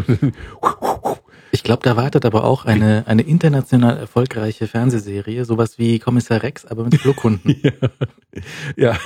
Ich 1.54 1.62
glaube, 1.62 1.84
da 1.84 1.96
wartet 1.96 2.24
aber 2.24 2.42
auch 2.42 2.64
eine, 2.64 3.04
eine 3.06 3.22
international 3.22 3.96
erfolgreiche 3.96 4.66
Fernsehserie, 4.66 5.44
sowas 5.44 5.78
wie 5.78 6.00
Kommissar 6.00 6.42
Rex, 6.42 6.64
aber 6.64 6.82
mit 6.82 6.96
Flughunden. 6.96 7.54
ja. 7.62 7.70
ja, 8.76 8.98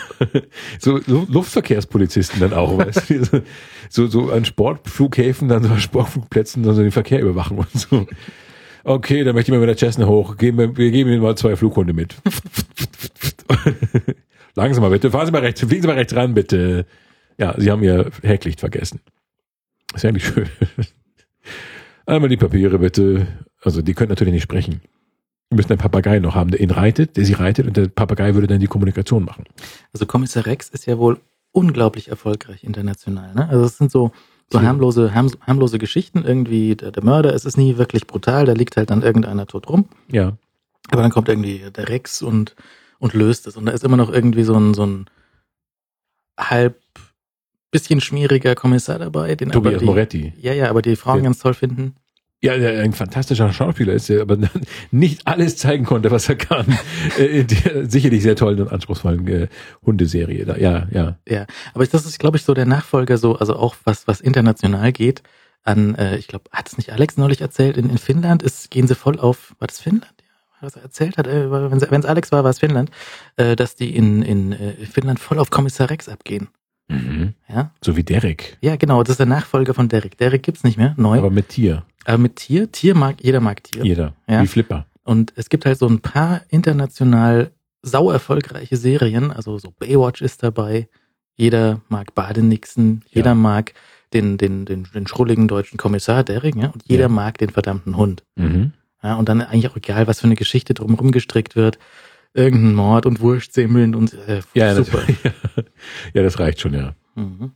so, 0.79 0.99
so 0.99 1.27
Luftverkehrspolizisten 1.29 2.41
dann 2.41 2.55
auch, 2.55 2.79
weißt 2.79 3.11
du? 3.11 3.43
So, 3.91 4.07
so 4.07 4.31
an 4.31 4.47
Sportflughäfen, 4.47 5.49
dann 5.51 5.63
so 5.63 5.69
an 5.69 5.79
Sportflugplätzen, 5.79 6.63
dann 6.63 6.75
so 6.75 6.81
den 6.81 6.91
Verkehr 6.91 7.21
überwachen 7.21 7.59
und 7.59 7.71
so. 7.71 8.07
Okay, 8.85 9.25
dann 9.25 9.35
möchte 9.35 9.51
ich 9.51 9.59
mal 9.59 9.65
mit 9.65 9.69
der 9.69 9.77
Cessna 9.77 10.07
hoch. 10.07 10.37
Geben 10.37 10.59
wir, 10.59 10.77
wir 10.77 10.91
geben 10.91 11.11
Ihnen 11.11 11.23
mal 11.23 11.37
zwei 11.37 11.57
Flughunde 11.57 11.93
mit. 11.93 12.17
Langsam 14.55 14.89
bitte. 14.91 15.11
Fahren 15.11 15.27
Sie 15.27 15.33
mal 15.33 15.43
rechts, 15.43 15.61
fliegen 15.61 15.83
Sie 15.83 15.89
mal 15.89 15.97
rechts 15.97 16.15
ran, 16.15 16.35
bitte. 16.35 16.87
Ja, 17.39 17.55
Sie 17.59 17.71
haben 17.71 17.83
Ihr 17.83 18.11
Hecklicht 18.23 18.61
vergessen. 18.61 19.01
Ist 19.95 20.03
ja 20.03 20.11
eigentlich 20.11 20.27
schön. 20.27 20.49
Einmal 22.07 22.29
die 22.29 22.37
Papiere 22.37 22.79
bitte. 22.79 23.27
Also, 23.63 23.83
die 23.83 23.95
können 23.95 24.09
natürlich 24.09 24.35
nicht 24.35 24.43
sprechen. 24.43 24.81
Wir 25.51 25.57
müssen 25.57 25.71
einen 25.71 25.79
Papagei 25.79 26.19
noch 26.19 26.35
haben, 26.35 26.51
der 26.51 26.61
ihn 26.61 26.71
reitet, 26.71 27.17
der 27.17 27.25
sie 27.25 27.33
reitet 27.33 27.67
und 27.67 27.77
der 27.77 27.89
Papagei 27.89 28.35
würde 28.35 28.47
dann 28.47 28.61
die 28.61 28.67
Kommunikation 28.67 29.25
machen. 29.25 29.45
Also 29.95 30.05
Kommissar 30.05 30.45
Rex 30.45 30.69
ist 30.69 30.87
ja 30.87 30.99
wohl 30.99 31.21
unglaublich 31.53 32.09
erfolgreich 32.09 32.65
international. 32.65 33.35
Ne? 33.35 33.49
Also 33.49 33.65
es 33.65 33.79
sind 33.79 33.91
so, 33.91 34.13
so 34.51 34.59
Ja. 34.59 34.65
harmlose, 34.65 35.15
harm, 35.15 35.31
harmlose 35.47 35.79
Geschichten. 35.79 36.25
Irgendwie 36.25 36.75
der, 36.77 36.91
der 36.91 37.05
Mörder, 37.05 37.35
es 37.35 37.45
ist 37.45 37.57
nie 37.59 37.77
wirklich 37.79 38.07
brutal, 38.07 38.47
da 38.47 38.53
liegt 38.53 38.77
halt 38.77 38.91
dann 38.91 39.03
irgendeiner 39.03 39.47
tot 39.47 39.69
rum. 39.69 39.89
Ja. 40.11 40.37
Aber 40.91 41.03
dann 41.03 41.11
kommt 41.11 41.29
irgendwie 41.29 41.65
der 41.75 41.89
Rex 41.89 42.23
und, 42.23 42.55
und 42.99 43.13
löst 43.15 43.47
es. 43.47 43.57
Und 43.57 43.67
da 43.67 43.73
ist 43.73 43.85
immer 43.85 43.97
noch 43.99 44.11
irgendwie 44.11 44.45
so 44.45 44.55
ein, 44.55 44.73
so 44.75 44.87
ein 44.87 45.07
halb 46.39 46.81
bisschen 47.71 48.01
schmieriger 48.01 48.55
Kommissar 48.55 48.99
dabei, 48.99 49.35
den 49.35 49.51
aber 49.51 49.63
Tobias 49.65 49.81
die, 49.81 49.85
Moretti. 49.85 50.33
Ja, 50.41 50.55
ja, 50.55 50.71
aber 50.71 50.81
die 50.81 50.97
Frauen 50.97 51.19
Ja. 51.19 51.25
ganz 51.25 51.39
toll 51.41 51.53
finden. 51.55 51.95
Ja, 52.41 52.57
der 52.57 52.83
ein 52.83 52.93
fantastischer 52.93 53.53
Schauspieler 53.53 53.95
ist, 53.95 54.09
der 54.09 54.23
aber 54.23 54.39
nicht 54.93 55.27
alles 55.27 55.57
zeigen 55.57 55.85
konnte, 55.85 56.11
was 56.13 56.29
er 56.29 56.37
kann. 56.37 56.79
Äh, 57.19 57.41
In 57.41 57.47
der 57.49 57.91
sicherlich 57.91 58.23
sehr 58.23 58.37
tollen 58.37 58.61
und 58.61 58.73
anspruchsvollen 58.73 59.27
äh, 59.27 59.49
Hundeserie. 59.85 60.45
Da. 60.45 60.57
Ja, 60.57 60.87
ja. 60.93 61.19
Ja, 61.29 61.47
aber 61.75 61.85
das 61.87 62.07
ist, 62.07 62.19
glaube 62.21 62.37
ich, 62.37 62.45
so 62.45 62.55
der 62.55 62.67
Nachfolger, 62.67 63.19
so, 63.19 63.37
also 63.37 63.57
auch 63.57 63.75
was, 63.85 64.07
was 64.07 64.21
international 64.21 64.93
geht, 64.93 65.23
an, 65.65 65.97
äh, 65.97 66.17
ich 66.17 66.29
glaube, 66.29 66.45
hat 66.53 66.69
es 66.69 66.77
nicht 66.77 66.93
Alex 66.93 67.17
neulich 67.17 67.41
erzählt, 67.41 67.77
in, 67.77 67.91
in 67.91 67.99
Finnland 67.99 68.43
ist, 68.45 68.71
gehen 68.71 68.87
sie 68.87 68.95
voll 68.95 69.19
auf, 69.19 69.55
war 69.59 69.67
das 69.67 69.81
Finnland? 69.81 70.15
Ja, 70.21 70.67
was 70.67 70.77
er 70.77 70.83
erzählt 70.83 71.19
hat, 71.19 71.27
äh, 71.27 71.51
wenn 71.51 72.01
es 72.01 72.07
Alex 72.07 72.31
war, 72.31 72.45
war 72.45 72.51
es 72.51 72.61
Finnland, 72.61 72.91
äh, 73.37 73.57
dass 73.57 73.75
die 73.75 73.95
in, 73.95 74.23
in 74.23 74.53
äh, 74.53 74.75
Finnland 74.87 75.19
voll 75.19 75.41
auf 75.41 75.51
Kommissar 75.51 75.91
Rex 75.91 76.09
abgehen. 76.09 76.49
Mhm. 76.89 77.35
Ja, 77.49 77.71
So 77.85 77.97
wie 77.97 78.03
Derek. 78.03 78.57
ja, 78.61 78.77
genau, 78.77 79.03
das 79.03 79.13
ist 79.13 79.19
der 79.19 79.27
Nachfolger 79.27 79.75
von 79.75 79.89
Derek. 79.89 80.17
Derek 80.19 80.43
gibt's 80.43 80.65
nicht 80.65 80.79
mehr, 80.79 80.95
neu. 80.97 81.19
Aber 81.19 81.31
mit 81.31 81.51
Tier. 81.51 81.85
Aber 82.05 82.19
mit 82.19 82.37
Tier, 82.37 82.73
Tier 82.73 82.95
mag, 82.95 83.17
jeder 83.23 83.41
mag 83.41 83.63
Tier. 83.63 83.85
Jeder. 83.85 84.15
Ja. 84.27 84.43
Wie 84.43 84.47
Flipper. 84.47 84.87
Und 85.05 85.33
es 85.37 85.49
gibt 85.51 85.67
halt 85.67 85.79
so 85.79 85.87
ein 85.87 86.01
paar 86.01 86.43
international 86.49 87.51
sau 87.83 88.11
erfolgreiche 88.11 88.77
Serien. 88.77 89.31
Also 89.31 89.59
so 89.59 89.73
Baywatch 89.79 90.23
ist 90.23 90.43
dabei. 90.43 90.89
Jeder 91.37 91.81
mag 91.89 92.15
Badenixen. 92.15 93.03
Jeder 93.09 93.31
Ja. 93.31 93.35
mag 93.35 93.75
den, 94.13 94.39
den, 94.39 94.65
den, 94.65 94.85
den 94.95 95.07
schrulligen 95.07 95.49
deutschen 95.49 95.77
Kommissar 95.77 96.25
Derek. 96.25 96.57
Ja? 96.57 96.69
Und 96.69 96.83
jeder 96.87 97.03
Ja. 97.05 97.09
mag 97.09 97.39
den 97.39 97.51
verdammten 97.51 97.97
Hund. 97.97 98.23
Mhm. 98.37 98.73
Ja? 99.03 99.15
Und 99.17 99.29
dann 99.29 99.43
eigentlich 99.43 99.69
auch 99.69 99.77
egal, 99.77 100.07
was 100.07 100.21
für 100.21 100.27
eine 100.27 100.35
Geschichte 100.35 100.75
drumherum 100.75 101.13
gestrickt 101.13 101.57
wird. 101.57 101.79
Irgendein 102.39 102.75
Mord 102.75 103.05
und 103.05 103.21
Wurstsemmeln 103.21 103.97
und 103.97 104.15
äh, 104.15 104.43
Ja, 104.55 104.73
das, 104.73 104.87
super. 104.87 105.03
ja, 106.15 106.23
das 106.23 106.39
reicht 106.39 106.61
schon, 106.61 106.73
ja. 106.73 106.95
Mhm. 107.17 107.51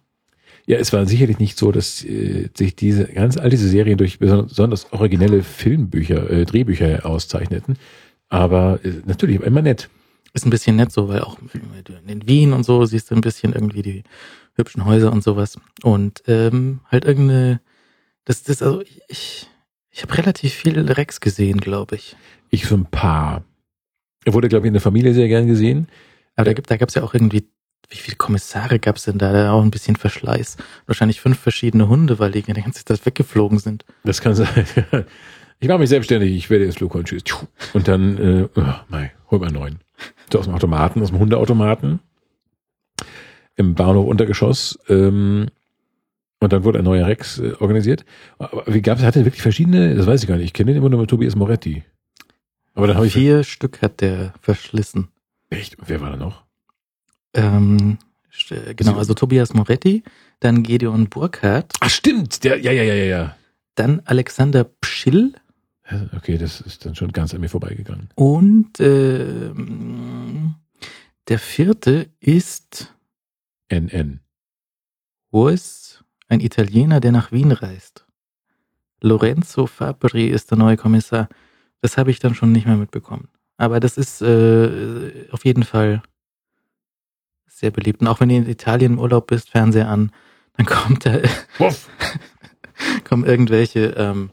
Ja, 0.66 0.78
es 0.78 0.92
war 0.92 1.06
sicherlich 1.06 1.38
nicht 1.38 1.56
so, 1.56 1.70
dass 1.70 2.04
äh, 2.04 2.48
sich 2.56 2.74
diese 2.74 3.04
ganz 3.04 3.36
all 3.36 3.50
diese 3.50 3.68
Serien 3.68 3.96
durch 3.96 4.18
besonders 4.18 4.92
originelle 4.92 5.42
Filmbücher, 5.42 6.28
äh, 6.30 6.44
Drehbücher 6.44 7.06
auszeichneten. 7.06 7.76
Aber 8.28 8.80
äh, 8.82 8.92
natürlich 9.06 9.40
immer 9.40 9.62
nett. 9.62 9.88
Ist 10.34 10.46
ein 10.46 10.50
bisschen 10.50 10.76
nett 10.76 10.90
so, 10.90 11.08
weil 11.08 11.20
auch 11.20 11.36
in 12.06 12.26
Wien 12.26 12.52
und 12.52 12.64
so 12.64 12.84
siehst 12.84 13.10
du 13.10 13.14
ein 13.14 13.20
bisschen 13.20 13.52
irgendwie 13.52 13.82
die 13.82 14.02
hübschen 14.54 14.84
Häuser 14.84 15.12
und 15.12 15.22
sowas. 15.22 15.58
Und 15.82 16.22
ähm, 16.26 16.80
halt 16.90 17.04
irgendeine, 17.04 17.60
das, 18.24 18.42
das, 18.42 18.62
also 18.62 18.82
ich, 19.08 19.48
ich 19.90 20.02
habe 20.02 20.16
relativ 20.16 20.54
viel 20.54 20.78
Rex 20.90 21.20
gesehen, 21.20 21.60
glaube 21.60 21.96
ich. 21.96 22.16
Ich 22.50 22.66
so 22.66 22.74
ein 22.74 22.86
paar. 22.86 23.44
Er 24.24 24.34
wurde, 24.34 24.48
glaube 24.48 24.66
ich, 24.66 24.68
in 24.68 24.74
der 24.74 24.82
Familie 24.82 25.14
sehr 25.14 25.28
gern 25.28 25.46
gesehen. 25.46 25.88
Aber 26.36 26.52
da, 26.52 26.60
da 26.60 26.76
gab 26.76 26.88
es 26.88 26.94
ja 26.94 27.02
auch 27.02 27.14
irgendwie, 27.14 27.44
wie 27.90 27.96
viele 27.96 28.16
Kommissare 28.16 28.78
gab 28.78 28.96
es 28.96 29.04
denn 29.04 29.18
da? 29.18 29.32
Da 29.32 29.52
auch 29.52 29.62
ein 29.62 29.70
bisschen 29.70 29.96
Verschleiß. 29.96 30.56
Wahrscheinlich 30.86 31.20
fünf 31.20 31.38
verschiedene 31.38 31.88
Hunde, 31.88 32.18
weil 32.18 32.30
die 32.30 32.42
die 32.42 32.52
ganze 32.52 32.84
Zeit 32.84 33.04
weggeflogen 33.04 33.58
sind. 33.58 33.84
Das 34.04 34.20
kann 34.20 34.34
sein. 34.34 34.48
Ich 35.62 35.68
mache 35.68 35.78
mich 35.78 35.90
selbstständig, 35.90 36.32
ich 36.32 36.50
werde 36.50 36.64
jetzt 36.64 36.78
Flughund, 36.78 37.06
tschüss. 37.06 37.22
Und 37.72 37.86
dann, 37.86 38.18
äh, 38.18 38.48
oh, 38.56 38.74
mei, 38.88 39.12
hol 39.30 39.38
mal 39.38 39.52
neuen. 39.52 39.78
So 40.32 40.40
aus 40.40 40.46
dem 40.46 40.54
Automaten, 40.56 41.00
aus 41.00 41.10
dem 41.10 41.20
Hundeautomaten. 41.20 42.00
Im 43.54 43.76
Bahnhof 43.76 44.08
Untergeschoss. 44.08 44.76
Ähm, 44.88 45.46
und 46.40 46.52
dann 46.52 46.64
wurde 46.64 46.80
ein 46.80 46.84
neuer 46.84 47.06
Rex 47.06 47.38
äh, 47.38 47.52
organisiert. 47.60 48.04
Aber 48.38 48.64
wie 48.66 48.82
gab 48.82 48.98
es, 48.98 49.04
hatte 49.04 49.24
wirklich 49.24 49.40
verschiedene, 49.42 49.94
das 49.94 50.04
weiß 50.04 50.22
ich 50.24 50.28
gar 50.28 50.34
nicht. 50.34 50.46
Ich 50.46 50.52
kenne 50.52 50.72
den 50.72 50.78
immer 50.78 50.88
nur 50.88 50.98
mit 50.98 51.10
Tobias 51.10 51.36
Moretti. 51.36 51.84
Aber 52.74 52.86
dann 52.86 52.96
habe 52.96 53.06
ich. 53.06 53.12
Vier 53.12 53.44
Stück 53.44 53.82
hat 53.82 54.00
der 54.00 54.34
verschlissen. 54.40 55.08
Echt? 55.50 55.78
Und 55.78 55.88
wer 55.88 56.00
war 56.00 56.10
da 56.10 56.16
noch? 56.16 56.44
Ähm, 57.34 57.98
genau, 58.76 58.96
also 58.96 59.14
Tobias 59.14 59.54
Moretti, 59.54 60.02
dann 60.40 60.62
Gedeon 60.62 61.08
Burkhardt, 61.08 61.72
Ach, 61.80 61.90
stimmt. 61.90 62.44
Der, 62.44 62.58
ja, 62.58 62.72
ja, 62.72 62.82
ja, 62.82 62.94
ja, 62.94 63.36
dann 63.74 64.00
Alexander 64.04 64.64
Pschill 64.64 65.34
Okay, 66.16 66.38
das 66.38 66.60
ist 66.60 66.86
dann 66.86 66.94
schon 66.94 67.12
ganz 67.12 67.34
an 67.34 67.40
mir 67.40 67.48
vorbeigegangen. 67.48 68.08
und 68.14 68.80
ähm, 68.80 70.54
der 71.28 71.38
vierte 71.38 72.10
ist 72.20 72.94
NN. 73.68 74.20
Urs, 75.30 76.04
ein 76.28 76.40
Italiener, 76.40 77.00
der 77.00 77.12
nach 77.12 77.32
Wien 77.32 77.52
reist. 77.52 78.06
Lorenzo 79.00 79.66
Fabri 79.66 80.28
ist 80.28 80.50
der 80.50 80.58
neue 80.58 80.76
Kommissar. 80.76 81.28
Das 81.82 81.98
habe 81.98 82.10
ich 82.10 82.20
dann 82.20 82.34
schon 82.34 82.52
nicht 82.52 82.66
mehr 82.66 82.76
mitbekommen. 82.76 83.28
Aber 83.58 83.78
das 83.80 83.98
ist 83.98 84.22
äh, 84.22 85.28
auf 85.30 85.44
jeden 85.44 85.64
Fall 85.64 86.02
sehr 87.46 87.70
beliebt. 87.70 88.00
Und 88.00 88.08
auch 88.08 88.20
wenn 88.20 88.28
du 88.28 88.36
in 88.36 88.48
Italien 88.48 88.94
im 88.94 88.98
Urlaub 88.98 89.26
bist, 89.26 89.50
Fernseher 89.50 89.88
an, 89.88 90.10
dann 90.56 90.66
kommt 90.66 91.04
da, 91.04 91.18
kommen 93.04 93.24
irgendwelche, 93.24 93.94
ähm, 93.96 94.30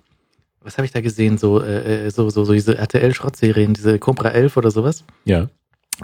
was 0.61 0.77
habe 0.77 0.85
ich 0.85 0.91
da 0.91 1.01
gesehen, 1.01 1.37
so, 1.37 1.61
äh, 1.61 2.05
äh, 2.07 2.11
so, 2.11 2.29
so, 2.29 2.45
so 2.45 2.53
diese 2.53 2.77
RTL-Schrottserien, 2.77 3.73
diese 3.73 3.99
Cobra 3.99 4.29
11 4.29 4.57
oder 4.57 4.71
sowas. 4.71 5.03
Ja. 5.25 5.49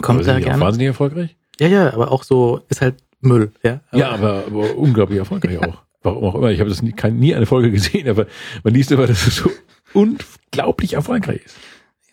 Kommt 0.02 0.20
Aber 0.20 0.28
da 0.28 0.38
die 0.38 0.44
auch 0.44 0.48
gerne. 0.48 0.64
wahnsinnig 0.64 0.88
erfolgreich? 0.88 1.36
Ja, 1.60 1.68
ja, 1.68 1.94
aber 1.94 2.12
auch 2.12 2.24
so 2.24 2.62
ist 2.70 2.82
halt 2.82 2.96
Müll, 3.22 3.52
ja. 3.64 3.80
Aber 3.92 4.00
ja, 4.00 4.10
aber, 4.12 4.44
aber 4.46 4.76
unglaublich 4.76 5.20
erfolgreich 5.20 5.60
auch. 5.64 5.85
Warum 6.06 6.24
auch 6.24 6.36
immer. 6.36 6.52
Ich 6.52 6.60
habe 6.60 6.70
das 6.70 6.82
nie, 6.82 6.92
kein, 6.94 7.18
nie 7.18 7.34
eine 7.36 7.46
Folge 7.48 7.72
gesehen, 7.72 8.08
aber 8.08 8.28
man 8.64 8.74
liest 8.74 8.92
immer, 8.92 9.08
dass 9.08 9.26
es 9.28 9.36
so 9.38 9.50
unglaublich 9.94 10.94
erfolgreich 10.94 11.42
ist. 11.44 11.58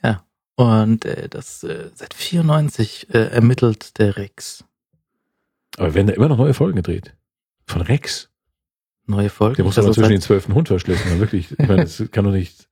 Ja. 0.03 0.25
Und 0.57 1.05
äh, 1.05 1.29
das 1.29 1.63
äh, 1.63 1.91
seit 1.95 2.15
94 2.15 3.09
äh, 3.15 3.19
ermittelt 3.29 3.99
der 3.99 4.17
Rex. 4.17 4.65
Aber 5.77 5.95
werden 5.95 6.07
da 6.09 6.15
immer 6.15 6.29
noch 6.29 6.39
neue 6.39 6.55
Folgen 6.55 6.77
gedreht? 6.77 7.15
Von 7.67 7.83
Rex? 7.83 8.29
Neue 9.07 9.31
Folgen. 9.31 9.57
Der 9.57 9.65
muss 9.65 9.77
Also 9.77 9.89
aber 9.89 9.95
zwischen 9.95 10.05
seit- 10.05 10.13
den 10.13 10.21
zwölften 10.21 10.55
Hund 10.55 10.69
verschlüsseln. 10.69 11.09
Also 11.11 11.21
wirklich, 11.21 11.51
ich 11.53 11.59
meine, 11.69 11.83
das 11.83 12.03
kann 12.13 12.25
doch 12.25 12.33
nicht. 12.33 12.69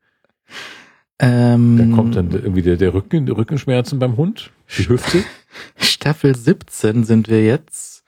ähm, 1.18 1.76
Da 1.90 1.96
kommt 1.96 2.16
dann 2.16 2.30
irgendwie 2.30 2.62
der, 2.62 2.76
der 2.76 2.94
Rücken, 2.94 3.28
Rückenschmerzen 3.28 3.98
beim 3.98 4.16
Hund, 4.16 4.50
die 4.78 4.88
Hüfte. 4.88 5.22
Staffel 5.76 6.34
17 6.36 7.04
sind 7.04 7.28
wir 7.28 7.44
jetzt. 7.44 7.99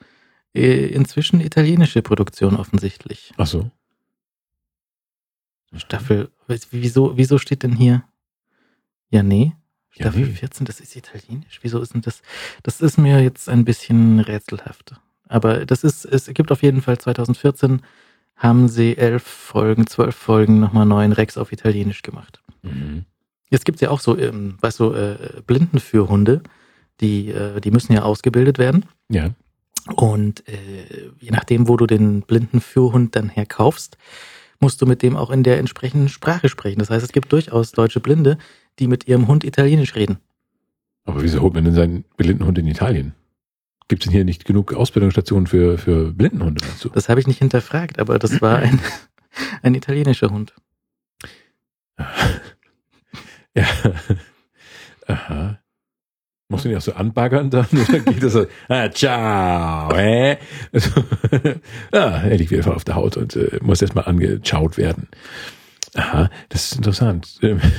Äh, 0.55 0.87
Inzwischen 0.87 1.41
italienische 1.41 2.03
Produktion 2.03 2.57
offensichtlich. 2.57 3.33
Ach 3.37 3.47
so. 3.47 3.71
Staffel, 5.75 6.31
wieso, 6.71 7.17
wieso 7.17 7.39
steht 7.39 7.63
denn 7.63 7.75
hier? 7.75 8.05
Ja, 9.11 9.23
nee. 9.23 9.53
Ja, 9.95 10.07
Staffel 10.07 10.27
nee. 10.27 10.33
14, 10.33 10.67
das 10.67 10.81
ist 10.81 10.97
italienisch. 10.97 11.61
Wieso 11.63 11.81
ist 11.81 11.95
denn 11.95 12.03
das? 12.03 12.23
Das 12.63 12.81
ist 12.81 12.99
mir 12.99 13.23
jetzt 13.23 13.49
ein 13.49 13.65
bisschen 13.65 14.21
rätselhaft. 14.21 14.95
Aber 15.29 15.65
das 15.65 15.85
ist, 15.85 16.05
es 16.05 16.27
gibt 16.27 16.53
auf 16.53 16.63
jeden 16.63 16.83
Fall 16.83 16.99
2014 16.99 17.81
haben 18.37 18.69
sie 18.69 18.97
elf 18.97 19.23
Folgen, 19.23 19.87
zwölf 19.87 20.17
Folgen 20.17 20.61
nochmal 20.61 20.85
neuen 20.87 21.13
Rex 21.13 21.39
auf 21.39 21.53
Italienisch 21.53 22.03
gemacht. 22.03 22.43
Mhm. 22.63 23.05
Jetzt 23.51 23.65
gibt's 23.65 23.81
ja 23.81 23.91
auch 23.91 24.01
so, 24.01 24.19
ähm, 24.19 24.57
weißt 24.61 24.81
du, 24.81 24.93
äh, 24.93 25.43
Blindenführhunde, 25.47 26.43
die, 27.01 27.31
äh, 27.31 27.61
die 27.61 27.71
müssen 27.71 27.93
ja 27.93 28.03
ausgebildet 28.03 28.59
werden. 28.59 28.87
Ja. 29.09 29.31
Und 29.87 30.49
äh, 30.49 31.11
je 31.19 31.31
nachdem, 31.31 31.69
wo 31.69 31.77
du 31.77 31.87
den 31.87 32.23
Blindenführhund 32.23 33.17
dann 33.17 33.29
herkaufst, 33.29 33.97
musst 34.61 34.81
du 34.81 34.87
mit 34.87 35.03
dem 35.03 35.17
auch 35.17 35.31
in 35.31 35.43
der 35.43 35.59
entsprechenden 35.59 36.09
Sprache 36.09 36.49
sprechen. 36.49 36.79
Das 36.79 36.91
heißt, 36.91 37.05
es 37.05 37.13
gibt 37.13 37.33
durchaus 37.33 37.73
deutsche 37.73 38.01
Blinde, 38.01 38.39
die 38.79 38.87
mit 38.87 39.09
ihrem 39.09 39.27
Hund 39.27 39.45
Italienisch 39.45 39.95
reden. 39.97 40.19
Aber 41.05 41.23
wieso 41.23 41.41
holt 41.41 41.55
man 41.55 41.65
denn 41.65 41.75
seinen 41.75 42.05
Blindenhund 42.17 42.59
in 42.59 42.67
Italien? 42.69 43.15
Gibt 43.89 44.05
es 44.05 44.07
denn 44.07 44.15
hier 44.15 44.25
nicht 44.25 44.45
genug 44.45 44.73
Ausbildungsstationen 44.73 45.49
für, 45.49 45.79
für 45.79 46.13
Blindenhunde 46.13 46.65
dazu? 46.65 46.89
Das 46.91 47.09
habe 47.09 47.21
ich 47.21 47.27
nicht 47.27 47.41
hinterfragt, 47.41 47.99
aber 47.99 48.19
das 48.19 48.41
war 48.41 48.59
ein, 48.59 48.81
ein 49.63 49.75
italienischer 49.75 50.31
Hund. 50.31 50.55
Ja. 53.55 53.67
Aha. 55.07 55.62
Musst 56.53 56.65
du 56.65 56.69
ihn 56.69 56.77
auch 56.77 56.81
so 56.83 56.93
anbaggern 56.93 57.51
dann? 57.51 57.67
Oder 57.73 57.99
geht 58.01 58.23
das 58.23 58.33
so, 58.35 58.47
ah, 58.69 58.89
ciao, 58.91 59.93
äh? 59.97 60.37
Also, 60.73 60.91
ah, 61.93 62.23
er 62.23 62.37
liegt 62.37 62.51
wieder 62.51 62.75
auf 62.77 62.85
der 62.85 62.95
Haut 62.95 63.17
und 63.17 63.35
äh, 63.37 63.59
muss 63.63 63.83
erstmal 63.83 64.05
angeschaut 64.05 64.77
werden. 64.79 65.09
Aha, 65.95 66.31
das 66.51 66.67
ist 66.67 66.77
interessant. 66.77 67.39
Ähm, 67.43 67.61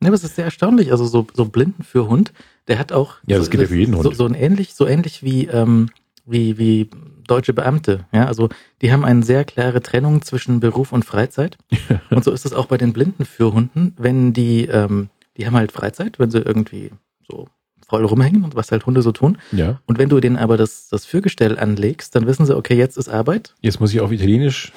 Ja, 0.00 0.08
aber 0.10 0.14
es 0.14 0.22
ist 0.22 0.36
sehr 0.36 0.44
erstaunlich. 0.44 0.92
Also 0.92 1.06
so, 1.06 1.26
so 1.34 1.46
Blindenführhund, 1.46 2.32
der 2.68 2.78
hat 2.78 2.92
auch 2.92 3.16
Ja, 3.26 3.36
das 3.36 3.46
so, 3.46 3.50
geht 3.50 3.62
ja 3.62 3.66
für 3.66 3.74
jeden 3.76 3.94
so, 3.96 4.04
Hund. 4.04 4.16
so 4.16 4.26
ein 4.26 4.34
ähnlich, 4.34 4.74
so 4.74 4.86
ähnlich 4.86 5.24
wie 5.24 5.46
ähm, 5.46 5.88
wie 6.24 6.56
wie 6.56 6.88
deutsche 7.26 7.52
Beamte. 7.52 8.06
Ja, 8.12 8.26
also 8.26 8.48
die 8.80 8.92
haben 8.92 9.04
eine 9.04 9.24
sehr 9.24 9.44
klare 9.44 9.82
Trennung 9.82 10.22
zwischen 10.22 10.60
Beruf 10.60 10.92
und 10.92 11.04
Freizeit. 11.04 11.58
Und 12.10 12.22
so 12.22 12.30
ist 12.30 12.46
es 12.46 12.52
auch 12.52 12.66
bei 12.66 12.76
den 12.78 12.92
Blindenführhunden, 12.92 13.94
wenn 13.98 14.32
die 14.32 14.66
ähm, 14.66 15.10
die 15.36 15.46
haben 15.46 15.56
halt 15.56 15.72
Freizeit, 15.72 16.20
wenn 16.20 16.30
sie 16.30 16.38
irgendwie 16.38 16.92
so 17.28 17.48
voll 17.88 18.04
rumhängen 18.04 18.44
und 18.44 18.54
was 18.54 18.70
halt 18.70 18.86
Hunde 18.86 19.02
so 19.02 19.12
tun. 19.12 19.38
ja, 19.52 19.80
Und 19.86 19.98
wenn 19.98 20.08
du 20.08 20.20
denen 20.20 20.36
aber 20.36 20.56
das 20.56 20.88
das 20.88 21.06
Führgestell 21.06 21.58
anlegst, 21.58 22.14
dann 22.14 22.26
wissen 22.26 22.44
sie, 22.46 22.56
okay, 22.56 22.76
jetzt 22.76 22.96
ist 22.98 23.08
Arbeit. 23.08 23.54
jetzt 23.60 23.80
muss 23.80 23.92
ich 23.92 24.00
auf 24.00 24.12
Italienisch, 24.12 24.72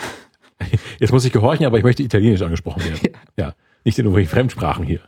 jetzt 0.99 1.11
muss 1.11 1.25
ich 1.25 1.31
gehorchen, 1.33 1.65
aber 1.65 1.77
ich 1.77 1.83
möchte 1.83 2.03
Italienisch 2.03 2.41
angesprochen 2.41 2.83
werden. 2.83 2.99
Ja, 3.38 3.53
nicht 3.83 3.97
in 3.97 4.05
irgendwelchen 4.05 4.31
Fremdsprachen 4.31 4.85
hier. 4.85 4.99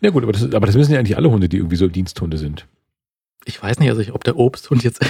Na 0.00 0.10
gut, 0.10 0.22
aber 0.22 0.32
das, 0.32 0.42
aber 0.54 0.66
das 0.66 0.74
wissen 0.76 0.92
ja 0.92 0.98
eigentlich 0.98 1.16
alle 1.16 1.30
Hunde, 1.30 1.48
die 1.48 1.56
irgendwie 1.58 1.76
so 1.76 1.86
Diensthunde 1.88 2.36
sind. 2.36 2.66
Ich 3.44 3.62
weiß 3.62 3.78
nicht, 3.78 3.88
also 3.88 4.00
ich, 4.00 4.12
ob 4.12 4.24
der 4.24 4.36
Obsthund 4.36 4.82
jetzt, 4.84 5.00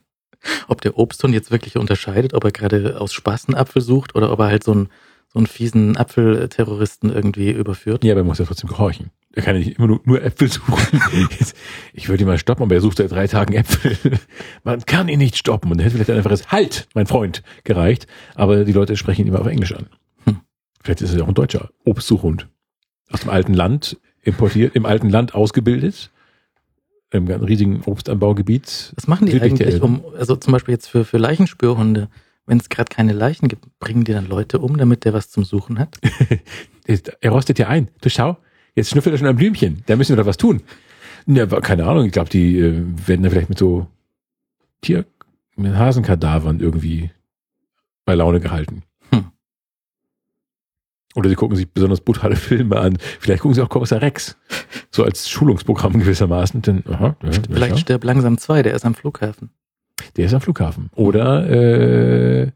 ob 0.68 0.80
der 0.80 0.98
Obsthund 0.98 1.34
jetzt 1.34 1.50
wirklich 1.50 1.76
unterscheidet, 1.76 2.32
ob 2.34 2.44
er 2.44 2.52
gerade 2.52 3.00
aus 3.00 3.12
Spaß 3.12 3.48
einen 3.48 3.56
Apfel 3.56 3.82
sucht 3.82 4.14
oder 4.14 4.32
ob 4.32 4.38
er 4.40 4.46
halt 4.46 4.64
so 4.64 4.72
einen, 4.72 4.88
so 5.28 5.38
einen 5.38 5.46
fiesen 5.46 5.96
Apfelterroristen 5.96 7.10
irgendwie 7.10 7.50
überführt. 7.50 8.04
Ja, 8.04 8.12
aber 8.12 8.20
er 8.20 8.24
muss 8.24 8.38
ja 8.38 8.44
trotzdem 8.44 8.70
gehorchen. 8.70 9.10
Er 9.36 9.42
kann 9.42 9.54
ja 9.54 9.58
nicht 9.58 9.78
immer 9.78 9.86
nur, 9.86 10.00
nur 10.04 10.22
Äpfel 10.22 10.50
suchen. 10.50 11.00
Ich 11.92 12.08
würde 12.08 12.24
ihn 12.24 12.26
mal 12.26 12.38
stoppen, 12.38 12.62
aber 12.62 12.74
er 12.74 12.80
sucht 12.80 12.96
seit 12.96 13.10
drei 13.10 13.26
Tagen 13.26 13.52
Äpfel. 13.52 13.96
Man 14.64 14.80
kann 14.86 15.08
ihn 15.08 15.18
nicht 15.18 15.36
stoppen. 15.36 15.70
Und 15.70 15.78
er 15.78 15.84
hätte 15.84 15.96
vielleicht 15.96 16.10
ein 16.10 16.16
einfaches 16.16 16.50
Halt, 16.50 16.88
mein 16.94 17.06
Freund, 17.06 17.42
gereicht. 17.64 18.06
Aber 18.34 18.64
die 18.64 18.72
Leute 18.72 18.96
sprechen 18.96 19.22
ihn 19.22 19.28
immer 19.28 19.40
auf 19.40 19.46
Englisch 19.46 19.74
an. 19.74 19.88
Hm. 20.24 20.40
Vielleicht 20.82 21.02
ist 21.02 21.12
er 21.12 21.18
ja 21.18 21.24
auch 21.24 21.28
ein 21.28 21.34
deutscher 21.34 21.68
Obstsuchhund. 21.84 22.48
Aus 23.10 23.20
dem 23.20 23.30
alten 23.30 23.52
Land 23.52 23.98
importiert, 24.22 24.74
im 24.74 24.86
alten 24.86 25.10
Land 25.10 25.34
ausgebildet. 25.34 26.10
Im 27.10 27.28
riesigen 27.28 27.82
Obstanbaugebiet. 27.84 28.94
Was 28.96 29.06
machen 29.06 29.26
die 29.26 29.40
eigentlich, 29.40 29.82
um, 29.82 30.02
also 30.18 30.36
zum 30.36 30.54
Beispiel 30.54 30.72
jetzt 30.72 30.88
für, 30.88 31.04
für 31.04 31.18
Leichenspürhunde, 31.18 32.08
wenn 32.46 32.58
es 32.58 32.68
gerade 32.68 32.94
keine 32.94 33.12
Leichen 33.12 33.48
gibt, 33.48 33.66
bringen 33.78 34.04
die 34.04 34.12
dann 34.12 34.26
Leute 34.26 34.60
um, 34.60 34.76
damit 34.76 35.04
der 35.04 35.12
was 35.12 35.30
zum 35.30 35.44
Suchen 35.44 35.78
hat? 35.78 35.98
Er 37.20 37.30
rostet 37.32 37.58
ja 37.58 37.66
ein. 37.66 37.88
Du 38.00 38.08
schau, 38.08 38.36
jetzt 38.76 38.90
schnüffelt 38.90 39.12
er 39.12 39.18
schon 39.18 39.26
ein 39.26 39.34
Blümchen. 39.34 39.82
Da 39.86 39.96
müssen 39.96 40.12
wir 40.12 40.22
doch 40.22 40.28
was 40.28 40.36
tun. 40.36 40.62
Ja, 41.26 41.44
keine 41.46 41.84
Ahnung. 41.84 42.06
Ich 42.06 42.12
glaube, 42.12 42.30
die 42.30 42.60
äh, 42.60 42.84
werden 43.06 43.24
da 43.24 43.30
vielleicht 43.30 43.48
mit 43.48 43.58
so 43.58 43.88
Tier, 44.82 45.04
mit 45.56 45.74
Hasenkadavern 45.74 46.60
irgendwie 46.60 47.10
bei 48.04 48.14
Laune 48.14 48.38
gehalten. 48.38 48.84
Hm. 49.10 49.32
Oder 51.16 51.28
sie 51.28 51.34
gucken 51.34 51.56
sich 51.56 51.68
besonders 51.68 52.00
brutale 52.00 52.36
Filme 52.36 52.78
an. 52.78 52.98
Vielleicht 53.18 53.42
gucken 53.42 53.54
sie 53.54 53.62
auch 53.62 53.68
Kommissar 53.68 54.00
Rex. 54.00 54.36
So 54.92 55.02
als 55.02 55.28
Schulungsprogramm 55.28 55.94
gewissermaßen. 55.94 56.62
Denn, 56.62 56.84
aha, 56.86 57.16
ja, 57.20 57.30
Vielleicht 57.50 57.74
ja, 57.74 57.78
stirbt 57.78 58.04
langsam 58.04 58.38
zwei, 58.38 58.62
der 58.62 58.74
ist 58.74 58.84
am 58.84 58.94
Flughafen. 58.94 59.50
Der 60.16 60.26
ist 60.26 60.34
am 60.34 60.40
Flughafen. 60.40 60.90
Oder 60.94 61.48
äh, 61.48 62.50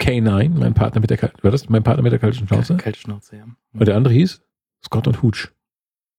K9, 0.00 0.50
mein 0.50 0.74
Partner 0.74 1.00
mit 1.00 1.10
der 1.10 1.20
war 1.42 1.50
das 1.50 1.68
mein 1.68 1.82
Partner 1.82 2.02
mit 2.02 2.12
der 2.12 2.18
kalten 2.18 2.46
Schnauze? 2.46 2.76
Kaltschnauze, 2.76 3.36
ja. 3.36 3.44
Und 3.72 3.88
der 3.88 3.96
andere 3.96 4.14
hieß 4.14 4.40
Scott 4.84 5.06
und 5.08 5.22
Hooch. 5.22 5.48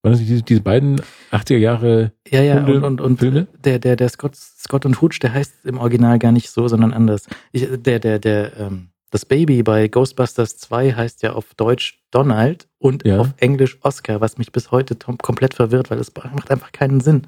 Waren 0.02 0.12
das 0.14 0.20
nicht 0.20 0.30
diese, 0.32 0.44
diese 0.44 0.62
beiden 0.62 1.02
80er 1.32 1.58
Jahre 1.58 2.14
Ja, 2.30 2.42
ja, 2.42 2.56
Hunde- 2.56 2.78
und, 2.78 2.84
und, 2.86 3.02
und 3.02 3.20
Filme? 3.20 3.48
der, 3.64 3.80
der, 3.80 3.96
der 3.96 4.10
Scott, 4.10 4.36
Scott 4.36 4.86
und 4.86 5.02
Hooch, 5.02 5.20
der 5.22 5.34
heißt 5.34 5.66
im 5.66 5.78
Original 5.78 6.20
gar 6.20 6.32
nicht 6.32 6.50
so, 6.50 6.68
sondern 6.68 6.94
anders. 6.94 7.28
Ich, 7.52 7.68
der, 7.70 8.00
der, 8.00 8.20
der, 8.20 8.58
ähm, 8.58 8.90
das 9.12 9.26
Baby 9.26 9.64
bei 9.64 9.88
Ghostbusters 9.88 10.58
2 10.58 10.94
heißt 10.94 11.24
ja 11.24 11.34
auf 11.34 11.54
Deutsch 11.56 12.00
Donald 12.12 12.68
und 12.78 13.06
Ja. 13.06 13.20
auf 13.20 13.34
Englisch 13.38 13.78
Oscar, 13.82 14.22
was 14.22 14.38
mich 14.38 14.52
bis 14.52 14.72
heute 14.72 14.96
komplett 14.96 15.54
verwirrt, 15.54 15.90
weil 15.90 16.00
es 16.00 16.14
macht 16.16 16.52
einfach 16.52 16.72
keinen 16.72 17.02
Sinn, 17.02 17.24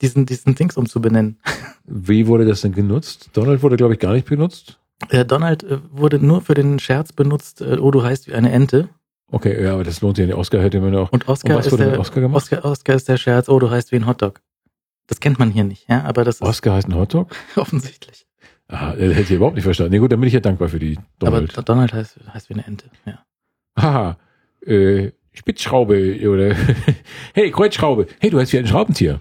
diesen, 0.00 0.26
diesen 0.26 0.54
Dings 0.54 0.76
umzubenennen. 0.76 1.38
Wie 1.84 2.26
wurde 2.26 2.44
das 2.44 2.62
denn 2.62 2.72
genutzt? 2.72 3.30
Donald 3.32 3.62
wurde, 3.62 3.76
glaube 3.76 3.94
ich, 3.94 4.00
gar 4.00 4.12
nicht 4.12 4.26
benutzt. 4.26 4.78
Äh, 5.10 5.24
Donald 5.24 5.62
äh, 5.64 5.78
wurde 5.90 6.18
nur 6.18 6.40
für 6.40 6.54
den 6.54 6.78
Scherz 6.78 7.12
benutzt, 7.12 7.60
äh, 7.60 7.78
oh, 7.78 7.90
du 7.90 8.02
heißt 8.02 8.28
wie 8.28 8.34
eine 8.34 8.52
Ente. 8.52 8.88
Okay, 9.30 9.62
ja, 9.62 9.74
aber 9.74 9.84
das 9.84 10.00
lohnt 10.00 10.16
sich 10.16 10.22
ja 10.22 10.26
nicht. 10.28 10.36
Oscar 10.36 10.62
hätte 10.62 10.80
man 10.80 10.94
auch. 10.94 11.10
Und 11.12 11.28
Oscar, 11.28 11.50
Und 11.50 11.58
was 11.58 11.66
ist, 11.66 11.72
wurde 11.72 11.84
der, 11.84 11.92
mit 11.92 12.00
Oscar 12.00 12.20
gemacht? 12.20 12.42
Oscar, 12.42 12.64
Oscar 12.64 12.94
ist 12.94 13.08
der 13.08 13.16
Scherz, 13.16 13.48
oh, 13.48 13.58
du 13.58 13.70
heißt 13.70 13.92
wie 13.92 13.96
ein 13.96 14.06
Hotdog. 14.06 14.40
Das 15.06 15.20
kennt 15.20 15.38
man 15.38 15.50
hier 15.50 15.64
nicht, 15.64 15.88
ja, 15.88 16.04
aber 16.04 16.24
das 16.24 16.36
ist 16.36 16.42
Oscar 16.42 16.74
heißt 16.74 16.88
ein 16.88 16.94
Hotdog? 16.94 17.34
offensichtlich. 17.56 18.26
Ah, 18.68 18.92
das 18.92 19.14
hätte 19.14 19.20
ich 19.22 19.30
überhaupt 19.32 19.56
nicht 19.56 19.64
verstanden. 19.64 19.92
Nee, 19.92 19.98
gut, 19.98 20.10
dann 20.10 20.20
bin 20.20 20.28
ich 20.28 20.34
ja 20.34 20.40
dankbar 20.40 20.68
für 20.68 20.78
die 20.78 20.98
Donald. 21.18 21.52
Aber 21.52 21.62
Donald 21.62 21.92
heißt, 21.92 22.18
heißt 22.32 22.48
wie 22.48 22.54
eine 22.54 22.66
Ente, 22.66 22.86
ja. 23.04 23.24
Haha, 23.78 24.16
äh, 24.64 25.10
Spitzschraube 25.32 26.28
oder 26.28 26.54
hey, 27.34 27.50
Kreuzschraube. 27.50 28.06
Hey, 28.20 28.30
du 28.30 28.38
heißt 28.38 28.52
wie 28.52 28.58
ein 28.58 28.66
Schraubentier. 28.66 29.20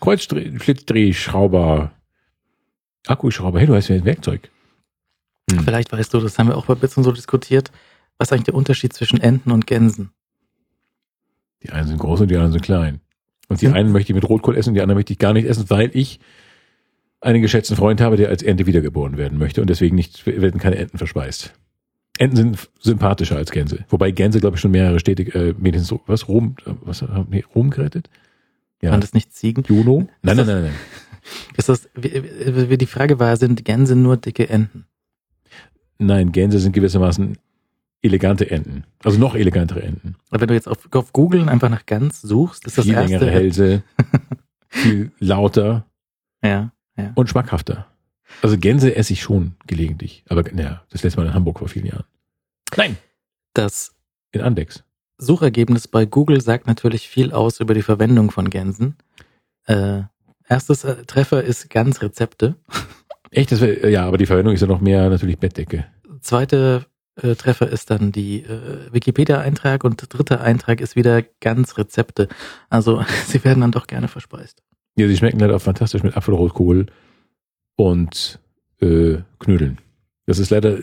Kreuzflitzdrehschrauber. 0.00 1.92
Akkuschrauber. 3.06 3.58
Hey, 3.58 3.66
du 3.66 3.74
heißt 3.74 3.88
wie 3.88 3.94
ein 3.94 4.04
Werkzeug. 4.04 4.50
Hm. 5.50 5.60
Vielleicht 5.60 5.92
weißt 5.92 6.12
du, 6.12 6.20
das 6.20 6.38
haben 6.38 6.48
wir 6.48 6.56
auch 6.56 6.66
bei 6.66 6.74
Bits 6.74 6.96
und 6.96 7.04
so 7.04 7.12
diskutiert, 7.12 7.70
was 8.18 8.28
ist 8.28 8.32
eigentlich 8.32 8.44
der 8.44 8.54
Unterschied 8.54 8.92
zwischen 8.92 9.20
Enten 9.20 9.50
und 9.50 9.66
Gänsen? 9.66 10.10
Die 11.62 11.70
einen 11.70 11.88
sind 11.88 11.98
groß 11.98 12.20
und 12.22 12.28
die 12.30 12.36
anderen 12.36 12.52
sind 12.52 12.62
klein. 12.62 13.00
Und 13.48 13.60
die 13.62 13.66
Hm. 13.66 13.74
einen 13.74 13.92
möchte 13.92 14.12
ich 14.12 14.14
mit 14.14 14.28
Rotkohl 14.28 14.56
essen 14.56 14.70
und 14.70 14.74
die 14.74 14.82
anderen 14.82 14.98
möchte 14.98 15.12
ich 15.12 15.18
gar 15.18 15.32
nicht 15.32 15.46
essen, 15.46 15.68
weil 15.70 15.90
ich 15.94 16.20
einen 17.20 17.42
geschätzten 17.42 17.76
Freund 17.76 18.00
habe, 18.00 18.16
der 18.16 18.28
als 18.28 18.42
Ente 18.42 18.66
wiedergeboren 18.66 19.16
werden 19.16 19.38
möchte 19.38 19.60
und 19.60 19.68
deswegen 19.68 19.96
nicht 19.96 20.26
werden 20.26 20.60
keine 20.60 20.76
Enten 20.76 20.98
verspeist. 20.98 21.52
Enten 22.18 22.36
sind 22.36 22.68
sympathischer 22.80 23.36
als 23.36 23.50
Gänse. 23.50 23.84
Wobei 23.88 24.10
Gänse, 24.10 24.40
glaube 24.40 24.56
ich, 24.56 24.60
schon 24.60 24.70
mehrere 24.70 25.00
Städte, 25.00 25.22
äh, 25.22 25.54
wenigstens 25.56 25.88
so, 25.88 26.02
was, 26.06 26.28
Rom, 26.28 26.56
äh, 26.66 26.72
was, 26.82 27.02
haben 27.02 27.28
nee, 27.30 27.44
Rom 27.54 27.70
gerettet? 27.70 28.10
Ja. 28.82 28.92
Waren 28.92 29.00
das 29.00 29.12
nicht 29.14 29.32
Ziegen? 29.32 29.64
Juno? 29.66 30.08
Nein, 30.22 30.36
nein, 30.36 30.46
nein, 30.46 30.62
nein. 30.62 30.74
Ist 31.56 31.68
das, 31.68 31.88
wie, 31.94 32.22
wie 32.22 32.70
wie 32.70 32.78
die 32.78 32.86
Frage 32.86 33.18
war, 33.18 33.36
sind 33.36 33.64
Gänse 33.64 33.94
nur 33.94 34.16
dicke 34.16 34.48
Enten? 34.48 34.86
Nein, 35.98 36.32
Gänse 36.32 36.58
sind 36.58 36.72
gewissermaßen 36.72 37.36
elegante 38.02 38.50
Enten. 38.50 38.84
Also 39.04 39.18
noch 39.18 39.34
elegantere 39.34 39.82
Enten. 39.82 40.16
Aber 40.30 40.40
wenn 40.40 40.48
du 40.48 40.54
jetzt 40.54 40.66
auf, 40.68 40.88
auf 40.92 41.12
Google 41.12 41.48
einfach 41.48 41.68
nach 41.68 41.84
Gans 41.84 42.22
suchst, 42.22 42.66
ist 42.66 42.78
das 42.78 42.84
Viel 42.86 42.94
erste, 42.94 43.12
längere 43.12 43.30
Hälse, 43.30 43.82
viel 44.68 45.12
lauter. 45.18 45.86
Ja, 46.42 46.72
ja. 46.96 47.12
und 47.14 47.28
schmackhafter. 47.28 47.86
Also 48.40 48.56
Gänse 48.56 48.94
esse 48.96 49.12
ich 49.12 49.20
schon 49.20 49.56
gelegentlich. 49.66 50.24
Aber 50.28 50.42
naja, 50.52 50.82
das 50.90 51.02
letzte 51.02 51.20
Mal 51.20 51.26
in 51.26 51.34
Hamburg 51.34 51.58
vor 51.58 51.68
vielen 51.68 51.86
Jahren. 51.86 52.04
Nein, 52.76 52.96
Das 53.52 53.94
in 54.32 54.40
Andex. 54.40 54.84
Suchergebnis 55.20 55.86
bei 55.88 56.06
Google 56.06 56.40
sagt 56.40 56.66
natürlich 56.66 57.08
viel 57.08 57.32
aus 57.32 57.60
über 57.60 57.74
die 57.74 57.82
Verwendung 57.82 58.30
von 58.30 58.50
Gänsen. 58.50 58.96
Äh, 59.66 60.02
erstes 60.48 60.84
äh, 60.84 61.04
Treffer 61.04 61.42
ist 61.42 61.70
Gansrezepte. 61.70 62.56
Echt, 63.30 63.52
das 63.52 63.60
wär, 63.60 63.88
ja, 63.90 64.06
aber 64.06 64.18
die 64.18 64.26
Verwendung 64.26 64.54
ist 64.54 64.60
ja 64.60 64.66
noch 64.66 64.80
mehr 64.80 65.08
natürlich 65.08 65.38
Bettdecke. 65.38 65.86
Zweite 66.20 66.86
äh, 67.22 67.34
Treffer 67.34 67.68
ist 67.68 67.90
dann 67.90 68.12
die 68.12 68.40
äh, 68.40 68.92
Wikipedia-Eintrag 68.92 69.84
und 69.84 70.02
dritter 70.12 70.40
Eintrag 70.40 70.80
ist 70.80 70.96
wieder 70.96 71.22
Gansrezepte. 71.40 72.28
Also 72.68 73.04
sie 73.26 73.44
werden 73.44 73.60
dann 73.60 73.72
doch 73.72 73.86
gerne 73.86 74.08
verspeist. 74.08 74.62
Ja, 74.96 75.06
sie 75.06 75.16
schmecken 75.16 75.40
halt 75.40 75.52
auch 75.52 75.62
fantastisch 75.62 76.02
mit 76.02 76.16
Apfelrotkohl 76.16 76.86
und 77.76 78.40
äh, 78.80 79.18
Knödeln. 79.38 79.78
Das 80.26 80.38
ist 80.38 80.50
leider. 80.50 80.78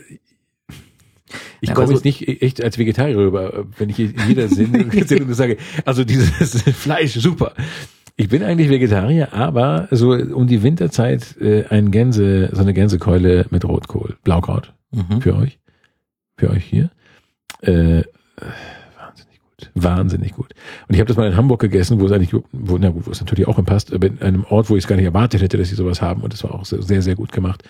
Ich 1.60 1.68
Ja, 1.68 1.74
komme 1.74 1.86
aber 1.86 1.94
jetzt 1.94 2.04
nicht 2.04 2.26
echt 2.42 2.62
als 2.62 2.78
Vegetarier 2.78 3.16
rüber, 3.16 3.66
wenn 3.76 3.88
ich 3.90 3.98
in 4.00 4.14
jeder 4.28 4.48
Sendung 4.48 4.90
sage, 5.34 5.56
also 5.84 6.04
dieses 6.04 6.62
Fleisch, 6.76 7.14
super. 7.14 7.52
Ich 8.16 8.28
bin 8.28 8.42
eigentlich 8.42 8.68
Vegetarier, 8.68 9.32
aber 9.32 9.86
so 9.92 10.10
um 10.12 10.46
die 10.48 10.62
Winterzeit 10.64 11.36
äh, 11.40 11.64
ein 11.68 11.90
Gänse, 11.92 12.50
so 12.52 12.60
eine 12.62 12.74
Gänsekeule 12.74 13.46
mit 13.50 13.64
Rotkohl, 13.64 14.16
Blaukraut 14.24 14.72
Mhm. 14.90 15.20
für 15.20 15.36
euch, 15.36 15.58
für 16.38 16.50
euch 16.50 16.64
hier. 16.64 16.90
Äh, 17.60 18.04
wahnsinnig 18.98 19.38
gut, 19.40 19.70
wahnsinnig 19.74 20.32
gut. 20.32 20.54
Und 20.88 20.94
ich 20.94 21.00
habe 21.00 21.08
das 21.08 21.16
mal 21.16 21.28
in 21.28 21.36
Hamburg 21.36 21.60
gegessen, 21.60 22.00
wo 22.00 22.06
es 22.06 22.12
eigentlich, 22.12 22.32
wo, 22.52 22.78
na 22.78 22.88
gut, 22.88 23.06
wo 23.06 23.10
es 23.10 23.20
natürlich 23.20 23.46
auch 23.46 23.62
passt, 23.64 23.92
aber 23.92 24.06
in 24.06 24.22
einem 24.22 24.44
Ort, 24.44 24.70
wo 24.70 24.76
ich 24.76 24.84
es 24.84 24.88
gar 24.88 24.96
nicht 24.96 25.04
erwartet 25.04 25.42
hätte, 25.42 25.58
dass 25.58 25.68
sie 25.68 25.74
sowas 25.74 26.00
haben. 26.00 26.22
Und 26.22 26.32
das 26.32 26.42
war 26.42 26.54
auch 26.54 26.64
sehr, 26.64 27.02
sehr 27.02 27.14
gut 27.16 27.32
gemacht. 27.32 27.62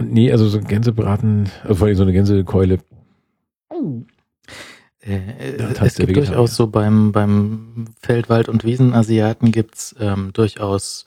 Nee, 0.00 0.30
also 0.32 0.48
so 0.48 0.58
ein 0.58 0.64
Gänsebraten, 0.64 1.48
also 1.62 1.74
vor 1.76 1.86
allem 1.86 1.96
so 1.96 2.02
eine 2.02 2.12
Gänsekeule. 2.12 2.78
Äh, 5.00 5.56
Ja, 5.58 5.70
es 5.84 5.96
gibt 5.96 6.16
durchaus 6.16 6.56
so 6.56 6.66
beim, 6.66 7.12
beim 7.12 7.86
Feld-, 8.00 8.28
Wald- 8.28 8.48
und 8.48 8.64
Wiesenasiaten 8.64 9.52
gibt's 9.52 9.94
ähm, 9.98 10.30
durchaus 10.32 11.04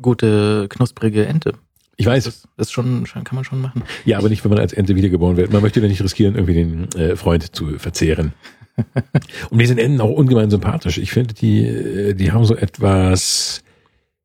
gute, 0.00 0.66
knusprige 0.68 1.26
Ente. 1.26 1.54
Ich 1.96 2.06
weiß, 2.06 2.24
Das 2.24 2.66
ist 2.68 2.72
schon, 2.72 3.06
schon, 3.06 3.22
kann 3.24 3.36
man 3.36 3.44
schon 3.44 3.60
machen. 3.60 3.82
ja, 4.04 4.18
aber 4.18 4.28
nicht, 4.28 4.42
wenn 4.44 4.50
man 4.50 4.58
als 4.60 4.72
Ente 4.72 4.96
wiedergeboren 4.96 5.36
wird. 5.36 5.52
Man 5.52 5.62
möchte 5.62 5.80
ja 5.80 5.88
nicht 5.88 6.02
riskieren, 6.02 6.34
irgendwie 6.34 6.54
den 6.54 6.88
äh, 6.92 7.16
Freund 7.16 7.54
zu 7.54 7.78
verzehren. 7.78 8.32
Und 9.50 9.58
mir 9.58 9.66
sind 9.66 9.78
Enten 9.78 10.00
auch 10.00 10.10
ungemein 10.10 10.50
sympathisch. 10.50 10.98
Ich 10.98 11.12
finde, 11.12 11.34
die, 11.34 11.64
äh, 11.64 12.14
die 12.14 12.32
haben 12.32 12.44
so 12.44 12.56
etwas 12.56 13.62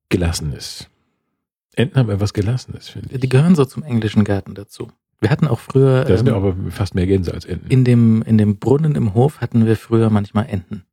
Gelassenes. 0.10 0.88
Enten 1.78 1.98
haben 1.98 2.10
etwas 2.10 2.34
Gelassenes, 2.34 2.90
finde 2.90 3.10
ich. 3.14 3.22
Die 3.22 3.30
gehören 3.30 3.56
so 3.56 3.66
zum 3.66 3.84
englischen 3.84 4.24
Garten 4.24 4.56
dazu. 4.56 4.90
Wir 5.20 5.30
hatten 5.30 5.48
auch 5.48 5.60
früher 5.60 6.06
Da 6.06 6.18
sind 6.18 6.28
ähm, 6.28 6.36
aber 6.36 6.56
fast 6.70 6.96
mehr 6.96 7.08
Gänse 7.08 7.34
als 7.34 7.46
Enten. 7.46 7.70
in 7.70 7.84
dem 7.84 8.22
in 8.24 8.38
dem 8.38 8.58
Brunnen 8.58 8.96
im 8.96 9.14
Hof 9.14 9.42
hatten 9.42 9.66
wir 9.66 9.76
früher 9.76 10.10
manchmal 10.10 10.48
Enten. 10.48 10.84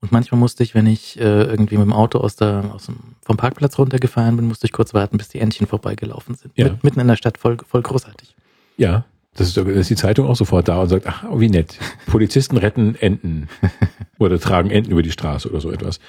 Und 0.00 0.12
manchmal 0.12 0.38
musste 0.38 0.62
ich, 0.62 0.74
wenn 0.74 0.86
ich 0.86 1.18
äh, 1.18 1.42
irgendwie 1.42 1.76
mit 1.76 1.86
dem 1.86 1.92
Auto 1.92 2.18
aus 2.18 2.36
der, 2.36 2.70
aus 2.72 2.86
dem, 2.86 2.96
vom 3.22 3.36
Parkplatz 3.36 3.78
runtergefahren 3.78 4.36
bin, 4.36 4.46
musste 4.46 4.66
ich 4.66 4.72
kurz 4.72 4.94
warten, 4.94 5.18
bis 5.18 5.28
die 5.28 5.40
Entchen 5.40 5.66
vorbeigelaufen 5.66 6.36
sind. 6.36 6.52
Ja. 6.56 6.66
Mit, 6.66 6.84
mitten 6.84 7.00
in 7.00 7.08
der 7.08 7.16
Stadt, 7.16 7.36
voll, 7.36 7.56
voll 7.66 7.82
großartig. 7.82 8.34
ja, 8.76 9.04
das 9.34 9.48
ist, 9.48 9.56
da 9.56 9.62
ist 9.62 9.88
die 9.88 9.96
Zeitung 9.96 10.26
auch 10.26 10.34
sofort 10.34 10.66
da 10.66 10.82
und 10.82 10.88
sagt, 10.88 11.06
ach, 11.06 11.24
wie 11.36 11.48
nett. 11.48 11.78
Polizisten 12.06 12.56
retten 12.56 12.96
Enten. 12.96 13.48
Oder 14.18 14.40
tragen 14.40 14.70
Enten 14.70 14.90
über 14.90 15.02
die 15.02 15.12
Straße 15.12 15.48
oder 15.48 15.60
so 15.60 15.70
etwas. 15.70 16.00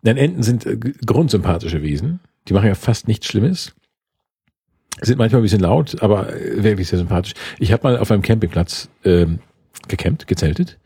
Nein, 0.00 0.16
Enten 0.16 0.42
sind 0.42 0.64
äh, 0.64 0.78
grundsympathische 1.04 1.82
Wesen. 1.82 2.20
Die 2.48 2.52
machen 2.52 2.68
ja 2.68 2.74
fast 2.74 3.08
nichts 3.08 3.26
Schlimmes. 3.26 3.74
Sind 5.00 5.18
manchmal 5.18 5.40
ein 5.40 5.44
bisschen 5.44 5.60
laut, 5.60 6.02
aber 6.02 6.34
äh, 6.34 6.62
wirklich 6.62 6.88
sehr 6.88 6.98
sympathisch. 6.98 7.34
Ich 7.58 7.72
habe 7.72 7.82
mal 7.82 7.98
auf 7.98 8.10
einem 8.10 8.22
Campingplatz 8.22 8.88
ähm, 9.04 9.40
gecampt, 9.88 10.26
gezeltet. 10.26 10.78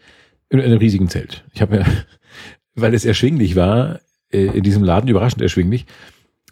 In 0.49 0.61
einem 0.61 0.79
riesigen 0.79 1.09
Zelt. 1.09 1.45
Ich 1.53 1.63
habe 1.63 1.79
mir, 1.79 1.87
weil 2.75 2.95
es 2.95 3.05
erschwinglich 3.05 3.55
war, 3.55 4.01
äh, 4.33 4.47
in 4.47 4.63
diesem 4.65 4.83
Laden 4.83 5.09
überraschend 5.09 5.43
erschwinglich, 5.43 5.87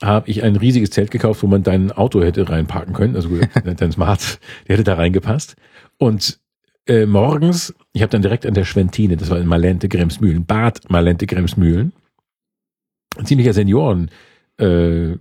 habe 0.03 0.31
ich 0.31 0.45
ein 0.45 0.55
riesiges 0.55 0.91
Zelt 0.91 1.11
gekauft, 1.11 1.43
wo 1.43 1.49
man 1.49 1.65
dein 1.65 1.91
Auto 1.91 2.23
hätte 2.23 2.49
reinparken 2.49 2.95
können. 2.95 3.17
Also 3.17 3.29
gut, 3.31 3.49
dein 3.77 3.93
Smart, 3.93 4.39
der 4.69 4.75
hätte 4.75 4.85
da 4.85 4.95
reingepasst. 4.95 5.57
Und 5.97 6.39
äh, 6.87 7.07
morgens, 7.07 7.75
ich 7.93 8.03
habe 8.03 8.11
dann 8.11 8.23
direkt 8.23 8.47
an 8.47 8.55
der 8.55 8.65
Schwentine, 8.65 9.17
das 9.17 9.31
war 9.31 9.39
in 9.39 9.47
Malente 9.47 9.89
Gremsmühlen, 9.89 10.47
Bad 10.47 10.89
Malente 10.91 11.27
Gremsmühlen, 11.27 11.93
ein 13.17 13.27
ziemlicher 13.27 13.53
Senioren 13.53 14.11
äh, 14.59 15.17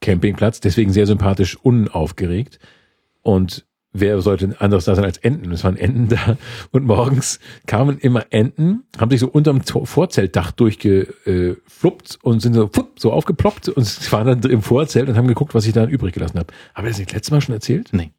Campingplatz, 0.00 0.60
deswegen 0.60 0.92
sehr 0.92 1.06
sympathisch, 1.06 1.56
unaufgeregt. 1.62 2.58
Und 3.22 3.66
wer 3.92 4.20
sollte 4.22 4.54
anderes 4.60 4.86
da 4.86 4.94
sein 4.94 5.04
als 5.04 5.18
Enten? 5.18 5.52
Es 5.52 5.62
waren 5.64 5.76
Enten 5.76 6.08
da. 6.08 6.38
Und 6.70 6.86
morgens 6.86 7.38
kamen 7.66 7.98
immer 7.98 8.24
Enten, 8.30 8.84
haben 8.98 9.10
sich 9.10 9.20
so 9.20 9.28
unterm 9.28 9.60
Vorzeltdach 9.62 10.52
durchgefluppt 10.52 12.18
und 12.22 12.40
sind 12.40 12.54
so, 12.54 12.68
flupp, 12.68 12.98
so 12.98 13.12
aufgeploppt 13.12 13.68
und 13.68 14.12
waren 14.12 14.40
dann 14.40 14.50
im 14.50 14.62
Vorzelt 14.62 15.08
und 15.08 15.16
haben 15.16 15.28
geguckt, 15.28 15.54
was 15.54 15.66
ich 15.66 15.72
da 15.72 15.84
übrig 15.86 16.14
gelassen 16.14 16.38
habe. 16.38 16.52
Habe 16.74 16.86
ich 16.88 16.92
das 16.94 16.98
nicht 17.00 17.12
letztes 17.12 17.30
Mal 17.30 17.40
schon 17.40 17.54
erzählt? 17.54 17.88
Nee. 17.92 18.10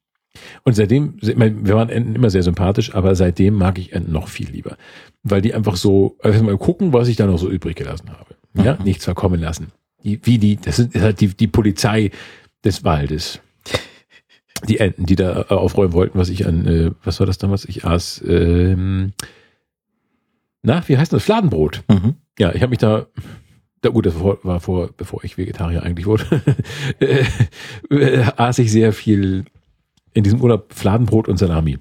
Und 0.63 0.75
seitdem, 0.75 1.15
wir 1.19 1.75
waren 1.75 1.89
Enten 1.89 2.15
immer 2.15 2.29
sehr 2.29 2.43
sympathisch, 2.43 2.95
aber 2.95 3.15
seitdem 3.15 3.55
mag 3.55 3.77
ich 3.77 3.91
Enten 3.91 4.13
noch 4.13 4.29
viel 4.29 4.49
lieber. 4.49 4.77
Weil 5.23 5.41
die 5.41 5.53
einfach 5.53 5.75
so, 5.75 6.15
also 6.21 6.41
mal 6.43 6.57
gucken, 6.57 6.93
was 6.93 7.09
ich 7.09 7.17
da 7.17 7.25
noch 7.25 7.37
so 7.37 7.49
übrig 7.49 7.75
gelassen 7.75 8.11
habe. 8.11 8.35
Ja, 8.53 8.75
Mhm. 8.75 8.83
nichts 8.85 9.03
verkommen 9.05 9.41
lassen. 9.41 9.67
Die, 10.03 10.19
wie 10.23 10.37
die, 10.37 10.57
das 10.57 10.79
ist 10.79 10.95
halt 10.95 11.21
die, 11.21 11.27
die 11.27 11.47
Polizei 11.47 12.11
des 12.63 12.83
Waldes. 12.83 13.39
Die 14.67 14.79
Enten, 14.79 15.05
die 15.05 15.15
da 15.15 15.41
äh, 15.41 15.53
aufräumen 15.53 15.93
wollten, 15.93 16.19
was 16.19 16.29
ich 16.29 16.45
an, 16.45 16.67
äh, 16.67 16.91
was 17.03 17.19
war 17.19 17.27
das 17.27 17.37
damals? 17.37 17.65
Ich 17.65 17.83
aß, 17.83 18.23
ähm, 18.27 19.13
na, 20.63 20.87
wie 20.87 20.97
heißt 20.97 21.11
das? 21.13 21.23
Fladenbrot. 21.23 21.83
Mhm. 21.89 22.15
Ja, 22.37 22.53
ich 22.53 22.61
habe 22.61 22.69
mich 22.69 22.79
da, 22.79 23.07
da 23.81 23.89
gut, 23.89 24.05
das 24.05 24.19
war, 24.19 24.37
war 24.43 24.59
vor, 24.59 24.91
bevor 24.95 25.23
ich 25.23 25.37
Vegetarier 25.37 25.83
eigentlich 25.83 26.05
wurde, 26.05 26.25
äh, 26.99 27.25
äh, 27.89 28.23
aß 28.37 28.59
ich 28.59 28.71
sehr 28.71 28.93
viel 28.93 29.45
in 30.13 30.23
diesem 30.23 30.41
Urlaub 30.41 30.73
Fladenbrot 30.73 31.27
und 31.27 31.37
Salami. 31.37 31.79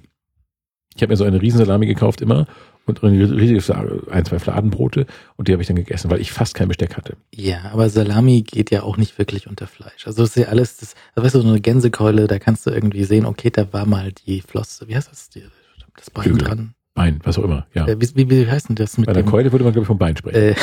Ich 0.95 1.01
habe 1.01 1.13
mir 1.13 1.17
so 1.17 1.23
eine 1.23 1.41
Riesensalami 1.41 1.85
gekauft 1.85 2.21
immer 2.21 2.47
und 2.85 3.03
ein 3.03 3.21
riesiges, 3.21 3.69
ein, 3.69 4.25
zwei 4.25 4.39
Fladenbrote 4.39 5.05
und 5.37 5.47
die 5.47 5.53
habe 5.53 5.61
ich 5.61 5.67
dann 5.67 5.75
gegessen, 5.75 6.09
weil 6.09 6.19
ich 6.19 6.31
fast 6.31 6.55
kein 6.55 6.67
Besteck 6.67 6.97
hatte. 6.97 7.15
Ja, 7.33 7.71
aber 7.71 7.89
Salami 7.89 8.41
geht 8.41 8.71
ja 8.71 8.83
auch 8.83 8.97
nicht 8.97 9.17
wirklich 9.17 9.47
unter 9.47 9.67
Fleisch. 9.67 10.07
Also 10.07 10.23
das 10.23 10.31
ist 10.31 10.43
ja 10.43 10.49
alles, 10.49 10.77
das, 10.77 10.95
also 11.15 11.25
weißt 11.25 11.35
du, 11.35 11.41
so 11.41 11.47
eine 11.47 11.61
Gänsekeule, 11.61 12.27
da 12.27 12.39
kannst 12.39 12.65
du 12.65 12.71
irgendwie 12.71 13.03
sehen, 13.03 13.25
okay, 13.25 13.49
da 13.49 13.71
war 13.71 13.85
mal 13.85 14.11
die 14.11 14.41
Flosse, 14.41 14.87
wie 14.87 14.95
heißt 14.95 15.11
das, 15.11 15.29
die, 15.29 15.43
das 15.95 16.09
Bein 16.09 16.23
Flügel. 16.23 16.47
dran. 16.47 16.73
Bein, 16.93 17.21
was 17.23 17.37
auch 17.37 17.45
immer, 17.45 17.67
ja. 17.73 17.87
Äh, 17.87 18.01
wie, 18.01 18.09
wie, 18.15 18.29
wie 18.29 18.51
heißt 18.51 18.67
denn 18.67 18.75
das 18.75 18.97
mit 18.97 19.07
Bei 19.07 19.13
der 19.13 19.23
dem 19.23 19.29
Keule 19.29 19.51
würde 19.53 19.63
man, 19.63 19.71
glaube 19.71 19.83
ich, 19.83 19.87
vom 19.87 19.97
Bein 19.97 20.17
sprechen. 20.17 20.35
äh, 20.37 20.55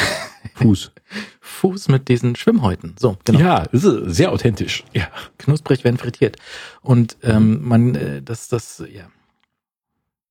Fuß. 0.56 0.92
Fuß 1.40 1.88
mit 1.88 2.08
diesen 2.08 2.36
Schwimmhäuten? 2.36 2.94
So, 2.98 3.16
genau. 3.24 3.38
Ja, 3.40 3.64
das 3.72 3.84
ist 3.84 4.14
sehr 4.14 4.30
authentisch. 4.30 4.84
Ja. 4.92 5.08
Knusprig, 5.38 5.84
wenn 5.84 5.96
frittiert. 5.96 6.36
Und 6.82 7.16
ähm, 7.22 7.66
man, 7.66 7.94
äh, 7.94 8.20
das, 8.22 8.48
das, 8.48 8.84
ja. 8.92 9.04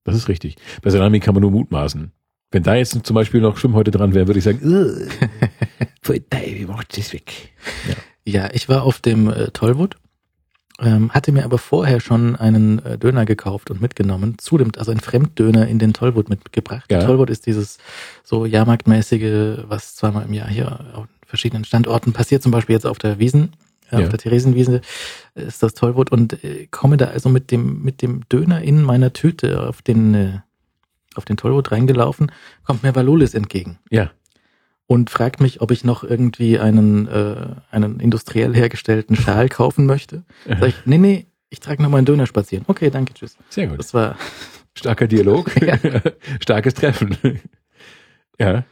Das 0.08 0.16
ist 0.16 0.30
richtig. 0.30 0.56
Bei 0.82 0.90
Salami 0.90 1.20
kann 1.20 1.34
man 1.34 1.42
nur 1.42 1.52
mutmaßen. 1.52 2.14
Wenn 2.52 2.64
da 2.64 2.76
jetzt 2.76 2.98
zum 3.06 3.14
Beispiel 3.14 3.42
noch 3.42 3.58
Schwimmhäute 3.58 3.92
dran 3.92 4.14
wären, 4.14 4.28
würde 4.28 4.38
ich 4.38 4.46
sagen, 4.46 4.62
"Ugh, 4.64 5.10
voll 6.02 6.22
geil, 6.30 6.56
wie 6.56 6.66
macht 6.66 6.98
das 6.98 7.12
weg? 7.12 7.52
Ja, 8.24 8.50
ich 8.54 8.70
war 8.70 8.84
auf 8.84 9.00
dem 9.00 9.30
äh, 9.30 9.52
Tollwood, 9.52 9.98
ähm, 10.80 11.12
hatte 11.12 11.34
mir 11.34 11.44
aber 11.44 11.58
vorher 11.58 12.00
schon 12.00 12.38
einen 12.38 12.80
äh, 12.86 12.98
Döner 12.98 13.26
gekauft 13.26 13.70
und 13.70 13.82
mitgenommen, 13.82 14.38
zu 14.38 14.58
dem, 14.58 14.72
also 14.78 14.92
ein 14.92 15.02
Fremddöner 15.02 15.68
in 15.68 15.78
den 15.78 15.92
Tollwood 15.92 16.30
mitgebracht. 16.30 16.90
Ja. 16.90 17.04
Tollwood 17.04 17.30
ist 17.30 17.46
dieses 17.46 17.78
so 18.24 18.46
Jahrmarktmäßige, 18.46 19.66
was 19.68 19.98
zweimal 19.98 20.24
im 20.26 20.34
Jahr 20.34 20.48
hier 20.48 20.80
auf 20.94 21.08
verschiedenen 21.26 21.66
Standorten 21.66 22.14
passiert, 22.14 22.44
zum 22.44 22.54
Beispiel 22.54 22.76
jetzt 22.76 22.86
auf 22.86 22.98
der 22.98 23.20
Wiesen, 23.20 23.52
Ja. 23.92 24.00
auf 24.00 24.10
der 24.10 24.20
Theresienwiese 24.20 24.82
äh, 25.36 25.44
ist 25.44 25.64
das 25.64 25.74
Tollwood 25.74 26.12
und 26.12 26.44
äh, 26.44 26.68
komme 26.68 26.98
da 26.98 27.06
also 27.06 27.30
mit 27.30 27.52
dem, 27.52 27.82
mit 27.84 28.02
dem 28.02 28.28
Döner 28.30 28.62
in 28.62 28.82
meiner 28.84 29.14
Tüte 29.14 29.68
auf 29.68 29.82
den, 29.82 30.14
äh, 30.14 30.40
auf 31.16 31.26
den 31.26 31.38
Tollwood 31.38 31.72
reingelaufen, 31.72 32.32
kommt 32.66 32.84
mir 32.84 32.94
Valulis 32.96 33.34
entgegen 33.34 33.80
Ja. 33.90 34.12
und 34.88 35.10
fragt 35.10 35.40
mich, 35.42 35.62
ob 35.62 35.72
ich 35.72 35.84
noch 35.84 36.04
irgendwie 36.04 36.60
einen, 36.60 37.08
äh, 37.08 37.48
einen 37.72 38.00
industriell 38.00 38.54
hergestellten 38.56 39.16
Schal 39.16 39.50
kaufen 39.50 39.86
möchte. 39.86 40.24
Sag 40.48 40.68
ich, 40.70 40.76
nee, 40.86 40.98
nee, 40.98 41.26
ich 41.50 41.60
trage 41.62 41.82
noch 41.82 41.90
mal 41.90 41.98
einen 41.98 42.06
Döner 42.06 42.28
spazieren. 42.28 42.66
Okay, 42.68 42.90
danke, 42.90 43.14
tschüss. 43.14 43.38
Sehr 43.50 43.68
gut. 43.68 43.80
Das 43.80 43.94
war, 43.94 44.18
Starker 44.76 45.08
Dialog. 45.08 45.50
Ja. 45.62 45.78
Starkes 46.42 46.74
Treffen. 46.76 47.18
ja. 48.40 48.64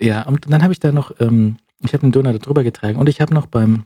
ja, 0.00 0.22
und 0.22 0.50
dann 0.50 0.62
habe 0.62 0.72
ich 0.72 0.80
da 0.80 0.90
noch, 0.90 1.12
ähm, 1.20 1.58
ich 1.84 1.92
habe 1.92 2.00
den 2.00 2.12
Döner 2.12 2.32
da 2.32 2.38
drüber 2.38 2.64
getragen 2.64 2.98
und 2.98 3.08
ich 3.08 3.20
habe 3.20 3.34
noch 3.34 3.46
beim 3.46 3.84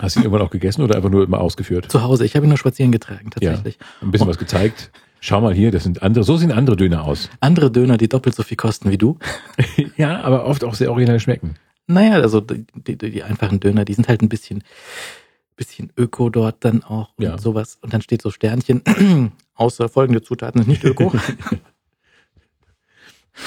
Hast 0.00 0.16
du 0.16 0.20
ihn 0.20 0.24
irgendwann 0.24 0.42
auch 0.46 0.50
gegessen 0.50 0.82
oder 0.82 0.96
einfach 0.96 1.10
nur 1.10 1.24
immer 1.24 1.40
ausgeführt? 1.40 1.90
zu 1.90 2.02
Hause, 2.02 2.24
ich 2.24 2.34
habe 2.34 2.46
ihn 2.46 2.48
nur 2.48 2.58
spazieren 2.58 2.90
getragen, 2.92 3.30
tatsächlich. 3.30 3.78
Ein 4.02 4.10
bisschen 4.10 4.26
was 4.28 4.38
gezeigt. 4.38 4.90
Schau 5.20 5.40
mal 5.40 5.54
hier, 5.54 5.70
das 5.70 5.84
sind 5.84 6.02
andere, 6.02 6.24
so 6.24 6.36
sehen 6.36 6.52
andere 6.52 6.76
Döner 6.76 7.04
aus. 7.04 7.30
Andere 7.40 7.70
Döner, 7.70 7.96
die 7.96 8.08
doppelt 8.08 8.34
so 8.34 8.42
viel 8.42 8.56
kosten 8.56 8.90
wie 8.90 8.98
du. 8.98 9.18
ja, 9.96 10.20
aber 10.22 10.44
oft 10.46 10.64
auch 10.64 10.74
sehr 10.74 10.90
originell 10.90 11.20
schmecken. 11.20 11.54
Naja, 11.86 12.14
also 12.14 12.40
die, 12.40 12.64
die, 12.74 12.96
die 13.10 13.22
einfachen 13.22 13.60
Döner, 13.60 13.84
die 13.84 13.94
sind 13.94 14.08
halt 14.08 14.20
ein 14.22 14.28
bisschen, 14.28 14.62
bisschen 15.56 15.92
öko 15.96 16.28
dort 16.28 16.64
dann 16.64 16.82
auch 16.82 17.10
und 17.16 17.24
Ja. 17.24 17.38
sowas. 17.38 17.78
Und 17.80 17.94
dann 17.94 18.02
steht 18.02 18.20
so 18.20 18.30
Sternchen, 18.30 18.82
außer 19.54 19.88
folgende 19.88 20.20
Zutaten 20.22 20.60
sind 20.62 20.68
nicht 20.70 20.84
öko. 20.84 21.12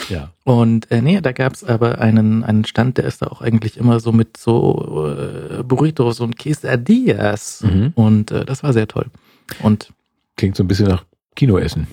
Ja. 0.10 0.34
Und 0.44 0.92
äh, 0.92 1.02
nee, 1.02 1.22
da 1.22 1.32
gab's 1.32 1.64
aber 1.64 2.00
einen, 2.00 2.44
einen 2.44 2.66
Stand, 2.66 2.98
der 2.98 3.06
ist 3.06 3.22
da 3.22 3.28
auch 3.28 3.42
eigentlich 3.42 3.78
immer 3.78 4.00
so 4.00 4.12
mit 4.12 4.38
so 4.38 5.08
äh, 5.08 5.64
Burritos 5.64 6.20
und 6.20 6.38
Quesadillas. 6.38 7.64
Mhm. 7.64 7.94
Und 7.96 8.32
äh, 8.32 8.46
das 8.46 8.64
war 8.64 8.74
sehr 8.74 8.88
toll. 8.88 9.08
Und 9.62 9.94
Klingt 10.36 10.56
so 10.56 10.64
ein 10.64 10.68
bisschen 10.68 10.88
nach 10.88 11.04
Kinoessen. 11.36 11.88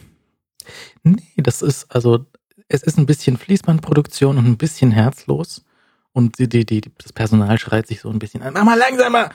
nee, 1.03 1.23
das 1.37 1.63
ist, 1.63 1.91
also 1.95 2.27
es 2.69 2.83
ist 2.83 2.99
ein 2.99 3.07
bisschen 3.07 3.37
Fließbandproduktion 3.37 4.39
und 4.39 4.47
ein 4.47 4.57
bisschen 4.57 4.91
herzlos. 4.91 5.65
Und 6.13 6.39
die, 6.39 6.49
die, 6.49 6.65
die, 6.65 6.83
das 6.99 7.13
Personal 7.13 7.59
schreit 7.59 7.87
sich 7.87 8.01
so 8.01 8.11
ein 8.11 8.19
bisschen 8.19 8.43
an. 8.43 8.55
Mach 8.55 8.65
mal 8.65 8.79
langsamer! 8.79 9.31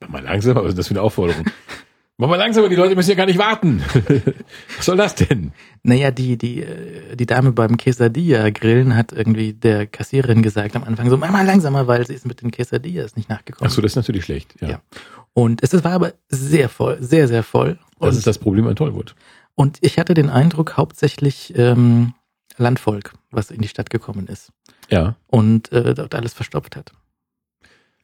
Mach 0.00 0.08
mal 0.08 0.22
langsamer, 0.22 0.62
was 0.62 0.70
ist 0.70 0.78
das 0.78 0.88
für 0.88 0.94
eine 0.94 1.02
Aufforderung? 1.02 1.44
Mach 2.20 2.28
mal 2.28 2.34
langsamer, 2.36 2.68
die 2.68 2.74
Leute 2.74 2.96
müssen 2.96 3.10
ja 3.10 3.14
gar 3.16 3.26
nicht 3.26 3.38
warten. 3.38 3.80
was 4.76 4.86
soll 4.86 4.96
das 4.96 5.14
denn? 5.14 5.52
Naja, 5.84 6.10
die, 6.10 6.36
die, 6.36 6.62
äh, 6.62 7.14
die 7.14 7.26
Dame 7.26 7.52
beim 7.52 7.76
Quesadilla-Grillen 7.76 8.96
hat 8.96 9.12
irgendwie 9.12 9.52
der 9.52 9.86
Kassiererin 9.86 10.42
gesagt 10.42 10.74
am 10.74 10.82
Anfang 10.82 11.08
so, 11.10 11.16
mach 11.16 11.30
mal 11.30 11.46
langsamer, 11.46 11.86
weil 11.86 12.04
sie 12.06 12.14
ist 12.14 12.26
mit 12.26 12.42
den 12.42 12.50
Quesadillas 12.50 13.14
nicht 13.14 13.28
nachgekommen. 13.28 13.70
Ach 13.70 13.74
so, 13.74 13.80
das 13.80 13.92
ist 13.92 13.96
natürlich 13.96 14.24
schlecht. 14.24 14.56
Ja. 14.60 14.68
Ja. 14.68 14.80
Und 15.32 15.62
es 15.62 15.72
war 15.84 15.92
aber 15.92 16.14
sehr 16.28 16.68
voll, 16.68 16.98
sehr, 17.00 17.28
sehr 17.28 17.44
voll. 17.44 17.78
Das 18.00 18.10
Und, 18.10 18.18
ist 18.18 18.26
das 18.26 18.38
Problem 18.38 18.66
an 18.66 18.74
Tollwood. 18.74 19.14
und 19.54 19.78
ich 19.80 19.98
hatte 20.00 20.14
den 20.14 20.28
Eindruck, 20.28 20.76
hauptsächlich 20.76 21.52
ähm, 21.56 22.14
Landvolk, 22.56 23.12
was 23.30 23.52
in 23.52 23.60
die 23.60 23.68
Stadt 23.68 23.90
gekommen 23.90 24.26
ist 24.26 24.50
Ja. 24.90 25.14
und 25.28 25.70
äh, 25.70 25.94
dort 25.94 26.16
alles 26.16 26.34
verstopft 26.34 26.74
hat. 26.74 26.90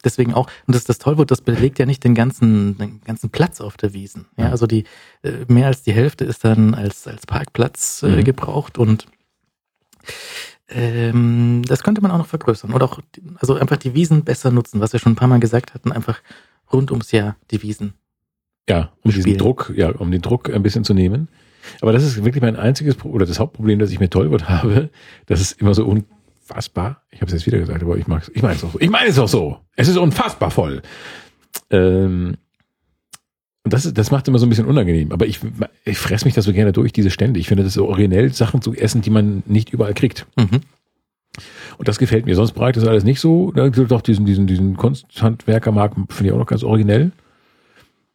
Deswegen 0.04 0.34
auch, 0.34 0.48
und 0.66 0.74
das, 0.76 0.84
das 0.84 0.98
Tollwood, 0.98 1.30
das 1.30 1.40
belegt 1.40 1.78
ja 1.78 1.86
nicht 1.86 2.04
den 2.04 2.14
ganzen, 2.14 2.76
den 2.78 3.00
ganzen 3.04 3.30
Platz 3.30 3.60
auf 3.60 3.76
der 3.76 3.92
Wiesen. 3.94 4.26
Ja, 4.36 4.50
also 4.50 4.66
die, 4.66 4.84
äh, 5.22 5.32
mehr 5.48 5.66
als 5.68 5.82
die 5.82 5.92
Hälfte 5.92 6.24
ist 6.24 6.44
dann 6.44 6.74
als, 6.74 7.06
als 7.08 7.26
Parkplatz 7.26 8.02
äh, 8.02 8.08
Mhm. 8.08 8.24
gebraucht 8.24 8.78
und 8.78 9.06
ähm, 10.68 11.62
das 11.66 11.82
könnte 11.82 12.00
man 12.00 12.10
auch 12.10 12.18
noch 12.18 12.26
vergrößern 12.26 12.72
oder 12.72 12.86
auch, 12.86 13.00
also 13.36 13.54
einfach 13.54 13.76
die 13.76 13.94
Wiesen 13.94 14.24
besser 14.24 14.50
nutzen, 14.50 14.80
was 14.80 14.92
wir 14.92 15.00
schon 15.00 15.12
ein 15.12 15.16
paar 15.16 15.28
Mal 15.28 15.40
gesagt 15.40 15.74
hatten, 15.74 15.92
einfach 15.92 16.20
rund 16.72 16.90
ums 16.90 17.12
Jahr 17.12 17.36
die 17.50 17.62
Wiesen. 17.62 17.94
Ja, 18.68 18.92
um 19.02 19.10
diesen 19.10 19.22
Spielen. 19.22 19.38
Druck, 19.38 19.72
ja, 19.76 19.90
um 19.90 20.10
den 20.10 20.22
Druck 20.22 20.48
ein 20.52 20.62
bisschen 20.62 20.84
zu 20.84 20.94
nehmen. 20.94 21.28
Aber 21.82 21.92
das 21.92 22.02
ist 22.02 22.24
wirklich 22.24 22.42
mein 22.42 22.56
einziges 22.56 22.94
Pro 22.94 23.10
oder 23.10 23.26
das 23.26 23.38
Hauptproblem, 23.38 23.78
das 23.78 23.90
ich 23.90 24.00
mit 24.00 24.10
Tollwood 24.10 24.44
habe. 24.48 24.90
Das 25.26 25.40
ist 25.40 25.60
immer 25.60 25.74
so 25.74 25.84
unfassbar. 26.48 27.02
Ich 27.10 27.20
habe 27.20 27.26
es 27.26 27.32
jetzt 27.32 27.46
wieder 27.46 27.58
gesagt, 27.58 27.82
aber 27.82 27.96
ich 27.96 28.06
mag's, 28.06 28.30
ich 28.34 28.42
meine 28.42 28.54
es 28.56 28.64
auch 28.64 28.72
so. 28.72 28.80
Ich 28.80 28.90
meine 28.90 29.08
es 29.08 29.18
auch 29.18 29.28
so. 29.28 29.60
Es 29.76 29.88
ist 29.88 29.96
unfassbar 29.96 30.50
voll. 30.50 30.82
Ähm, 31.70 32.36
und 33.62 33.72
das, 33.72 33.90
das 33.94 34.10
macht 34.10 34.28
immer 34.28 34.38
so 34.38 34.44
ein 34.44 34.50
bisschen 34.50 34.66
unangenehm. 34.66 35.10
Aber 35.12 35.26
ich, 35.26 35.40
ich 35.84 35.96
fress 35.98 36.24
mich 36.24 36.34
da 36.34 36.42
so 36.42 36.52
gerne 36.52 36.72
durch, 36.72 36.92
diese 36.92 37.10
Stände. 37.10 37.40
Ich 37.40 37.48
finde 37.48 37.64
das 37.64 37.74
so 37.74 37.88
originell, 37.88 38.32
Sachen 38.32 38.60
zu 38.60 38.74
essen, 38.74 39.00
die 39.00 39.10
man 39.10 39.42
nicht 39.46 39.70
überall 39.70 39.94
kriegt. 39.94 40.26
Mhm. 40.36 40.60
Und 41.78 41.88
das 41.88 41.98
gefällt 41.98 42.26
mir. 42.26 42.36
Sonst 42.36 42.52
brauche 42.52 42.72
das 42.72 42.86
alles 42.86 43.04
nicht 43.04 43.20
so. 43.20 43.50
Da 43.52 43.68
gibt 43.68 43.90
doch 43.90 44.02
diesen, 44.02 44.26
diesen, 44.26 44.46
diesen 44.46 44.76
Kunsthandwerkermarkt, 44.76 45.96
finde 46.12 46.26
ich 46.26 46.32
auch 46.32 46.38
noch 46.38 46.46
ganz 46.46 46.62
originell. 46.62 47.12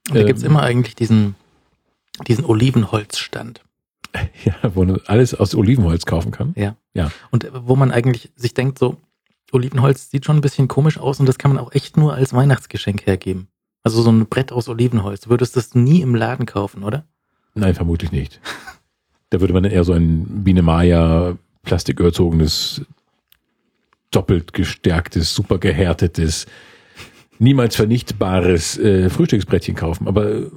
Und 0.09 0.15
da 0.15 0.19
Ähm, 0.21 0.27
gibt's 0.27 0.43
immer 0.43 0.61
eigentlich 0.61 0.95
diesen, 0.95 1.35
diesen 2.27 2.45
Olivenholzstand. 2.45 3.61
Ja, 4.45 4.53
wo 4.75 4.83
man 4.83 4.99
alles 5.05 5.33
aus 5.35 5.55
Olivenholz 5.55 6.05
kaufen 6.05 6.31
kann. 6.31 6.53
Und 7.31 7.43
äh, 7.43 7.51
wo 7.53 7.75
man 7.75 7.91
eigentlich 7.91 8.31
sich 8.35 8.53
denkt, 8.53 8.79
so, 8.79 8.97
Olivenholz 9.51 10.09
sieht 10.09 10.25
schon 10.25 10.37
ein 10.37 10.41
bisschen 10.41 10.67
komisch 10.67 10.97
aus 10.97 11.19
und 11.19 11.25
das 11.25 11.37
kann 11.37 11.53
man 11.53 11.63
auch 11.63 11.71
echt 11.73 11.97
nur 11.97 12.13
als 12.13 12.33
Weihnachtsgeschenk 12.33 13.05
hergeben. 13.05 13.47
Also 13.83 14.01
so 14.01 14.11
ein 14.11 14.27
Brett 14.27 14.51
aus 14.51 14.67
Olivenholz. 14.67 15.21
Du 15.21 15.29
würdest 15.29 15.55
das 15.55 15.73
nie 15.75 16.01
im 16.01 16.15
Laden 16.15 16.45
kaufen, 16.45 16.83
oder? 16.83 17.05
Nein, 17.55 17.73
vermutlich 17.75 18.11
nicht. 18.11 18.39
Da 19.29 19.39
würde 19.41 19.53
man 19.53 19.63
eher 19.63 19.83
so 19.83 19.93
ein 19.93 20.43
Biene 20.43 20.61
Maya 20.61 21.37
plastiküberzogenes, 21.63 22.81
doppelt 24.11 24.53
gestärktes, 24.53 25.33
super 25.33 25.59
gehärtetes, 25.59 26.47
niemals 27.37 27.75
vernichtbares 27.75 28.77
äh, 28.77 29.09
Frühstücksbrettchen 29.09 29.75
kaufen. 29.75 30.07
Aber 30.07 30.29
äh, 30.29 30.49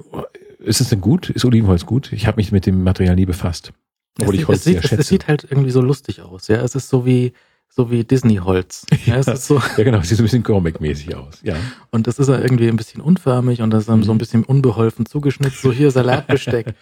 ist 0.65 0.81
es 0.81 0.89
denn 0.89 1.01
gut? 1.01 1.31
Ist 1.31 1.45
Olivenholz 1.45 1.87
gut? 1.87 2.13
Ich 2.13 2.27
habe 2.27 2.37
mich 2.37 2.53
mit 2.53 2.67
dem 2.67 2.83
Material 2.83 3.17
nie 3.17 3.27
befasst. 3.27 3.73
Obwohl 4.21 4.35
es, 4.35 4.41
ich 4.41 4.49
Holz 4.49 4.59
es, 4.59 4.65
sieht, 4.65 4.73
sehr 4.75 4.83
schätze. 4.83 5.01
es 5.01 5.09
sieht 5.09 5.29
halt 5.29 5.47
irgendwie 5.49 5.71
so 5.71 5.81
lustig 5.81 6.21
aus. 6.21 6.49
Ja, 6.49 6.63
es 6.63 6.75
ist 6.75 6.89
so 6.89 7.07
wie 7.07 7.33
so 7.75 7.91
wie 7.91 8.05
Disney-Holz. 8.05 8.87
Ja, 9.07 9.17
es 9.17 9.27
ist 9.27 9.47
so 9.47 9.61
ja, 9.77 9.85
genau, 9.85 9.99
es 9.99 10.09
sieht 10.09 10.19
so 10.19 10.23
ein 10.23 10.27
bisschen 10.27 10.43
Comic-mäßig 10.43 11.15
aus. 11.17 11.41
Ja. 11.43 11.57
und 11.91 12.07
das 12.07 12.19
ist 12.19 12.29
ja 12.29 12.39
irgendwie 12.39 12.69
ein 12.69 12.77
bisschen 12.77 13.01
unförmig 13.01 13.63
und 13.63 13.71
das 13.71 13.81
ist 13.81 13.89
dann 13.89 14.03
so 14.03 14.13
ein 14.13 14.19
bisschen 14.19 14.45
unbeholfen 14.45 15.07
zugeschnitzt. 15.07 15.63
So 15.63 15.73
hier 15.73 15.91
Salatbesteck. 15.91 16.75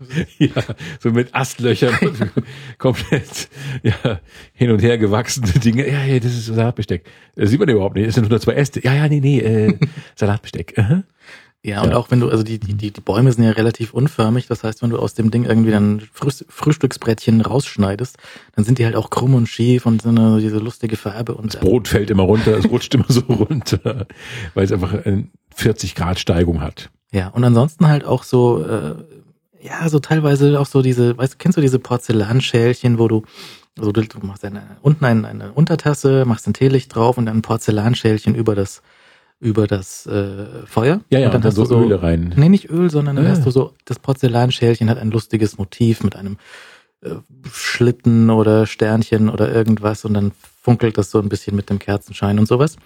ja, 0.38 0.50
so 0.98 1.10
mit 1.10 1.34
Astlöchern 1.34 1.94
und 2.02 2.18
komplett 2.78 3.48
ja, 3.82 4.20
hin 4.52 4.70
und 4.72 4.82
her 4.82 4.98
gewachsene 4.98 5.52
Dinge. 5.52 5.88
Ja, 5.88 6.04
ja, 6.04 6.18
das 6.18 6.34
ist 6.34 6.46
Salatbesteck. 6.46 7.04
Das 7.36 7.50
sieht 7.50 7.60
man 7.60 7.68
überhaupt 7.68 7.94
nicht. 7.94 8.08
Das 8.08 8.16
sind 8.16 8.28
nur 8.28 8.40
zwei 8.40 8.54
Äste. 8.54 8.82
Ja, 8.82 8.92
ja, 8.92 9.08
nee, 9.08 9.20
nee, 9.20 9.38
äh, 9.38 9.78
Salatbesteck. 10.16 10.74
Aha. 10.76 11.04
Ja, 11.66 11.80
und 11.82 11.90
Ja. 11.92 11.96
auch 11.96 12.10
wenn 12.10 12.20
du, 12.20 12.28
also 12.28 12.42
die, 12.42 12.58
die, 12.58 12.74
die, 12.74 12.90
die 12.90 13.00
Bäume 13.00 13.32
sind 13.32 13.42
ja 13.42 13.50
relativ 13.52 13.94
unförmig, 13.94 14.46
das 14.48 14.62
heißt, 14.64 14.82
wenn 14.82 14.90
du 14.90 14.98
aus 14.98 15.14
dem 15.14 15.30
Ding 15.30 15.44
irgendwie 15.46 15.70
dann 15.70 16.00
Frühst- 16.12 16.44
Frühstücksbrettchen 16.50 17.40
rausschneidest, 17.40 18.18
dann 18.54 18.64
sind 18.66 18.78
die 18.78 18.84
halt 18.84 18.96
auch 18.96 19.08
krumm 19.08 19.34
und 19.34 19.48
schief 19.48 19.86
und 19.86 20.02
so 20.02 20.10
eine, 20.10 20.40
diese 20.40 20.58
lustige 20.58 20.96
Farbe 20.96 21.34
und 21.34 21.54
Das 21.54 21.60
Brot 21.62 21.88
fällt 21.88 22.10
immer 22.10 22.24
runter, 22.24 22.58
es 22.58 22.68
rutscht 22.70 22.94
immer 22.94 23.06
so 23.08 23.20
runter, 23.28 24.06
weil 24.52 24.64
es 24.66 24.72
einfach 24.72 24.92
eine 25.06 25.28
40 25.54 25.94
Grad 25.94 26.18
Steigung 26.18 26.60
hat. 26.60 26.90
ja, 27.12 27.28
und 27.28 27.42
ansonsten 27.44 27.88
halt 27.88 28.04
auch 28.04 28.24
so, 28.24 28.62
äh, 28.62 28.94
ja, 29.62 29.88
so 29.88 30.00
teilweise 30.00 30.60
auch 30.60 30.66
so 30.66 30.82
diese, 30.82 31.16
weißt 31.16 31.32
du, 31.34 31.38
kennst 31.38 31.56
du 31.56 31.62
diese 31.62 31.78
Porzellanschälchen, 31.78 32.98
wo 32.98 33.08
du, 33.08 33.22
also 33.78 33.90
du, 33.92 34.02
du 34.02 34.18
machst 34.26 34.44
eine, 34.44 34.62
unten 34.82 35.04
eine, 35.04 35.26
eine 35.26 35.52
Untertasse, 35.52 36.24
machst 36.26 36.46
ein 36.46 36.54
Teelicht 36.54 36.94
drauf 36.94 37.16
und 37.18 37.26
dann 37.26 37.38
ein 37.38 37.42
Porzellanschälchen 37.42 38.34
über 38.34 38.54
das, 38.54 38.82
über 39.44 39.66
das 39.66 40.06
äh, 40.06 40.46
Feuer. 40.66 41.00
Ja, 41.10 41.18
ja, 41.18 41.26
und 41.26 41.34
dann, 41.34 41.44
hast 41.44 41.54
so, 41.56 41.62
du 41.64 41.68
so 41.68 41.82
Öle 41.84 42.02
rein. 42.02 42.32
Nee, 42.36 42.48
nicht 42.48 42.70
Öl, 42.70 42.90
sondern 42.90 43.16
dann 43.16 43.26
Ah. 43.26 43.30
hast 43.30 43.44
du 43.44 43.50
so, 43.50 43.74
das 43.84 43.98
Porzellanschälchen 43.98 44.88
hat 44.88 44.98
ein 44.98 45.10
lustiges 45.10 45.58
Motiv 45.58 46.02
mit 46.02 46.16
einem 46.16 46.38
äh, 47.02 47.16
Schlitten 47.52 48.30
oder 48.30 48.66
Sternchen 48.66 49.28
oder 49.28 49.52
irgendwas 49.54 50.04
und 50.06 50.14
dann 50.14 50.32
funkelt 50.62 50.96
das 50.96 51.10
so 51.10 51.20
ein 51.20 51.28
bisschen 51.28 51.54
mit 51.54 51.68
dem 51.68 51.78
Kerzenschein 51.78 52.38
und 52.38 52.46
sowas. 52.46 52.76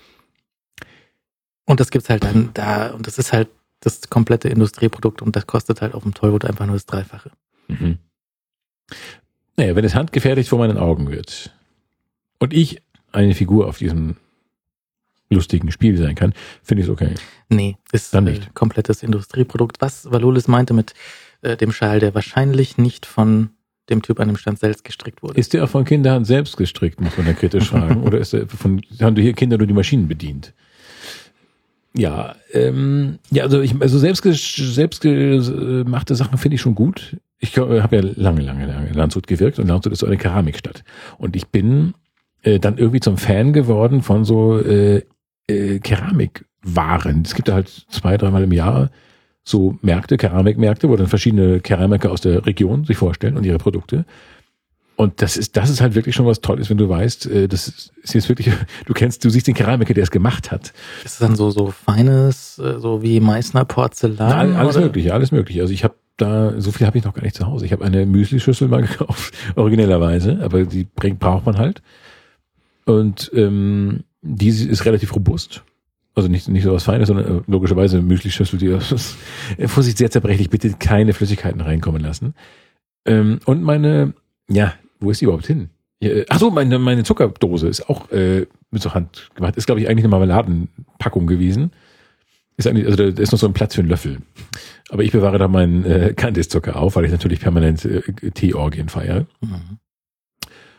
Und 1.65 1.79
das 1.81 1.91
gibt's 1.91 2.11
halt 2.11 2.25
dann 2.25 2.51
da 2.55 2.89
und 2.91 3.07
das 3.07 3.19
ist 3.19 3.33
halt 3.33 3.49
das 3.81 4.11
komplette 4.11 4.49
Industrieprodukt 4.49 5.23
und 5.23 5.37
das 5.37 5.47
kostet 5.47 5.81
halt 5.81 5.95
auf 5.95 6.03
dem 6.03 6.13
Tollwood 6.15 6.45
einfach 6.45 6.67
nur 6.67 6.75
das 6.75 6.87
Dreifache. 6.87 7.31
Mhm. 7.69 7.99
Naja, 9.57 9.77
wenn 9.77 9.85
es 9.85 9.95
handgefertigt 9.95 10.49
vor 10.49 10.59
meinen 10.59 10.79
Augen 10.79 11.11
wird 11.11 11.55
und 12.41 12.53
ich 12.53 12.83
eine 13.13 13.35
Figur 13.35 13.69
auf 13.69 13.79
diesem 13.79 14.17
lustigen 15.31 15.71
Spiel 15.71 15.97
sein 15.97 16.15
kann, 16.15 16.33
finde 16.63 16.83
ich 16.83 16.89
es 16.89 16.93
okay. 16.93 17.15
Nee, 17.49 17.77
ist 17.93 18.15
Dann 18.15 18.27
äh, 18.27 18.33
nicht. 18.33 18.55
komplettes 18.55 19.03
Industrieprodukt. 19.03 19.81
Was 19.81 20.11
Valulis 20.11 20.49
meinte 20.49 20.75
mit 20.75 20.95
äh, 21.43 21.57
dem 21.57 21.73
Schal, 21.73 22.01
der 22.01 22.15
wahrscheinlich 22.15 22.79
nicht 22.79 23.07
von 23.07 23.51
dem 23.91 24.03
Typ 24.03 24.21
an 24.21 24.29
dem 24.29 24.37
Stand 24.37 24.59
selbst 24.59 24.85
gestrickt 24.85 25.23
wurde. 25.23 25.39
Ist 25.39 25.55
der 25.55 25.65
auch 25.65 25.69
von 25.69 25.85
Kindern 25.85 26.25
selbst 26.25 26.57
gestrickt, 26.57 27.01
muss 27.01 27.17
man 27.17 27.27
da 27.27 27.33
kritisch 27.33 27.69
fragen? 27.71 28.03
Oder 28.03 28.19
ist 28.19 28.33
der 28.33 28.47
von, 28.47 28.83
haben 29.01 29.17
hier 29.17 29.33
Kinder 29.33 29.57
nur 29.59 29.67
die 29.67 29.75
Maschinen 29.75 30.09
bedient? 30.09 30.53
Ja, 31.95 32.37
ähm, 32.53 33.19
ja, 33.31 33.45
also 33.45 33.61
ich, 33.61 33.75
also 33.81 33.99
selbst 33.99 34.23
selbstgemachte 34.23 36.15
Sachen 36.15 36.39
finde 36.39 36.57
ich 36.57 36.61
schon 36.61 36.75
gut. 36.75 37.17
Ich 37.39 37.57
äh, 37.57 37.81
habe 37.81 37.97
ja 37.97 38.03
lange, 38.15 38.43
lange, 38.43 38.67
lange 38.67 38.89
in 38.89 38.95
Landshut 38.95 39.27
gewirkt 39.27 39.59
und 39.59 39.69
Landshut 39.69 39.93
ist 39.93 40.01
so 40.01 40.07
eine 40.07 40.19
Keramikstadt. 40.19 40.85
Und 41.17 41.35
ich 41.35 41.49
bin 41.49 41.95
äh, 42.43 42.59
dann 42.59 42.79
irgendwie 42.79 43.01
zum 43.01 43.17
Fan 43.17 43.53
geworden 43.53 44.03
von 44.03 44.25
so 44.25 44.59
äh, 44.61 45.03
äh, 45.49 45.79
Keramikwaren. 45.79 47.23
Es 47.25 47.35
gibt 47.35 47.49
da 47.49 47.55
halt 47.55 47.69
zwei, 47.91 48.17
dreimal 48.17 48.45
im 48.45 48.53
Jahr 48.53 48.91
so 49.45 49.79
Märkte, 49.83 50.17
Keramikmärkte, 50.17 50.89
wo 50.89 50.97
dann 50.97 51.07
verschiedene 51.07 51.61
Keramiker 51.61 52.13
aus 52.13 52.21
der 52.21 52.45
Region 52.47 52.85
sich 52.85 52.99
vorstellen 52.99 53.37
und 53.37 53.45
ihre 53.45 53.59
Produkte. 53.59 54.05
Und 54.95 55.23
das 55.23 55.37
ist, 55.37 55.57
das 55.57 55.71
ist 55.71 55.81
halt 55.81 55.95
wirklich 55.95 56.17
schon 56.17 56.27
was 56.27 56.41
Tolles, 56.41 56.71
wenn 56.71 56.77
du 56.77 56.89
weißt, 56.89 57.27
äh, 57.27 57.49
das 57.49 57.93
ist 58.03 58.15
jetzt 58.15 58.29
wirklich, 58.29 58.51
du 58.87 58.93
kennst, 58.93 59.25
du 59.25 59.31
siehst 59.31 59.47
den 59.47 59.55
Keramiker, 59.55 59.95
der 59.95 60.03
es 60.03 60.11
gemacht 60.11 60.51
hat. 60.51 60.73
Ist 61.05 61.13
es 61.13 61.19
dann 61.19 61.37
so, 61.37 61.51
so 61.51 61.71
feines, 61.71 62.59
äh, 62.59 62.81
so 62.81 63.01
wie 63.01 63.21
Meißner 63.21 63.65
Porzellan? 63.65 64.57
alles 64.57 64.77
oder? 64.77 64.87
mögliche, 64.87 65.15
alles 65.15 65.31
mögliche. 65.31 65.61
Also 65.63 65.73
ich 65.73 65.85
habe 65.85 65.95
da, 66.17 66.61
so 66.61 66.73
viel 66.73 66.87
habe 66.87 66.99
ich 66.99 67.05
noch 67.05 67.15
gar 67.15 67.23
nicht 67.23 67.37
zu 67.37 67.47
Hause. 67.47 67.65
Ich 67.65 67.73
habe 67.73 67.85
eine 67.85 68.05
Müslischüssel 68.07 68.67
mal 68.67 68.83
gekauft, 68.87 69.35
originellerweise, 69.55 70.41
aber 70.43 70.65
die 70.65 70.85
bringt, 70.85 71.21
braucht 71.21 71.47
man 71.47 71.59
halt. 71.59 71.81
Und 72.85 73.31
ähm, 73.35 74.03
die 74.23 74.49
ist 74.49 74.85
relativ 74.85 75.15
robust. 75.15 75.63
Also 76.15 76.29
nicht, 76.29 76.49
nicht 76.49 76.65
so 76.65 76.73
was 76.73 76.85
Feines, 76.85 77.09
sondern 77.09 77.39
äh, 77.39 77.43
logischerweise 77.47 78.03
Müslischüssel, 78.03 78.59
die 78.59 78.67
äh, 78.67 79.69
Vorsicht, 79.69 79.99
sehr 79.99 80.11
zerbrechlich, 80.11 80.51
bitte 80.51 80.75
keine 80.79 81.13
Flüssigkeiten 81.13 81.61
reinkommen 81.61 82.03
lassen. 82.03 82.35
Ähm, 83.05 83.39
und 83.45 83.63
meine, 83.63 84.15
ja, 84.49 84.75
wo 84.99 85.11
ist 85.11 85.21
die 85.21 85.27
überhaupt 85.27 85.47
hin? 85.47 85.71
Äh, 86.01 86.25
Ach 86.29 86.39
so, 86.39 86.51
meine, 86.51 86.79
meine 86.79 87.05
Zuckerdose 87.05 87.69
ist 87.69 87.89
auch 87.89 88.11
äh, 88.11 88.47
mit 88.71 88.83
so 88.83 88.95
Hand 88.95 89.31
gemacht. 89.35 89.57
Ist, 89.57 89.67
glaube 89.67 89.81
ich, 89.81 89.89
eigentlich 89.89 90.05
eine 90.05 90.11
Marmeladenpackung 90.11 91.27
gewesen. 91.27 91.71
Ist 92.57 92.67
eigentlich, 92.67 92.87
also 92.87 92.97
da 92.97 93.23
ist 93.23 93.31
noch 93.31 93.39
so 93.39 93.47
ein 93.47 93.53
Platz 93.53 93.77
für 93.77 93.83
einen 93.83 93.89
Löffel. 93.89 94.19
Aber 94.89 95.05
ich 95.05 95.13
bewahre 95.13 95.39
da 95.39 95.47
meinen 95.47 95.85
äh, 95.85 96.15
Kandiszucker 96.17 96.77
auf, 96.77 96.97
weil 96.97 97.05
ich 97.05 97.13
natürlich 97.13 97.39
permanent 97.39 97.85
äh, 97.85 98.03
Teeorgien 98.33 98.89
feiere. 98.89 99.27
Mhm. 99.41 99.79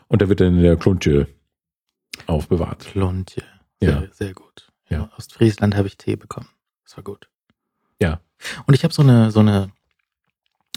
Und 0.10 0.22
da 0.22 0.28
wird 0.28 0.42
dann 0.42 0.62
der 0.62 0.76
Kluntje 0.76 1.28
aufbewahrt. 2.28 2.86
Klontje. 2.86 3.44
Sehr, 3.80 3.90
Ja. 3.90 4.04
sehr 4.12 4.34
gut. 4.34 4.72
Ja. 4.90 4.98
Ja. 5.00 5.12
Aus 5.16 5.28
Friesland 5.28 5.76
habe 5.76 5.88
ich 5.88 5.98
Tee 5.98 6.16
bekommen. 6.16 6.48
Das 6.84 6.98
war 6.98 7.04
gut. 7.04 7.30
Ja. 8.02 8.20
Und 8.66 8.74
ich 8.74 8.84
habe 8.84 8.94
so 8.94 9.02
eine, 9.02 9.32
so 9.32 9.40
eine 9.42 9.72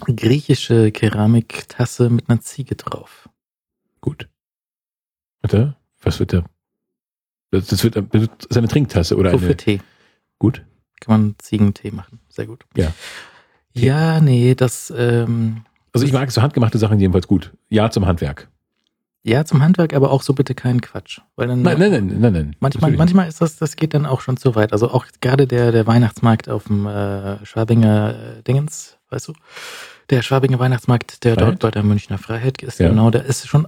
griechische 0.05 0.91
Keramiktasse 0.91 2.09
mit 2.09 2.29
einer 2.29 2.41
Ziege 2.41 2.75
drauf. 2.75 3.29
Gut. 4.01 4.27
Warte, 5.41 5.75
was 6.01 6.19
wird 6.19 6.33
da? 6.33 6.43
Das, 7.51 7.67
das 7.67 7.83
wird 7.83 7.95
das 7.95 8.23
ist 8.49 8.57
eine 8.57 8.67
Trinktasse 8.67 9.15
oder 9.15 9.31
So 9.31 9.37
eine. 9.37 9.47
für 9.47 9.57
Tee. 9.57 9.81
Gut. 10.39 10.65
Kann 10.99 11.21
man 11.21 11.35
Ziegentee 11.39 11.91
machen. 11.91 12.19
Sehr 12.29 12.47
gut. 12.47 12.65
Ja. 12.75 12.93
Ja, 13.73 14.19
nee, 14.21 14.55
das, 14.55 14.93
ähm, 14.95 15.63
Also 15.93 16.05
ich 16.05 16.13
mag 16.13 16.31
so 16.31 16.41
handgemachte 16.41 16.77
Sachen 16.77 16.99
jedenfalls 16.99 17.27
gut. 17.27 17.53
Ja 17.69 17.89
zum 17.89 18.05
Handwerk. 18.05 18.49
Ja, 19.23 19.45
zum 19.45 19.61
Handwerk, 19.61 19.93
aber 19.93 20.11
auch 20.11 20.21
so 20.21 20.33
bitte 20.33 20.53
keinen 20.53 20.81
Quatsch. 20.81 21.21
Weil 21.35 21.47
dann, 21.47 21.61
Nein, 21.61 21.79
nein, 21.79 21.91
nein, 21.91 22.19
nein, 22.19 22.33
nein. 22.33 22.55
Manchmal, 22.59 22.91
manchmal 22.91 23.27
ist 23.27 23.41
das, 23.41 23.55
das 23.55 23.75
geht 23.75 23.93
dann 23.93 24.05
auch 24.05 24.21
schon 24.21 24.37
zu 24.37 24.55
weit. 24.55 24.73
Also 24.73 24.91
auch 24.91 25.05
gerade 25.21 25.47
der, 25.47 25.71
der 25.71 25.87
Weihnachtsmarkt 25.87 26.49
auf 26.49 26.65
dem 26.65 26.85
äh, 26.85 27.43
Schwabinger 27.45 28.15
äh, 28.39 28.43
Dingens, 28.43 28.97
weißt 29.09 29.29
du? 29.29 29.33
Der 30.09 30.21
Schwabinger 30.21 30.59
Weihnachtsmarkt, 30.59 31.23
der 31.23 31.35
Freiheit? 31.35 31.49
dort 31.49 31.59
bei 31.59 31.71
der 31.71 31.83
Münchner 31.83 32.17
Freiheit 32.17 32.61
ist, 32.61 32.79
Ja. 32.79 32.89
genau, 32.89 33.09
da 33.09 33.19
ist 33.19 33.47
schon 33.47 33.67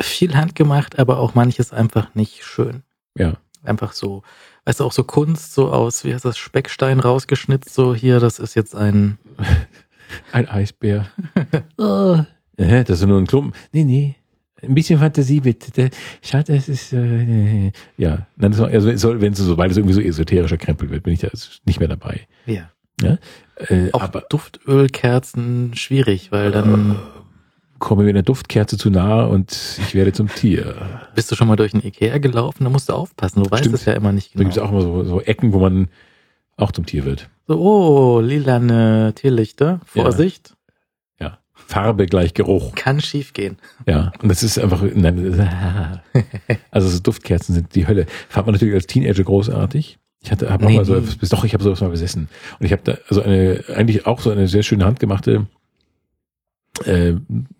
viel 0.00 0.34
handgemacht, 0.34 0.98
aber 0.98 1.18
auch 1.18 1.34
manches 1.34 1.72
einfach 1.72 2.14
nicht 2.14 2.44
schön. 2.44 2.82
Ja. 3.16 3.34
Einfach 3.64 3.92
so, 3.92 4.22
weißt 4.64 4.80
du, 4.80 4.84
auch 4.84 4.92
so 4.92 5.04
Kunst, 5.04 5.52
so 5.54 5.70
aus, 5.70 6.04
wie 6.04 6.14
heißt 6.14 6.24
das, 6.24 6.38
Speckstein 6.38 7.00
rausgeschnitzt, 7.00 7.74
so 7.74 7.94
hier, 7.94 8.20
das 8.20 8.38
ist 8.38 8.54
jetzt 8.54 8.74
ein, 8.74 9.18
Ein 10.32 10.48
Eisbär. 10.48 11.06
oh. 11.78 12.18
das 12.56 12.88
ist 12.88 13.06
nur 13.06 13.18
ein 13.18 13.26
Klumpen. 13.26 13.52
Nee, 13.72 13.84
nee. 13.84 14.16
Ein 14.62 14.74
bisschen 14.74 14.98
Fantasie 14.98 15.40
bitte. 15.40 15.70
Der- 15.72 15.90
Schaut, 16.22 16.48
das 16.48 16.68
ist 16.68 16.92
äh, 16.92 17.70
ja. 17.98 18.26
Also 18.40 18.64
es 18.66 19.04
wenn 19.04 19.32
es 19.32 19.38
so, 19.38 19.44
sobald 19.44 19.70
es 19.70 19.76
irgendwie 19.76 19.94
so 19.94 20.00
esoterischer 20.00 20.56
Krempel 20.56 20.90
wird, 20.90 21.02
bin 21.02 21.12
ich 21.12 21.20
da 21.20 21.28
nicht 21.64 21.78
mehr 21.78 21.88
dabei. 21.88 22.20
ja. 22.46 22.70
Äh, 23.68 23.90
Auch 23.92 24.02
aber 24.02 24.22
Duftölkerzen 24.30 25.74
schwierig, 25.74 26.32
weil 26.32 26.50
dann 26.50 26.96
komme 27.78 28.04
mir 28.04 28.10
eine 28.10 28.22
Duftkerze 28.22 28.78
zu 28.78 28.90
nahe 28.90 29.28
und 29.28 29.78
ich 29.86 29.94
werde 29.94 30.12
zum 30.12 30.28
Tier. 30.28 30.74
bist 31.14 31.30
du 31.30 31.36
schon 31.36 31.48
mal 31.48 31.56
durch 31.56 31.74
ein 31.74 31.84
Ikea 31.84 32.18
gelaufen, 32.18 32.64
da 32.64 32.70
musst 32.70 32.88
du 32.88 32.94
aufpassen, 32.94 33.42
du 33.42 33.50
weißt 33.50 33.64
Stimmt. 33.64 33.74
es 33.76 33.84
ja 33.84 33.92
immer 33.92 34.12
nicht 34.12 34.34
Da 34.34 34.38
genau. 34.38 34.44
gibt 34.48 34.56
es 34.56 34.62
auch 34.62 34.70
immer 34.70 34.80
so, 34.80 35.04
so 35.04 35.20
Ecken, 35.20 35.52
wo 35.52 35.58
man 35.58 35.88
auch 36.56 36.72
zum 36.72 36.86
Tier 36.86 37.04
wird. 37.04 37.28
So, 37.48 37.58
oh, 37.60 38.20
lilane 38.20 39.12
Teelichter. 39.14 39.80
Vorsicht, 39.84 40.50
Ja. 40.50 40.55
Farbe 41.66 42.06
gleich 42.06 42.32
Geruch. 42.34 42.74
kann 42.74 43.00
schief 43.00 43.32
gehen. 43.32 43.56
Ja. 43.86 44.12
Und 44.22 44.28
das 44.28 44.42
ist 44.42 44.58
einfach, 44.58 44.82
nein, 44.94 45.50
also 46.70 46.88
so 46.88 47.00
Duftkerzen 47.00 47.54
sind 47.54 47.74
die 47.74 47.86
Hölle. 47.88 48.06
Fand 48.28 48.46
man 48.46 48.54
natürlich 48.54 48.74
als 48.74 48.86
Teenager 48.86 49.24
großartig. 49.24 49.98
Ich 50.22 50.30
hatte, 50.32 50.50
habe 50.50 50.64
auch 50.66 50.70
Nee, 50.70 50.76
mal 50.76 50.84
so, 50.84 51.00
doch, 51.30 51.44
ich 51.44 51.54
habe 51.54 51.62
sowas 51.62 51.80
mal 51.80 51.90
besessen. 51.90 52.28
Und 52.58 52.66
ich 52.66 52.72
habe 52.72 52.82
da 52.84 52.98
also 53.08 53.22
eine, 53.22 53.64
eigentlich 53.74 54.06
auch 54.06 54.20
so 54.20 54.30
eine 54.30 54.48
sehr 54.48 54.62
schöne 54.62 54.84
handgemachte 54.84 55.46
äh, 56.84 57.14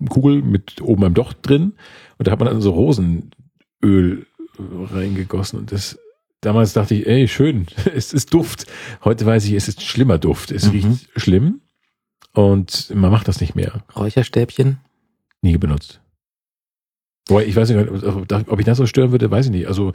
Kugel 0.08 0.42
mit 0.42 0.80
oben 0.82 1.04
einem 1.04 1.14
Docht 1.14 1.38
drin. 1.42 1.74
Und 2.18 2.26
da 2.26 2.32
hat 2.32 2.38
man 2.38 2.48
dann 2.48 2.60
so 2.60 2.70
Rosenöl 2.72 4.26
reingegossen. 4.58 5.58
Und 5.58 5.72
das, 5.72 5.98
damals 6.40 6.72
dachte 6.72 6.94
ich, 6.94 7.06
ey, 7.06 7.28
schön, 7.28 7.66
es 7.94 8.12
ist 8.12 8.32
Duft. 8.34 8.66
Heute 9.04 9.26
weiß 9.26 9.44
ich, 9.46 9.52
es 9.52 9.68
ist 9.68 9.82
schlimmer 9.82 10.18
Duft. 10.18 10.50
Es 10.50 10.66
Mhm. 10.66 10.70
riecht 10.72 11.08
schlimm. 11.16 11.60
Und 12.36 12.94
man 12.94 13.10
macht 13.10 13.28
das 13.28 13.40
nicht 13.40 13.54
mehr. 13.54 13.82
Räucherstäbchen. 13.96 14.78
Nie 15.40 15.56
benutzt. 15.56 16.00
Wobei, 17.28 17.46
ich 17.46 17.56
weiß 17.56 17.70
nicht, 17.70 17.88
ob 18.48 18.58
ich 18.60 18.66
das 18.66 18.76
so 18.78 18.84
stören 18.86 19.10
würde, 19.10 19.30
weiß 19.30 19.46
ich 19.46 19.52
nicht. 19.52 19.66
Also, 19.68 19.92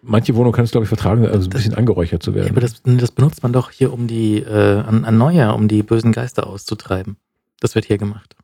manche 0.00 0.34
Wohnungen 0.36 0.54
kann 0.54 0.64
es, 0.64 0.70
glaube 0.70 0.84
ich, 0.84 0.88
vertragen, 0.88 1.26
also 1.26 1.48
ein 1.48 1.50
bisschen 1.50 1.74
angeräuchert 1.74 2.22
zu 2.22 2.30
Ja, 2.30 2.36
werden. 2.36 2.50
aber 2.50 2.60
das, 2.60 2.82
das 2.84 3.10
benutzt 3.10 3.42
man 3.42 3.52
doch 3.52 3.70
hier, 3.72 3.92
um 3.92 4.06
die, 4.06 4.38
äh, 4.38 4.78
an, 4.80 5.04
an 5.04 5.18
Neujahr, 5.18 5.56
um 5.56 5.66
die 5.66 5.82
bösen 5.82 6.12
Geister 6.12 6.46
auszutreiben. 6.46 7.16
Das 7.60 7.74
wird 7.74 7.84
hier 7.86 7.98
gemacht. 7.98 8.36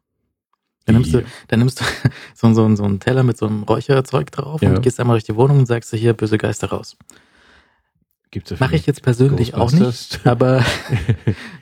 Dann 0.85 0.97
nimmst 0.97 1.15
du, 1.15 1.23
dann 1.47 1.61
nimmst 1.61 1.81
du 1.81 1.85
so, 2.35 2.53
so, 2.55 2.75
so 2.75 2.83
einen 2.83 2.99
Teller 2.99 3.23
mit 3.23 3.39
so 3.39 3.47
einem 3.47 3.63
Räucherzeug 3.63 4.33
drauf 4.33 4.63
Ja. 4.63 4.71
und 4.71 4.83
gehst 4.83 4.99
einmal 4.99 5.15
durch 5.15 5.25
die 5.25 5.37
Wohnung 5.37 5.61
und 5.61 5.67
sagst 5.67 5.93
du 5.93 5.97
hier 5.97 6.13
böse 6.13 6.39
Geister 6.39 6.71
raus. 6.71 6.97
Gibt's 8.33 8.49
dafür 8.49 8.67
Mache 8.67 8.77
ich 8.77 8.87
jetzt 8.87 9.03
persönlich 9.03 9.55
auch 9.55 9.71
nicht, 9.71 10.21
aber 10.27 10.65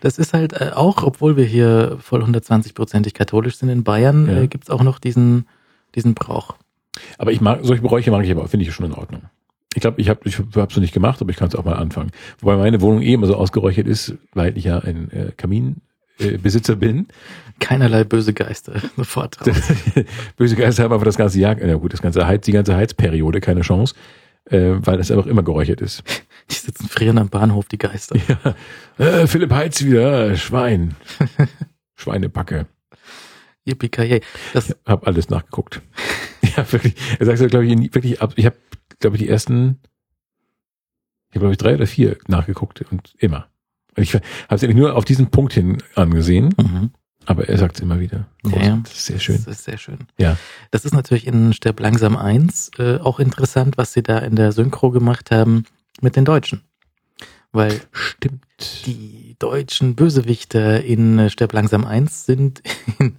das 0.01 0.19
ist 0.19 0.33
halt 0.33 0.55
äh, 0.55 0.71
auch, 0.75 1.03
obwohl 1.03 1.37
wir 1.37 1.45
hier 1.45 1.99
voll 2.01 2.23
120-prozentig 2.23 3.13
katholisch 3.13 3.57
sind 3.57 3.69
in 3.69 3.85
Bayern, 3.85 4.27
Ja. 4.29 4.43
äh, 4.43 4.47
gibt's 4.47 4.71
auch 4.71 4.83
noch 4.83 4.99
diesen, 4.99 5.47
diesen 5.95 6.15
Brauch. 6.15 6.55
Aber 7.19 7.33
ich 7.33 7.41
mag, 7.41 7.61
solche 7.63 7.83
Beräuche 7.83 8.11
mag 8.11 8.25
ich 8.25 8.31
aber, 8.31 8.49
finde 8.49 8.65
ich 8.67 8.73
schon 8.73 8.87
in 8.87 8.93
Ordnung. 8.95 9.23
Ich 9.75 9.81
glaube, 9.81 10.01
ich 10.01 10.09
habe 10.09 10.21
ich 10.25 10.39
hab's 10.39 10.75
noch 10.77 10.81
nicht 10.81 10.95
gemacht, 10.95 11.21
aber 11.21 11.31
ich 11.31 11.37
kann 11.37 11.49
es 11.49 11.55
auch 11.55 11.65
mal 11.65 11.75
anfangen. 11.75 12.11
Wobei 12.41 12.57
meine 12.57 12.81
Wohnung 12.81 13.03
eh 13.03 13.13
immer 13.15 13.27
so 13.27 13.37
ausgeräuchert 13.37 13.87
ist, 13.87 14.15
weil 14.33 14.57
ich 14.57 14.65
ja 14.65 14.79
ein 14.79 15.11
äh, 15.13 15.33
Kaminbesitzer 15.37 16.73
äh, 16.73 16.77
bin. 16.77 17.07
Keinerlei 17.61 18.05
böse 18.05 18.33
Geister 18.33 18.75
sofort. 18.97 19.39
Böse 20.37 20.57
Geister 20.57 20.85
haben 20.85 20.93
aber 20.93 21.05
das 21.05 21.17
ganze 21.17 21.39
Jahr, 21.39 21.59
ja 21.61 21.75
gut, 21.75 21.93
das 21.93 22.03
ganze 22.03 22.27
Heiz, 22.27 22.45
die 22.47 22.53
ganze 22.53 22.75
Heizperiode 22.75 23.41
keine 23.41 23.61
Chance, 23.61 23.95
äh, 24.47 24.73
weil 24.81 24.99
das 24.99 25.11
einfach 25.11 25.27
immer 25.27 25.43
geräuchert 25.43 25.81
ist. 25.81 26.03
Die 26.51 26.55
sitzen 26.55 26.89
frieren 26.89 27.19
am 27.19 27.29
Bahnhof, 27.29 27.69
die 27.69 27.79
Geister. 27.79 28.17
Ja. 28.29 28.55
Äh, 29.05 29.27
Philipp 29.27 29.53
Heiz 29.53 29.83
wieder, 29.83 30.37
Schwein. 30.37 30.97
Schweinebacke. 31.95 32.67
Yippie 33.65 33.91
Das, 34.53 34.71
Ich 34.71 34.77
habe 34.87 35.07
alles 35.07 35.29
nachgeguckt. 35.31 35.83
Ja, 36.57 36.73
wirklich. 36.73 36.95
Er 37.21 37.27
sagt, 37.27 37.51
glaube 37.51 37.67
ich, 37.67 37.95
wirklich 37.95 38.21
ab. 38.21 38.33
Ich 38.35 38.45
habe, 38.45 38.57
glaube 38.99 39.15
ich, 39.15 39.23
die 39.23 39.29
ersten, 39.29 39.79
ich 41.29 41.37
habe, 41.37 41.41
glaube 41.41 41.53
ich, 41.53 41.59
drei 41.59 41.75
oder 41.77 41.87
vier 41.87 42.19
nachgeguckt 42.27 42.83
und 42.91 43.15
immer. 43.19 43.47
Und 43.97 44.03
ich 44.03 44.15
habe 44.15 44.25
es 44.49 44.65
eigentlich 44.65 44.75
nur 44.75 44.97
auf 44.97 45.05
diesen 45.05 45.31
Punkt 45.31 45.53
hin 45.53 45.79
angesehen, 45.95 46.53
mhm. 46.57 46.91
aber 47.27 47.49
er 47.49 47.57
sagt 47.57 47.77
es 47.77 47.83
immer 47.83 48.01
wieder. 48.01 48.27
Ja, 48.47 48.63
ja. 48.63 48.81
Das 48.83 48.95
ist 48.95 49.07
sehr 49.07 49.21
schön. 49.21 49.37
Das 49.37 49.59
ist 49.59 49.65
sehr 49.65 49.79
schön. 49.79 49.99
Ja. 50.19 50.39
Das 50.73 50.85
ist 50.85 50.93
natürlich 50.93 51.27
in 51.27 51.53
Sterb 51.53 51.79
langsam 51.79 52.17
1 52.17 52.73
äh, 52.79 52.97
auch 52.97 53.21
interessant, 53.21 53.79
was 53.79 53.93
sie 53.93 54.03
da 54.03 54.19
in 54.19 54.35
der 54.35 54.51
Synchro 54.51 54.91
gemacht 54.91 55.31
haben 55.31 55.67
mit 56.03 56.17
den 56.17 56.25
Deutschen. 56.25 56.63
Weil 57.53 57.81
Stimmt. 57.91 58.45
die 58.87 59.35
deutschen 59.39 59.97
Bösewichter 59.97 60.85
in 60.85 61.19
äh, 61.19 61.31
Sterb 61.31 61.53
langsam 61.53 61.85
1 61.85 62.27
sind 62.27 62.63
in, 62.99 63.17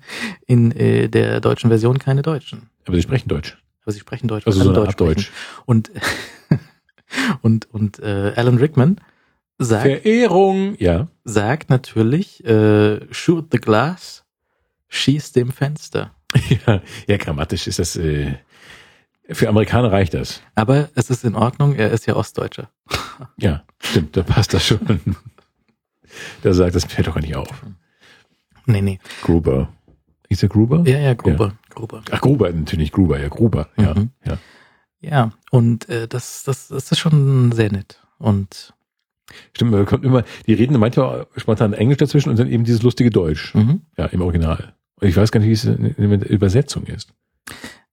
in 0.47 0.71
äh, 0.71 1.09
der 1.09 1.41
deutschen 1.41 1.69
Version 1.69 1.99
keine 1.99 2.21
Deutschen. 2.21 2.69
Aber 2.85 2.95
sie 2.95 3.01
sprechen 3.01 3.27
Deutsch. 3.27 3.57
Aber 3.83 3.91
sie 3.91 3.99
sprechen 3.99 4.27
Deutsch. 4.27 4.47
Also 4.47 4.63
so 4.63 4.73
sprechen. 4.73 4.97
Deutsch. 4.97 5.31
Und, 5.65 5.91
und, 7.41 7.69
und 7.71 7.99
äh, 7.99 8.33
Alan 8.35 8.57
Rickman 8.57 9.01
sagt, 9.57 9.85
Verehrung. 9.85 10.75
Ja. 10.79 11.07
sagt 11.23 11.69
natürlich, 11.69 12.43
äh, 12.45 13.01
shoot 13.13 13.47
the 13.51 13.57
glass, 13.57 14.23
schieß 14.87 15.33
dem 15.33 15.51
Fenster. 15.51 16.15
ja. 16.65 16.81
Ja, 17.07 17.17
grammatisch 17.17 17.67
ist 17.67 17.79
das, 17.79 17.95
äh, 17.95 18.35
für 19.33 19.49
Amerikaner 19.49 19.91
reicht 19.91 20.13
das. 20.13 20.41
Aber 20.55 20.89
es 20.95 21.09
ist 21.09 21.23
in 21.25 21.35
Ordnung, 21.35 21.75
er 21.75 21.91
ist 21.91 22.05
ja 22.07 22.15
Ostdeutscher. 22.15 22.69
Ja, 23.37 23.63
stimmt, 23.79 24.17
da 24.17 24.23
passt 24.23 24.53
das 24.53 24.65
schon. 24.65 24.99
Da 26.41 26.53
sagt, 26.53 26.73
das 26.75 26.85
fällt 26.85 27.07
doch 27.07 27.13
gar 27.13 27.21
nicht 27.21 27.35
auf. 27.35 27.63
Nee, 28.65 28.81
nee. 28.81 28.99
Gruber. 29.21 29.69
Ist 30.27 30.41
der 30.41 30.49
Gruber? 30.49 30.83
Ja, 30.87 30.97
ja, 30.99 31.13
Gruber, 31.13 31.53
Gruber. 31.69 32.01
Ach, 32.09 32.19
Gruber, 32.21 32.51
natürlich 32.51 32.79
nicht 32.79 32.93
Gruber, 32.93 33.19
ja, 33.19 33.27
Gruber. 33.29 33.69
Ja, 33.77 33.93
Mhm. 33.93 34.09
ja. 34.25 34.37
Ja, 35.01 35.31
und 35.51 35.87
äh, 35.89 36.07
das, 36.07 36.43
das, 36.43 36.67
das 36.69 36.91
ist 36.91 36.99
schon 36.99 37.51
sehr 37.51 37.71
nett. 37.71 37.99
Und 38.17 38.73
Stimmt, 39.55 39.71
man 39.71 39.85
kommt 39.85 40.03
immer, 40.05 40.23
die 40.47 40.53
reden 40.53 40.77
manchmal 40.79 41.27
spontan 41.37 41.73
Englisch 41.73 41.97
dazwischen 41.97 42.29
und 42.29 42.37
dann 42.39 42.49
eben 42.49 42.63
dieses 42.63 42.81
lustige 42.83 43.09
Deutsch. 43.11 43.53
mhm. 43.55 43.81
Ja, 43.97 44.05
im 44.07 44.21
Original. 44.21 44.73
Und 44.95 45.07
ich 45.07 45.15
weiß 45.15 45.31
gar 45.31 45.39
nicht, 45.39 45.49
wie 45.49 45.53
es 45.53 45.63
in 45.65 45.95
der 46.19 46.29
Übersetzung 46.29 46.83
ist. 46.85 47.13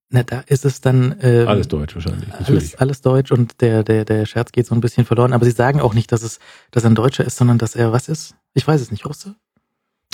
Na, 0.09 0.23
da 0.23 0.39
ist 0.41 0.65
es 0.65 0.81
dann 0.81 1.15
ähm, 1.21 1.47
Alles 1.47 1.67
Deutsch 1.67 1.93
wahrscheinlich, 1.95 2.27
alles, 2.31 2.39
natürlich. 2.39 2.81
alles 2.81 3.01
Deutsch 3.01 3.31
und 3.31 3.61
der, 3.61 3.83
der, 3.83 4.05
der 4.05 4.25
Scherz 4.25 4.51
geht 4.51 4.65
so 4.65 4.73
ein 4.75 4.81
bisschen 4.81 5.05
verloren. 5.05 5.33
Aber 5.33 5.45
sie 5.45 5.51
sagen 5.51 5.79
auch 5.81 5.93
nicht, 5.93 6.11
dass 6.11 6.23
es, 6.23 6.39
dass 6.71 6.83
er 6.83 6.89
ein 6.89 6.95
Deutscher 6.95 7.23
ist, 7.25 7.37
sondern 7.37 7.57
dass 7.59 7.75
er 7.75 7.91
was 7.91 8.09
ist? 8.09 8.35
Ich 8.53 8.67
weiß 8.67 8.81
es 8.81 8.91
nicht, 8.91 9.05
Russe? 9.05 9.35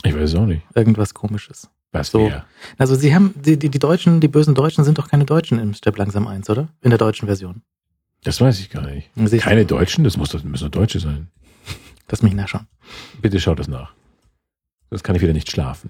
Ich 0.03 0.13
weiß 0.13 0.29
es 0.31 0.35
auch 0.35 0.45
nicht. 0.45 0.63
Irgendwas 0.75 1.13
komisches. 1.13 1.69
Was 1.93 2.09
So. 2.11 2.27
wer? 2.27 2.45
Also 2.77 2.95
sie 2.95 3.15
haben, 3.15 3.33
die, 3.41 3.57
die, 3.57 3.69
die 3.69 3.79
Deutschen, 3.79 4.19
die 4.19 4.27
bösen 4.27 4.53
Deutschen 4.53 4.83
sind 4.83 4.97
doch 4.97 5.07
keine 5.09 5.23
Deutschen 5.25 5.59
im 5.59 5.73
Step 5.73 5.97
langsam 5.97 6.27
1, 6.27 6.49
oder? 6.49 6.67
In 6.81 6.89
der 6.89 6.99
deutschen 6.99 7.27
Version. 7.27 7.61
Das 8.23 8.41
weiß 8.41 8.59
ich 8.59 8.69
gar 8.69 8.85
nicht. 8.87 9.09
Sie- 9.15 9.37
Keine 9.37 9.65
Deutschen? 9.65 10.03
Das 10.03 10.17
muss 10.17 10.29
doch, 10.29 10.43
müssen 10.43 10.69
Deutsche 10.71 10.99
sein. 10.99 11.27
Lass 12.09 12.21
mich 12.21 12.33
nachschauen. 12.33 12.67
Bitte 13.21 13.39
schaut 13.39 13.59
das 13.59 13.67
nach. 13.69 13.93
Sonst 14.89 15.03
kann 15.03 15.15
ich 15.15 15.21
wieder 15.21 15.33
nicht 15.33 15.49
schlafen. 15.49 15.89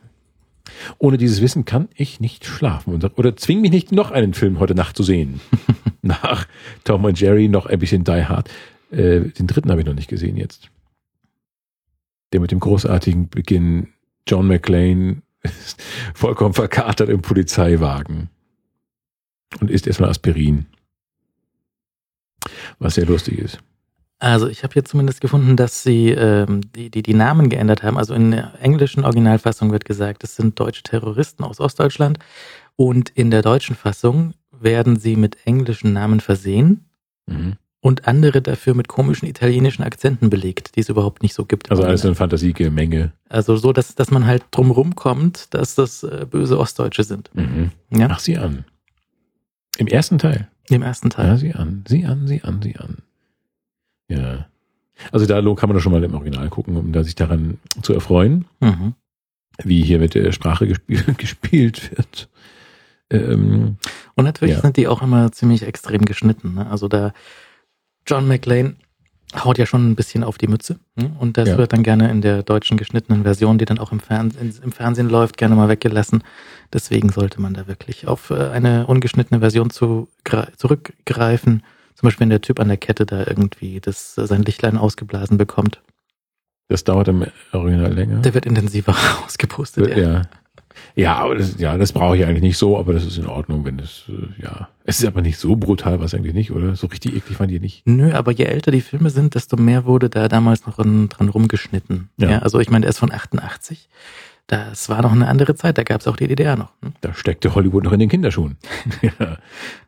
Ohne 0.98 1.18
dieses 1.18 1.42
Wissen 1.42 1.66
kann 1.66 1.90
ich 1.96 2.20
nicht 2.20 2.46
schlafen. 2.46 2.94
Oder 2.94 3.36
zwing 3.36 3.62
mich 3.62 3.72
nicht, 3.72 3.92
noch 3.92 4.12
einen 4.12 4.34
Film 4.34 4.60
heute 4.60 4.76
Nacht 4.76 4.98
zu 4.98 5.04
sehen. 5.04 5.40
nach 6.02 6.48
Tom 6.84 7.04
und 7.04 7.20
Jerry 7.20 7.48
noch 7.48 7.66
ein 7.66 7.80
bisschen 7.80 8.04
Die 8.04 8.26
Hard. 8.26 8.50
Äh, 8.92 9.22
den 9.22 9.48
dritten 9.48 9.70
habe 9.72 9.82
ich 9.82 9.88
noch 9.88 9.94
nicht 9.94 10.10
gesehen 10.10 10.38
jetzt. 10.38 10.70
Der 12.32 12.40
mit 12.40 12.52
dem 12.52 12.60
großartigen 12.60 13.30
Beginn 13.30 13.90
John 14.28 14.48
McClane 14.48 15.22
ist 15.42 15.82
vollkommen 16.14 16.54
verkatert 16.54 17.10
im 17.10 17.22
Polizeiwagen 17.22 18.30
und 19.60 19.70
isst 19.70 19.88
erstmal 19.88 20.10
Aspirin. 20.10 20.66
Was 22.80 22.96
sehr 22.96 23.06
lustig 23.06 23.40
ist. 23.40 23.60
Also 24.20 24.48
ich 24.48 24.64
habe 24.64 24.74
hier 24.74 24.86
zumindest 24.86 25.20
gefunden, 25.22 25.58
dass 25.58 25.84
sie 25.84 26.10
ähm, 26.10 26.62
die, 26.76 26.90
die, 26.90 27.04
die 27.04 27.14
Namen 27.14 27.50
geändert 27.50 27.84
haben. 27.84 27.98
Also 27.98 28.14
in 28.14 28.32
der 28.32 28.54
englischen 28.62 29.04
Originalfassung 29.04 29.72
wird 29.72 29.86
gesagt, 29.86 30.24
es 30.24 30.36
sind 30.36 30.60
deutsche 30.60 30.84
Terroristen 30.84 31.44
aus 31.44 31.60
Ostdeutschland. 31.60 32.20
Und 32.78 33.10
in 33.10 33.30
der 33.30 33.42
deutschen 33.42 33.76
Fassung 33.76 34.34
werden 34.52 34.98
sie 34.98 35.16
mit 35.16 35.38
englischen 35.46 35.94
Namen 35.94 36.20
versehen 36.22 36.86
Mhm. 37.28 37.54
und 37.82 38.08
andere 38.08 38.42
dafür 38.42 38.74
mit 38.76 38.88
komischen 38.88 39.28
italienischen 39.28 39.84
Akzenten 39.84 40.30
belegt, 40.30 40.76
die 40.76 40.80
es 40.82 40.90
überhaupt 40.90 41.24
nicht 41.24 41.34
so 41.34 41.44
gibt. 41.46 41.72
Also 41.72 41.84
alles 41.84 42.06
eine 42.06 42.14
Fantasiegemenge. 42.16 43.12
also 43.30 43.58
so, 43.58 43.74
dass, 43.74 43.96
dass 43.96 44.12
man 44.12 44.26
halt 44.28 44.44
drumrum 44.52 44.96
kommt, 44.96 45.54
dass 45.56 45.74
das 45.76 46.04
äh, 46.04 46.26
böse 46.30 46.58
Ostdeutsche 46.60 47.04
sind. 47.04 47.32
Mhm. 47.34 47.72
Ja, 47.90 48.08
Ach, 48.12 48.20
sieh 48.20 48.38
an. 48.38 48.64
Im 49.78 49.88
ersten 49.88 50.20
Teil. 50.20 50.48
im 50.70 50.82
ersten 50.84 51.10
Teil. 51.10 51.28
Ja, 51.28 51.38
sieh 51.38 51.54
an, 51.54 51.84
sieh 51.88 52.06
an, 52.06 52.28
sieh 52.28 52.42
an, 52.44 52.62
sieh 52.62 52.78
an. 52.78 52.98
Ja. 54.10 54.46
Also 55.12 55.26
da 55.26 55.36
kann 55.56 55.70
man 55.70 55.76
doch 55.76 55.82
schon 55.82 55.92
mal 55.92 56.04
im 56.04 56.14
Original 56.14 56.48
gucken, 56.50 56.78
um 56.78 56.92
da 56.94 57.04
sich 57.04 57.16
daran 57.16 57.58
zu 57.82 57.94
erfreuen, 57.94 58.46
Mhm. 58.62 58.94
wie 59.64 59.82
hier 59.84 60.00
mit 60.00 60.14
der 60.16 60.32
Sprache 60.32 60.68
gespielt, 60.68 61.06
gespielt 61.18 61.92
wird. 61.98 62.30
Ähm, 63.10 63.78
Und 64.16 64.26
natürlich 64.26 64.56
Ja. 64.56 64.62
sind 64.62 64.78
die 64.78 64.88
auch 64.88 65.02
immer 65.02 65.32
ziemlich 65.32 65.64
extrem 65.64 66.06
geschnitten. 66.06 66.56
Ne? 66.56 66.68
Also 66.70 66.88
da 66.88 67.14
John 68.08 68.28
McClane 68.28 68.76
haut 69.44 69.58
ja 69.58 69.66
schon 69.66 69.90
ein 69.92 69.96
bisschen 69.96 70.24
auf 70.24 70.38
die 70.38 70.48
Mütze. 70.48 70.80
Ne? 70.96 71.14
Und 71.20 71.38
das 71.38 71.50
Ja. 71.50 71.58
wird 71.58 71.74
dann 71.74 71.84
gerne 71.84 72.10
in 72.10 72.22
der 72.22 72.42
deutschen 72.44 72.78
geschnittenen 72.78 73.24
Version, 73.24 73.58
die 73.58 73.66
dann 73.66 73.80
auch 73.80 73.92
im, 73.92 74.00
Fernsehen 74.00 74.54
im 74.64 74.72
Fernsehen 74.72 75.10
läuft, 75.10 75.38
gerne 75.38 75.56
mal 75.56 75.68
weggelassen. 75.68 76.24
Deswegen 76.72 77.10
sollte 77.10 77.42
man 77.42 77.54
da 77.54 77.68
wirklich 77.68 78.08
auf 78.08 78.30
äh, 78.30 78.50
eine 78.50 78.88
ungeschnittene 78.88 79.40
Version 79.42 79.70
zu, 79.72 80.08
zurückgreifen. 80.58 81.64
Zum 81.96 82.08
Beispiel, 82.08 82.22
wenn 82.22 82.30
der 82.30 82.42
Typ 82.42 82.60
an 82.60 82.68
der 82.68 82.78
Kette 82.78 83.06
da 83.06 83.26
irgendwie 83.26 83.80
das, 83.80 84.16
sein 84.16 84.44
Lichtlein 84.44 84.78
ausgeblasen 84.78 85.38
bekommt. 85.38 85.82
das 86.68 86.84
dauert 86.84 87.08
im 87.08 87.26
Original 87.52 87.94
länger. 87.94 88.20
Der 88.22 88.34
wird 88.34 88.46
intensiver 88.46 88.96
ausgepustet. 89.26 89.90
Ja. 89.90 89.98
ja. 89.98 90.22
Ja, 90.96 91.16
aber 91.16 91.36
das, 91.36 91.58
ja, 91.58 91.78
das 91.78 91.94
brauche 91.94 92.18
ich 92.18 92.26
eigentlich 92.26 92.42
nicht 92.42 92.58
so, 92.58 92.78
aber 92.78 92.94
das 92.94 93.06
ist 93.06 93.18
in 93.18 93.28
Ordnung, 93.28 93.66
wenn 93.66 93.80
es, 93.80 94.04
äh, 94.10 94.42
ja. 94.42 94.70
Es 94.84 95.00
ist 95.00 95.06
aber 95.06 95.22
nicht 95.22 95.38
so 95.38 95.56
brutal, 95.56 96.00
was 96.00 96.14
eigentlich 96.14 96.34
nicht, 96.34 96.52
oder? 96.52 96.76
So 96.76 96.88
richtig 96.88 97.16
eklig 97.16 97.38
fand 97.38 97.52
ihr 97.52 97.60
nicht. 97.60 97.86
Nö, 97.86 98.12
aber 98.14 98.32
je 98.32 98.46
älter 98.46 98.72
die 98.72 98.82
Filme 98.82 99.10
sind, 99.10 99.36
desto 99.36 99.58
mehr 99.58 99.86
wurde 99.86 100.10
da 100.10 100.28
damals 100.28 100.66
noch 100.66 100.76
dran, 100.76 101.10
dran 101.10 101.30
rumgeschnitten. 101.30 102.10
Ja. 102.18 102.30
Ja. 102.30 102.40
also 102.40 102.60
ich 102.60 102.70
meine, 102.70 102.82
der 102.82 102.90
ist 102.90 103.00
von 103.00 103.12
88. 103.12 103.90
Das 104.48 104.90
war 104.90 105.02
noch 105.02 105.12
eine 105.12 105.28
andere 105.28 105.56
Zeit, 105.56 105.78
da 105.78 105.84
gab 105.84 106.02
es 106.02 106.08
auch 106.08 106.18
die 106.18 106.28
DDR 106.28 106.56
noch. 106.56 106.72
hm? 106.82 106.94
Da 107.02 107.14
steckte 107.14 107.56
Hollywood 107.56 107.84
noch 107.84 107.94
in 107.94 108.00
den 108.00 108.10
Kinderschuhen. 108.10 108.58
ja, 109.02 109.38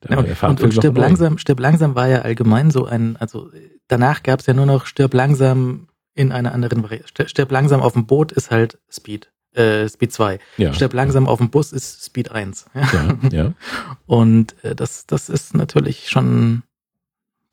Ja, 0.09 0.17
und, 0.17 0.61
und, 0.61 0.73
Stirb 0.73 0.97
langsam, 0.97 1.37
Stirb 1.37 1.59
langsam 1.59 1.95
war 1.95 2.07
ja 2.07 2.21
allgemein 2.23 2.71
so 2.71 2.85
ein, 2.85 3.17
also 3.17 3.51
danach 3.87 4.23
gab 4.23 4.39
es 4.39 4.47
ja 4.47 4.53
nur 4.53 4.65
noch 4.65 4.87
Stirb 4.87 5.13
langsam 5.13 5.87
in 6.15 6.31
einer 6.31 6.53
anderen 6.53 6.83
Variante. 6.83 7.29
Stirb, 7.29 7.51
langsam 7.51 7.81
auf 7.81 7.93
dem 7.93 8.07
Boot 8.07 8.31
ist 8.31 8.49
halt 8.49 8.79
Speed, 8.89 9.31
äh, 9.53 9.87
Speed 9.87 10.11
2. 10.11 10.39
Ja, 10.57 10.73
Stirb 10.73 10.93
langsam 10.93 11.27
auf 11.27 11.37
dem 11.37 11.51
Bus 11.51 11.71
ist 11.71 12.03
Speed 12.03 12.31
1. 12.31 12.65
Ja. 12.73 13.17
ja. 13.31 13.53
Und 14.07 14.55
äh, 14.63 14.75
das, 14.75 15.05
das 15.05 15.29
ist 15.29 15.53
natürlich 15.53 16.09
schon, 16.09 16.63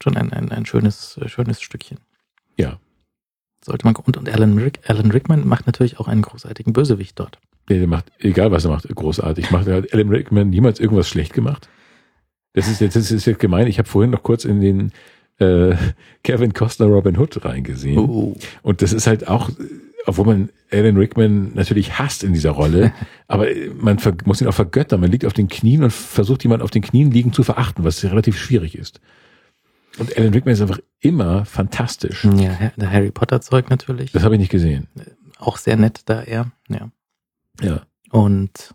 schon 0.02 0.16
ein, 0.16 0.32
ein, 0.32 0.50
ein 0.50 0.64
schönes, 0.64 1.20
schönes 1.26 1.60
Stückchen. 1.60 1.98
Ja. 2.56 2.78
Sollte 3.64 3.86
man, 3.86 3.96
und, 3.96 4.16
und 4.18 4.28
Alan, 4.28 4.58
Rick, 4.58 4.80
Alan 4.86 5.10
Rickman 5.10 5.48
macht 5.48 5.66
natürlich 5.66 5.98
auch 5.98 6.06
einen 6.06 6.20
großartigen 6.20 6.74
Bösewicht 6.74 7.18
dort. 7.18 7.38
Der, 7.70 7.78
der 7.78 7.88
macht, 7.88 8.12
egal 8.18 8.50
was 8.50 8.66
er 8.66 8.72
macht, 8.72 8.86
großartig. 8.94 9.50
Macht 9.50 9.66
er 9.66 9.76
hat 9.76 9.92
Alan 9.94 10.10
Rickman 10.10 10.50
niemals 10.50 10.80
irgendwas 10.80 11.08
schlecht 11.08 11.32
gemacht? 11.32 11.68
Das 12.52 12.68
ist 12.68 12.82
jetzt, 12.82 12.94
das 12.94 13.10
ist 13.10 13.24
jetzt 13.24 13.40
gemein. 13.40 13.66
Ich 13.66 13.78
habe 13.78 13.88
vorhin 13.88 14.10
noch 14.10 14.22
kurz 14.22 14.44
in 14.44 14.60
den 14.60 14.92
äh, 15.38 15.74
Kevin 16.22 16.52
Costner 16.52 16.86
Robin 16.86 17.18
Hood 17.18 17.42
reingesehen. 17.42 17.98
Oh. 17.98 18.36
Und 18.62 18.82
das 18.82 18.92
ist 18.92 19.06
halt 19.06 19.28
auch, 19.28 19.48
obwohl 20.04 20.26
man 20.26 20.50
Alan 20.70 20.98
Rickman 20.98 21.52
natürlich 21.54 21.98
hasst 21.98 22.22
in 22.22 22.34
dieser 22.34 22.50
Rolle, 22.50 22.92
aber 23.28 23.46
man 23.80 23.98
muss 24.26 24.42
ihn 24.42 24.46
auch 24.46 24.54
vergöttern. 24.54 25.00
Man 25.00 25.10
liegt 25.10 25.24
auf 25.24 25.32
den 25.32 25.48
Knien 25.48 25.84
und 25.84 25.92
versucht 25.92 26.42
jemand 26.42 26.62
auf 26.62 26.70
den 26.70 26.82
Knien 26.82 27.10
liegen 27.10 27.32
zu 27.32 27.42
verachten, 27.42 27.82
was 27.82 28.04
relativ 28.04 28.38
schwierig 28.38 28.76
ist. 28.76 29.00
Und 29.98 30.16
Alan 30.16 30.32
Rickman 30.32 30.54
ist 30.54 30.60
einfach 30.60 30.80
immer 31.00 31.44
fantastisch. 31.44 32.24
Ja, 32.24 32.72
der 32.76 32.90
Harry 32.90 33.10
Potter 33.10 33.40
Zeug 33.40 33.70
natürlich. 33.70 34.12
Das 34.12 34.22
habe 34.24 34.34
ich 34.34 34.40
nicht 34.40 34.50
gesehen. 34.50 34.88
Auch 35.38 35.56
sehr 35.56 35.76
nett 35.76 36.02
da 36.06 36.22
er. 36.22 36.50
Ja. 36.68 36.90
Ja. 37.60 37.82
Und 38.10 38.74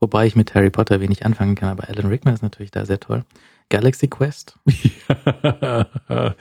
wobei 0.00 0.26
ich 0.26 0.34
mit 0.36 0.54
Harry 0.54 0.70
Potter 0.70 1.00
wenig 1.00 1.24
anfangen 1.24 1.54
kann, 1.54 1.68
aber 1.68 1.88
Alan 1.88 2.06
Rickman 2.06 2.34
ist 2.34 2.42
natürlich 2.42 2.70
da 2.70 2.84
sehr 2.86 3.00
toll. 3.00 3.24
Galaxy 3.68 4.08
Quest. 4.08 4.58
Ja, 6.08 6.34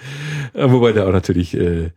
Wobei 0.53 0.91
da 0.94 1.07
auch 1.07 1.11
natürlich 1.11 1.56
äh, 1.56 1.91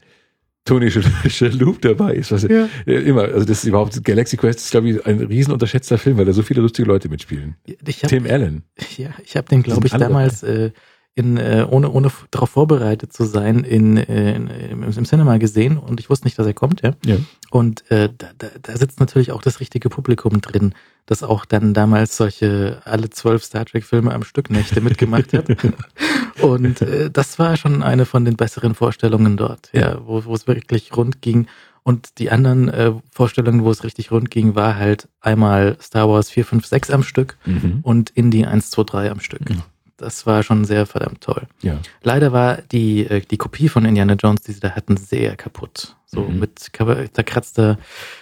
Tony 0.65 0.91
Shalhoub 0.91 1.81
dabei 1.81 2.15
ist. 2.15 2.31
Was 2.33 2.43
Ja. 2.43 2.69
äh, 2.87 2.95
immer, 3.03 3.23
also 3.23 3.41
das 3.47 3.59
ist 3.59 3.65
überhaupt 3.65 4.03
Galaxy 4.05 4.37
Quest 4.37 4.61
ist 4.61 4.71
glaube 4.71 4.91
ich 4.91 5.07
ein 5.07 5.21
riesen 5.21 5.53
unterschätzter 5.53 5.99
Film, 5.99 6.19
weil 6.19 6.25
da 6.27 6.33
so 6.33 6.43
viele 6.43 6.61
lustige 6.61 6.87
Leute 6.87 7.09
mitspielen. 7.09 7.57
Hab, 7.69 8.09
Tim 8.09 8.27
Allen. 8.27 8.65
Ja, 8.97 9.11
ich 9.25 9.37
habe 9.37 9.49
den, 9.49 9.63
glaube 9.63 9.87
ich, 9.87 9.93
damals 9.93 10.43
äh, 10.43 10.71
in, 11.15 11.37
äh, 11.37 11.67
ohne, 11.69 11.91
ohne 11.91 12.11
darauf 12.31 12.51
vorbereitet 12.51 13.13
zu 13.13 13.25
sein, 13.25 13.65
in, 13.65 13.99
äh, 13.99 14.35
in, 14.35 14.49
im, 14.49 14.83
im 14.83 15.05
Cinema 15.05 15.37
gesehen 15.37 15.77
und 15.77 16.01
ich 16.01 16.09
wusste 16.09 16.27
nicht, 16.27 16.39
dass 16.39 16.47
er 16.47 16.55
kommt, 16.55 16.81
ja. 16.83 16.93
Ja. 17.05 17.17
Und 17.51 17.91
äh, 17.91 18.09
da, 18.17 18.29
da, 18.39 18.49
da 18.63 18.77
sitzt 18.77 18.99
natürlich 18.99 19.31
auch 19.31 19.43
das 19.43 19.61
richtige 19.61 19.91
Publikum 19.91 20.41
drin, 20.41 20.75
das 21.05 21.23
auch 21.23 21.45
dann 21.45 21.75
damals 21.75 22.17
solche 22.17 22.81
alle 22.85 23.11
zwölf 23.11 23.45
Star 23.45 23.67
Trek-Filme 23.67 24.13
am 24.15 24.23
Stück 24.25 24.49
Nächte 24.49 24.81
mitgemacht 24.81 25.35
hat. 25.35 25.49
und 26.41 26.81
äh, 26.81 27.11
das 27.11 27.39
war 27.39 27.57
schon 27.59 27.83
eine 27.83 28.07
von 28.07 28.25
den 28.25 28.37
besseren 28.37 28.75
Vorstellungen 28.75 29.37
dort, 29.37 29.69
ja, 29.75 30.01
wo, 30.07 30.25
wo 30.25 30.35
es 30.35 30.47
wirklich 30.47 30.97
rund 30.97 31.21
ging. 31.21 31.47
Und 31.85 32.21
die 32.21 32.31
anderen 32.31 32.69
äh, 32.69 32.93
Vorstellungen, 33.11 33.65
wo 33.65 33.71
es 33.71 33.83
richtig 33.85 34.13
rund 34.13 34.31
ging, 34.31 34.55
war 34.55 34.77
halt 34.77 35.09
einmal 35.21 35.77
Star 35.81 36.09
Wars 36.09 36.31
4, 36.31 36.45
5, 36.47 36.65
6 36.65 36.91
am 36.91 37.03
Stück 37.03 37.37
Mhm. 37.45 37.81
und 37.83 38.11
Indie 38.11 38.47
1, 38.47 38.71
2, 38.71 38.85
3 38.85 39.11
am 39.11 39.21
Stück. 39.21 39.51
Mhm. 39.51 39.63
Das 39.97 40.27
war 40.27 40.43
schon 40.43 40.65
sehr 40.65 40.87
verdammt 40.87 41.21
toll. 41.21 41.47
Ja. 41.63 41.79
Leider 42.03 42.33
war 42.33 42.57
die, 42.63 43.07
äh, 43.07 43.21
die 43.21 43.37
Kopie 43.37 43.69
von 43.69 43.85
Indiana 43.85 44.15
Jones, 44.15 44.43
die 44.43 44.53
sie 44.53 44.61
da 44.61 44.71
hatten, 44.71 44.97
sehr 44.97 45.37
kaputt. 45.37 45.97
So 46.07 46.23
Mhm. 46.23 46.41
mit 46.41 46.59
zerkratzter, 46.59 47.79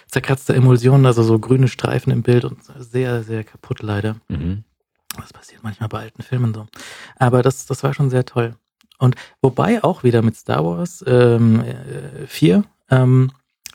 zerkratzter 0.07 0.55
Emulsion, 0.55 1.05
also 1.05 1.23
so 1.23 1.39
grüne 1.39 1.67
Streifen 1.67 2.11
im 2.11 2.21
Bild 2.23 2.45
und 2.45 2.59
sehr, 2.77 3.23
sehr 3.23 3.43
kaputt 3.43 3.81
leider. 3.81 4.17
Mhm. 4.29 4.63
Das 5.17 5.33
passiert 5.33 5.61
manchmal 5.63 5.89
bei 5.89 5.99
alten 5.99 6.21
Filmen 6.23 6.53
so. 6.53 6.67
Aber 7.17 7.41
das, 7.41 7.65
das 7.65 7.83
war 7.83 7.93
schon 7.93 8.09
sehr 8.09 8.25
toll. 8.25 8.55
Und 8.97 9.15
wobei 9.41 9.83
auch 9.83 10.03
wieder 10.03 10.21
mit 10.21 10.35
Star 10.37 10.63
Wars 10.63 11.03
ähm, 11.07 11.61
äh, 11.63 12.27
4, 12.27 12.63
ähm, 12.89 13.31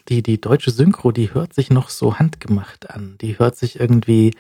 die, 0.09 0.23
die 0.23 0.41
deutsche 0.41 0.71
Synchro, 0.71 1.11
die 1.13 1.35
hört 1.35 1.53
sich 1.53 1.69
noch 1.71 1.91
so 1.91 2.19
handgemacht 2.19 2.89
an. 2.91 3.17
Die 3.21 3.39
hört 3.39 3.57
sich 3.57 3.81
irgendwie, 3.81 4.29
äh, 4.29 4.35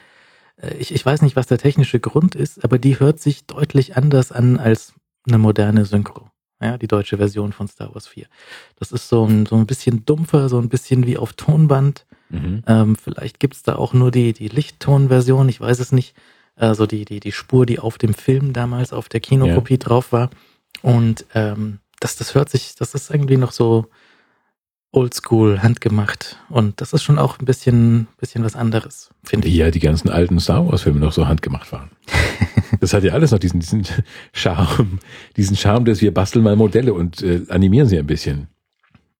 ich, 0.79 0.93
ich 0.93 1.05
weiß 1.05 1.23
nicht, 1.23 1.37
was 1.37 1.47
der 1.47 1.59
technische 1.59 2.01
Grund 2.01 2.35
ist, 2.35 2.65
aber 2.65 2.79
die 2.79 2.99
hört 2.99 3.21
sich 3.21 3.47
deutlich 3.47 3.97
anders 3.97 4.33
an 4.33 4.59
als 4.59 4.95
eine 5.27 5.39
moderne 5.39 5.85
Synchro. 5.85 6.31
Ja, 6.61 6.79
die 6.79 6.87
deutsche 6.87 7.19
Version 7.19 7.53
von 7.53 7.69
Star 7.69 7.95
Wars 7.95 8.07
4. 8.09 8.27
Das 8.79 8.91
ist 8.91 9.11
so 9.11 9.27
ein, 9.27 9.45
so 9.45 9.57
ein 9.57 9.67
bisschen 9.67 10.07
dumpfer, 10.07 10.49
so 10.49 10.59
ein 10.59 10.71
bisschen 10.71 11.07
wie 11.07 11.19
auf 11.19 11.35
Tonband. 11.35 12.07
Mhm. 12.31 12.63
Ähm, 12.67 12.97
vielleicht 12.97 13.41
gibt's 13.41 13.63
da 13.63 13.77
auch 13.77 13.93
nur 13.93 14.11
die, 14.11 14.33
die 14.33 14.49
Lichttonversion, 14.49 15.49
ich 15.51 15.61
weiß 15.61 15.81
es 15.81 15.93
nicht. 15.93 16.15
Also 16.55 16.87
die, 16.87 17.05
die, 17.05 17.21
die 17.21 17.33
Spur, 17.33 17.67
die 17.67 17.79
auf 17.79 17.99
dem 17.99 18.15
Film 18.15 18.55
damals 18.55 18.95
auf 18.95 19.11
der 19.11 19.21
Kinokopie 19.21 19.77
drauf 19.77 20.13
war. 20.13 20.31
Und 20.81 21.27
ähm, 21.35 21.81
das, 22.01 22.17
das 22.17 22.35
hört 22.35 22.49
sich, 22.49 22.75
das 22.75 22.95
ist 22.95 23.11
irgendwie 23.11 23.37
noch 23.37 23.53
so 23.53 23.87
oldschool, 24.97 25.63
handgemacht. 25.63 26.39
Und 26.49 26.81
das 26.81 26.93
ist 26.93 27.03
schon 27.03 27.19
auch 27.19 27.39
ein 27.39 27.45
bisschen, 27.45 28.09
bisschen 28.19 28.43
was 28.43 28.57
anderes, 28.57 29.11
finde 29.23 29.47
Wie 29.47 29.53
ich. 29.53 29.57
ja 29.59 29.71
die 29.71 29.79
ganzen 29.81 30.09
alten 30.09 30.41
Star 30.41 30.67
Wars 30.67 30.83
Filme 30.83 30.99
noch 31.01 31.13
so 31.13 31.29
handgemacht 31.29 31.71
waren. 31.73 31.91
Das 32.81 32.93
hat 32.93 33.05
ja 33.05 33.13
alles 33.13 33.31
noch 33.31 33.39
diesen, 33.39 33.61
diesen 33.61 33.87
Charme, 34.33 34.99
diesen 35.37 35.57
Charme, 35.57 35.85
dass 35.87 36.03
wir 36.03 36.13
basteln 36.13 36.43
mal 36.45 36.57
Modelle 36.57 36.93
und 36.93 37.23
äh, 37.23 37.43
animieren 37.49 37.89
sie 37.89 37.97
ein 37.99 38.07
bisschen. 38.07 38.49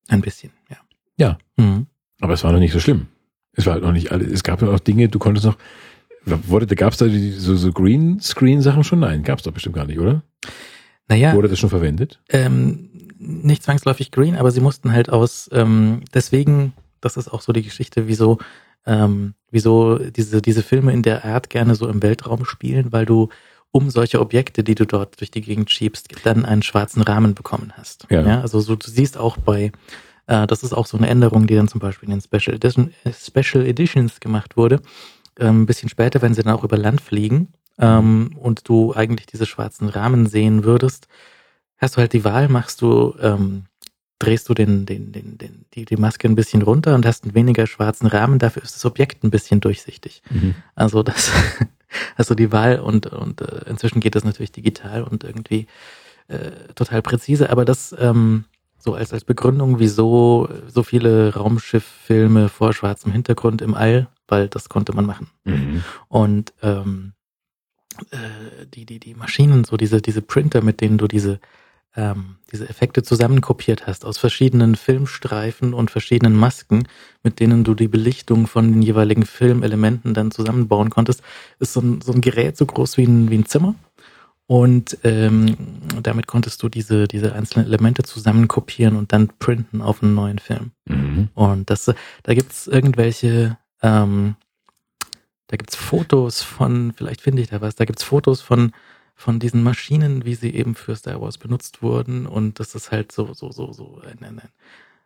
Ein 0.09 0.21
bisschen, 0.21 0.51
ja. 0.69 0.77
Ja. 1.17 1.39
Mhm. 1.57 1.87
Aber 2.21 2.35
es 2.35 2.43
war 2.45 2.53
noch 2.53 2.59
nicht 2.59 2.73
so 2.73 2.81
schlimm. 2.81 3.07
Es 3.53 3.65
war 3.65 3.75
halt 3.75 3.83
noch 3.85 3.93
nicht 3.93 4.11
alles. 4.13 4.31
Es 4.31 4.43
gab 4.43 4.61
ja 4.61 4.69
noch 4.69 4.81
Dinge, 4.81 5.09
du 5.09 5.19
konntest 5.19 5.47
noch. 5.47 5.57
Wurde, 6.49 6.67
gab 6.75 6.93
es 6.93 6.99
da 6.99 7.07
die, 7.07 7.31
so, 7.31 7.55
so 7.57 7.73
Greenscreen-Sachen 7.73 8.85
schon? 8.85 8.99
Nein, 8.99 9.23
gab 9.23 9.39
es 9.39 9.45
doch 9.45 9.53
bestimmt 9.53 9.77
gar 9.77 9.87
nicht, 9.87 10.01
oder? 10.01 10.23
Naja, 11.09 11.33
Wurde 11.35 11.49
das 11.49 11.59
schon 11.59 11.71
verwendet? 11.71 12.21
ähm, 12.31 12.91
nicht 13.19 13.63
zwangsläufig 13.63 14.11
green, 14.11 14.37
aber 14.37 14.51
sie 14.51 14.61
mussten 14.61 14.93
halt 14.93 15.11
aus, 15.11 15.49
ähm, 15.53 16.03
deswegen, 16.13 16.73
das 17.01 17.17
ist 17.17 17.29
auch 17.29 17.41
so 17.41 17.53
die 17.53 17.63
Geschichte, 17.63 18.09
wieso, 18.09 18.39
ähm, 18.87 19.35
wieso 19.51 19.99
diese, 19.99 20.43
diese 20.43 20.63
Filme 20.63 20.93
in 20.93 21.03
der 21.03 21.25
Art 21.25 21.51
gerne 21.51 21.75
so 21.75 21.89
im 21.89 22.03
Weltraum 22.03 22.45
spielen, 22.45 22.93
weil 22.93 23.07
du 23.07 23.29
um 23.71 23.91
solche 23.91 24.21
Objekte, 24.21 24.65
die 24.65 24.75
du 24.75 24.87
dort 24.87 25.21
durch 25.21 25.31
die 25.31 25.43
Gegend 25.43 25.71
schiebst, 25.71 26.09
dann 26.25 26.45
einen 26.45 26.63
schwarzen 26.63 27.03
Rahmen 27.03 27.35
bekommen 27.35 27.73
hast. 27.77 28.07
Ja. 28.11 28.23
ja 28.23 28.41
also 28.41 28.61
so, 28.61 28.77
du 28.77 28.89
siehst 28.89 29.19
auch 29.19 29.37
bei, 29.37 29.73
äh, 30.27 30.47
das 30.47 30.63
ist 30.63 30.73
auch 30.73 30.87
so 30.87 30.97
eine 30.97 31.09
Änderung, 31.09 31.47
die 31.47 31.55
dann 31.55 31.69
zum 31.69 31.81
Beispiel 31.81 32.09
in 32.09 32.19
den 32.19 32.23
Special, 32.23 32.57
Edition, 32.57 32.93
Special 33.13 33.67
Editions 33.67 34.21
gemacht 34.21 34.57
wurde. 34.57 34.81
Ähm, 35.39 35.63
ein 35.63 35.67
bisschen 35.67 35.89
später, 35.89 36.23
wenn 36.23 36.33
sie 36.33 36.43
dann 36.43 36.55
auch 36.55 36.65
über 36.65 36.79
Land 36.79 37.03
fliegen 37.03 37.49
ähm, 37.79 38.31
und 38.39 38.69
du 38.69 38.95
eigentlich 38.95 39.27
diese 39.27 39.45
schwarzen 39.45 39.89
Rahmen 39.89 40.27
sehen 40.27 40.65
würdest, 40.65 41.09
hast 41.79 41.97
du 41.97 42.01
halt 42.01 42.13
die 42.13 42.25
Wahl, 42.25 42.49
machst 42.49 42.83
du, 42.83 43.15
ähm, 43.21 43.65
drehst 44.19 44.49
du 44.49 44.55
den, 44.55 44.87
den, 44.87 45.13
den, 45.13 45.39
den, 45.39 45.67
die, 45.75 45.85
die 45.85 45.97
Maske 45.97 46.27
ein 46.27 46.35
bisschen 46.35 46.63
runter 46.63 46.95
und 46.95 47.05
hast 47.05 47.25
einen 47.25 47.35
weniger 47.35 47.67
schwarzen 47.67 48.07
Rahmen, 48.07 48.39
dafür 48.39 48.63
ist 48.63 48.75
das 48.75 48.85
Objekt 48.85 49.25
ein 49.25 49.31
bisschen 49.31 49.61
durchsichtig. 49.61 50.23
Mhm. 50.31 50.55
Also 50.75 51.03
das, 51.03 51.31
also 52.17 52.35
die 52.35 52.53
Wahl 52.53 52.81
und, 52.81 53.07
und 53.07 53.41
äh, 53.43 53.69
inzwischen 53.69 54.01
geht 54.01 54.15
das 54.15 54.25
natürlich 54.25 54.53
digital 54.53 55.03
und 55.03 55.25
irgendwie 55.25 55.67
äh, 56.29 56.51
total 56.75 57.03
präzise, 57.03 57.51
aber 57.51 57.65
das 57.65 57.95
ähm, 57.99 58.47
so 58.79 58.95
als, 58.95 59.13
als 59.13 59.25
Begründung, 59.25 59.79
wieso 59.79 60.49
so 60.69 60.83
viele 60.83 61.35
Raumschifffilme 61.35 62.49
vor 62.49 62.73
schwarzem 62.73 63.13
Hintergrund 63.13 63.61
im 63.61 63.75
All, 63.75 64.09
weil 64.29 64.49
das 64.49 64.69
konnte 64.69 64.95
man 64.95 65.07
machen. 65.07 65.29
Mhm. 65.45 65.85
Und 66.09 66.55
ähm, 66.63 67.13
äh, 68.11 68.67
die, 68.67 68.87
die, 68.87 69.01
die 69.01 69.15
Maschinen, 69.15 69.65
so 69.65 69.77
diese, 69.77 70.01
diese 70.01 70.23
Printer, 70.23 70.63
mit 70.63 70.81
denen 70.81 70.99
du 70.99 71.09
diese, 71.09 71.41
ähm, 71.97 72.37
diese 72.53 72.69
Effekte 72.69 73.03
zusammenkopiert 73.03 73.87
hast 73.87 74.05
aus 74.05 74.19
verschiedenen 74.19 74.77
Filmstreifen 74.77 75.75
und 75.75 75.91
verschiedenen 75.91 76.37
Masken, 76.37 76.87
mit 77.23 77.41
denen 77.41 77.65
du 77.65 77.75
die 77.75 77.89
Belichtung 77.89 78.47
von 78.47 78.71
den 78.71 78.83
jeweiligen 78.83 79.25
Filmelementen 79.25 80.15
dann 80.15 80.31
zusammenbauen 80.31 80.91
konntest, 80.91 81.23
ist 81.59 81.73
so 81.73 81.81
ein, 81.81 82.01
so 82.03 82.13
ein 82.13 82.21
Gerät 82.21 82.57
so 82.57 82.67
groß 82.67 82.97
wie 82.99 83.05
ein, 83.05 83.31
wie 83.31 83.39
ein 83.39 83.47
Zimmer. 83.47 83.75
Und 84.49 84.99
ähm, 85.03 85.57
damit 86.03 86.29
konntest 86.29 86.63
du 86.63 86.69
diese, 86.69 87.09
diese 87.09 87.35
einzelnen 87.35 87.67
Elemente 87.67 88.05
zusammenkopieren 88.05 88.95
und 88.97 89.13
dann 89.13 89.29
printen 89.41 89.83
auf 89.83 90.03
einen 90.03 90.15
neuen 90.15 90.39
Film. 90.39 90.71
Mhm. 90.85 91.31
Und 91.35 91.69
das, 91.69 91.93
da 92.23 92.35
gibt's 92.35 92.69
irgendwelche, 92.69 93.59
ähm, 93.83 94.37
da 95.49 95.57
gibt's 95.57 95.75
Fotos 95.75 96.43
von, 96.43 96.93
vielleicht 96.93 97.23
finde 97.23 97.43
ich 97.43 97.49
da 97.49 97.61
was, 97.61 97.75
da 97.75 97.85
gibt's 97.87 98.05
Fotos 98.05 98.41
von, 98.41 98.71
von 99.17 99.41
diesen 99.41 99.63
Maschinen, 99.63 100.25
wie 100.25 100.35
sie 100.35 100.55
eben 100.55 100.75
für 100.75 100.95
Star 100.95 101.21
Wars 101.21 101.39
benutzt 101.39 101.83
wurden. 101.83 102.27
Und 102.27 102.61
das 102.61 102.75
ist 102.75 102.93
halt 102.93 103.11
so, 103.11 103.33
so, 103.33 103.51
so, 103.51 103.73
so 103.73 104.01
eine, 104.03 104.43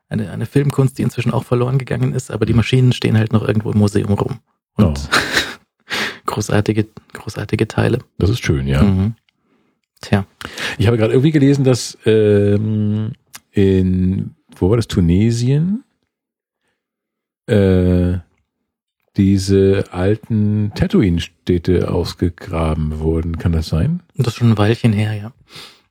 eine, 0.08 0.30
eine 0.30 0.46
Filmkunst, 0.46 0.98
die 0.98 1.02
inzwischen 1.02 1.32
auch 1.32 1.44
verloren 1.44 1.78
gegangen 1.78 2.12
ist, 2.12 2.30
aber 2.30 2.44
die 2.44 2.52
Maschinen 2.52 2.92
stehen 2.92 3.16
halt 3.16 3.32
noch 3.32 3.46
irgendwo 3.46 3.70
im 3.70 3.78
Museum 3.78 4.12
rum. 4.12 4.40
Und 4.74 4.98
Oh. 4.98 5.16
großartige, 6.26 6.86
großartige 7.12 7.68
Teile. 7.68 8.00
Das 8.18 8.30
ist 8.30 8.44
schön, 8.44 8.66
ja. 8.66 8.82
Mhm. 8.82 9.14
Tja. 10.00 10.26
Ich 10.78 10.86
habe 10.86 10.96
gerade 10.96 11.12
irgendwie 11.12 11.30
gelesen, 11.30 11.64
dass 11.64 11.96
ähm, 12.04 13.12
in, 13.52 14.34
wo 14.56 14.70
war 14.70 14.76
das, 14.76 14.88
Tunesien, 14.88 15.84
äh, 17.46 18.18
diese 19.16 19.84
alten 19.90 20.72
Tatooine-Städte 20.74 21.90
ausgegraben 21.90 23.00
wurden. 23.00 23.38
Kann 23.38 23.52
das 23.52 23.68
sein? 23.68 24.02
Das 24.16 24.28
ist 24.28 24.36
schon 24.36 24.50
ein 24.50 24.58
Weilchen 24.58 24.92
her, 24.92 25.14
ja. 25.14 25.32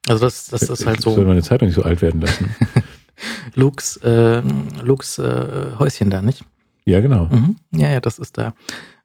Also 0.08 0.26
das, 0.26 0.48
das 0.48 0.64
ist 0.64 0.86
halt 0.86 1.00
Ich 1.00 1.04
soll 1.04 1.16
so 1.16 1.24
meine 1.24 1.44
Zeitung 1.44 1.68
nicht 1.68 1.76
so 1.76 1.84
alt 1.84 2.02
werden 2.02 2.22
lassen. 2.22 2.56
Lukes, 3.56 3.98
äh, 3.98 4.42
Lukes 4.82 5.20
äh, 5.20 5.72
Häuschen 5.78 6.10
da, 6.10 6.22
nicht? 6.22 6.46
ja, 6.86 7.02
genau. 7.02 7.26
Mhm. 7.26 7.58
Ja, 7.72 7.90
ja, 7.90 8.00
das 8.00 8.18
ist 8.18 8.38
da. 8.38 8.54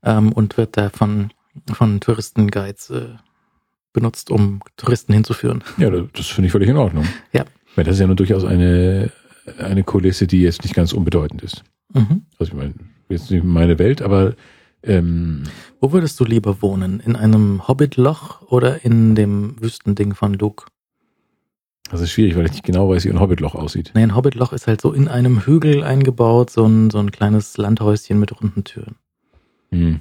Ähm, 0.02 0.32
und 0.32 0.56
wird 0.56 0.76
da 0.76 0.90
von, 0.90 1.30
von 1.72 2.00
Touristenguides 2.00 2.90
äh, 2.90 3.08
benutzt, 3.92 4.30
um 4.30 4.60
Touristen 4.76 5.12
hinzuführen. 5.12 5.64
Ja, 5.78 5.90
das, 5.90 6.26
finde 6.26 6.46
ich 6.46 6.52
völlig 6.52 6.68
in 6.68 6.76
Ordnung. 6.76 7.06
Ja. 7.32 7.44
Weil 7.74 7.84
das 7.84 7.94
ist 7.94 8.00
ja 8.00 8.06
nur 8.06 8.16
durchaus 8.16 8.44
eine, 8.44 9.10
eine 9.58 9.82
Kulisse, 9.82 10.26
die 10.26 10.42
jetzt 10.42 10.62
nicht 10.62 10.74
ganz 10.74 10.92
unbedeutend 10.92 11.42
ist. 11.42 11.64
Mhm. 11.92 12.26
Also 12.38 12.52
ich 12.52 12.58
meine, 12.58 12.74
jetzt 13.08 13.30
nicht 13.30 13.44
meine 13.44 13.78
Welt, 13.78 14.02
aber 14.02 14.34
ähm, 14.82 15.44
Wo 15.80 15.92
würdest 15.92 16.18
du 16.20 16.24
lieber 16.24 16.60
wohnen? 16.62 17.00
In 17.00 17.16
einem 17.16 17.66
Hobbitloch 17.68 18.42
oder 18.50 18.84
in 18.84 19.14
dem 19.14 19.60
Wüstending 19.60 20.14
von 20.14 20.34
Luke? 20.34 20.66
das 21.90 22.00
ist 22.00 22.10
schwierig, 22.12 22.34
weil 22.34 22.46
ich 22.46 22.52
nicht 22.52 22.64
genau 22.64 22.88
weiß, 22.88 23.04
wie 23.04 23.10
ein 23.10 23.20
Hobbitloch 23.20 23.54
aussieht. 23.54 23.92
Nee, 23.94 24.02
ein 24.02 24.16
Hobbitloch 24.16 24.52
ist 24.52 24.66
halt 24.66 24.80
so 24.80 24.92
in 24.92 25.06
einem 25.06 25.44
Hügel 25.46 25.84
eingebaut, 25.84 26.50
so 26.50 26.64
ein, 26.66 26.90
so 26.90 26.98
ein 26.98 27.12
kleines 27.12 27.56
Landhäuschen 27.56 28.18
mit 28.18 28.40
runden 28.40 28.64
Türen. 28.64 28.96
Hm. 29.70 30.00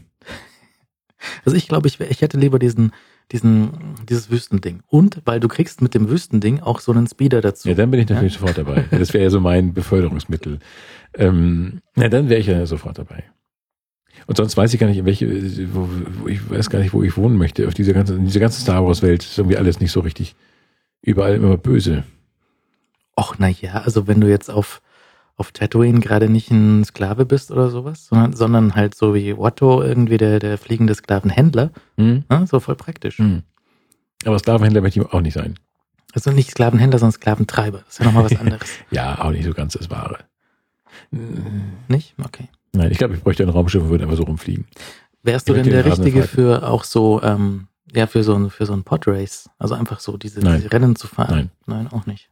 Also 1.46 1.56
ich 1.58 1.68
glaube, 1.68 1.88
ich, 1.88 2.00
wär- 2.00 2.10
ich 2.10 2.22
hätte 2.22 2.40
lieber 2.40 2.58
diesen, 2.58 2.94
diesen, 3.34 3.72
dieses 4.08 4.30
Wüstending. 4.30 4.82
Und 4.88 5.22
weil 5.26 5.40
du 5.40 5.48
kriegst 5.48 5.82
mit 5.82 5.96
dem 5.96 6.08
Wüstending 6.08 6.62
auch 6.62 6.80
so 6.80 6.92
einen 6.92 7.08
Speeder 7.08 7.42
dazu. 7.42 7.68
Ja, 7.68 7.76
dann 7.76 7.92
bin 7.92 8.00
ich 8.00 8.08
natürlich 8.08 8.34
sofort 8.34 8.58
dabei. 8.58 8.86
Das 8.92 9.14
wäre 9.14 9.24
ja 9.24 9.30
so 9.30 9.42
mein 9.42 9.74
Beförderungsmittel. 9.74 10.60
Ähm, 11.16 11.82
ja, 11.98 12.10
dann 12.10 12.30
wäre 12.30 12.40
ich 12.40 12.48
ja 12.48 12.66
sofort 12.66 13.00
dabei. 13.00 13.24
Und 14.28 14.38
sonst 14.38 14.56
weiß 14.56 14.74
ich 14.74 14.80
gar 14.80 14.88
nicht, 14.88 15.00
in 15.00 15.06
welche, 15.06 15.28
wo, 15.74 15.90
wo, 16.20 16.28
ich 16.28 16.48
weiß 16.50 16.70
gar 16.70 16.80
nicht, 16.80 16.94
wo 16.94 17.04
ich 17.04 17.18
wohnen 17.18 17.38
möchte. 17.38 17.68
Auf 17.68 17.74
dieser 17.74 17.94
ganzen, 17.94 18.20
in 18.20 18.26
dieser 18.26 18.40
ganzen 18.40 18.62
Star 18.62 18.86
Wars 18.86 19.02
Welt 19.02 19.24
ist 19.24 19.38
irgendwie 19.38 19.58
alles 19.58 19.80
nicht 19.80 19.92
so 19.92 20.00
richtig. 20.00 20.36
Überall 21.02 21.34
immer 21.34 21.58
böse. 21.58 22.04
Och, 23.20 23.36
na 23.40 23.50
ja, 23.50 23.82
also 23.82 24.08
wenn 24.08 24.22
du 24.22 24.30
jetzt 24.30 24.50
auf, 24.50 24.82
auf 25.36 25.52
Tatooine 25.52 26.00
gerade 26.00 26.30
nicht 26.30 26.52
ein 26.52 26.84
Sklave 26.86 27.26
bist 27.26 27.52
oder 27.52 27.70
sowas, 27.70 28.06
sondern, 28.08 28.34
sondern 28.34 28.76
halt 28.76 28.96
so 28.96 29.16
wie 29.16 29.38
Watto 29.38 29.82
irgendwie 29.82 30.18
der, 30.18 30.40
der 30.40 30.58
fliegende 30.58 30.94
Sklavenhändler, 30.94 31.72
Hm? 31.98 32.24
ne, 32.30 32.46
so 32.48 32.60
voll 32.60 32.76
praktisch. 32.76 33.18
Hm. 33.18 33.44
Aber 34.26 34.38
Sklavenhändler 34.40 34.82
möchte 34.82 35.00
ich 35.02 35.06
auch 35.12 35.22
nicht 35.22 35.34
sein. 35.34 35.56
Also 36.14 36.32
nicht 36.32 36.52
Sklavenhändler, 36.52 37.00
sondern 37.00 37.14
Sklaventreiber. 37.14 37.80
Das 37.80 37.94
ist 37.94 38.00
ja 38.00 38.06
nochmal 38.06 38.26
was 38.26 38.36
anderes. 38.40 38.70
Ja, 38.92 39.20
auch 39.20 39.32
nicht 39.32 39.46
so 39.46 39.54
ganz 39.54 39.74
das 39.74 39.90
Wahre. 39.90 40.20
Hm. 41.12 41.74
nicht? 41.88 42.14
Okay. 42.24 42.50
Nein, 42.74 42.92
ich 42.92 42.98
glaube, 42.98 43.16
ich 43.16 43.22
bräuchte 43.22 43.44
ein 43.44 43.50
Raumschiff 43.50 43.84
und 43.84 43.90
würde 43.90 44.04
einfach 44.04 44.18
so 44.18 44.24
rumfliegen. 44.24 44.66
Wärst 45.24 45.48
du 45.50 45.54
denn 45.54 45.64
der 45.70 45.86
Richtige 45.86 46.24
für 46.24 46.68
auch 46.68 46.84
so, 46.84 47.22
ähm, 47.24 47.68
ja, 47.94 48.08
für 48.08 48.24
so 48.24 48.36
ein, 48.36 48.50
für 48.50 48.66
so 48.66 48.74
ein 48.74 48.84
Podrace? 48.84 49.50
Also 49.58 49.76
einfach 49.76 50.00
so 50.00 50.18
diese, 50.18 50.40
Nein. 50.40 50.58
diese 50.58 50.72
Rennen 50.72 50.96
zu 50.96 51.08
fahren? 51.08 51.50
Nein. 51.68 51.84
Nein, 51.84 51.88
auch 51.92 52.06
nicht. 52.06 52.30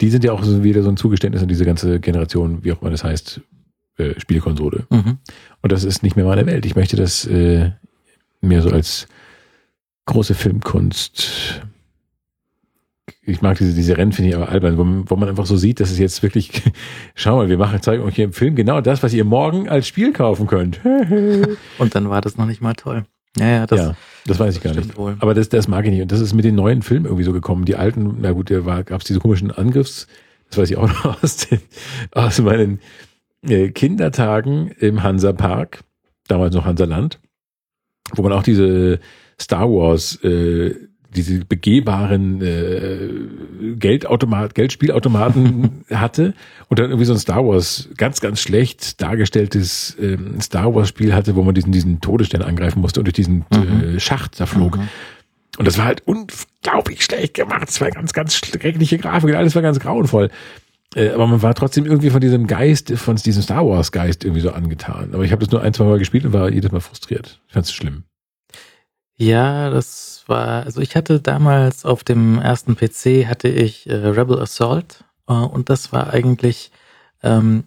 Die 0.00 0.10
sind 0.10 0.24
ja 0.24 0.32
auch 0.32 0.42
so 0.42 0.64
wieder 0.64 0.82
so 0.82 0.88
ein 0.88 0.96
Zugeständnis 0.96 1.42
an 1.42 1.48
diese 1.48 1.64
ganze 1.64 2.00
Generation, 2.00 2.64
wie 2.64 2.72
auch 2.72 2.82
immer 2.82 2.90
das 2.90 3.04
heißt, 3.04 3.40
äh, 3.98 4.18
Spielekonsole. 4.18 4.86
Mhm. 4.90 5.18
Und 5.62 5.72
das 5.72 5.84
ist 5.84 6.02
nicht 6.02 6.16
mehr 6.16 6.24
meine 6.24 6.46
Welt. 6.46 6.66
Ich 6.66 6.76
möchte 6.76 6.96
das 6.96 7.26
äh, 7.26 7.70
mehr 8.40 8.62
so 8.62 8.70
als 8.70 9.06
große 10.06 10.34
Filmkunst. 10.34 11.62
Ich 13.22 13.42
mag 13.42 13.58
diese, 13.58 13.74
diese 13.74 13.96
Rennen, 13.96 14.12
finde 14.12 14.30
ich 14.30 14.36
aber 14.36 14.48
albern, 14.48 14.78
wo 14.78 14.84
man, 14.84 15.10
wo 15.10 15.16
man 15.16 15.28
einfach 15.28 15.46
so 15.46 15.56
sieht, 15.56 15.80
dass 15.80 15.90
es 15.90 15.98
jetzt 15.98 16.22
wirklich, 16.22 16.62
schau 17.14 17.36
mal, 17.36 17.48
wir 17.48 17.58
machen, 17.58 17.82
zeigen 17.82 18.02
euch 18.02 18.14
hier 18.14 18.24
im 18.24 18.32
Film 18.32 18.54
genau 18.54 18.80
das, 18.80 19.02
was 19.02 19.12
ihr 19.12 19.24
morgen 19.24 19.68
als 19.68 19.88
Spiel 19.88 20.12
kaufen 20.12 20.46
könnt. 20.46 20.80
Und 21.78 21.94
dann 21.94 22.08
war 22.08 22.20
das 22.20 22.36
noch 22.36 22.46
nicht 22.46 22.60
mal 22.60 22.74
toll. 22.74 23.04
Ja, 23.36 23.48
ja, 23.48 23.66
das, 23.66 23.80
ja, 23.80 23.94
das 24.26 24.38
weiß 24.38 24.56
ich 24.56 24.62
gar 24.62 24.72
stimmt 24.72 24.88
nicht. 24.88 24.98
wohl. 24.98 25.16
Aber 25.20 25.34
das, 25.34 25.48
das 25.48 25.68
mag 25.68 25.84
ich 25.84 25.90
nicht. 25.90 26.02
Und 26.02 26.12
das 26.12 26.20
ist 26.20 26.34
mit 26.34 26.44
den 26.44 26.54
neuen 26.54 26.82
Filmen 26.82 27.06
irgendwie 27.06 27.24
so 27.24 27.32
gekommen. 27.32 27.64
Die 27.64 27.76
alten, 27.76 28.16
na 28.20 28.32
gut, 28.32 28.50
da 28.50 28.82
gab 28.82 29.00
es 29.00 29.06
diese 29.06 29.20
komischen 29.20 29.50
Angriffs, 29.50 30.06
das 30.48 30.58
weiß 30.58 30.70
ich 30.70 30.76
auch 30.76 30.88
noch 31.04 31.22
aus, 31.22 31.36
den, 31.36 31.60
aus 32.12 32.40
meinen 32.40 32.80
äh, 33.42 33.70
Kindertagen 33.70 34.68
im 34.78 35.02
Hansa-Park, 35.02 35.80
damals 36.28 36.54
noch 36.54 36.64
Hansaland, 36.64 37.20
wo 38.14 38.22
man 38.22 38.32
auch 38.32 38.42
diese 38.42 39.00
Star 39.40 39.68
Wars, 39.68 40.22
äh, 40.24 40.74
diese 41.16 41.44
begehbaren 41.44 42.40
äh, 42.42 43.74
Geldautomat, 43.76 44.54
Geldspielautomaten 44.54 45.84
hatte 45.90 46.34
und 46.68 46.78
dann 46.78 46.86
irgendwie 46.90 47.06
so 47.06 47.12
ein 47.12 47.18
Star 47.18 47.44
Wars 47.46 47.88
ganz, 47.96 48.20
ganz 48.20 48.40
schlecht 48.40 49.00
dargestelltes 49.02 49.96
ähm, 50.00 50.40
Star 50.40 50.74
Wars 50.74 50.88
Spiel 50.88 51.14
hatte, 51.14 51.34
wo 51.34 51.42
man 51.42 51.54
diesen, 51.54 51.72
diesen 51.72 52.00
Todesstern 52.00 52.42
angreifen 52.42 52.80
musste 52.80 53.00
und 53.00 53.04
durch 53.04 53.14
diesen 53.14 53.44
Mhm. 53.52 53.96
äh, 53.96 54.00
Schacht 54.00 54.38
da 54.40 54.46
flog. 54.46 54.76
Mhm. 54.76 54.88
Und 55.58 55.66
das 55.66 55.78
war 55.78 55.86
halt 55.86 56.02
unglaublich 56.06 57.02
schlecht 57.02 57.34
gemacht. 57.34 57.68
Es 57.68 57.80
war 57.80 57.90
ganz, 57.90 58.12
ganz 58.12 58.36
schreckliche 58.36 58.98
Grafik 58.98 59.30
und 59.30 59.36
alles 59.36 59.54
war 59.54 59.62
ganz 59.62 59.80
grauenvoll. 59.80 60.30
Äh, 60.94 61.10
aber 61.10 61.26
man 61.26 61.42
war 61.42 61.54
trotzdem 61.54 61.86
irgendwie 61.86 62.10
von 62.10 62.20
diesem 62.20 62.46
Geist, 62.46 62.92
von 62.92 63.16
diesem 63.16 63.42
Star 63.42 63.66
Wars 63.66 63.90
Geist 63.90 64.24
irgendwie 64.24 64.42
so 64.42 64.50
angetan. 64.52 65.10
Aber 65.14 65.24
ich 65.24 65.32
habe 65.32 65.44
das 65.44 65.50
nur 65.50 65.62
ein, 65.62 65.72
zwei 65.74 65.84
Mal 65.84 65.98
gespielt 65.98 66.24
und 66.26 66.32
war 66.32 66.50
jedes 66.50 66.72
Mal 66.72 66.80
frustriert. 66.80 67.40
Ich 67.48 67.54
fand 67.54 67.66
es 67.66 67.72
schlimm. 67.72 68.04
Ja, 69.18 69.70
das 69.70 70.24
war, 70.26 70.64
also 70.64 70.80
ich 70.82 70.94
hatte 70.94 71.20
damals 71.20 71.86
auf 71.86 72.04
dem 72.04 72.38
ersten 72.38 72.76
PC 72.76 73.26
hatte 73.26 73.48
ich 73.48 73.88
äh, 73.88 73.94
Rebel 73.94 74.38
Assault 74.38 75.04
äh, 75.26 75.32
und 75.32 75.70
das 75.70 75.90
war 75.92 76.12
eigentlich 76.12 76.70
ähm, 77.22 77.64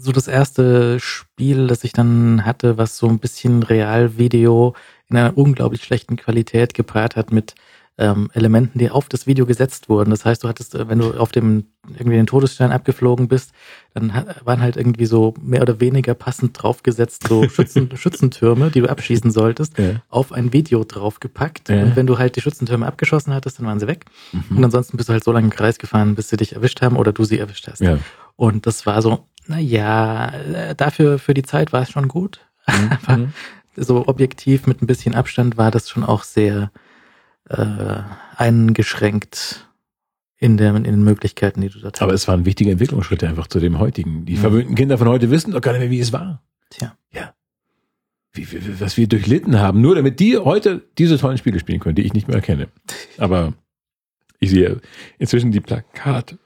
so 0.00 0.12
das 0.12 0.28
erste 0.28 1.00
Spiel, 1.00 1.66
das 1.68 1.84
ich 1.84 1.94
dann 1.94 2.44
hatte, 2.44 2.76
was 2.76 2.98
so 2.98 3.08
ein 3.08 3.18
bisschen 3.18 3.62
Realvideo 3.62 4.74
in 5.08 5.16
einer 5.16 5.38
unglaublich 5.38 5.82
schlechten 5.84 6.16
Qualität 6.16 6.74
gepaart 6.74 7.16
hat 7.16 7.32
mit 7.32 7.54
ähm, 7.96 8.28
Elementen, 8.34 8.78
die 8.78 8.90
auf 8.90 9.08
das 9.08 9.26
Video 9.26 9.46
gesetzt 9.46 9.88
wurden. 9.88 10.10
Das 10.10 10.24
heißt, 10.24 10.42
du 10.42 10.48
hattest, 10.48 10.74
äh, 10.74 10.88
wenn 10.88 10.98
du 10.98 11.12
auf 11.12 11.30
dem 11.30 11.66
irgendwie 11.88 12.16
den 12.16 12.26
Todesstern 12.26 12.72
abgeflogen 12.72 13.28
bist, 13.28 13.52
dann 13.92 14.12
waren 14.44 14.60
halt 14.60 14.76
irgendwie 14.76 15.06
so 15.06 15.34
mehr 15.40 15.62
oder 15.62 15.80
weniger 15.80 16.14
passend 16.14 16.60
draufgesetzt 16.60 17.28
so 17.28 17.48
Schützen, 17.48 17.96
Schützentürme, 17.96 18.70
die 18.70 18.80
du 18.80 18.88
abschießen 18.88 19.30
solltest, 19.30 19.78
ja. 19.78 20.02
auf 20.08 20.32
ein 20.32 20.52
Video 20.52 20.82
draufgepackt. 20.82 21.68
Ja. 21.68 21.82
Und 21.82 21.94
wenn 21.94 22.06
du 22.06 22.18
halt 22.18 22.34
die 22.34 22.40
Schützentürme 22.40 22.86
abgeschossen 22.86 23.32
hattest, 23.32 23.60
dann 23.60 23.66
waren 23.66 23.78
sie 23.78 23.86
weg. 23.86 24.06
Mhm. 24.32 24.56
Und 24.56 24.64
ansonsten 24.64 24.96
bist 24.96 25.08
du 25.08 25.12
halt 25.12 25.22
so 25.22 25.30
lange 25.30 25.46
im 25.46 25.52
Kreis 25.52 25.78
gefahren, 25.78 26.16
bis 26.16 26.28
sie 26.28 26.36
dich 26.36 26.54
erwischt 26.54 26.82
haben 26.82 26.96
oder 26.96 27.12
du 27.12 27.24
sie 27.24 27.38
erwischt 27.38 27.68
hast. 27.68 27.80
Ja. 27.80 27.98
Und 28.34 28.66
das 28.66 28.86
war 28.86 29.02
so, 29.02 29.28
na 29.46 29.60
ja, 29.60 30.30
äh, 30.30 30.74
dafür 30.74 31.20
für 31.20 31.34
die 31.34 31.42
Zeit 31.42 31.72
war 31.72 31.82
es 31.82 31.90
schon 31.90 32.08
gut. 32.08 32.40
Mhm. 32.66 32.90
Aber 33.06 33.16
mhm. 33.18 33.32
so 33.76 34.08
objektiv 34.08 34.66
mit 34.66 34.82
ein 34.82 34.88
bisschen 34.88 35.14
Abstand 35.14 35.56
war 35.56 35.70
das 35.70 35.88
schon 35.88 36.02
auch 36.02 36.24
sehr 36.24 36.72
äh, 37.48 38.02
eingeschränkt 38.36 39.68
in, 40.38 40.56
der, 40.56 40.74
in 40.74 40.84
den 40.84 41.04
Möglichkeiten, 41.04 41.60
die 41.60 41.68
du 41.68 41.78
da 41.78 41.90
hast. 41.92 42.02
Aber 42.02 42.12
es 42.12 42.28
waren 42.28 42.44
wichtige 42.44 42.70
Entwicklungsschritte 42.70 43.28
einfach 43.28 43.46
zu 43.46 43.60
dem 43.60 43.78
heutigen. 43.78 44.24
Die 44.24 44.36
verwöhnten 44.36 44.74
Kinder 44.74 44.98
von 44.98 45.08
heute 45.08 45.30
wissen 45.30 45.52
doch 45.52 45.60
gar 45.60 45.72
nicht 45.72 45.80
mehr, 45.80 45.90
wie 45.90 46.00
es 46.00 46.12
war. 46.12 46.42
Tja. 46.70 46.96
Ja. 47.12 47.34
Wie, 48.32 48.50
wie, 48.50 48.80
was 48.80 48.96
wir 48.96 49.06
durchlitten 49.06 49.60
haben, 49.60 49.80
nur 49.80 49.94
damit 49.94 50.20
die 50.20 50.36
heute 50.36 50.82
diese 50.98 51.18
tollen 51.18 51.38
Spiele 51.38 51.60
spielen 51.60 51.80
können, 51.80 51.94
die 51.94 52.02
ich 52.02 52.14
nicht 52.14 52.26
mehr 52.26 52.36
erkenne. 52.36 52.68
Aber 53.16 53.54
ich 54.40 54.50
sehe 54.50 54.80
inzwischen 55.18 55.52
die 55.52 55.60
Plakate. 55.60 56.38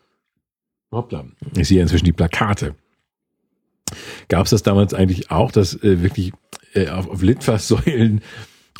Hoppla. 0.92 1.26
Ich 1.56 1.68
sehe 1.68 1.82
inzwischen 1.82 2.04
die 2.04 2.12
Plakate. 2.12 2.74
Gab 4.28 4.44
es 4.44 4.50
das 4.50 4.62
damals 4.62 4.94
eigentlich 4.94 5.30
auch, 5.30 5.50
dass 5.50 5.74
äh, 5.82 6.02
wirklich 6.02 6.32
äh, 6.74 6.88
auf, 6.88 7.08
auf 7.08 7.22
Litfaßsäulen 7.22 8.20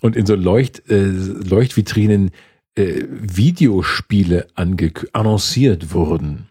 und 0.03 0.17
in 0.17 0.27
so 0.27 0.35
Leucht, 0.35 0.89
äh, 0.91 1.07
Leuchtvitrinen 1.07 2.31
äh, 2.75 3.05
Videospiele 3.11 4.47
annonciert 4.55 5.93
wurden. 5.93 6.49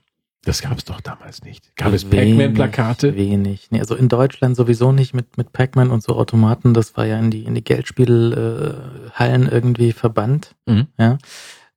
Das 0.47 0.61
gab 0.61 0.77
es 0.77 0.85
doch 0.85 1.01
damals 1.01 1.43
nicht. 1.43 1.75
Gab 1.75 1.91
es 1.91 2.05
Pac-Man-Plakate? 2.05 3.15
Wenig. 3.17 3.67
Nee, 3.69 3.81
also 3.81 3.95
in 3.95 4.07
Deutschland 4.07 4.55
sowieso 4.55 4.93
nicht 4.93 5.13
mit, 5.13 5.37
mit 5.37 5.51
Pac-Man 5.51 5.91
und 5.91 6.03
so 6.03 6.15
Automaten. 6.15 6.73
Das 6.73 6.95
war 6.95 7.05
ja 7.05 7.19
in 7.19 7.31
die, 7.31 7.43
in 7.43 7.53
die 7.53 7.63
Geldspielhallen 7.63 9.47
äh, 9.47 9.51
irgendwie 9.51 9.91
verbannt. 9.91 10.55
Mhm. 10.65 10.87
Ja. 10.97 11.17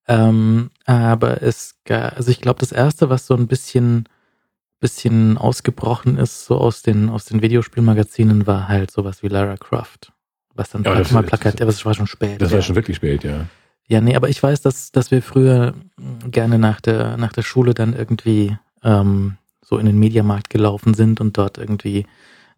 Ähm, 0.07 0.71
aber 0.87 1.43
es 1.43 1.75
gab, 1.85 2.17
also 2.17 2.31
ich 2.31 2.41
glaube, 2.41 2.61
das 2.61 2.71
erste, 2.71 3.11
was 3.11 3.27
so 3.27 3.35
ein 3.35 3.49
bisschen, 3.49 4.09
bisschen 4.79 5.37
ausgebrochen 5.37 6.17
ist, 6.17 6.45
so 6.45 6.57
aus 6.57 6.83
den, 6.83 7.09
aus 7.09 7.25
den 7.25 7.43
Videospielmagazinen, 7.43 8.47
war 8.47 8.69
halt 8.69 8.93
sowas 8.93 9.25
wie 9.25 9.29
Lara 9.29 9.57
Croft. 9.57 10.13
Was 10.55 10.71
dann 10.71 10.83
ja, 10.83 10.95
das, 10.95 11.11
mal 11.13 11.23
Plakat, 11.23 11.61
aber 11.61 11.71
das 11.71 11.85
war 11.85 11.95
schon 11.95 12.07
spät. 12.07 12.41
Das 12.41 12.51
ja. 12.51 12.57
war 12.57 12.63
schon 12.63 12.77
wirklich 12.77 12.97
spät, 12.97 13.25
ja. 13.25 13.47
Ja, 13.87 14.01
nee, 14.01 14.15
aber 14.15 14.29
ich 14.29 14.41
weiß, 14.41 14.61
dass, 14.61 14.93
dass 14.93 15.11
wir 15.11 15.21
früher 15.21 15.75
gerne 16.31 16.59
nach 16.59 16.81
der, 16.81 17.17
nach 17.17 17.33
der 17.33 17.43
Schule 17.43 17.75
dann 17.75 17.93
irgendwie 17.93 18.57
ähm, 18.85 19.37
so 19.63 19.79
in 19.79 19.87
den 19.87 19.99
Mediamarkt 19.99 20.51
gelaufen 20.51 20.95
sind 20.95 21.21
und 21.21 21.37
dort 21.37 21.59
irgendwie 21.59 22.07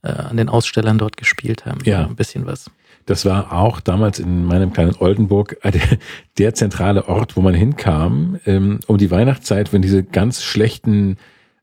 äh, 0.02 0.09
an 0.09 0.36
den 0.36 0.48
Ausstellern 0.48 0.98
dort 0.98 1.16
gespielt 1.16 1.64
haben. 1.64 1.81
Ja. 1.85 2.02
So 2.02 2.10
ein 2.10 2.16
bisschen 2.16 2.47
was. 2.47 2.70
Das 3.06 3.24
war 3.24 3.52
auch 3.52 3.81
damals 3.81 4.19
in 4.19 4.44
meinem 4.44 4.73
kleinen 4.73 4.94
Oldenburg 4.97 5.56
der, 5.64 5.98
der 6.39 6.55
zentrale 6.55 7.09
Ort, 7.09 7.36
wo 7.36 7.40
man 7.40 7.55
hinkam, 7.55 8.39
ähm, 8.47 8.81
um 8.86 8.98
die 8.98 9.10
Weihnachtszeit, 9.10 9.73
wenn 9.73 9.82
diese 9.82 10.05
ganz 10.05 10.43
schlechten 10.43 11.16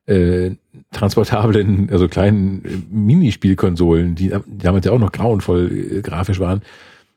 äh, 0.06 0.56
transportablen, 0.92 1.90
also 1.92 2.08
kleinen 2.08 2.66
äh, 2.66 2.70
Minispielkonsolen, 2.90 4.16
die, 4.16 4.34
damals 4.48 4.86
ja 4.86 4.92
auch 4.92 5.00
noch 5.00 5.12
grauenvoll 5.12 5.98
äh, 5.98 6.02
grafisch 6.02 6.40
waren, 6.40 6.62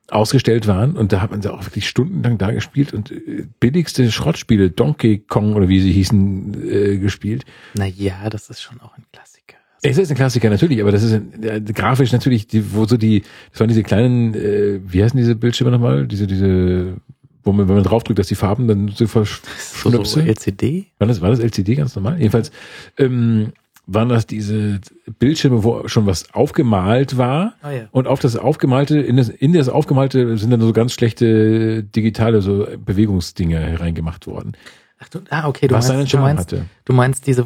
ausgestellt 0.09 0.66
waren 0.66 0.97
und 0.97 1.12
da 1.12 1.22
hat 1.22 1.30
man 1.30 1.43
sie 1.43 1.52
auch 1.52 1.64
wirklich 1.64 1.89
stundenlang 1.89 2.39
da 2.39 2.51
gespielt 2.51 2.93
und 2.93 3.10
äh, 3.10 3.47
billigste 3.60 4.10
Schrottspiele, 4.10 4.70
Donkey 4.70 5.18
Kong 5.18 5.55
oder 5.55 5.68
wie 5.68 5.80
sie 5.80 5.93
hießen, 5.93 6.70
äh, 6.70 6.98
gespielt. 6.98 7.44
Naja, 7.74 8.28
das 8.30 8.51
ist 8.51 8.60
schon 8.60 8.80
auch 8.80 8.97
ein 8.97 9.05
Klassiker. 9.12 9.56
Es 9.82 9.98
ist 9.98 10.10
ein 10.10 10.16
Klassiker 10.16 10.51
natürlich, 10.51 10.80
aber 10.80 10.93
das 10.93 11.02
ist 11.02 11.12
äh, 11.12 11.60
grafisch 11.60 12.12
natürlich, 12.12 12.47
die, 12.47 12.74
wo 12.74 12.84
so 12.84 12.97
die, 12.97 13.22
das 13.51 13.60
waren 13.60 13.68
diese 13.68 13.82
kleinen, 13.82 14.34
äh, 14.34 14.80
wie 14.84 15.02
heißen 15.02 15.16
diese 15.16 15.34
Bildschirme 15.34 15.72
nochmal? 15.72 16.06
Diese, 16.06 16.26
diese 16.26 16.97
wo 17.44 17.52
man, 17.52 17.69
wenn 17.69 17.74
man 17.74 17.85
draufdrückt, 17.85 18.19
dass 18.19 18.28
die 18.28 18.35
Farben 18.35 18.69
dann 18.69 18.89
so 18.89 19.06
verschnipseln. 19.06 20.05
So, 20.05 20.05
so 20.05 20.20
LCD? 20.20 20.86
War 20.98 21.06
das, 21.06 21.20
war 21.20 21.31
das 21.31 21.40
LCD 21.40 21.74
ganz 21.74 21.94
normal? 21.94 22.19
Jedenfalls 22.19 22.52
ähm, 22.98 23.52
waren 23.86 24.09
das 24.09 24.27
diese 24.27 24.81
Bildschirme, 25.19 25.64
wo 25.64 25.89
schon 25.89 26.06
was 26.06 26.32
aufgemalt 26.35 27.19
war. 27.19 27.55
Ah, 27.62 27.70
ja. 27.70 27.89
Und 27.90 28.06
auf 28.06 28.20
das 28.20 28.36
Aufgemalte, 28.36 28.98
in 28.98 29.16
das, 29.16 29.28
in 29.28 29.52
das 29.52 29.69
Aufgemalte 29.69 30.39
sind 30.39 30.51
dann 30.51 30.60
so 30.60 30.73
ganz 30.73 30.93
schlechte 30.93 31.82
digitale 31.82 32.43
so 32.43 32.66
Bewegungsdinge 32.78 33.59
hereingemacht 33.59 34.27
worden. 34.27 34.52
Ach 35.01 35.09
du, 35.09 35.20
ah, 35.31 35.48
okay, 35.48 35.66
du 35.66 35.74
was 35.74 35.89
meinst, 35.89 36.12
du 36.12 36.19
meinst, 36.19 36.52
hatte. 36.52 36.64
du 36.85 36.93
meinst 36.93 37.27
diese, 37.27 37.44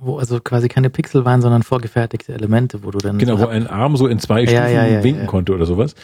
wo 0.00 0.18
also 0.18 0.40
quasi 0.40 0.68
keine 0.68 0.90
Pixel 0.90 1.24
waren, 1.24 1.40
sondern 1.40 1.62
vorgefertigte 1.62 2.32
Elemente, 2.32 2.82
wo 2.82 2.90
du 2.90 2.98
dann. 2.98 3.18
Genau, 3.18 3.38
wo 3.38 3.46
ein 3.46 3.68
Arm 3.68 3.96
so 3.96 4.08
in 4.08 4.18
zwei 4.18 4.42
ja, 4.42 4.66
Stufen 4.66 4.92
ja, 4.94 5.04
winken 5.04 5.26
konnte 5.28 5.54
oder 5.54 5.64
sowas. 5.64 5.94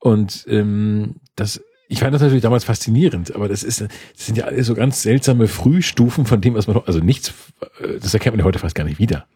Und 0.00 0.46
ähm, 0.48 1.16
das 1.36 1.62
ich 1.90 1.98
fand 1.98 2.14
das 2.14 2.22
natürlich 2.22 2.42
damals 2.42 2.62
faszinierend, 2.62 3.34
aber 3.34 3.48
das 3.48 3.64
ist, 3.64 3.80
das 3.80 3.90
sind 4.14 4.38
ja 4.38 4.44
alles 4.44 4.68
so 4.68 4.74
ganz 4.76 5.02
seltsame 5.02 5.48
Frühstufen 5.48 6.24
von 6.24 6.40
dem, 6.40 6.54
was 6.54 6.68
man, 6.68 6.80
also 6.86 7.00
nichts, 7.00 7.34
das 8.00 8.14
erkennt 8.14 8.36
man 8.36 8.40
ja 8.40 8.44
heute 8.44 8.60
fast 8.60 8.76
gar 8.76 8.84
nicht 8.84 9.00
wieder. 9.00 9.26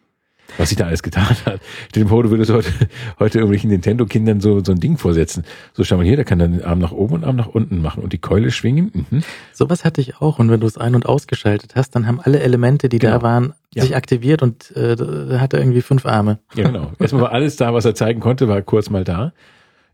Was 0.57 0.69
sich 0.69 0.77
da 0.77 0.85
alles 0.85 1.03
getan 1.03 1.25
hat. 1.45 1.59
Stell 1.89 2.03
dir 2.03 2.09
vor, 2.09 2.23
du 2.23 2.29
würdest 2.31 2.49
heute, 2.53 2.69
heute 3.19 3.39
irgendwelchen 3.39 3.71
Nintendo-Kindern 3.71 4.39
so, 4.39 4.63
so 4.63 4.71
ein 4.71 4.79
Ding 4.79 4.97
vorsetzen. 4.97 5.43
So, 5.73 5.83
schau 5.83 5.97
mal 5.97 6.05
hier, 6.05 6.15
der 6.15 6.23
kann 6.23 6.39
dann 6.39 6.53
den 6.53 6.63
Arm 6.63 6.79
nach 6.79 6.93
oben 6.93 7.15
und 7.15 7.23
Arm 7.25 7.35
nach 7.35 7.47
unten 7.47 7.81
machen 7.81 8.01
und 8.01 8.13
die 8.13 8.19
Keule 8.19 8.51
schwingen. 8.51 9.05
Mhm. 9.09 9.23
Sowas 9.51 9.83
hatte 9.83 9.99
ich 9.99 10.21
auch. 10.21 10.39
Und 10.39 10.49
wenn 10.49 10.61
du 10.61 10.67
es 10.67 10.77
ein- 10.77 10.95
und 10.95 11.07
ausgeschaltet 11.07 11.73
hast, 11.75 11.91
dann 11.91 12.07
haben 12.07 12.21
alle 12.21 12.39
Elemente, 12.39 12.87
die 12.87 12.99
genau. 12.99 13.15
da 13.15 13.21
waren, 13.21 13.53
ja. 13.73 13.83
sich 13.83 13.97
aktiviert 13.97 14.41
und 14.41 14.73
äh, 14.77 14.95
hat 15.39 15.51
er 15.51 15.59
irgendwie 15.59 15.81
fünf 15.81 16.05
Arme. 16.05 16.39
Ja, 16.53 16.67
genau. 16.67 16.93
Erstmal 16.99 17.23
war 17.23 17.31
alles 17.33 17.57
da, 17.57 17.73
was 17.73 17.83
er 17.83 17.95
zeigen 17.95 18.21
konnte, 18.21 18.47
war 18.47 18.61
kurz 18.61 18.89
mal 18.89 19.03
da. 19.03 19.33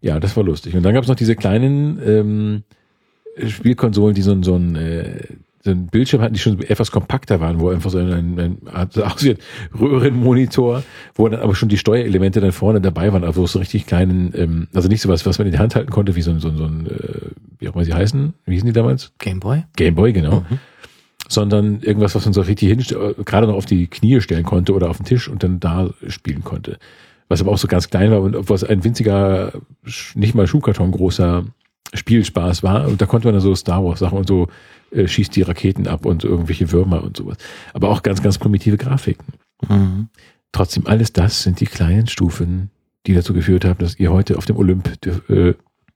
Ja, 0.02 0.20
das 0.20 0.36
war 0.36 0.44
lustig. 0.44 0.76
Und 0.76 0.84
dann 0.84 0.94
gab 0.94 1.04
es 1.04 1.10
noch 1.10 1.16
diese 1.16 1.36
kleinen 1.36 2.00
ähm, 2.06 2.64
Spielkonsolen, 3.48 4.16
die 4.16 4.22
so, 4.22 4.32
ein 4.32 4.44
so 4.44 4.56
ein 4.56 4.76
äh, 4.76 5.28
so 5.64 5.70
ein 5.70 5.88
Bildschirm 5.88 6.22
hatten, 6.22 6.34
die 6.34 6.40
schon 6.40 6.60
etwas 6.62 6.92
kompakter 6.92 7.40
waren, 7.40 7.60
wo 7.60 7.70
einfach 7.70 7.92
so 7.92 8.00
ein, 8.00 8.12
ein, 8.12 8.40
ein, 8.40 8.58
ein 8.74 9.38
Röhrenmonitor, 9.80 10.84
wo 11.16 11.30
dann 11.30 11.40
aber 11.40 11.56
schon 11.56 11.70
die 11.70 11.78
Steuerelemente 11.78 12.42
dann 12.42 12.52
vorne 12.52 12.82
dabei 12.82 13.14
waren, 13.14 13.24
also 13.24 13.46
so 13.46 13.60
richtig 13.60 13.86
kleinen, 13.86 14.34
ähm, 14.36 14.68
also 14.74 14.90
nicht 14.90 15.02
so 15.02 15.10
was, 15.10 15.26
was 15.26 15.38
man 15.38 15.48
in 15.48 15.54
die 15.54 15.60
Hand 15.60 15.76
halten 15.76 15.92
konnte, 15.92 16.16
wie 16.16 16.22
so 16.22 16.32
ein, 16.32 16.40
so 16.40 16.50
ein, 16.50 16.58
so 16.58 16.66
ein 16.66 16.88
äh, 16.88 17.30
wie 17.60 17.70
auch 17.70 17.76
immer 17.76 17.86
sie 17.86 17.94
heißen, 17.94 18.34
wie 18.46 18.54
hießen 18.54 18.68
die 18.68 18.74
damals? 18.74 19.14
Gameboy? 19.20 19.64
Gameboy, 19.76 20.14
genau. 20.14 20.40
Mhm. 20.50 20.60
Sondern 21.30 21.82
irgendwas, 21.82 22.16
was 22.16 22.26
man 22.26 22.34
so 22.34 22.42
richtig 22.42 22.68
hin, 22.68 22.84
gerade 23.24 23.48
noch 23.48 23.56
auf 23.56 23.66
die 23.66 23.88
Knie 23.88 24.20
stellen 24.20 24.44
konnte 24.44 24.74
oder 24.74 24.90
auf 24.90 24.98
den 24.98 25.06
Tisch 25.06 25.30
und 25.30 25.44
dann 25.44 25.60
da 25.60 25.92
spielen 26.08 26.44
konnte 26.44 26.78
was 27.32 27.42
aber 27.42 27.52
auch 27.52 27.58
so 27.58 27.68
ganz 27.68 27.90
klein 27.90 28.12
war 28.12 28.22
und 28.22 28.50
was 28.50 28.64
ein 28.64 28.84
winziger, 28.84 29.54
nicht 30.14 30.36
mal 30.36 30.48
Schuhkarton 30.48 30.92
großer 30.92 31.46
Spielspaß 31.94 32.62
war. 32.62 32.88
Und 32.88 33.02
da 33.02 33.06
konnte 33.06 33.28
man 33.28 33.34
dann 33.34 33.42
so 33.42 33.56
Star 33.56 33.84
Wars 33.84 34.00
Sachen 34.00 34.20
und 34.20 34.28
so 34.28 34.48
äh, 34.92 35.08
schießt 35.08 35.36
die 35.36 35.42
Raketen 35.42 35.88
ab 35.88 36.06
und 36.06 36.24
irgendwelche 36.24 36.72
Würmer 36.72 37.04
und 37.04 37.18
sowas. 37.18 37.38
Aber 37.74 37.90
auch 37.90 38.04
ganz, 38.04 38.22
ganz 38.22 38.38
primitive 38.38 38.78
Grafiken. 38.78 39.34
Mhm. 39.68 40.10
Trotzdem, 40.52 40.86
alles 40.86 41.14
das 41.14 41.44
sind 41.44 41.60
die 41.60 41.66
kleinen 41.66 42.08
Stufen, 42.08 42.70
die 43.08 43.14
dazu 43.14 43.34
geführt 43.34 43.66
haben, 43.66 43.80
dass 43.80 43.98
ihr 43.98 44.12
heute 44.12 44.38
auf 44.38 44.46
dem 44.46 44.58
Olymp 44.58 44.90
äh, 45.30 45.54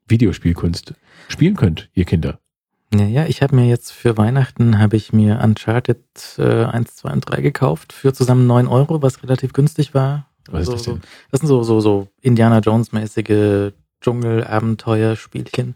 Videospielkunst 0.07 0.94
spielen 1.28 1.56
könnt, 1.56 1.90
ihr 1.94 2.06
Kinder. 2.06 2.40
Ja, 2.94 3.06
ja, 3.06 3.26
ich 3.26 3.41
habe 3.41 3.56
mir 3.56 3.68
jetzt 3.68 3.91
für 3.91 4.18
Weihnachten 4.18 4.80
habe 4.80 4.95
ich 4.95 5.12
mir 5.12 5.41
Uncharted 5.44 5.99
äh, 6.38 6.64
1, 6.64 6.95
2 6.95 7.12
und 7.12 7.22
3 7.22 7.41
gekauft 7.41 7.91
für 7.91 8.14
zusammen 8.14 8.48
9 8.48 8.68
Euro, 8.68 9.02
was 9.02 9.24
relativ 9.24 9.53
günstig 9.53 9.94
war. 9.94 10.30
Das 10.52 10.84
denn? 10.84 11.02
Das 11.32 11.40
sind 11.40 11.48
so, 11.48 11.64
so, 11.64 11.80
so 11.80 12.08
Indiana 12.22 12.60
Jones-mäßige 12.60 13.74
Dschungel-Abenteuer-Spielchen. 14.02 15.76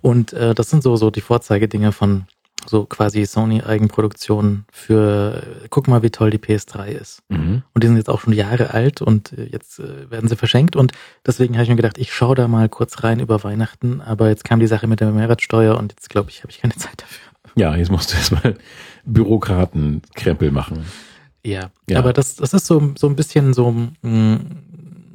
Und 0.00 0.32
äh, 0.32 0.54
das 0.54 0.70
sind 0.70 0.82
so, 0.82 0.96
so 0.96 1.10
die 1.10 1.20
Vorzeigedinge 1.20 1.92
von 1.92 2.26
so 2.66 2.84
quasi 2.84 3.24
Sony-Eigenproduktionen 3.24 4.66
für, 4.70 5.42
äh, 5.64 5.68
guck 5.70 5.88
mal, 5.88 6.02
wie 6.02 6.10
toll 6.10 6.30
die 6.30 6.38
PS3 6.38 6.88
ist. 6.88 7.22
Mhm. 7.28 7.62
Und 7.72 7.82
die 7.82 7.86
sind 7.86 7.96
jetzt 7.96 8.10
auch 8.10 8.20
schon 8.20 8.32
Jahre 8.32 8.74
alt 8.74 9.00
und 9.00 9.32
äh, 9.32 9.44
jetzt 9.44 9.78
äh, 9.78 10.10
werden 10.10 10.28
sie 10.28 10.36
verschenkt. 10.36 10.76
Und 10.76 10.92
deswegen 11.24 11.54
habe 11.54 11.62
ich 11.62 11.70
mir 11.70 11.76
gedacht, 11.76 11.98
ich 11.98 12.12
schaue 12.12 12.34
da 12.34 12.48
mal 12.48 12.68
kurz 12.68 13.04
rein 13.04 13.20
über 13.20 13.42
Weihnachten. 13.44 14.00
Aber 14.00 14.28
jetzt 14.28 14.44
kam 14.44 14.60
die 14.60 14.66
Sache 14.66 14.86
mit 14.86 15.00
der 15.00 15.10
Mehrwertsteuer 15.12 15.76
und 15.78 15.92
jetzt 15.92 16.10
glaube 16.10 16.30
ich, 16.30 16.42
habe 16.42 16.50
ich 16.50 16.60
keine 16.60 16.74
Zeit 16.74 17.00
dafür. 17.00 17.28
Ja, 17.54 17.74
jetzt 17.76 17.90
musst 17.90 18.12
du 18.12 18.16
erstmal 18.16 18.56
Bürokratenkrempel 19.04 20.50
machen. 20.50 20.84
Ja, 21.48 21.70
ja. 21.88 21.98
aber 21.98 22.12
das, 22.12 22.36
das 22.36 22.52
ist 22.52 22.66
so, 22.66 22.92
so 22.96 23.08
ein 23.08 23.16
bisschen 23.16 23.54
so, 23.54 23.70
mh, 23.70 23.88
mm, 24.02 24.38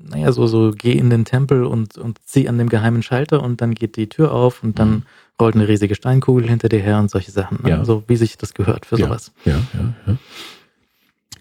naja, 0.09 0.31
so, 0.31 0.47
so 0.47 0.71
geh 0.75 0.93
in 0.93 1.09
den 1.09 1.25
Tempel 1.25 1.65
und, 1.65 1.97
und 1.97 2.19
zieh 2.25 2.47
an 2.47 2.57
dem 2.57 2.69
geheimen 2.69 3.03
Schalter 3.03 3.41
und 3.41 3.61
dann 3.61 3.73
geht 3.73 3.95
die 3.95 4.09
Tür 4.09 4.31
auf 4.31 4.63
und 4.63 4.79
dann 4.79 4.89
mhm. 4.89 5.03
rollt 5.39 5.55
eine 5.55 5.67
riesige 5.67 5.95
Steinkugel 5.95 6.47
hinter 6.47 6.69
dir 6.69 6.79
her 6.79 6.99
und 6.99 7.09
solche 7.09 7.31
Sachen. 7.31 7.59
Ne? 7.63 7.69
Ja. 7.69 7.85
So 7.85 8.03
wie 8.07 8.15
sich 8.15 8.37
das 8.37 8.53
gehört 8.53 8.85
für 8.85 8.97
ja. 8.97 9.05
sowas. 9.05 9.31
Ja, 9.45 9.61
ja, 9.73 9.93
ja. 10.07 10.17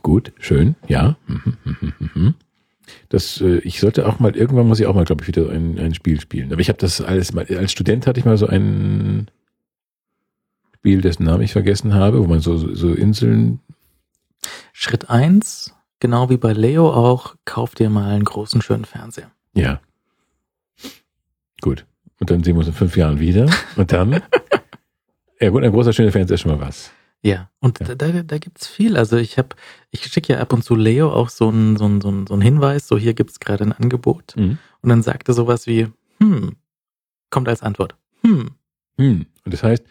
Gut, 0.02 0.32
schön, 0.38 0.74
ja. 0.88 1.16
Mhm, 1.26 1.92
mhm, 2.14 2.34
das, 3.08 3.40
äh, 3.40 3.58
ich 3.58 3.78
sollte 3.78 4.06
auch 4.06 4.18
mal, 4.18 4.34
irgendwann 4.34 4.66
muss 4.66 4.80
ich 4.80 4.86
auch 4.86 4.94
mal, 4.94 5.04
glaube 5.04 5.22
ich, 5.22 5.28
wieder 5.28 5.50
ein, 5.50 5.78
ein 5.78 5.94
Spiel 5.94 6.20
spielen. 6.20 6.52
Aber 6.52 6.60
ich 6.60 6.68
habe 6.68 6.78
das 6.78 7.00
alles 7.00 7.32
mal, 7.32 7.46
als 7.46 7.72
Student 7.72 8.06
hatte 8.06 8.18
ich 8.18 8.26
mal 8.26 8.36
so 8.36 8.46
ein 8.46 9.28
Spiel, 10.74 11.00
dessen 11.00 11.24
Namen 11.24 11.42
ich 11.42 11.52
vergessen 11.52 11.94
habe, 11.94 12.20
wo 12.20 12.26
man 12.26 12.40
so, 12.40 12.56
so 12.56 12.92
Inseln. 12.92 13.60
Schritt 14.72 15.10
eins, 15.10 15.74
genau 16.00 16.30
wie 16.30 16.36
bei 16.36 16.52
Leo 16.52 16.90
auch, 16.92 17.36
kauf 17.44 17.74
dir 17.74 17.90
mal 17.90 18.10
einen 18.14 18.24
großen, 18.24 18.62
schönen 18.62 18.84
Fernseher. 18.84 19.30
Ja. 19.54 19.80
Gut. 21.60 21.86
Und 22.20 22.30
dann 22.30 22.42
sehen 22.44 22.54
wir 22.54 22.58
uns 22.60 22.68
in 22.68 22.74
fünf 22.74 22.96
Jahren 22.96 23.20
wieder. 23.20 23.48
Und 23.76 23.92
dann. 23.92 24.12
ja 25.40 25.50
gut, 25.50 25.62
ein 25.64 25.72
großer, 25.72 25.92
schöner 25.92 26.12
Fernseher 26.12 26.34
ist 26.34 26.40
schon 26.42 26.52
mal 26.52 26.60
was. 26.60 26.90
Ja, 27.24 27.50
und 27.60 27.78
Ja. 27.80 27.94
da, 27.94 28.08
da, 28.10 28.22
da 28.22 28.38
gibt's 28.38 28.66
viel. 28.66 28.96
Also 28.96 29.16
ich 29.16 29.38
habe, 29.38 29.50
ich 29.90 30.04
schicke 30.06 30.32
ja 30.32 30.40
ab 30.40 30.52
und 30.52 30.62
zu 30.64 30.74
Leo 30.74 31.10
auch 31.12 31.28
so 31.28 31.48
einen 31.48 31.76
so 31.76 31.84
einen- 31.84 32.00
so 32.00 32.08
einen- 32.08 32.26
so 32.26 32.34
einen 32.34 32.42
Hinweis, 32.42 32.88
so 32.88 32.98
hier 32.98 33.14
gibt's 33.14 33.38
gerade 33.38 33.62
ein 33.64 33.72
Angebot. 33.72 34.34
Mhm. 34.36 34.58
Und 34.80 34.88
dann 34.88 35.02
sagt 35.02 35.28
er 35.28 35.34
sowas 35.34 35.66
wie, 35.68 35.86
hm, 36.18 36.56
kommt 37.30 37.48
als 37.48 37.62
Antwort, 37.62 37.94
hm. 38.22 38.50
Hm. 38.98 39.26
Und 39.44 39.54
das 39.54 39.62
heißt, 39.62 39.84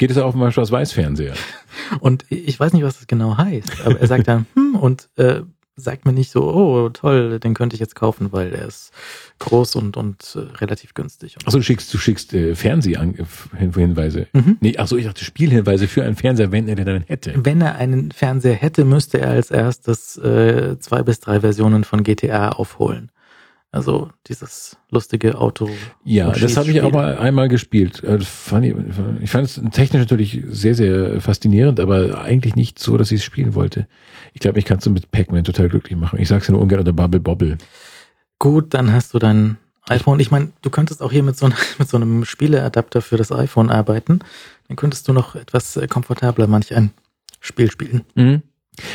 geht 0.00 0.10
es 0.10 0.16
auf 0.16 0.34
einen 0.34 0.50
Schwarz-Weiß-Fernseher? 0.50 1.34
Und 2.00 2.24
ich 2.30 2.58
weiß 2.58 2.72
nicht, 2.72 2.82
was 2.82 2.96
das 2.96 3.06
genau 3.06 3.36
heißt, 3.36 3.84
aber 3.84 4.00
er 4.00 4.06
sagt 4.06 4.26
dann, 4.26 4.46
hm, 4.54 4.74
und 4.76 5.08
äh, 5.16 5.42
sagt 5.76 6.06
mir 6.06 6.12
nicht 6.12 6.30
so, 6.30 6.42
oh 6.42 6.88
toll, 6.88 7.38
den 7.38 7.54
könnte 7.54 7.74
ich 7.74 7.80
jetzt 7.80 7.94
kaufen, 7.94 8.32
weil 8.32 8.52
er 8.54 8.66
ist 8.66 8.92
groß 9.40 9.76
und, 9.76 9.96
und 9.96 10.36
äh, 10.36 10.56
relativ 10.56 10.94
günstig. 10.94 11.36
Achso, 11.44 11.58
du 11.58 11.64
schickst, 11.64 11.92
du 11.92 11.98
schickst 11.98 12.32
äh, 12.32 12.54
Fernsehhinweise. 12.54 14.26
Mhm. 14.32 14.56
Nee, 14.60 14.76
achso, 14.78 14.96
ich 14.96 15.04
dachte 15.06 15.24
Spielhinweise 15.24 15.86
für 15.86 16.02
einen 16.02 16.16
Fernseher, 16.16 16.50
wenn 16.50 16.68
er 16.68 16.76
den 16.76 16.86
dann 16.86 17.02
hätte. 17.06 17.34
Wenn 17.36 17.60
er 17.60 17.76
einen 17.76 18.10
Fernseher 18.10 18.54
hätte, 18.54 18.84
müsste 18.84 19.20
er 19.20 19.30
als 19.30 19.50
erstes 19.50 20.16
äh, 20.18 20.78
zwei 20.78 21.02
bis 21.02 21.20
drei 21.20 21.40
Versionen 21.40 21.84
von 21.84 22.02
GTA 22.02 22.50
aufholen. 22.50 23.10
Also 23.72 24.10
dieses 24.26 24.76
lustige 24.90 25.38
Auto. 25.38 25.70
Ja, 26.04 26.30
das 26.32 26.56
habe 26.56 26.70
ich 26.72 26.82
mal 26.82 27.18
einmal 27.18 27.48
gespielt. 27.48 28.02
Äh, 28.02 28.18
fand 28.20 28.66
Ich, 28.66 28.74
ich 29.22 29.30
fand 29.30 29.44
es 29.46 29.60
technisch 29.70 30.00
natürlich 30.00 30.42
sehr, 30.48 30.74
sehr 30.74 31.20
faszinierend, 31.20 31.78
aber 31.78 32.20
eigentlich 32.20 32.56
nicht 32.56 32.80
so, 32.80 32.96
dass 32.96 33.12
ich 33.12 33.20
es 33.20 33.24
spielen 33.24 33.54
wollte. 33.54 33.86
Ich 34.32 34.40
glaube, 34.40 34.58
ich 34.58 34.64
kann 34.64 34.78
es 34.78 34.84
so 34.84 34.90
mit 34.90 35.12
Pac-Man 35.12 35.44
total 35.44 35.68
glücklich 35.68 35.96
machen. 35.96 36.18
Ich 36.20 36.26
sag's 36.28 36.48
ja 36.48 36.52
nur 36.52 36.62
ungern 36.62 36.80
oder 36.80 36.92
Bubble 36.92 37.20
Bobble. 37.20 37.58
Gut, 38.40 38.74
dann 38.74 38.92
hast 38.92 39.14
du 39.14 39.18
dein 39.20 39.56
iPhone. 39.88 40.18
Ich 40.18 40.30
meine, 40.32 40.50
du 40.62 40.70
könntest 40.70 41.00
auch 41.00 41.12
hier 41.12 41.22
mit 41.22 41.36
so, 41.36 41.46
einem- 41.46 41.54
mit 41.78 41.88
so 41.88 41.96
einem 41.96 42.24
Spieleadapter 42.24 43.02
für 43.02 43.16
das 43.18 43.30
iPhone 43.30 43.70
arbeiten. 43.70 44.18
Dann 44.66 44.76
könntest 44.76 45.06
du 45.06 45.12
noch 45.12 45.36
etwas 45.36 45.76
äh, 45.76 45.86
komfortabler 45.86 46.48
manch 46.48 46.74
ein 46.74 46.90
Spiel 47.40 47.70
spielen. 47.70 48.02
Mhm. 48.16 48.42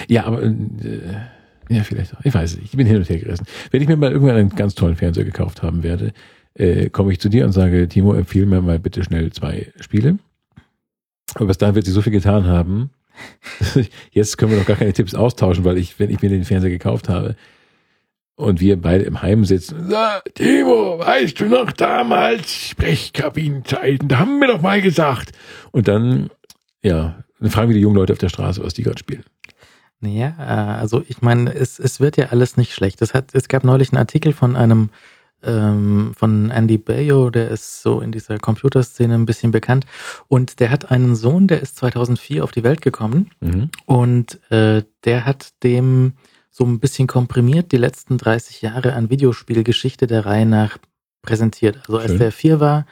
Ja, 0.08 0.26
aber 0.26 0.44
äh, 0.44 0.52
ja, 1.70 1.84
vielleicht 1.84 2.16
auch. 2.16 2.20
Ich 2.24 2.34
weiß 2.34 2.52
es 2.52 2.58
nicht. 2.58 2.74
Ich 2.74 2.78
bin 2.78 2.88
hin 2.88 2.98
und 2.98 3.10
her 3.10 3.20
gerissen. 3.20 3.46
Wenn 3.72 3.82
ich 3.82 3.88
mir 3.88 3.98
mal 3.98 4.12
irgendwann 4.12 4.36
einen 4.36 4.50
ganz 4.50 4.76
tollen 4.76 4.96
Fernseher 4.96 5.26
gekauft 5.26 5.64
haben 5.64 5.84
werde, 5.84 6.14
äh, 6.54 6.90
komme 6.90 7.12
ich 7.12 7.20
zu 7.20 7.30
dir 7.30 7.46
und 7.46 7.52
sage, 7.52 7.88
Timo, 7.88 8.14
empfehle 8.14 8.46
mir 8.46 8.62
mal 8.62 8.80
bitte 8.80 9.04
schnell 9.04 9.32
zwei 9.32 9.72
Spiele. 9.80 10.18
Aber 11.36 11.48
bis 11.48 11.58
dahin 11.58 11.76
wird 11.76 11.86
sie 11.86 11.92
so 11.92 12.02
viel 12.02 12.14
getan 12.14 12.46
haben. 12.46 12.92
Jetzt 14.12 14.38
können 14.38 14.52
wir 14.52 14.60
noch 14.60 14.66
gar 14.66 14.78
keine 14.78 14.94
Tipps 14.94 15.16
austauschen, 15.16 15.66
weil 15.66 15.78
ich, 15.78 16.00
wenn 16.00 16.10
ich 16.10 16.22
mir 16.22 16.30
den 16.30 16.44
Fernseher 16.44 16.70
gekauft 16.70 17.10
habe 17.10 17.36
und 18.36 18.60
wir 18.60 18.80
beide 18.80 19.06
im 19.06 19.22
Heim 19.22 19.46
sitzen, 19.46 19.90
so, 19.90 19.96
Timo, 20.34 21.00
weißt 21.00 21.40
du 21.40 21.46
noch 21.46 21.72
damals 21.72 22.70
Sprechkabinenzeiten, 22.70 24.08
da 24.08 24.20
haben 24.20 24.40
wir 24.40 24.48
doch 24.48 24.62
mal 24.62 24.82
gesagt. 24.82 25.32
Und 25.72 25.88
dann, 25.88 26.30
ja, 26.84 27.24
dann 27.40 27.50
fragen 27.50 27.70
wir 27.70 27.76
die 27.76 27.82
jungen 27.82 27.96
Leute 27.96 28.14
auf 28.14 28.20
der 28.20 28.30
Straße, 28.30 28.64
was 28.64 28.74
die 28.74 28.84
gerade 28.84 29.00
spielen. 29.00 29.24
Naja, 30.06 30.36
äh, 30.38 30.80
also 30.80 31.04
ich 31.08 31.22
meine, 31.22 31.54
es, 31.54 31.80
es 31.80 32.00
wird 32.00 32.16
ja 32.18 32.28
alles 32.28 32.58
nicht 32.58 32.74
schlecht. 32.74 33.02
Es, 33.02 33.14
hat, 33.16 33.34
es 33.34 33.48
gab 33.48 33.64
neulich 33.64 33.92
einen 33.92 33.98
Artikel 33.98 34.34
von 34.34 34.56
einem 34.56 34.90
ähm, 35.44 36.14
von 36.16 36.52
Andy 36.52 36.78
Bayo, 36.78 37.32
der 37.32 37.50
ist 37.50 37.82
so 37.82 38.02
in 38.02 38.12
dieser 38.12 38.38
Computerszene 38.38 39.16
ein 39.16 39.26
bisschen 39.26 39.52
bekannt. 39.52 39.86
Und 40.28 40.60
der 40.60 40.70
hat 40.70 40.92
einen 40.92 41.16
Sohn, 41.16 41.48
der 41.48 41.62
ist 41.62 41.78
2004 41.78 42.44
auf 42.44 42.52
die 42.52 42.64
Welt 42.64 42.82
gekommen. 42.82 43.32
Mhm. 43.40 43.70
Und 43.86 44.40
äh, 44.52 44.84
der 45.04 45.26
hat 45.26 45.54
dem 45.64 46.14
so 46.52 46.66
ein 46.66 46.80
bisschen 46.80 47.08
komprimiert 47.08 47.72
die 47.72 47.78
letzten 47.78 48.18
30 48.18 48.62
Jahre 48.62 48.94
an 48.94 49.10
Videospielgeschichte 49.10 50.08
der 50.08 50.26
Reihe 50.26 50.46
nach 50.46 50.78
präsentiert. 51.24 51.78
Also 51.80 51.98
als 51.98 52.12
Schön. 52.12 52.20
der 52.20 52.32
vier 52.32 52.60
war, 52.60 52.86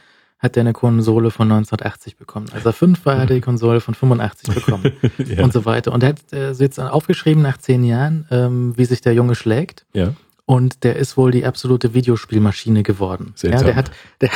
hat 0.44 0.57
er 0.57 0.61
eine 0.61 0.74
Konsole 0.74 1.32
von 1.32 1.49
1980 1.49 2.18
bekommen. 2.18 2.48
Als 2.53 2.65
er 2.65 2.74
fünf 2.74 3.06
war, 3.06 3.18
hat 3.18 3.30
er 3.30 3.36
die 3.36 3.41
Konsole 3.41 3.80
von 3.80 3.94
85 3.94 4.53
bekommen 4.53 4.91
ja. 5.18 5.41
und 5.41 5.53
so 5.53 5.64
weiter. 5.64 5.94
Und 5.94 6.03
er 6.03 6.10
hat 6.10 6.34
äh, 6.34 6.52
jetzt 6.52 6.80
aufgeschrieben 6.80 7.41
nach 7.41 7.57
zehn 7.57 7.86
Jahren, 7.86 8.28
ähm, 8.30 8.78
wie 8.78 8.84
sich 8.84 8.99
der 9.02 9.14
Junge 9.14 9.36
schlägt. 9.36 9.86
ja. 9.94 10.14
Und 10.45 10.84
der 10.84 10.98
ist 10.98 11.15
wohl 11.15 11.32
die 11.32 11.45
absolute 11.45 11.94
Videospielmaschine 11.94 12.84
geworden. 12.84 13.32
Seltsam. 13.36 13.61
Ja, 13.61 13.65
der 13.65 13.76
hat, 13.78 13.91
der, 14.20 14.30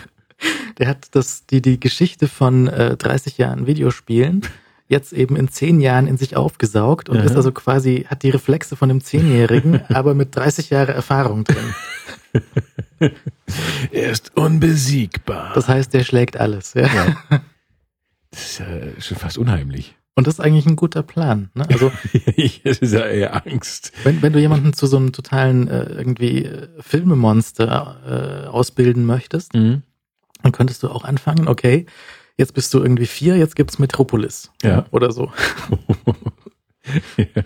der 0.78 0.88
hat 0.88 1.08
das, 1.10 1.44
die, 1.44 1.60
die 1.60 1.78
Geschichte 1.78 2.28
von 2.28 2.66
äh, 2.66 2.96
30 2.96 3.36
Jahren 3.36 3.66
Videospielen 3.66 4.40
jetzt 4.88 5.12
eben 5.12 5.36
in 5.36 5.48
zehn 5.48 5.80
Jahren 5.80 6.06
in 6.06 6.16
sich 6.16 6.34
aufgesaugt 6.34 7.10
und 7.10 7.18
Aha. 7.18 7.24
ist 7.24 7.36
also 7.36 7.52
quasi, 7.52 8.06
hat 8.08 8.22
die 8.22 8.30
Reflexe 8.30 8.74
von 8.74 8.90
einem 8.90 9.02
Zehnjährigen, 9.02 9.82
aber 9.90 10.14
mit 10.14 10.34
30 10.34 10.70
Jahre 10.70 10.92
Erfahrung 10.92 11.44
drin. 11.44 11.74
Er 13.92 14.10
ist 14.10 14.36
unbesiegbar. 14.36 15.52
Das 15.54 15.68
heißt, 15.68 15.92
der 15.94 16.04
schlägt 16.04 16.36
alles. 16.36 16.74
Ja. 16.74 16.86
ja. 16.86 17.16
Das 18.30 18.42
ist 18.50 18.58
ja 18.58 18.66
schon 19.00 19.16
fast 19.16 19.38
unheimlich. 19.38 19.94
Und 20.16 20.26
das 20.26 20.34
ist 20.34 20.40
eigentlich 20.40 20.66
ein 20.66 20.74
guter 20.74 21.04
Plan. 21.04 21.50
Ne? 21.54 21.68
Also 21.70 21.92
das 22.64 22.78
ist 22.78 22.92
ja 22.92 23.06
eher 23.06 23.46
Angst. 23.46 23.92
wenn, 24.02 24.22
wenn 24.22 24.32
du 24.32 24.40
jemanden 24.40 24.72
zu 24.72 24.86
so 24.88 24.96
einem 24.96 25.12
totalen 25.12 25.68
äh, 25.68 25.84
irgendwie 25.84 26.44
äh, 26.44 26.68
Filmemonster 26.80 28.44
äh, 28.44 28.48
ausbilden 28.48 29.06
möchtest, 29.06 29.54
Mhm. 29.54 29.82
dann 30.42 30.50
könntest 30.52 30.82
du 30.82 30.88
auch 30.88 31.04
anfangen, 31.04 31.46
okay, 31.46 31.86
jetzt 32.36 32.54
bist 32.54 32.74
du 32.74 32.80
irgendwie 32.82 33.06
vier, 33.06 33.36
jetzt 33.36 33.54
gibt's 33.54 33.78
Metropolis. 33.78 34.50
Ja. 34.64 34.86
Oder 34.90 35.12
so. 35.12 35.32
Ja, 37.16 37.42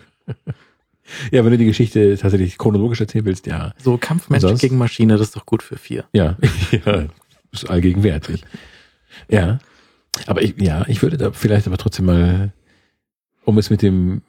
wenn 1.31 1.51
du 1.51 1.59
die 1.59 1.67
Geschichte 1.67 2.17
tatsächlich 2.17 2.59
chronologisch 2.59 3.01
erzählen 3.01 3.25
willst, 3.25 3.47
ja. 3.47 3.73
So 3.79 3.99
Kampfmensch 3.99 4.61
gegen 4.61 4.79
Maschine, 4.79 5.15
das 5.15 5.29
ist 5.29 5.37
doch 5.37 5.47
gut 5.47 5.63
für 5.63 5.77
vier. 5.77 6.05
Ja, 6.13 6.37
ja, 6.87 7.07
ist 7.53 7.69
allgegenwärtig. 7.69 8.43
Ja. 9.29 9.59
Aber 10.27 10.43
ich, 10.43 10.55
ja, 10.59 10.85
ich 10.89 11.03
würde 11.03 11.17
da 11.17 11.33
vielleicht 11.33 11.67
aber 11.67 11.77
trotzdem 11.77 12.07
mal, 12.07 12.53
um 13.45 13.59
es 13.59 13.71
mit 13.71 13.83
dem 13.83 14.23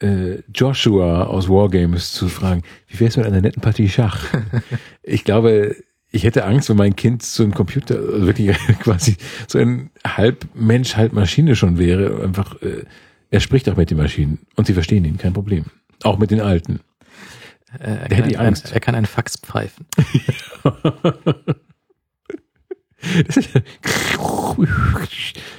äh, 0.00 0.38
Joshua 0.54 1.24
aus 1.24 1.48
Wargames 1.48 2.12
zu 2.12 2.28
fragen, 2.28 2.62
wie 2.88 3.00
wäre 3.00 3.08
es 3.08 3.16
mit 3.16 3.26
einer 3.26 3.40
netten 3.40 3.62
Partie 3.62 3.88
Schach? 3.88 4.24
ich 5.02 5.24
glaube, 5.24 5.76
ich 6.10 6.24
hätte 6.24 6.44
Angst, 6.44 6.68
wenn 6.70 6.76
mein 6.76 6.96
Kind 6.96 7.22
so 7.22 7.42
ein 7.42 7.52
Computer, 7.52 7.96
also 7.96 8.26
wirklich 8.26 8.56
quasi 8.80 9.16
so 9.48 9.58
ein 9.58 9.90
halb 10.06 10.46
Mensch, 10.54 10.96
halb 10.96 11.12
Maschine 11.12 11.56
schon 11.56 11.78
wäre. 11.78 12.22
Einfach, 12.22 12.60
äh, 12.62 12.84
er 13.30 13.40
spricht 13.40 13.68
auch 13.68 13.76
mit 13.76 13.90
den 13.90 13.98
Maschinen 13.98 14.38
und 14.54 14.66
sie 14.66 14.74
verstehen 14.74 15.04
ihn, 15.04 15.18
kein 15.18 15.32
Problem. 15.32 15.64
Auch 16.02 16.18
mit 16.18 16.30
den 16.30 16.40
Alten. 16.40 16.80
Äh, 17.78 17.84
er, 17.84 18.08
Der 18.08 18.18
hätte 18.18 18.30
kann, 18.34 18.46
Angst. 18.46 18.66
Ein, 18.68 18.72
er 18.74 18.80
kann 18.80 18.94
einen 18.94 19.06
Fax 19.06 19.36
pfeifen. 19.38 19.86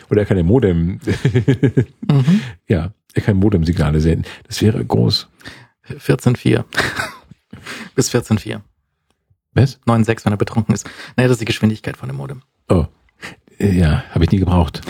Oder 0.09 0.21
er 0.21 0.25
kann 0.25 0.37
ein 0.37 0.45
Modem, 0.45 0.99
Mhm. 2.09 2.41
ja, 2.67 2.91
er 3.13 3.21
kann 3.21 3.37
Modem-Signale 3.37 3.99
senden. 3.99 4.25
Das 4.47 4.61
wäre 4.61 4.83
groß. 4.83 5.27
14,4. 5.89 6.63
Bis 7.95 8.13
14,4. 8.13 8.61
Was? 9.53 9.79
9,6, 9.85 10.25
wenn 10.25 10.33
er 10.33 10.37
betrunken 10.37 10.73
ist. 10.75 10.89
Naja, 11.15 11.27
das 11.29 11.35
ist 11.35 11.41
die 11.41 11.45
Geschwindigkeit 11.45 11.97
von 11.97 12.09
dem 12.09 12.17
Modem. 12.17 12.41
Oh, 12.69 12.85
ja, 13.59 14.03
habe 14.11 14.25
ich 14.25 14.31
nie 14.31 14.39
gebraucht. 14.39 14.81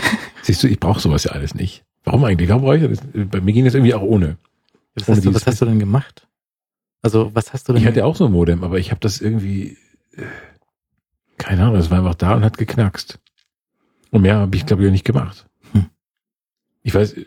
Siehst 0.41 0.63
du, 0.63 0.67
ich 0.67 0.79
brauche 0.79 0.99
sowas 0.99 1.23
ja 1.23 1.31
alles 1.31 1.55
nicht. 1.55 1.83
Warum 2.03 2.23
eigentlich? 2.23 2.49
Warum 2.49 2.63
brauche 2.63 2.77
ich 2.77 2.83
das? 2.99 2.99
Bei 3.29 3.39
mir 3.41 3.53
ging 3.53 3.65
das 3.65 3.73
irgendwie 3.75 3.93
auch 3.93 4.01
ohne. 4.01 4.37
Was, 4.97 5.07
hast 5.07 5.25
du, 5.25 5.33
was 5.33 5.45
hast 5.45 5.61
du 5.61 5.65
denn 5.65 5.79
gemacht? 5.79 6.27
Also, 7.03 7.33
was 7.35 7.53
hast 7.53 7.67
du 7.67 7.73
denn 7.73 7.81
Ich 7.81 7.87
hatte 7.87 8.03
auch 8.03 8.15
so 8.15 8.25
ein 8.25 8.31
Modem, 8.31 8.63
aber 8.63 8.79
ich 8.79 8.89
habe 8.89 8.99
das 8.99 9.21
irgendwie, 9.21 9.77
äh, 10.13 10.23
keine 11.37 11.63
Ahnung, 11.63 11.75
es 11.75 11.91
war 11.91 11.99
einfach 11.99 12.15
da 12.15 12.33
und 12.33 12.43
hat 12.43 12.57
geknackst. 12.57 13.19
Und 14.09 14.23
mehr 14.23 14.37
habe 14.37 14.55
ich, 14.55 14.65
glaube 14.65 14.85
ich, 14.85 14.91
nicht 14.91 15.05
gemacht. 15.05 15.45
Hm. 15.73 15.85
Ich 16.81 16.95
weiß, 16.95 17.13
äh, 17.13 17.25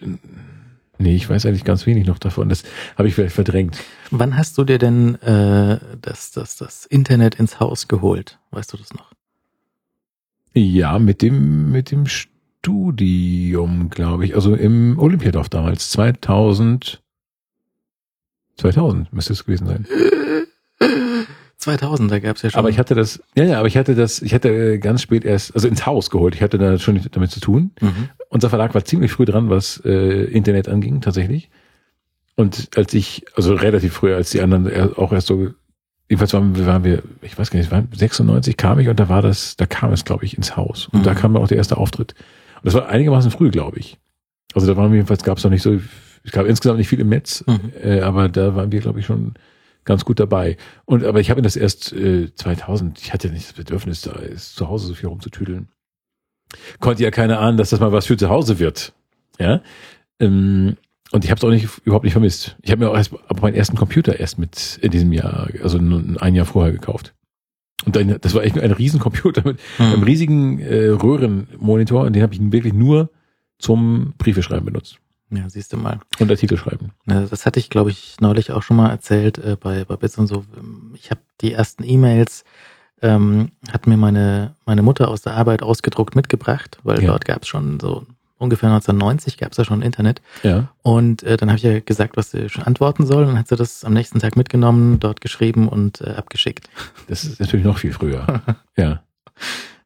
nee, 0.98 1.14
ich 1.14 1.30
weiß 1.30 1.47
eigentlich 1.47 1.64
ganz 1.64 1.86
wenig 1.86 2.06
noch 2.06 2.18
davon. 2.18 2.48
Das 2.48 2.64
habe 2.97 3.06
ich 3.06 3.14
vielleicht 3.14 3.34
verdrängt. 3.34 3.78
Wann 4.10 4.36
hast 4.36 4.59
du 4.59 4.64
dir 4.64 4.78
denn 4.78 5.14
äh, 5.22 5.78
das, 6.01 6.32
das, 6.32 6.56
das 6.56 6.86
Internet 6.86 7.36
ins 7.36 7.60
Haus 7.60 7.86
geholt? 7.86 8.40
Weißt 8.51 8.72
du 8.72 8.76
das 8.78 8.92
noch? 8.92 9.12
Ja, 10.52 10.98
mit 10.98 11.22
dem, 11.22 11.70
mit 11.70 11.92
dem 11.92 12.06
Studium, 12.06 13.90
glaube 13.90 14.24
ich. 14.24 14.34
Also 14.34 14.56
im 14.56 14.98
Olympiadorf 14.98 15.48
damals. 15.48 15.90
2000, 15.90 17.01
2000 18.60 19.12
müsste 19.12 19.32
es 19.32 19.44
gewesen 19.44 19.66
sein. 19.66 19.86
2000, 21.58 22.10
da 22.10 22.18
gab 22.20 22.36
es 22.36 22.42
ja 22.42 22.50
schon. 22.50 22.58
Aber 22.58 22.70
ich 22.70 22.78
hatte 22.78 22.94
das, 22.94 23.22
ja, 23.36 23.44
ja, 23.44 23.58
aber 23.58 23.68
ich 23.68 23.76
hatte 23.76 23.94
das, 23.94 24.22
ich 24.22 24.32
hatte 24.32 24.78
ganz 24.78 25.02
spät 25.02 25.24
erst, 25.26 25.54
also 25.54 25.68
ins 25.68 25.84
Haus 25.84 26.08
geholt. 26.10 26.34
Ich 26.34 26.42
hatte 26.42 26.56
da 26.58 26.78
schon 26.78 26.98
damit 27.10 27.30
zu 27.30 27.40
tun. 27.40 27.72
mhm. 27.80 28.08
Unser 28.30 28.48
Verlag 28.48 28.74
war 28.74 28.84
ziemlich 28.84 29.12
früh 29.12 29.24
dran, 29.26 29.50
was 29.50 29.82
äh, 29.84 30.24
Internet 30.24 30.68
anging, 30.68 31.00
tatsächlich. 31.00 31.50
Und 32.36 32.70
als 32.76 32.94
ich, 32.94 33.24
also 33.34 33.54
relativ 33.54 33.92
früh, 33.92 34.14
als 34.14 34.30
die 34.30 34.40
anderen 34.40 34.66
er- 34.68 34.98
auch 34.98 35.12
erst 35.12 35.26
so, 35.26 35.48
jedenfalls 36.08 36.32
waren, 36.32 36.56
wir- 36.56 36.64
waren 36.66 36.84
wir, 36.84 37.02
ich 37.22 37.36
weiß 37.38 37.50
gar 37.50 37.58
nicht, 37.58 37.70
waren 37.70 37.88
96 37.92 38.56
kam 38.56 38.78
ich 38.78 38.88
und 38.88 38.98
da 38.98 39.08
war 39.10 39.20
das, 39.20 39.56
da 39.56 39.66
kam 39.66 39.92
es, 39.92 40.04
glaube 40.04 40.24
ich, 40.24 40.36
ins 40.38 40.56
Haus. 40.56 40.86
Und 40.92 41.00
Mhm. 41.00 41.04
da 41.04 41.14
kam 41.14 41.36
auch 41.36 41.48
der 41.48 41.58
erste 41.58 41.76
Auftritt. 41.76 42.14
Und 42.56 42.66
das 42.66 42.74
war 42.74 42.88
einigermaßen 42.88 43.30
früh, 43.32 43.50
glaube 43.50 43.78
ich. 43.80 43.98
Also 44.54 44.66
da 44.66 44.76
waren 44.76 44.90
wir 44.92 44.96
jedenfalls, 44.96 45.24
gab 45.24 45.36
es 45.38 45.44
noch 45.44 45.50
nicht 45.50 45.62
so, 45.62 45.78
es 46.24 46.32
gab 46.32 46.47
insgesamt 46.47 46.78
nicht 46.78 46.88
viel 46.88 47.01
im 47.01 47.09
Netz, 47.09 47.44
Mhm. 47.47 47.72
äh, 47.82 48.01
aber 48.01 48.28
da 48.28 48.55
waren 48.55 48.72
wir, 48.72 48.80
glaube 48.80 49.01
ich, 49.01 49.06
schon 49.06 49.34
ganz 49.84 50.05
gut 50.05 50.20
dabei. 50.20 50.56
Und 50.84 51.05
aber 51.05 51.20
ich 51.20 51.30
habe 51.30 51.42
das 51.42 51.56
erst 51.56 51.92
äh, 51.92 52.34
2000, 52.34 53.01
ich 53.01 53.12
hatte 53.12 53.28
nicht 53.30 53.47
das 53.48 53.52
Bedürfnis, 53.55 54.02
da 54.02 54.12
ist 54.12 54.55
zu 54.55 54.68
Hause 54.68 54.86
so 54.88 54.94
viel 54.94 55.09
rumzutüdeln. 55.09 55.68
Konnte 56.80 57.02
ja 57.02 57.10
keiner 57.10 57.40
ahnen, 57.40 57.56
dass 57.56 57.70
das 57.70 57.80
mal 57.80 57.92
was 57.92 58.06
für 58.06 58.16
zu 58.16 58.28
Hause 58.28 58.59
wird. 58.59 58.92
Ja. 59.38 59.62
Ähm, 60.18 60.76
und 61.12 61.24
ich 61.24 61.30
habe 61.30 61.38
es 61.38 61.44
auch 61.44 61.51
nicht 61.51 61.66
überhaupt 61.84 62.05
nicht 62.05 62.12
vermisst. 62.12 62.56
Ich 62.62 62.70
habe 62.70 62.84
mir 62.84 62.90
auch 62.90 62.97
erst 62.97 63.12
aber 63.28 63.40
meinen 63.40 63.55
ersten 63.55 63.76
Computer 63.76 64.18
erst 64.20 64.38
mit 64.38 64.78
in 64.82 64.90
diesem 64.90 65.12
Jahr, 65.12 65.48
also 65.62 65.78
ein 65.78 66.34
Jahr 66.34 66.47
vorher 66.47 66.72
gekauft. 66.72 67.14
Und 67.86 67.97
dann, 67.97 68.18
das 68.20 68.34
war 68.34 68.44
echt 68.44 68.59
ein 68.59 68.70
Riesencomputer 68.72 69.42
mit 69.44 69.59
einem 69.78 69.98
Mhm. 70.01 70.02
riesigen 70.05 70.59
äh, 70.60 70.88
Röhrenmonitor 70.88 72.05
und 72.05 72.12
den 72.14 72.22
habe 72.22 72.34
ich 72.34 72.40
wirklich 72.52 72.74
nur 72.74 73.10
zum 73.59 74.12
Briefeschreiben 74.18 74.64
benutzt 74.66 74.98
Ja, 75.31 75.48
siehst 75.48 75.73
du 75.73 75.77
mal. 75.77 76.01
und 76.19 76.31
Artikel 76.31 76.59
schreiben. 76.59 76.90
Das 77.07 77.47
hatte 77.47 77.61
ich, 77.61 77.70
glaube 77.70 77.90
ich, 77.90 78.16
neulich 78.20 78.51
auch 78.51 78.62
schon 78.62 78.77
mal 78.77 78.90
erzählt 78.90 79.39
äh, 79.39 79.57
bei, 79.59 79.85
bei 79.85 79.97
Bits 79.97 80.19
und 80.19 80.27
so. 80.27 80.44
Ich 80.94 81.11
habe 81.11 81.20
die 81.40 81.52
ersten 81.52 81.85
E-Mails, 81.85 82.44
ähm, 83.02 83.52
hat 83.73 83.86
mir 83.86 83.97
meine, 83.97 84.55
meine 84.66 84.82
Mutter 84.82 85.09
aus 85.09 85.23
der 85.23 85.35
Arbeit 85.35 85.62
ausgedruckt 85.62 86.16
mitgebracht, 86.16 86.78
weil 86.82 87.01
Ja. 87.02 87.09
dort 87.09 87.24
gab 87.24 87.43
es 87.43 87.48
schon 87.48 87.78
so 87.81 88.05
ungefähr 88.39 88.70
1990 88.70 89.36
gab 89.39 89.52
es 89.52 89.59
ja 89.59 89.65
schon 89.65 89.82
Internet. 89.82 90.20
Ja. 90.43 90.69
Und 90.82 91.23
äh, 91.23 91.36
dann 91.36 91.51
habe 91.51 91.59
ich 91.59 91.62
ja 91.62 91.78
gesagt, 91.81 92.16
was 92.16 92.31
sie 92.31 92.48
schon 92.48 92.65
antworten 92.65 93.07
soll. 93.07 93.23
Und 93.23 93.28
dann 93.28 93.39
hat 93.39 93.48
sie 93.48 93.57
das 93.57 93.85
am 93.85 93.93
nächsten 93.93 94.19
Tag 94.19 94.35
mitgenommen, 94.36 94.98
dort 94.98 95.20
geschrieben 95.20 95.69
und 95.69 96.01
äh, 96.01 96.11
abgeschickt. 96.15 96.69
Das 97.07 97.23
ist 97.24 97.39
natürlich 97.39 97.65
noch 97.66 97.78
viel 97.78 97.93
früher. 97.93 98.40
ja. 98.77 99.02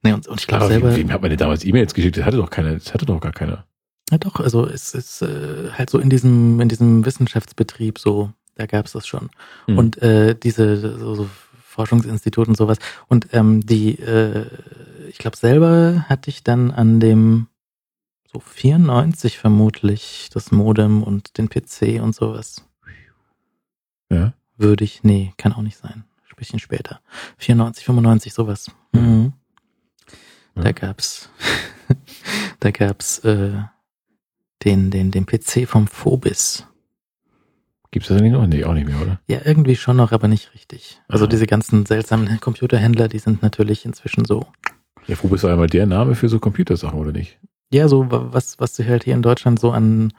Nee, 0.02 0.12
und, 0.12 0.26
und 0.28 0.40
ich 0.40 0.46
glaube 0.46 0.68
selber. 0.68 0.90
wem, 0.90 0.96
wem 1.08 1.12
hat 1.12 1.20
man 1.20 1.30
denn 1.30 1.38
damals 1.38 1.64
E-Mails 1.64 1.94
geschickt? 1.94 2.16
Das 2.16 2.24
hatte 2.24 2.36
doch 2.36 2.50
keiner, 2.50 2.74
das 2.74 2.94
hatte 2.94 3.06
doch 3.06 3.20
gar 3.20 3.32
keiner. 3.32 3.64
Ja 4.10 4.18
doch, 4.18 4.40
also 4.40 4.66
es 4.66 4.94
ist 4.94 5.22
äh, 5.22 5.70
halt 5.72 5.90
so 5.90 5.98
in 5.98 6.10
diesem, 6.10 6.60
in 6.60 6.68
diesem 6.68 7.04
Wissenschaftsbetrieb 7.04 7.98
so, 7.98 8.32
da 8.54 8.66
gab 8.66 8.86
es 8.86 8.92
das 8.92 9.06
schon. 9.06 9.30
Hm. 9.66 9.78
Und 9.78 10.02
äh, 10.02 10.34
diese 10.34 10.76
so, 10.98 11.14
so 11.14 11.30
Forschungsinstitute 11.62 12.48
und 12.48 12.56
sowas. 12.56 12.78
Und 13.08 13.28
ähm, 13.32 13.64
die, 13.66 13.98
äh, 13.98 14.46
ich 15.08 15.18
glaube 15.18 15.36
selber 15.36 16.04
hatte 16.08 16.30
ich 16.30 16.44
dann 16.44 16.70
an 16.70 17.00
dem 17.00 17.48
so 18.32 18.40
94 18.40 19.38
vermutlich 19.38 20.28
das 20.32 20.52
Modem 20.52 21.02
und 21.02 21.38
den 21.38 21.48
PC 21.48 22.02
und 22.02 22.14
sowas. 22.14 22.64
ja. 24.10 24.34
Würde 24.56 24.84
ich, 24.84 25.02
nee, 25.02 25.32
kann 25.36 25.52
auch 25.52 25.62
nicht 25.62 25.78
sein. 25.78 26.04
Ein 26.30 26.36
bisschen 26.36 26.60
später. 26.60 27.00
94, 27.38 27.84
95, 27.84 28.32
sowas. 28.32 28.70
Mhm. 28.92 29.32
Ja. 30.54 30.62
Da 30.62 30.72
gab's, 30.72 31.28
da 32.60 32.70
gab's 32.70 33.18
äh, 33.20 33.62
den, 34.64 34.90
den, 34.90 35.10
den 35.10 35.26
PC 35.26 35.66
vom 35.66 35.86
Phobis. 35.86 36.66
Gibt's 37.90 38.08
das 38.08 38.20
nicht 38.20 38.32
noch? 38.32 38.46
Nee, 38.46 38.64
auch 38.64 38.72
nicht 38.74 38.86
mehr, 38.88 39.00
oder? 39.00 39.20
Ja, 39.28 39.38
irgendwie 39.44 39.76
schon 39.76 39.96
noch, 39.96 40.10
aber 40.10 40.26
nicht 40.26 40.52
richtig. 40.54 41.00
Also 41.06 41.24
Aha. 41.26 41.30
diese 41.30 41.46
ganzen 41.46 41.86
seltsamen 41.86 42.40
Computerhändler, 42.40 43.06
die 43.08 43.20
sind 43.20 43.42
natürlich 43.42 43.84
inzwischen 43.84 44.24
so. 44.24 44.46
Ja, 45.06 45.14
Phobis 45.16 45.42
war 45.44 45.50
ja 45.50 45.56
mal 45.56 45.68
der 45.68 45.86
Name 45.86 46.14
für 46.16 46.28
so 46.28 46.40
Computersachen, 46.40 46.98
oder 46.98 47.12
nicht? 47.12 47.38
Ja, 47.72 47.86
so 47.88 48.10
wa- 48.10 48.28
was, 48.32 48.58
was 48.58 48.74
sie 48.74 48.84
halt 48.86 49.04
hier 49.04 49.14
in 49.14 49.22
Deutschland 49.22 49.60
so 49.60 49.70
an 49.70 50.12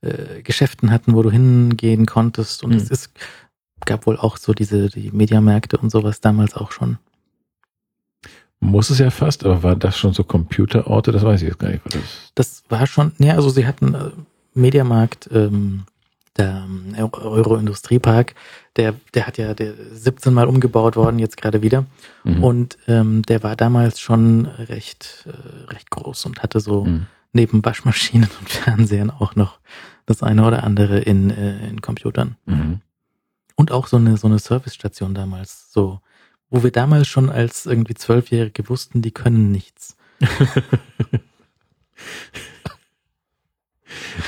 äh, 0.00 0.40
Geschäften 0.42 0.90
hatten, 0.90 1.14
wo 1.14 1.22
du 1.22 1.30
hingehen 1.30 2.06
konntest. 2.06 2.64
Und 2.64 2.70
Mhm. 2.70 2.76
es 2.78 2.90
ist, 2.90 3.10
gab 3.84 4.06
wohl 4.06 4.16
auch 4.16 4.38
so 4.38 4.54
diese 4.54 4.88
die 4.88 5.10
Mediamärkte 5.10 5.76
und 5.76 5.90
sowas 5.90 6.20
damals 6.22 6.54
auch 6.54 6.72
schon. 6.72 6.98
Muss 8.60 8.90
es 8.90 8.98
ja 8.98 9.10
fast, 9.10 9.44
aber 9.44 9.62
war 9.62 9.74
das 9.76 9.96
schon 9.96 10.12
so 10.12 10.22
Computerorte? 10.22 11.12
Das 11.12 11.24
weiß 11.24 11.40
ich 11.42 11.48
jetzt 11.48 11.58
gar 11.58 11.70
nicht. 11.70 11.84
War 11.84 11.92
das 11.92 12.32
Das 12.34 12.62
war 12.68 12.86
schon, 12.86 13.12
ja, 13.18 13.34
also 13.34 13.48
sie 13.48 13.66
hatten 13.66 13.94
äh, 13.94 14.10
Mediamarkt, 14.54 15.28
ähm, 15.32 15.84
der 16.36 16.66
ähm, 16.68 16.94
Euro 17.12 17.56
Industriepark, 17.56 18.34
der, 18.76 18.94
der 19.14 19.26
hat 19.26 19.38
ja 19.38 19.54
der 19.54 19.74
17 19.92 20.32
Mal 20.32 20.46
umgebaut 20.46 20.94
worden, 20.96 21.18
jetzt 21.18 21.36
gerade 21.38 21.62
wieder. 21.62 21.86
Mhm. 22.24 22.44
Und 22.44 22.78
ähm, 22.86 23.22
der 23.22 23.42
war 23.42 23.56
damals 23.56 23.98
schon 23.98 24.46
recht, 24.46 25.26
äh, 25.26 25.70
recht 25.72 25.90
groß 25.90 26.26
und 26.26 26.42
hatte 26.42 26.60
so 26.60 26.84
Mhm. 26.84 27.06
neben 27.32 27.64
Waschmaschinen 27.64 28.28
und 28.40 28.48
Fernsehern 28.48 29.10
auch 29.10 29.36
noch 29.36 29.58
das 30.06 30.22
eine 30.22 30.44
oder 30.46 30.64
andere 30.64 30.98
in, 31.00 31.30
äh, 31.30 31.66
in 31.68 31.80
Computern. 31.80 32.36
Mhm. 32.44 32.80
Und 33.56 33.72
auch 33.72 33.86
so 33.86 33.96
eine, 33.96 34.16
so 34.16 34.26
eine 34.26 34.38
Servicestation 34.38 35.14
damals, 35.14 35.72
so, 35.72 36.00
wo 36.50 36.62
wir 36.62 36.70
damals 36.70 37.08
schon 37.08 37.30
als 37.30 37.66
irgendwie 37.66 37.94
Zwölfjährige 37.94 38.68
wussten, 38.68 39.02
die 39.02 39.12
können 39.12 39.50
nichts. 39.50 39.96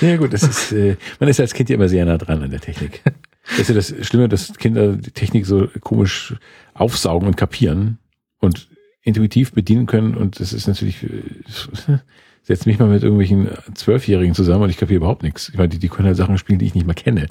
Ja 0.01 0.17
gut, 0.17 0.33
das 0.33 0.43
ist, 0.43 0.73
äh, 0.73 0.97
man 1.21 1.29
ist 1.29 1.41
als 1.41 1.55
Kind 1.55 1.69
ja 1.69 1.77
immer 1.77 1.89
sehr 1.89 2.05
nah 2.05 2.19
dran 2.19 2.43
an 2.43 2.51
der 2.51 2.61
Technik. 2.61 3.03
Das 3.49 3.61
ist 3.61 3.69
ja 3.69 3.75
das 3.75 3.95
Schlimme, 4.07 4.29
dass 4.29 4.55
Kinder 4.55 4.97
die 4.97 5.11
Technik 5.11 5.47
so 5.47 5.69
komisch 5.81 6.35
aufsaugen 6.75 7.29
und 7.29 7.37
kapieren 7.37 7.99
und 8.39 8.69
intuitiv 9.03 9.53
bedienen 9.53 9.87
können 9.87 10.17
und 10.17 10.41
das 10.41 10.53
ist 10.53 10.67
natürlich, 10.67 11.03
äh, 11.03 11.99
setzt 12.43 12.67
mich 12.67 12.79
mal 12.79 12.89
mit 12.89 13.03
irgendwelchen 13.03 13.51
Zwölfjährigen 13.75 14.35
zusammen 14.35 14.65
und 14.65 14.71
ich 14.71 14.77
kapiere 14.77 14.99
überhaupt 14.99 15.23
nichts. 15.23 15.49
Ich 15.49 15.57
meine, 15.57 15.69
die, 15.69 15.79
die 15.79 15.89
können 15.89 16.07
halt 16.07 16.17
Sachen 16.17 16.39
spielen, 16.39 16.59
die 16.59 16.67
ich 16.67 16.75
nicht 16.75 16.87
mal 16.87 16.95
kenne. 16.95 17.27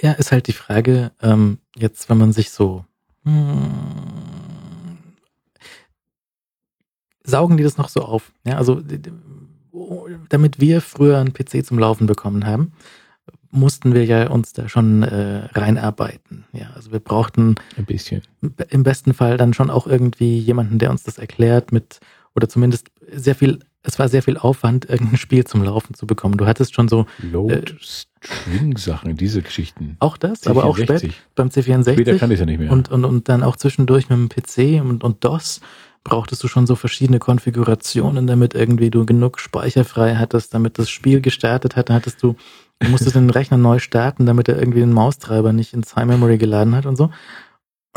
Ja, 0.00 0.12
ist 0.12 0.32
halt 0.32 0.46
die 0.46 0.52
Frage, 0.52 1.12
ähm, 1.22 1.58
jetzt, 1.76 2.08
wenn 2.08 2.18
man 2.18 2.32
sich 2.32 2.50
so, 2.50 2.84
hm, 3.24 3.70
saugen 7.24 7.56
die 7.56 7.62
das 7.62 7.76
noch 7.76 7.88
so 7.88 8.02
auf? 8.02 8.32
Ja, 8.44 8.56
also, 8.56 8.82
damit 10.28 10.60
wir 10.60 10.80
früher 10.80 11.18
einen 11.18 11.32
PC 11.32 11.64
zum 11.64 11.78
Laufen 11.78 12.06
bekommen 12.06 12.46
haben, 12.46 12.72
mussten 13.50 13.94
wir 13.94 14.04
ja 14.04 14.28
uns 14.28 14.52
da 14.52 14.68
schon 14.68 15.02
äh, 15.02 15.46
reinarbeiten. 15.52 16.44
Ja, 16.52 16.70
also 16.74 16.92
wir 16.92 17.00
brauchten 17.00 17.56
Ein 17.76 17.86
bisschen. 17.86 18.22
im 18.70 18.82
besten 18.82 19.14
Fall 19.14 19.36
dann 19.36 19.54
schon 19.54 19.70
auch 19.70 19.86
irgendwie 19.86 20.38
jemanden, 20.38 20.78
der 20.78 20.90
uns 20.90 21.02
das 21.04 21.18
erklärt 21.18 21.72
mit, 21.72 22.00
oder 22.34 22.48
zumindest 22.48 22.90
sehr 23.10 23.34
viel, 23.34 23.60
es 23.88 23.98
war 23.98 24.08
sehr 24.08 24.22
viel 24.22 24.36
Aufwand, 24.36 24.88
irgendein 24.88 25.16
Spiel 25.16 25.44
zum 25.44 25.64
Laufen 25.64 25.94
zu 25.94 26.06
bekommen. 26.06 26.36
Du 26.36 26.46
hattest 26.46 26.74
schon 26.74 26.88
so 26.88 27.06
Load, 27.18 27.74
String-Sachen, 27.80 29.16
diese 29.16 29.40
Geschichten. 29.40 29.96
auch 29.98 30.18
das, 30.18 30.46
aber 30.46 30.64
auch 30.64 30.76
spät, 30.76 30.90
C64. 30.90 31.12
beim 31.34 31.48
C64. 31.48 31.92
Später 31.94 32.18
kann 32.18 32.30
ich 32.30 32.38
ja 32.38 32.46
nicht 32.46 32.60
mehr. 32.60 32.70
Und, 32.70 32.90
und, 32.90 33.04
und 33.06 33.28
dann 33.30 33.42
auch 33.42 33.56
zwischendurch 33.56 34.10
mit 34.10 34.18
dem 34.18 34.28
PC 34.28 34.84
und, 34.84 35.02
und 35.02 35.24
DOS 35.24 35.60
brauchtest 36.04 36.44
du 36.44 36.48
schon 36.48 36.66
so 36.66 36.74
verschiedene 36.74 37.18
Konfigurationen, 37.18 38.26
damit 38.26 38.54
irgendwie 38.54 38.90
du 38.90 39.06
genug 39.06 39.40
Speicher 39.40 39.84
frei 39.84 40.16
hattest, 40.16 40.52
damit 40.52 40.78
das 40.78 40.90
Spiel 40.90 41.20
gestartet 41.22 41.74
hat. 41.74 41.88
Dann 41.88 41.96
hattest 41.96 42.22
du, 42.22 42.36
du 42.80 42.88
musstest 42.90 43.16
den 43.16 43.30
Rechner 43.30 43.56
neu 43.56 43.78
starten, 43.78 44.26
damit 44.26 44.48
er 44.48 44.58
irgendwie 44.58 44.80
den 44.80 44.92
Maustreiber 44.92 45.54
nicht 45.54 45.72
ins 45.72 45.96
High 45.96 46.06
Memory 46.06 46.36
geladen 46.36 46.74
hat 46.76 46.84
und 46.84 46.96
so. 46.96 47.10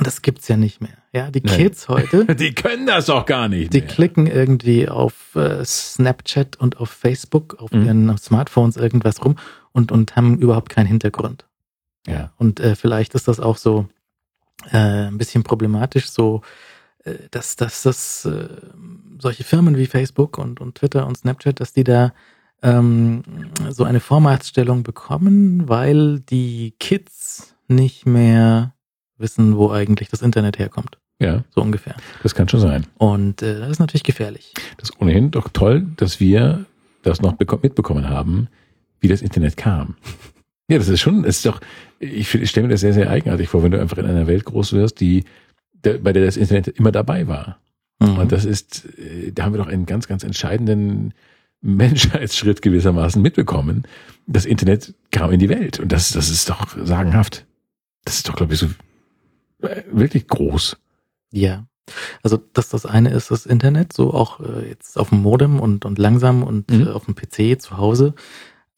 Und 0.02 0.08
das 0.08 0.24
gibt's 0.24 0.48
ja 0.48 0.58
nicht 0.58 0.82
mehr. 0.82 0.98
Ja, 1.14 1.30
die 1.30 1.42
Nein. 1.44 1.56
Kids 1.58 1.88
heute, 1.88 2.26
die 2.36 2.56
können 2.56 2.88
das 2.88 3.08
auch 3.12 3.28
gar 3.28 3.48
nicht 3.48 3.72
die 3.72 3.82
mehr. 3.82 3.88
klicken 3.88 4.26
irgendwie 4.26 4.90
auf 4.90 5.36
äh, 5.36 5.64
Snapchat 5.64 6.56
und 6.58 6.78
auf 6.80 6.90
Facebook, 6.90 7.60
auf 7.60 7.72
Mhm. 7.72 7.86
ihren 7.86 8.18
Smartphones 8.18 8.78
irgendwas 8.78 9.24
rum 9.24 9.36
und, 9.74 9.92
und 9.92 10.16
haben 10.16 10.40
überhaupt 10.40 10.70
keinen 10.70 10.88
Hintergrund. 10.88 11.46
Ja. 12.08 12.32
Und 12.38 12.60
äh, 12.60 12.76
vielleicht 12.76 13.14
ist 13.14 13.28
das 13.28 13.40
auch 13.40 13.58
so 13.58 13.88
äh, 14.72 14.78
ein 15.08 15.20
bisschen 15.20 15.44
problematisch, 15.44 16.10
so 16.10 16.42
äh, 17.04 17.14
dass, 17.30 17.56
dass 17.56 17.84
das 17.84 18.26
äh, 18.26 18.48
solche 19.20 19.44
Firmen 19.44 19.78
wie 19.78 19.86
Facebook 19.86 20.40
und, 20.40 20.60
und 20.62 20.74
Twitter 20.80 21.06
und 21.06 21.16
Snapchat, 21.16 21.60
dass 21.60 21.74
die 21.74 21.84
da 21.84 22.12
ähm, 22.64 23.22
so 23.70 23.84
eine 23.84 24.00
Vormachtstellung 24.00 24.82
bekommen, 24.82 25.70
weil 25.70 26.22
die 26.22 26.74
Kids 26.80 27.56
nicht 27.68 28.08
mehr 28.08 28.74
wissen, 29.22 29.56
wo 29.58 29.72
eigentlich 29.72 30.10
das 30.10 30.22
Internet 30.22 30.60
herkommt. 30.60 30.98
Ja, 31.20 31.44
So 31.54 31.62
ungefähr. 31.62 31.96
das 32.24 32.34
kann 32.36 32.50
schon 32.50 32.60
sein. 32.62 32.86
Und 32.98 33.42
äh, 33.44 33.60
das 33.60 33.70
ist 33.70 33.80
natürlich 33.80 34.04
gefährlich. 34.04 34.54
Das 34.78 34.90
ist 34.90 35.02
ohnehin 35.02 35.30
doch 35.32 35.50
toll, 35.50 35.86
dass 35.98 36.20
wir 36.20 36.66
das 37.04 37.22
noch 37.22 37.34
beko- 37.34 37.60
mitbekommen 37.62 38.10
haben, 38.10 38.48
wie 39.00 39.08
das 39.08 39.22
Internet 39.22 39.58
kam. 39.58 39.96
Ja, 40.70 40.78
das 40.78 40.88
ist 40.88 41.02
schon, 41.02 41.24
das 41.24 41.36
ist 41.38 41.46
doch, 41.46 41.60
ich, 42.00 42.34
ich 42.34 42.50
stelle 42.50 42.68
mir 42.68 42.72
das 42.74 42.80
sehr, 42.80 42.94
sehr 42.94 43.10
eigenartig 43.10 43.50
vor, 43.50 43.62
wenn 43.62 43.72
du 43.72 43.82
einfach 43.82 43.98
in 43.98 44.06
einer 44.06 44.26
Welt 44.26 44.46
groß 44.46 44.72
wirst, 44.72 45.02
die, 45.02 45.26
der, 45.84 45.98
bei 45.98 46.14
der 46.14 46.24
das 46.24 46.38
Internet 46.38 46.70
immer 46.70 46.94
dabei 46.94 47.28
war. 47.28 47.60
Mhm. 48.00 48.18
Und 48.20 48.32
das 48.32 48.46
ist, 48.46 48.86
äh, 48.98 49.34
da 49.34 49.44
haben 49.44 49.54
wir 49.54 49.58
doch 49.58 49.68
einen 49.68 49.86
ganz, 49.86 50.08
ganz 50.08 50.24
entscheidenden 50.24 51.14
Menschheitsschritt 51.62 52.62
gewissermaßen 52.62 53.22
mitbekommen. 53.22 53.84
Das 54.28 54.46
Internet 54.46 54.94
kam 55.12 55.32
in 55.32 55.40
die 55.40 55.50
Welt 55.50 55.80
und 55.82 55.92
das, 55.92 56.12
das 56.12 56.30
ist 56.30 56.50
doch 56.50 56.66
sagenhaft. 56.82 57.46
Das 58.06 58.16
ist 58.16 58.30
doch, 58.30 58.36
glaube 58.38 58.54
ich, 58.54 58.60
so 58.62 58.68
wirklich 59.92 60.28
groß. 60.28 60.78
Ja. 61.32 61.66
Also 62.24 62.38
dass 62.54 62.70
das 62.70 62.86
eine 62.86 63.10
ist 63.12 63.32
das 63.32 63.46
Internet, 63.46 63.92
so 63.94 64.14
auch 64.14 64.40
äh, 64.40 64.70
jetzt 64.70 64.98
auf 64.98 65.10
dem 65.10 65.22
Modem 65.22 65.60
und, 65.60 65.86
und 65.86 65.98
langsam 65.98 66.44
und 66.44 66.70
Mhm. 66.72 66.88
äh, 66.88 66.90
auf 66.92 67.06
dem 67.06 67.16
PC 67.16 67.62
zu 67.62 67.78
Hause. 67.78 68.14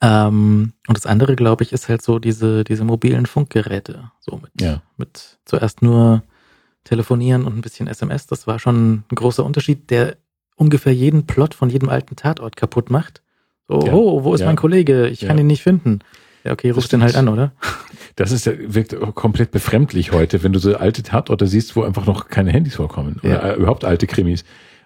Ähm, 0.02 0.74
und 0.88 0.98
das 0.98 1.06
andere, 1.06 1.36
glaube 1.36 1.64
ich, 1.64 1.72
ist 1.74 1.88
halt 1.90 2.02
so 2.02 2.20
diese, 2.20 2.64
diese 2.64 2.84
mobilen 2.84 3.26
Funkgeräte. 3.26 4.12
So 4.20 4.38
mit, 4.38 4.52
Ja. 4.62 4.82
mit 4.98 5.38
zuerst 5.46 5.82
nur 5.82 6.24
telefonieren 6.84 7.46
und 7.46 7.56
ein 7.58 7.62
bisschen 7.62 7.88
SMS. 7.88 8.28
Das 8.28 8.48
war 8.48 8.60
schon 8.60 8.96
ein 8.96 9.16
großer 9.16 9.46
Unterschied, 9.46 9.90
der 9.90 10.18
ungefähr 10.56 10.94
jeden 10.94 11.26
Plot 11.26 11.54
von 11.54 11.70
jedem 11.70 11.90
alten 11.90 12.16
Tatort 12.16 12.56
kaputt 12.58 12.90
macht. 12.90 13.22
So, 13.68 13.86
Ja. 13.86 13.94
oh, 13.94 14.24
wo 14.24 14.34
ist 14.34 14.42
Ja. 14.42 14.48
mein 14.48 14.58
Kollege? 14.58 15.08
Ich 15.08 15.22
kann 15.22 15.38
ihn 15.38 15.48
nicht 15.48 15.64
finden. 15.64 16.00
Ja, 16.44 16.52
okay, 16.52 16.72
rufst 16.72 16.91
den 16.91 17.02
halt 17.03 17.15
an, 17.15 17.30
oder? 17.30 17.53
Das 18.15 18.32
ist, 18.32 18.45
ja- 18.45 18.53
wirkt 18.57 18.95
auch 18.95 19.15
komplett 19.15 19.52
befremdlich 19.52 20.11
heute, 20.11 20.44
wenn 20.44 20.53
du 20.53 20.60
so 20.60 20.76
alte 20.76 21.02
Tatorte 21.03 21.48
siehst, 21.48 21.76
wo 21.76 21.84
einfach 21.84 22.06
noch 22.06 22.28
keine 22.28 22.52
Handys 22.52 22.76
vorkommen. 22.76 23.20
Oder 23.24 23.30
Ja. 23.32 23.49
äh, 23.52 23.56
überhaupt 23.56 23.86
alte 23.86 24.07
Krimis. 24.07 24.44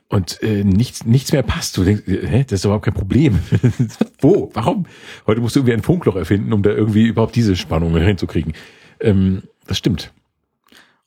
Und 0.10 0.42
äh, 0.42 0.64
nichts, 0.64 1.06
nichts 1.06 1.34
mehr 1.34 1.44
passt. 1.44 1.76
Du 1.78 1.84
denkst, 1.84 2.04
hä, 2.06 2.44
das 2.48 2.60
ist 2.62 2.66
überhaupt 2.66 2.86
kein 2.86 2.94
Problem. 2.94 3.40
wo? 4.22 4.50
Warum? 4.54 4.86
Heute 5.26 5.42
musst 5.42 5.56
du 5.56 5.60
irgendwie 5.60 5.74
ein 5.74 5.82
Funkloch 5.84 6.16
erfinden, 6.16 6.54
um 6.54 6.64
da 6.64 6.70
irgendwie 6.70 7.08
überhaupt 7.08 7.36
diese 7.36 7.56
Spannungen 7.58 8.02
hinzukriegen. 8.06 8.54
Ähm, 9.02 9.44
das 9.66 9.78
stimmt. 9.78 10.14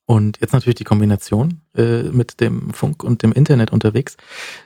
Und 0.04 0.38
jetzt 0.40 0.52
natürlich 0.52 0.74
die 0.74 0.84
Kombination 0.84 1.60
äh, 1.76 2.02
mit 2.02 2.40
dem 2.40 2.70
Funk 2.74 3.04
und 3.04 3.22
dem 3.22 3.32
Internet 3.32 3.70
unterwegs. 3.72 4.16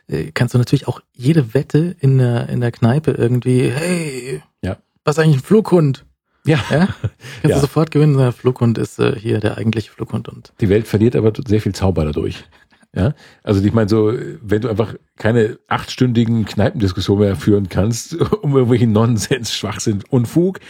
Äh, 0.09 0.31
kannst 0.33 0.55
du 0.55 0.59
natürlich 0.59 0.89
auch 0.89 1.01
jede 1.13 1.53
Wette 1.55 1.95
in 2.01 2.19
der, 2.19 2.49
in 2.49 2.61
der 2.61 2.73
Kneipe 2.73 3.11
irgendwie, 3.13 3.69
hey, 3.71 4.43
Ja. 4.63 4.79
Was 5.05 5.17
ist 5.19 5.25
eigentlich 5.25 5.37
ein 5.39 5.43
Flughund? 5.45 6.05
Ja. 6.47 6.59
Ja? 6.71 6.87
Kannst 7.41 7.45
Ja. 7.45 7.55
du 7.57 7.61
sofort 7.61 7.91
gewinnen, 7.91 8.17
der 8.17 8.33
Flughund 8.33 8.79
ist 8.79 8.99
äh, 8.99 9.19
hier 9.19 9.41
der 9.41 9.57
eigentliche 9.57 9.91
Flughund 9.91 10.29
und 10.29 10.53
Die 10.61 10.69
Welt 10.69 10.87
verliert 10.87 11.17
aber 11.17 11.33
sehr 11.47 11.61
viel 11.61 11.75
Zauber 11.75 12.05
dadurch. 12.05 12.45
Ja, 12.97 13.13
also 13.43 13.61
ich 13.61 13.73
meine 13.73 13.89
so, 13.89 14.13
wenn 14.41 14.61
du 14.61 14.69
einfach 14.69 14.95
keine 15.17 15.59
achtstündigen 15.67 16.45
Kneipendiskussionen 16.45 17.25
mehr 17.25 17.35
führen 17.35 17.69
kannst, 17.69 18.15
um 18.43 18.53
irgendwelchen 18.53 18.93
Nonsens, 18.93 19.53
Schwachsinn, 19.53 20.05
Unfug, 20.11 20.61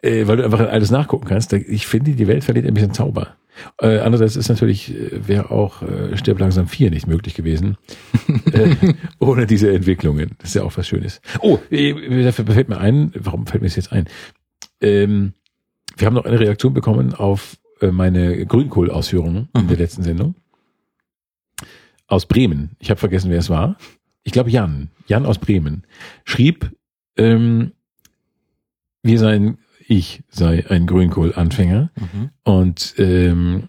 äh, 0.00 0.28
weil 0.28 0.36
du 0.36 0.44
einfach 0.44 0.60
alles 0.60 0.92
nachgucken 0.92 1.26
kannst, 1.26 1.52
ich 1.52 1.86
finde, 1.88 2.12
die 2.12 2.28
Welt 2.28 2.44
verliert 2.44 2.66
ein 2.66 2.74
bisschen 2.74 2.94
Zauber. 2.94 3.36
Äh, 3.80 3.98
andererseits 3.98 4.36
ist 4.36 4.48
natürlich, 4.48 4.94
äh, 4.94 5.26
wäre 5.28 5.50
auch 5.50 5.82
äh, 5.82 6.16
Stirb 6.16 6.38
langsam 6.38 6.68
4 6.68 6.90
nicht 6.90 7.06
möglich 7.06 7.34
gewesen, 7.34 7.76
äh, 8.52 8.74
ohne 9.18 9.46
diese 9.46 9.72
Entwicklungen. 9.72 10.32
Das 10.38 10.50
ist 10.50 10.54
ja 10.54 10.62
auch 10.62 10.76
was 10.76 10.88
Schönes. 10.88 11.20
Oh, 11.40 11.58
äh, 11.70 12.22
dafür 12.24 12.46
fällt 12.46 12.68
mir 12.68 12.78
ein, 12.78 13.12
warum 13.14 13.46
fällt 13.46 13.62
mir 13.62 13.68
das 13.68 13.76
jetzt 13.76 13.92
ein? 13.92 14.06
Ähm, 14.80 15.34
wir 15.96 16.06
haben 16.06 16.14
noch 16.14 16.24
eine 16.24 16.40
Reaktion 16.40 16.72
bekommen 16.72 17.14
auf 17.14 17.58
äh, 17.80 17.90
meine 17.90 18.44
Grünkohl-Ausführungen 18.46 19.48
in 19.54 19.64
Mhm. 19.64 19.68
der 19.68 19.76
letzten 19.76 20.02
Sendung. 20.02 20.34
Aus 22.06 22.26
Bremen. 22.26 22.70
Ich 22.78 22.90
habe 22.90 23.00
vergessen, 23.00 23.30
wer 23.30 23.38
es 23.38 23.50
war. 23.50 23.76
Ich 24.22 24.32
glaube 24.32 24.50
Jan. 24.50 24.90
Jan 25.06 25.26
aus 25.26 25.38
Bremen. 25.38 25.84
Schrieb, 26.24 26.70
ähm, 27.16 27.72
wir 29.02 29.18
seien, 29.18 29.58
ich 29.92 30.22
sei 30.30 30.64
ein 30.68 30.86
Grünkohl-Anfänger. 30.86 31.90
mhm. 31.96 32.30
Und 32.44 32.94
ähm, 32.98 33.68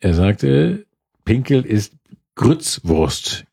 er 0.00 0.14
sagte, 0.14 0.86
Pinkel 1.24 1.64
ist 1.64 1.92
Grützwurst. 2.36 3.44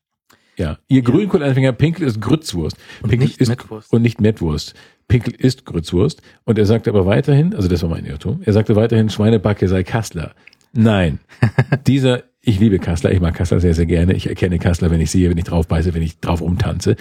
Ja, 0.56 0.78
ihr 0.88 1.02
Ja. 1.02 1.10
Grünkohl-Anfänger, 1.10 1.72
Pinkel 1.72 2.06
ist 2.06 2.20
Grützwurst. 2.20 2.76
und 3.02 3.10
Pinkel 3.10 3.28
nicht 3.28 3.40
ist 3.40 3.48
Mettwurst. 3.48 3.92
und 3.92 4.02
nicht 4.02 4.20
Mettwurst. 4.20 4.74
Pinkel 5.08 5.34
ist 5.34 5.66
Grützwurst. 5.66 6.22
Und 6.44 6.58
er 6.58 6.66
sagte 6.66 6.90
aber 6.90 7.04
weiterhin, 7.04 7.54
also 7.54 7.68
das 7.68 7.82
war 7.82 7.90
mein 7.90 8.06
Irrtum, 8.06 8.40
er 8.44 8.52
sagte 8.54 8.74
weiterhin, 8.76 9.10
Schweinebacke 9.10 9.68
sei 9.68 9.82
Kassler. 9.84 10.34
Nein, 10.72 11.20
dieser, 11.86 12.24
ich 12.40 12.58
liebe 12.58 12.78
Kassler, 12.78 13.12
ich 13.12 13.20
mag 13.20 13.34
Kassler 13.34 13.60
sehr, 13.60 13.74
sehr 13.74 13.86
gerne. 13.86 14.14
Ich 14.14 14.26
erkenne 14.28 14.58
Kassler, 14.58 14.90
wenn 14.90 15.00
ich 15.00 15.10
sehe, 15.10 15.28
wenn 15.30 15.38
ich 15.38 15.44
drauf 15.44 15.68
beiße, 15.68 15.92
wenn 15.94 16.02
ich 16.02 16.20
drauf 16.20 16.40
umtanze. 16.40 16.96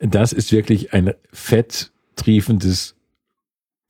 Das 0.00 0.32
ist 0.32 0.52
wirklich 0.52 0.92
ein 0.92 1.12
fetttriefendes, 1.32 2.94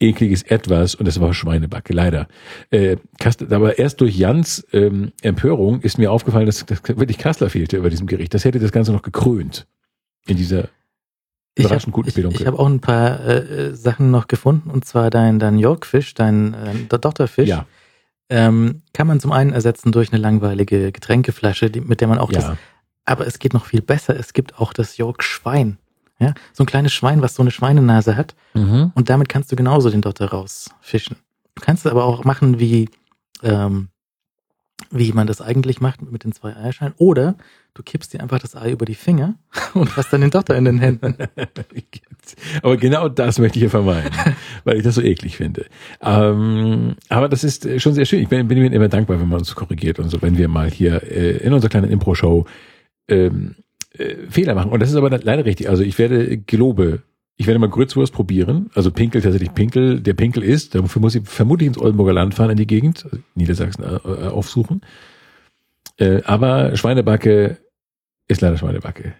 ekliges 0.01 0.43
Etwas 0.43 0.95
und 0.95 1.07
das 1.07 1.21
war 1.21 1.35
Schweinebacke, 1.35 1.93
leider. 1.93 2.27
Äh, 2.71 2.97
Kassler, 3.19 3.53
aber 3.53 3.79
erst 3.79 4.01
durch 4.01 4.17
Jans 4.17 4.67
ähm, 4.73 5.13
Empörung 5.23 5.81
ist 5.83 5.99
mir 5.99 6.11
aufgefallen, 6.11 6.47
dass, 6.47 6.65
dass 6.65 6.83
wirklich 6.89 7.19
Kassler 7.19 7.51
fehlte 7.51 7.77
über 7.77 7.91
diesem 7.91 8.07
Gericht. 8.07 8.35
Das 8.35 8.45
hätte 8.45 8.59
das 8.59 8.73
Ganze 8.73 8.93
noch 8.93 9.03
gekrönt. 9.03 9.67
In 10.27 10.37
dieser 10.37 10.69
Ich 11.55 11.65
überraschend 11.65 11.89
habe 11.89 11.93
guten 11.93 12.09
ich, 12.09 12.15
Spelunke. 12.15 12.41
ich 12.41 12.47
hab 12.47 12.59
auch 12.59 12.67
ein 12.67 12.81
paar 12.81 13.21
äh, 13.21 13.39
äh, 13.39 13.75
Sachen 13.75 14.11
noch 14.11 14.27
gefunden 14.27 14.71
und 14.71 14.85
zwar 14.85 15.11
dein, 15.11 15.39
dein 15.39 15.59
Yorkfisch, 15.59 16.15
dein 16.15 16.55
äh, 16.55 16.75
Dotterfisch. 16.89 17.49
Ja, 17.49 17.67
Ähm, 18.31 18.83
kann 18.93 19.07
man 19.07 19.21
zum 19.21 19.33
einen 19.33 19.53
ersetzen 19.53 19.93
durch 19.93 20.13
eine 20.13 20.23
langweilige 20.23 20.93
Getränkeflasche, 20.93 21.71
die, 21.71 21.81
mit 21.81 22.01
der 22.01 22.09
man 22.09 22.19
auch 22.19 22.33
das 22.33 22.45
ja. 22.45 22.57
Aber 23.05 23.27
es 23.27 23.39
geht 23.41 23.55
noch 23.55 23.67
viel 23.67 23.83
besser. 23.83 24.17
Es 24.17 24.33
gibt 24.33 24.59
auch 24.59 24.73
das 24.73 24.97
York-Schwein. 24.97 25.79
Ja, 26.21 26.35
so 26.53 26.65
ein 26.65 26.67
kleines 26.67 26.93
Schwein, 26.93 27.23
was 27.23 27.35
so 27.35 27.43
eine 27.43 27.51
Schweinenase 27.51 28.15
hat. 28.15 28.35
Mhm. 28.53 28.93
Und 28.95 29.09
damit 29.09 29.29
kannst 29.31 29.51
du 29.51 29.57
genauso 29.57 29.89
den 29.89 30.03
Dotter 30.03 30.27
rausfischen. 30.27 31.17
Du 31.55 31.63
kannst 31.63 31.87
es 31.87 31.91
aber 31.91 32.05
auch 32.05 32.25
machen, 32.25 32.61
wie, 32.61 32.91
ähm, 33.43 33.89
wie 34.91 35.13
man 35.13 35.27
das 35.27 35.41
eigentlich 35.41 35.81
macht 35.81 36.03
mit 36.03 36.25
den 36.25 36.33
zwei 36.33 36.55
Eierschalen. 36.55 36.93
Oder 36.99 37.37
du 37.73 37.83
kippst 37.83 38.13
dir 38.13 38.21
einfach 38.21 38.39
das 38.39 38.55
Ei 38.55 38.71
über 38.71 38.85
die 38.85 38.95
Finger 38.95 39.37
und 39.75 39.97
hast 39.97 40.13
dann 40.13 40.21
den 40.21 40.31
Dotter 40.31 40.57
in 40.57 40.67
den 40.67 40.79
Händen. 40.79 41.17
aber 42.63 42.77
genau 42.77 43.09
das 43.09 43.39
möchte 43.39 43.59
ich 43.59 43.63
hier 43.63 43.71
vermeiden, 43.71 44.13
weil 44.65 44.77
ich 44.77 44.83
das 44.83 44.97
so 44.97 45.03
eklig 45.03 45.39
finde. 45.39 45.67
Ähm, 46.03 46.97
aber 47.09 47.31
das 47.31 47.45
ist 47.45 47.65
äh, 47.65 47.81
schon 47.81 47.95
sehr 47.95 48.05
schön. 48.05 48.21
Ich 48.21 48.29
bin, 48.29 48.47
bin 48.47 48.59
mir 48.59 48.71
immer 48.71 48.89
dankbar, 48.89 49.19
wenn 49.19 49.29
man 49.29 49.39
uns 49.39 49.55
korrigiert 49.55 49.99
und 49.99 50.11
so, 50.11 50.21
wenn 50.21 50.37
wir 50.37 50.49
mal 50.49 50.71
hier 50.71 51.03
äh, 51.03 51.39
in 51.39 51.55
unserer 51.55 51.71
kleinen 51.71 51.91
Impro-Show 51.91 52.45
ähm, 53.09 53.55
äh, 54.01 54.17
Fehler 54.31 54.55
machen. 54.55 54.71
Und 54.71 54.81
das 54.81 54.91
ist 54.91 54.97
aber 54.97 55.11
leider 55.11 55.45
richtig. 55.45 55.69
Also 55.69 55.83
ich 55.83 55.99
werde 55.99 56.39
gelobe, 56.39 57.03
ich 57.37 57.47
werde 57.47 57.59
mal 57.59 57.69
Grützwurst 57.69 58.13
probieren. 58.13 58.71
Also 58.75 58.91
Pinkel, 58.91 59.23
tatsächlich 59.23 59.55
Pinkel, 59.55 60.01
der 60.01 60.15
Pinkel 60.15 60.43
ist. 60.43 60.75
Dafür 60.75 61.01
muss 61.01 61.15
ich 61.15 61.29
vermutlich 61.29 61.69
ins 61.69 61.79
Oldenburger 61.79 62.13
Land 62.13 62.35
fahren, 62.35 62.51
in 62.51 62.57
die 62.57 62.67
Gegend, 62.67 63.05
also 63.05 63.19
Niedersachsen 63.35 63.85
äh, 63.85 63.97
äh, 63.97 64.29
aufsuchen. 64.29 64.83
Äh, 65.99 66.23
aber 66.25 66.77
Schweinebacke 66.77 67.59
ist 68.29 68.41
leider 68.41 68.57
Schweinebacke. 68.57 69.15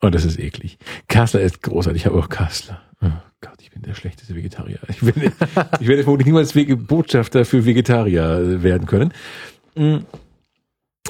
Und 0.00 0.14
das 0.14 0.24
ist 0.24 0.38
eklig. 0.38 0.78
Kassler 1.08 1.40
ist 1.40 1.62
großartig. 1.62 2.02
Ich 2.02 2.06
habe 2.06 2.18
auch 2.18 2.28
Kassler. 2.28 2.80
Oh 3.02 3.06
Gott, 3.40 3.60
ich 3.60 3.70
bin 3.70 3.82
der 3.82 3.94
schlechteste 3.94 4.34
Vegetarier. 4.34 4.78
Ich, 4.88 5.00
bin, 5.00 5.32
ich 5.80 5.88
werde 5.88 6.02
vermutlich 6.02 6.26
niemals 6.26 6.52
Botschafter 6.52 7.44
für 7.44 7.64
Vegetarier 7.64 8.62
werden 8.62 8.86
können. 8.86 9.12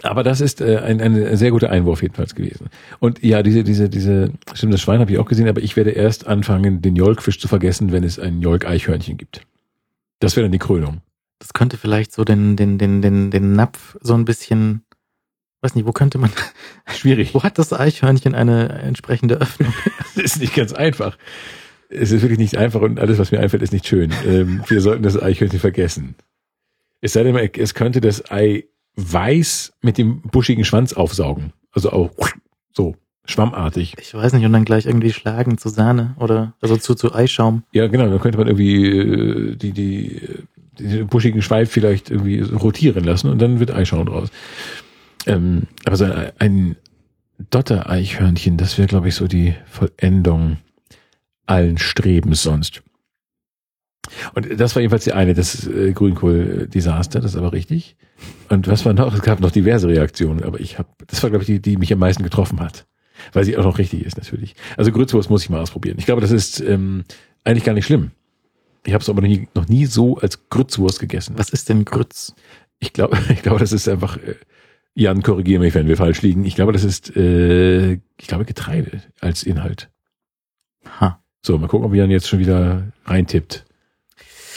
Aber 0.03 0.23
das 0.23 0.41
ist 0.41 0.61
äh, 0.61 0.79
ein, 0.79 1.01
ein 1.01 1.37
sehr 1.37 1.51
guter 1.51 1.71
Einwurf 1.71 2.03
jedenfalls 2.03 2.35
gewesen. 2.35 2.69
Und 3.01 3.23
ja, 3.23 3.43
diese, 3.43 3.65
diese, 3.65 3.89
diese, 3.89 4.33
stimmt, 4.55 4.75
das 4.75 4.81
Schwein 4.81 5.01
habe 5.01 5.11
ich 5.11 5.19
auch 5.19 5.27
gesehen, 5.27 5.49
aber 5.49 5.63
ich 5.63 5.77
werde 5.77 5.91
erst 5.91 6.27
anfangen, 6.27 6.83
den 6.83 6.97
Jolkfisch 6.97 7.39
zu 7.41 7.49
vergessen, 7.49 7.93
wenn 7.93 8.05
es 8.05 8.19
ein 8.19 8.41
Jolk-Eichhörnchen 8.41 9.17
gibt. 9.17 9.43
Das 10.21 10.37
wäre 10.37 10.45
dann 10.45 10.53
die 10.53 10.59
Krönung. 10.59 11.01
Das 11.39 11.53
könnte 11.53 11.77
vielleicht 11.77 12.13
so 12.13 12.25
den, 12.25 12.57
den, 12.57 12.79
den, 12.79 13.03
den, 13.03 13.31
den 13.31 13.53
Napf 13.53 13.97
so 14.01 14.15
ein 14.15 14.25
bisschen, 14.25 14.83
weiß 15.63 15.75
nicht, 15.75 15.87
wo 15.87 15.93
könnte 15.93 16.19
man, 16.19 16.31
Schwierig. 16.97 17.35
wo 17.35 17.43
hat 17.43 17.59
das 17.59 17.73
Eichhörnchen 17.73 18.35
eine 18.35 18.69
entsprechende 18.69 19.41
Öffnung? 19.41 19.73
Das 20.15 20.35
ist 20.35 20.41
nicht 20.41 20.57
ganz 20.57 20.73
einfach. 20.73 21.17
Es 21.89 22.11
ist 22.11 22.23
wirklich 22.23 22.41
nicht 22.41 22.57
einfach 22.57 22.81
und 22.81 22.99
alles, 22.99 23.19
was 23.19 23.31
mir 23.31 23.39
einfällt, 23.39 23.63
ist 23.63 23.73
nicht 23.73 23.87
schön. 23.87 24.13
Ähm, 24.27 24.65
wir 24.67 24.81
sollten 24.81 25.05
das 25.05 25.21
Eichhörnchen 25.21 25.61
vergessen. 25.61 26.17
Es 27.01 27.13
sei 27.13 27.23
denn, 27.23 27.37
es 27.37 27.75
könnte 27.75 28.01
das 28.01 28.29
Ei 28.33 28.65
weiß 28.99 29.73
mit 29.81 29.97
dem 29.97 30.23
buschigen 30.23 30.65
Schwanz 30.65 30.93
aufsaugen. 30.93 31.53
Also 31.73 31.91
auch 31.93 32.11
so 32.73 32.97
schwammartig. 33.25 33.95
Ich 34.01 34.13
weiß 34.13 34.33
nicht, 34.33 34.45
und 34.45 34.53
dann 34.53 34.65
gleich 34.65 34.87
irgendwie 34.87 35.13
schlagen 35.13 35.57
zu 35.57 35.69
Sahne 35.69 36.17
oder, 36.19 36.55
also 36.61 36.77
zu, 36.77 36.95
zu 36.95 37.15
Eischaum. 37.15 37.63
Ja, 37.73 37.87
genau, 37.87 38.09
dann 38.09 38.21
könnte 38.21 38.39
man 38.39 38.49
irgendwie 38.49 38.87
äh, 38.87 39.57
die, 39.57 39.73
die, 39.73 40.17
äh, 40.17 40.43
den 40.81 41.07
buschigen 41.07 41.43
Schweif 41.43 41.71
vielleicht 41.71 42.11
irgendwie 42.11 42.41
rotieren 42.41 43.05
lassen 43.05 43.31
und 43.31 43.41
dann 43.41 43.61
wird 43.61 43.71
Eischaum 43.71 44.07
draus. 44.07 44.31
Ähm, 45.27 45.65
aber 45.85 45.97
so 45.97 46.05
ein, 46.05 46.33
ein 46.39 46.77
Dotter-Eichhörnchen, 47.51 48.57
das 48.57 48.79
wäre, 48.79 48.89
glaube 48.89 49.09
ich, 49.09 49.15
so 49.15 49.29
die 49.29 49.55
Vollendung 49.67 50.57
allen 51.47 51.79
Strebens 51.79 52.43
sonst. 52.43 52.83
Und 54.35 54.61
das 54.61 54.75
war 54.75 54.81
jedenfalls 54.83 55.05
die 55.05 55.13
eine, 55.13 55.35
das 55.35 55.67
äh, 55.67 55.93
Grünkohl-Desaster, 55.93 57.21
das 57.21 57.33
ist 57.33 57.37
aber 57.37 57.53
richtig. 57.53 57.97
Und 58.49 58.69
was 58.69 58.85
war 58.85 58.93
noch? 58.93 59.15
Es 59.15 59.23
gab 59.23 59.41
noch 59.41 59.51
diverse 59.51 59.89
Reaktionen, 59.89 60.43
aber 60.43 60.61
ich 60.61 60.79
habe, 60.79 60.89
das 61.07 61.23
war, 61.23 61.31
glaube 61.31 61.43
ich, 61.43 61.47
die, 61.47 61.61
die 61.61 61.77
mich 61.77 61.93
am 61.93 61.99
meisten 61.99 62.23
getroffen 62.23 62.61
hat. 62.61 62.87
Weil 63.33 63.45
sie 63.45 63.57
auch 63.57 63.65
noch 63.65 63.79
richtig 63.79 64.05
ist, 64.05 64.17
natürlich. 64.17 64.55
Also 64.77 64.93
Grützwurst 64.93 65.29
muss 65.29 65.43
ich 65.43 65.51
mal 65.51 65.61
ausprobieren. 65.61 65.97
Ich 65.99 66.07
glaube, 66.07 66.21
das 66.21 66.31
ist 66.31 66.61
ähm, 66.61 67.05
eigentlich 67.45 67.65
gar 67.65 67.73
nicht 67.73 67.87
schlimm. 67.87 68.13
Ich 68.87 68.95
habe 68.95 69.03
es 69.03 69.09
aber 69.09 69.21
noch 69.21 69.29
nie, 69.29 69.49
noch 69.55 69.69
nie 69.69 69.87
so 69.87 70.19
als 70.19 70.49
Grützwurst 70.49 71.01
gegessen. 71.01 71.35
Was 71.37 71.51
ist 71.51 71.69
denn 71.69 71.85
Grütz? 71.85 72.35
Ich 72.79 72.93
glaube, 72.93 73.19
ich 73.29 73.43
glaube, 73.43 73.59
das 73.59 73.73
ist 73.73 73.89
einfach, 73.89 74.17
äh, 74.17 74.37
Jan, 74.95 75.23
korrigiere 75.23 75.61
mich, 75.61 75.75
wenn 75.75 75.89
wir 75.89 75.97
falsch 75.97 76.23
liegen. 76.23 76.45
Ich 76.45 76.55
glaube, 76.55 76.73
das 76.73 76.85
ist, 76.85 77.15
äh, 77.17 77.93
ich 77.93 78.27
glaube, 78.27 78.45
Getreide 78.45 79.03
als 79.21 79.43
Inhalt. 79.43 79.91
Ha. 81.01 81.23
So, 81.45 81.59
mal 81.59 81.69
gucken, 81.69 81.87
ob 81.87 81.95
Jan 81.95 82.11
jetzt 82.11 82.29
schon 82.29 82.41
wieder 82.41 82.93
reintippt. 83.05 83.65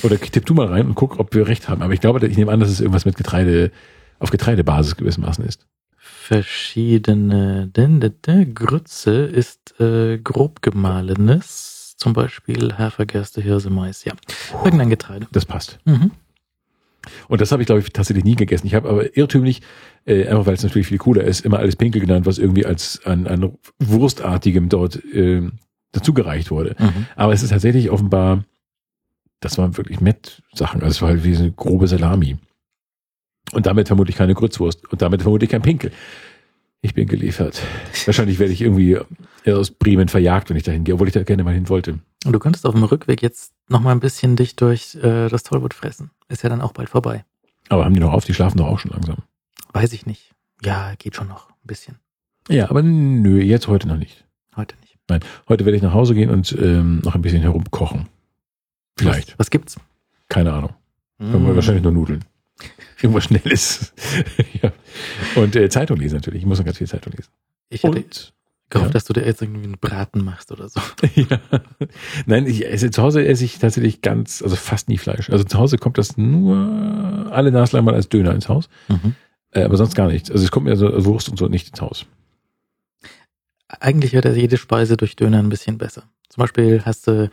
Oder 0.03 0.19
tipp 0.19 0.45
du 0.45 0.53
mal 0.53 0.68
rein 0.68 0.88
und 0.88 0.95
guck, 0.95 1.19
ob 1.19 1.34
wir 1.34 1.48
recht 1.48 1.69
haben. 1.69 1.82
Aber 1.82 1.94
ich 1.94 2.02
glaube, 2.02 2.26
ich 2.26 2.38
nehme 2.38 2.52
an, 2.52 2.60
dass 2.60 2.69
es 2.69 2.80
irgendwas 2.82 3.06
mit 3.06 3.15
Getreide, 3.15 3.72
auf 4.19 4.32
Getreidebasis 4.32 4.95
gewissermaßen 4.95 5.45
ist. 5.45 5.65
Verschiedene, 5.98 7.68
denn 7.68 7.99
der, 7.99 8.45
Grütze 8.45 9.26
ist 9.26 9.80
äh, 9.80 10.18
grob 10.18 10.61
gemahlenes, 10.61 11.95
zum 11.98 12.14
Beispiel 12.14 12.73
Hafer, 12.78 13.06
Gerste, 13.06 13.41
Hirse, 13.41 13.69
Mais, 13.69 14.06
ja. 14.06 14.14
Irgendein 14.64 14.90
Getreide. 14.90 15.28
Das 15.32 15.45
passt. 15.45 15.80
Mhm. 15.86 16.11
Und 17.28 17.41
das 17.41 17.52
habe 17.52 17.64
ich, 17.64 17.65
glaube 17.65 17.82
ich, 17.82 17.91
tatsächlich 17.91 18.23
nie 18.23 18.36
gegessen. 18.36 18.68
Ich 18.68 18.76
habe 18.76 18.90
aber 18.90 19.18
irrtümlich, 19.18 19.61
äh, 20.06 20.28
einfach 20.28 20.45
weil 20.45 20.53
es 20.53 20.64
natürlich 20.64 20.88
viel 20.88 20.98
cooler 20.98 21.23
ist, 21.23 21.45
immer 21.45 21.60
alles 21.60 21.76
Pinkel 21.76 22.02
genannt, 22.02 22.26
was 22.26 22.38
irgendwie 22.38 22.65
als 22.65 23.02
an, 23.06 23.28
an 23.28 23.57
Wurstartigem 23.80 24.69
dort 24.69 25.03
äh, 25.14 25.49
dazugereicht 25.91 26.52
wurde. 26.52 26.76
Mhm. 26.80 27.07
Aber 27.15 27.34
es 27.34 27.44
ist 27.44 27.49
tatsächlich 27.49 27.90
offenbar, 27.90 28.44
das 29.41 29.57
waren 29.57 29.76
wirklich 29.76 29.99
Met-Sachen. 29.99 30.81
Also 30.81 30.91
es 30.91 31.01
war 31.01 31.09
halt 31.09 31.23
wie 31.23 31.35
eine 31.35 31.51
grobe 31.51 31.88
Salami. 31.88 32.38
Und 33.51 33.65
damit 33.65 33.88
vermutlich 33.88 34.15
keine 34.15 34.35
Grützwurst. 34.35 34.88
Und 34.89 35.01
damit 35.01 35.23
vermutlich 35.23 35.49
kein 35.49 35.61
Pinkel. 35.61 35.91
Ich 36.81 36.93
bin 36.93 37.07
geliefert. 37.07 37.61
Wahrscheinlich 38.05 38.39
werde 38.39 38.53
ich 38.53 38.61
irgendwie 38.61 38.97
aus 39.45 39.72
Bremen 39.72 40.07
verjagt, 40.07 40.49
wenn 40.49 40.57
ich 40.57 40.63
dahin 40.63 40.84
gehe, 40.84 40.93
obwohl 40.93 41.07
ich 41.07 41.13
da 41.13 41.23
gerne 41.23 41.43
mal 41.43 41.53
hin 41.53 41.69
wollte. 41.69 41.99
Und 42.26 42.34
du 42.34 42.39
könntest 42.39 42.65
auf 42.65 42.73
dem 42.73 42.84
Rückweg 42.84 43.22
jetzt 43.22 43.51
noch 43.68 43.81
mal 43.81 43.91
ein 43.91 43.99
bisschen 43.99 44.35
dich 44.35 44.55
durch 44.55 44.95
äh, 44.95 45.27
das 45.27 45.43
Tollwood 45.43 45.73
fressen. 45.73 46.11
Ist 46.30 46.43
ja 46.43 46.49
dann 46.49 46.61
auch 46.61 46.72
bald 46.72 46.89
vorbei. 46.89 47.26
Aber 47.69 47.84
haben 47.85 47.93
die 47.93 47.99
noch 47.99 48.13
auf? 48.13 48.26
Die 48.26 48.34
schlafen 48.34 48.57
doch 48.57 48.68
auch 48.68 48.80
schon 48.80 48.91
langsam. 48.91 49.18
Weiß 49.73 49.91
ich 49.93 50.05
nicht. 50.05 50.31
Ja, 50.63 50.93
geht 50.97 51.15
schon 51.15 51.27
noch 51.27 51.49
ein 51.49 51.68
bisschen. 51.68 51.97
Ja, 52.47 52.69
aber 52.69 52.84
nö, 52.84 53.41
jetzt 53.41 53.68
heute 53.68 53.88
noch 53.88 53.97
nicht. 53.97 54.26
Heute 54.55 54.76
nicht. 54.81 54.97
Heute 55.49 55.65
werde 55.65 55.76
ich 55.76 55.84
nach 55.84 55.93
Hause 55.93 56.13
gehen 56.13 56.30
und 56.30 56.55
ähm, 56.59 57.01
noch 57.03 57.15
ein 57.15 57.22
bisschen 57.22 57.41
herumkochen. 57.41 58.07
Vielleicht. 59.02 59.30
Was, 59.32 59.40
was 59.40 59.49
gibt's? 59.49 59.76
Keine 60.30 60.53
Ahnung. 60.53 60.73
Mm. 61.19 61.56
Wahrscheinlich 61.56 61.84
nur 61.84 61.91
Nudeln. 61.91 62.23
Irgendwas 63.02 63.26
Schnelles. 63.26 63.94
ja. 64.61 64.72
Und 65.36 65.56
äh, 65.56 65.69
Zeitung 65.69 65.98
lesen 65.98 66.15
natürlich. 66.15 66.41
Ich 66.41 66.45
muss 66.45 66.60
noch 66.60 66.65
ganz 66.65 66.78
viel 66.78 66.88
Zeitung 66.88 67.14
lesen. 67.14 67.30
Ich 67.69 67.84
hätte 67.84 67.98
Und 67.98 68.34
gehofft, 68.69 68.90
ja. 68.90 68.94
dass 68.94 69.06
du 69.06 69.14
dir 69.14 69.26
jetzt 69.26 69.41
irgendwie 69.41 69.64
einen 69.64 69.78
Braten 69.80 70.23
machst 70.23 70.52
oder 70.52 70.69
so. 70.69 70.80
ja. 71.15 71.40
Nein, 72.26 72.45
ich 72.45 72.65
esse, 72.68 72.91
zu 72.91 73.02
Hause 73.02 73.26
esse 73.26 73.44
ich 73.44 73.60
tatsächlich 73.60 74.02
ganz, 74.02 74.41
also 74.41 74.56
fast 74.56 74.88
nie 74.90 74.98
Fleisch. 74.98 75.30
Also 75.30 75.44
zu 75.44 75.57
Hause 75.57 75.78
kommt 75.78 75.98
das 75.98 76.18
nur 76.18 77.28
alle 77.32 77.52
Naslang 77.52 77.84
mal 77.84 77.95
als 77.95 78.10
Döner 78.10 78.34
ins 78.34 78.48
Haus, 78.49 78.69
Mhm. 78.88 79.15
äh, 79.52 79.64
aber 79.64 79.78
sonst 79.78 79.95
gar 79.95 80.07
nichts. 80.07 80.30
Also 80.32 80.44
es 80.44 80.52
kommt 80.52 80.65
mir 80.68 80.76
so 80.78 81.06
Wurst 81.06 81.28
und 81.30 81.38
so 81.38 81.48
nicht 81.48 81.69
ins 81.69 81.82
Haus. 81.82 82.06
Eigentlich 83.68 84.14
wird 84.14 84.26
ja 84.26 84.32
jede 84.32 84.57
Speise 84.57 84.98
durch 84.98 85.15
Döner 85.15 85.40
ein 85.40 85.49
bisschen 85.49 85.78
besser. 85.78 86.03
Zum 86.30 86.41
Beispiel 86.41 86.84
hast 86.86 87.07
du, 87.07 87.30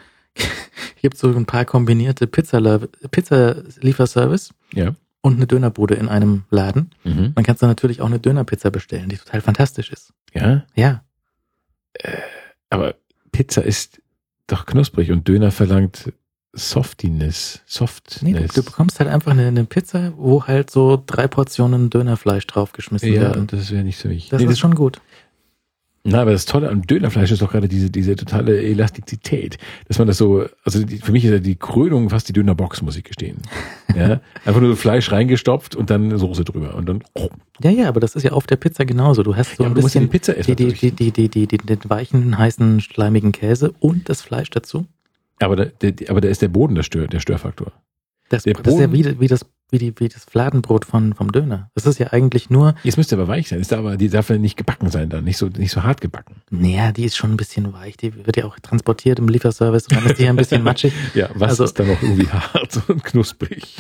gibt 1.01 1.17
so 1.19 1.29
ein 1.29 1.47
paar 1.47 1.65
kombinierte 1.65 2.27
Pizza- 2.27 2.79
Pizza-Lieferservice 3.11 4.51
Ja. 4.75 4.95
und 5.23 5.37
eine 5.37 5.47
Dönerbude 5.47 5.95
in 5.95 6.09
einem 6.09 6.45
Laden. 6.51 6.91
Mhm. 7.05 7.33
Man 7.35 7.45
kannst 7.45 7.63
dann 7.63 7.71
natürlich 7.71 8.01
auch 8.01 8.07
eine 8.07 8.19
Dönerpizza 8.21 8.71
bestellen, 8.71 9.09
die 9.09 9.17
total 9.17 9.41
fantastisch 9.41 9.91
ist. 9.91 10.13
Ja. 10.35 10.65
Ja, 10.75 11.03
Aber 12.71 12.95
Pizza 13.33 13.63
ist 13.65 14.01
doch 14.47 14.67
knusprig 14.67 15.11
und 15.11 15.27
Döner 15.29 15.51
verlangt 15.51 16.13
Softiness. 16.55 17.61
Softness. 17.67 18.23
nee, 18.23 18.33
du, 18.33 18.47
du 18.47 18.63
bekommst 18.63 18.99
halt 19.01 19.09
einfach 19.11 19.33
eine, 19.33 19.47
eine 19.49 19.65
Pizza, 19.65 20.13
wo 20.17 20.47
halt 20.47 20.71
so 20.71 21.03
drei 21.05 21.29
Portionen 21.29 21.91
Dönerfleisch 21.91 22.47
draufgeschmissen 22.47 23.13
ja, 23.13 23.21
werden. 23.21 23.47
das 23.47 23.71
wäre 23.71 23.85
nicht 23.85 23.99
so 23.99 24.09
wichtig. 24.09 24.31
Das 24.31 24.43
Nee, 24.43 24.51
ist 24.51 24.59
schon 24.59 24.75
gut. 24.75 25.01
Na, 26.11 26.23
aber 26.23 26.33
das 26.33 26.47
Tolle 26.47 26.71
am 26.71 26.87
Dönerfleisch 26.87 27.31
ist 27.31 27.43
doch 27.43 27.53
gerade 27.53 27.69
diese, 27.69 27.91
diese 27.91 28.17
totale 28.17 28.63
Elastizität, 28.63 29.59
dass 29.89 29.99
man 29.99 30.07
das 30.07 30.17
so, 30.17 30.47
also 30.65 30.83
die, 30.83 30.99
für 30.99 31.13
mich 31.13 31.25
ist 31.25 31.31
ja 31.31 31.39
die 31.39 31.57
Krönung 31.57 32.09
fast 32.09 32.29
die 32.29 32.33
Dönerbox, 32.33 32.81
muss 32.81 32.97
ich 32.97 33.05
gestehen. 33.05 33.43
Ja, 33.95 34.21
einfach 34.47 34.61
nur 34.61 34.71
so 34.71 34.77
Fleisch 34.77 35.13
reingestopft 35.13 35.77
und 35.77 35.91
dann 35.91 36.17
Soße 36.17 36.45
drüber 36.45 36.75
und 36.77 36.89
dann, 36.89 37.05
oh, 37.15 37.29
Ja, 37.63 37.71
ja, 37.71 37.89
aber 37.89 38.01
das 38.01 38.15
ist 38.17 38.23
ja 38.23 38.33
auf 38.33 38.47
der 38.47 38.57
Pizza 38.57 38.87
genauso. 38.87 39.23
Du 39.23 39.37
hast 39.37 39.57
so 39.57 39.65
ja, 39.65 39.69
ein 39.69 39.75
musst 39.75 39.95
ja 39.95 40.01
die 40.01 40.07
bisschen 40.07 40.35
Pizza 40.35 40.37
essen. 40.37 40.57
die, 40.57 40.73
die, 40.73 40.93
die, 40.93 41.11
die, 41.13 41.29
die, 41.29 41.47
die, 41.47 41.57
den 41.59 41.79
weichen, 41.85 42.39
heißen, 42.39 42.81
schleimigen 42.81 43.33
Käse 43.33 43.75
und 43.79 44.09
das 44.09 44.23
Fleisch 44.23 44.49
dazu. 44.49 44.87
aber, 45.41 45.57
da, 45.57 45.65
der, 45.67 45.93
aber 46.09 46.23
da 46.23 46.29
ist 46.29 46.41
der 46.41 46.49
Boden 46.49 46.75
der, 46.75 46.85
Stör, 46.85 47.07
der 47.07 47.21
Störfaktor. 47.21 47.73
Das, 48.29 48.43
das 48.45 48.75
ist 48.75 48.79
ja 48.81 48.93
wie, 48.93 49.19
wie, 49.21 49.27
das, 49.29 49.47
wie, 49.71 49.79
die, 49.79 49.95
wie 49.99 50.09
das 50.09 50.25
Fladenbrot 50.25 50.85
von, 50.85 51.15
vom 51.15 51.33
Döner. 51.33 51.71
Das 51.75 51.87
ist 51.87 51.99
ja 51.99 52.09
eigentlich 52.13 52.51
nur, 52.51 52.75
Jetzt 52.83 52.97
müsste 52.99 53.17
aber 53.17 53.27
weich 53.29 53.49
sein. 53.49 53.61
Ist 53.61 53.73
aber, 53.73 53.97
die 53.97 54.09
darf 54.11 54.29
ja 54.31 54.37
nicht 54.39 54.57
gebacken 54.57 54.91
sein 54.91 55.09
dann, 55.09 55.25
nicht 55.25 55.39
so, 55.39 55.47
nicht 55.49 55.71
so 55.73 55.83
hart 55.83 56.01
gebacken. 56.01 56.37
naja, 56.51 56.93
die 56.93 57.05
ist 57.05 57.17
schon 57.17 57.31
ein 57.33 57.37
bisschen 57.39 57.73
weich. 57.73 57.97
Die 57.97 58.15
wird 58.27 58.37
ja 58.37 58.45
auch 58.45 58.59
transportiert 58.61 59.19
im 59.19 59.29
Lieferservice 59.29 59.87
und 59.89 59.97
dann 59.97 60.07
ist 60.07 60.19
die 60.19 60.25
ja 60.25 60.31
ein 60.31 60.37
bisschen 60.37 60.63
matschig. 60.63 60.93
Ja, 61.15 61.31
was 61.35 61.51
Also- 61.53 61.65
ist 61.65 61.79
dann 61.79 61.89
noch 61.89 62.03
irgendwie 62.03 62.29
hart 62.29 62.81
und 62.89 63.03
knusprig? 63.05 63.77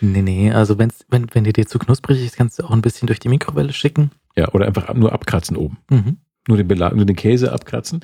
Nee, 0.00 0.22
nee, 0.22 0.50
also 0.50 0.78
wenn's, 0.78 1.04
wenn, 1.10 1.26
wenn 1.34 1.44
die 1.44 1.52
dir 1.52 1.66
zu 1.66 1.78
knusprig 1.78 2.24
ist, 2.24 2.36
kannst 2.36 2.58
du 2.58 2.64
auch 2.64 2.70
ein 2.70 2.80
bisschen 2.80 3.06
durch 3.06 3.18
die 3.20 3.28
Mikrowelle 3.28 3.74
schicken. 3.74 4.10
Ja, 4.34 4.48
oder 4.54 4.66
einfach 4.66 4.94
nur 4.94 5.12
abkratzen 5.12 5.56
oben. 5.58 5.76
Mhm. 5.90 6.16
Nur 6.48 6.56
den, 6.56 6.68
Belag, 6.68 6.94
nur 6.96 7.04
den 7.04 7.16
Käse 7.16 7.52
abkratzen. 7.52 8.00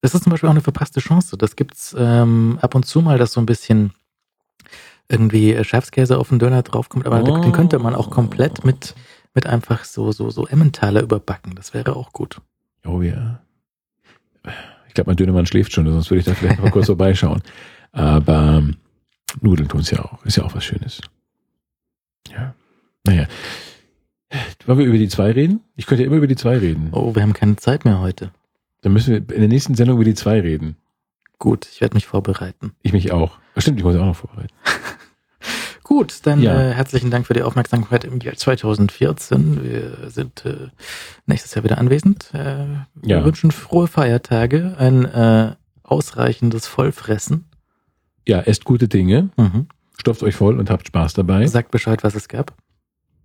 Das 0.00 0.14
ist 0.14 0.22
zum 0.24 0.30
Beispiel 0.30 0.48
auch 0.48 0.52
eine 0.54 0.62
verpasste 0.62 1.00
Chance. 1.00 1.36
Das 1.36 1.56
gibt's 1.56 1.94
ähm, 1.98 2.58
ab 2.62 2.74
und 2.74 2.86
zu 2.86 3.02
mal, 3.02 3.18
dass 3.18 3.34
so 3.34 3.40
ein 3.40 3.44
bisschen 3.44 3.92
irgendwie 5.10 5.62
Schafskäse 5.64 6.18
auf 6.18 6.28
den 6.28 6.38
Döner 6.38 6.62
draufkommt, 6.62 7.06
aber 7.06 7.22
Oh. 7.22 7.40
den 7.40 7.52
könnte 7.52 7.78
man 7.78 7.94
auch 7.94 8.10
komplett 8.10 8.64
mit, 8.64 8.94
mit 9.34 9.46
einfach 9.46 9.84
so, 9.84 10.12
so, 10.12 10.30
so 10.30 10.46
Emmentaler 10.46 11.02
überbacken. 11.02 11.54
Das 11.54 11.74
wäre 11.74 11.96
auch 11.96 12.12
gut. 12.12 12.40
Oh 12.86 13.02
ja. 13.02 13.40
Ich 14.88 14.94
glaube, 14.94 15.10
mein 15.10 15.16
Dönermann 15.16 15.46
schläft 15.46 15.72
schon, 15.72 15.86
sonst 15.90 16.10
würde 16.10 16.20
ich 16.20 16.24
da 16.26 16.34
vielleicht 16.34 16.56
noch 16.58 16.64
mal 16.64 16.70
kurz 16.70 16.86
vorbeischauen. 16.94 17.42
Aber 17.92 18.58
ähm, 18.58 18.76
Nudeln 19.40 19.68
tun's 19.68 19.90
ja 19.90 20.00
auch. 20.04 20.24
Ist 20.24 20.36
ja 20.36 20.44
auch 20.44 20.54
was 20.54 20.64
Schönes. 20.64 21.00
Ja. 22.30 22.54
Naja. 23.04 23.26
Wollen 24.66 24.78
wir 24.78 24.86
über 24.86 24.98
die 24.98 25.08
zwei 25.08 25.32
reden? 25.32 25.60
Ich 25.76 25.86
könnte 25.86 26.02
ja 26.04 26.06
immer 26.06 26.16
über 26.18 26.26
die 26.28 26.36
zwei 26.36 26.56
reden. 26.58 26.90
Oh, 26.92 27.14
wir 27.14 27.22
haben 27.22 27.32
keine 27.32 27.56
Zeit 27.56 27.84
mehr 27.84 27.98
heute. 28.00 28.30
Dann 28.82 28.92
müssen 28.92 29.12
wir 29.12 29.34
in 29.34 29.40
der 29.40 29.48
nächsten 29.48 29.74
Sendung 29.74 29.96
über 29.96 30.04
die 30.04 30.14
zwei 30.14 30.40
reden. 30.40 30.76
Gut, 31.38 31.66
ich 31.72 31.80
werde 31.80 31.94
mich 31.94 32.06
vorbereiten. 32.06 32.72
Ich 32.82 32.92
mich 32.92 33.12
auch. 33.12 33.38
Stimmt, 33.56 33.78
ich 33.78 33.84
muss 33.84 33.94
ja 33.94 34.00
auch 34.02 34.06
noch 34.06 34.16
vorbereiten. 34.16 34.52
Gut, 35.90 36.20
dann 36.22 36.40
Ja. 36.40 36.70
äh, 36.70 36.72
herzlichen 36.72 37.10
Dank 37.10 37.26
für 37.26 37.34
die 37.34 37.42
Aufmerksamkeit 37.42 38.04
im 38.04 38.20
Jahr 38.20 38.36
2014. 38.36 39.64
Wir 39.64 40.08
sind 40.08 40.46
äh, 40.46 40.68
nächstes 41.26 41.52
Jahr 41.56 41.64
wieder 41.64 41.78
anwesend. 41.78 42.30
Äh, 42.32 42.36
wir 42.94 43.16
Ja. 43.16 43.24
wünschen 43.24 43.50
frohe 43.50 43.88
Feiertage, 43.88 44.76
ein 44.78 45.04
äh, 45.04 45.56
ausreichendes 45.82 46.68
Vollfressen. 46.68 47.46
Ja, 48.24 48.38
esst 48.42 48.64
gute 48.64 48.86
Dinge, 48.86 49.30
Mhm. 49.36 49.66
stopft 49.98 50.22
euch 50.22 50.36
voll 50.36 50.60
und 50.60 50.70
habt 50.70 50.86
Spaß 50.86 51.14
dabei. 51.14 51.44
Sagt 51.48 51.72
Bescheid, 51.72 52.04
was 52.04 52.14
es 52.14 52.28
gab. 52.28 52.54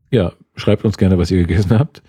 Ja, 0.09 0.33
schreibt 0.55 0.85
uns 0.85 0.97
gerne, 0.97 1.19
was 1.19 1.29
ihr 1.29 1.37
gegessen 1.45 1.77
habt. 1.77 2.01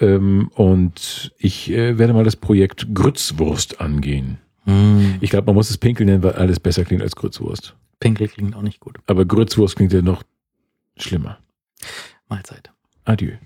Ähm, 0.00 0.50
und 0.56 1.32
ich 1.38 1.70
äh, 1.70 1.96
werde 1.96 2.12
mal 2.12 2.24
das 2.24 2.36
Projekt 2.36 2.92
Grützwurst 2.92 3.80
angehen. 3.80 4.36
Mm. 4.66 5.14
Ich 5.22 5.30
glaube, 5.30 5.46
man 5.46 5.54
muss 5.54 5.70
es 5.70 5.78
Pinkel 5.78 6.04
nennen, 6.04 6.22
weil 6.22 6.32
alles 6.34 6.60
besser 6.60 6.84
klingt 6.84 7.00
als 7.00 7.16
Grützwurst. 7.16 7.74
Pinkel 8.00 8.28
klingt 8.28 8.54
auch 8.54 8.62
nicht 8.62 8.80
gut. 8.80 8.98
Aber 9.06 9.24
Grützwurst 9.24 9.76
klingt 9.76 9.92
ja 9.92 10.02
noch 10.02 10.22
schlimmer. 10.96 11.38
Mahlzeit. 12.28 12.72
Adieu. 13.04 13.36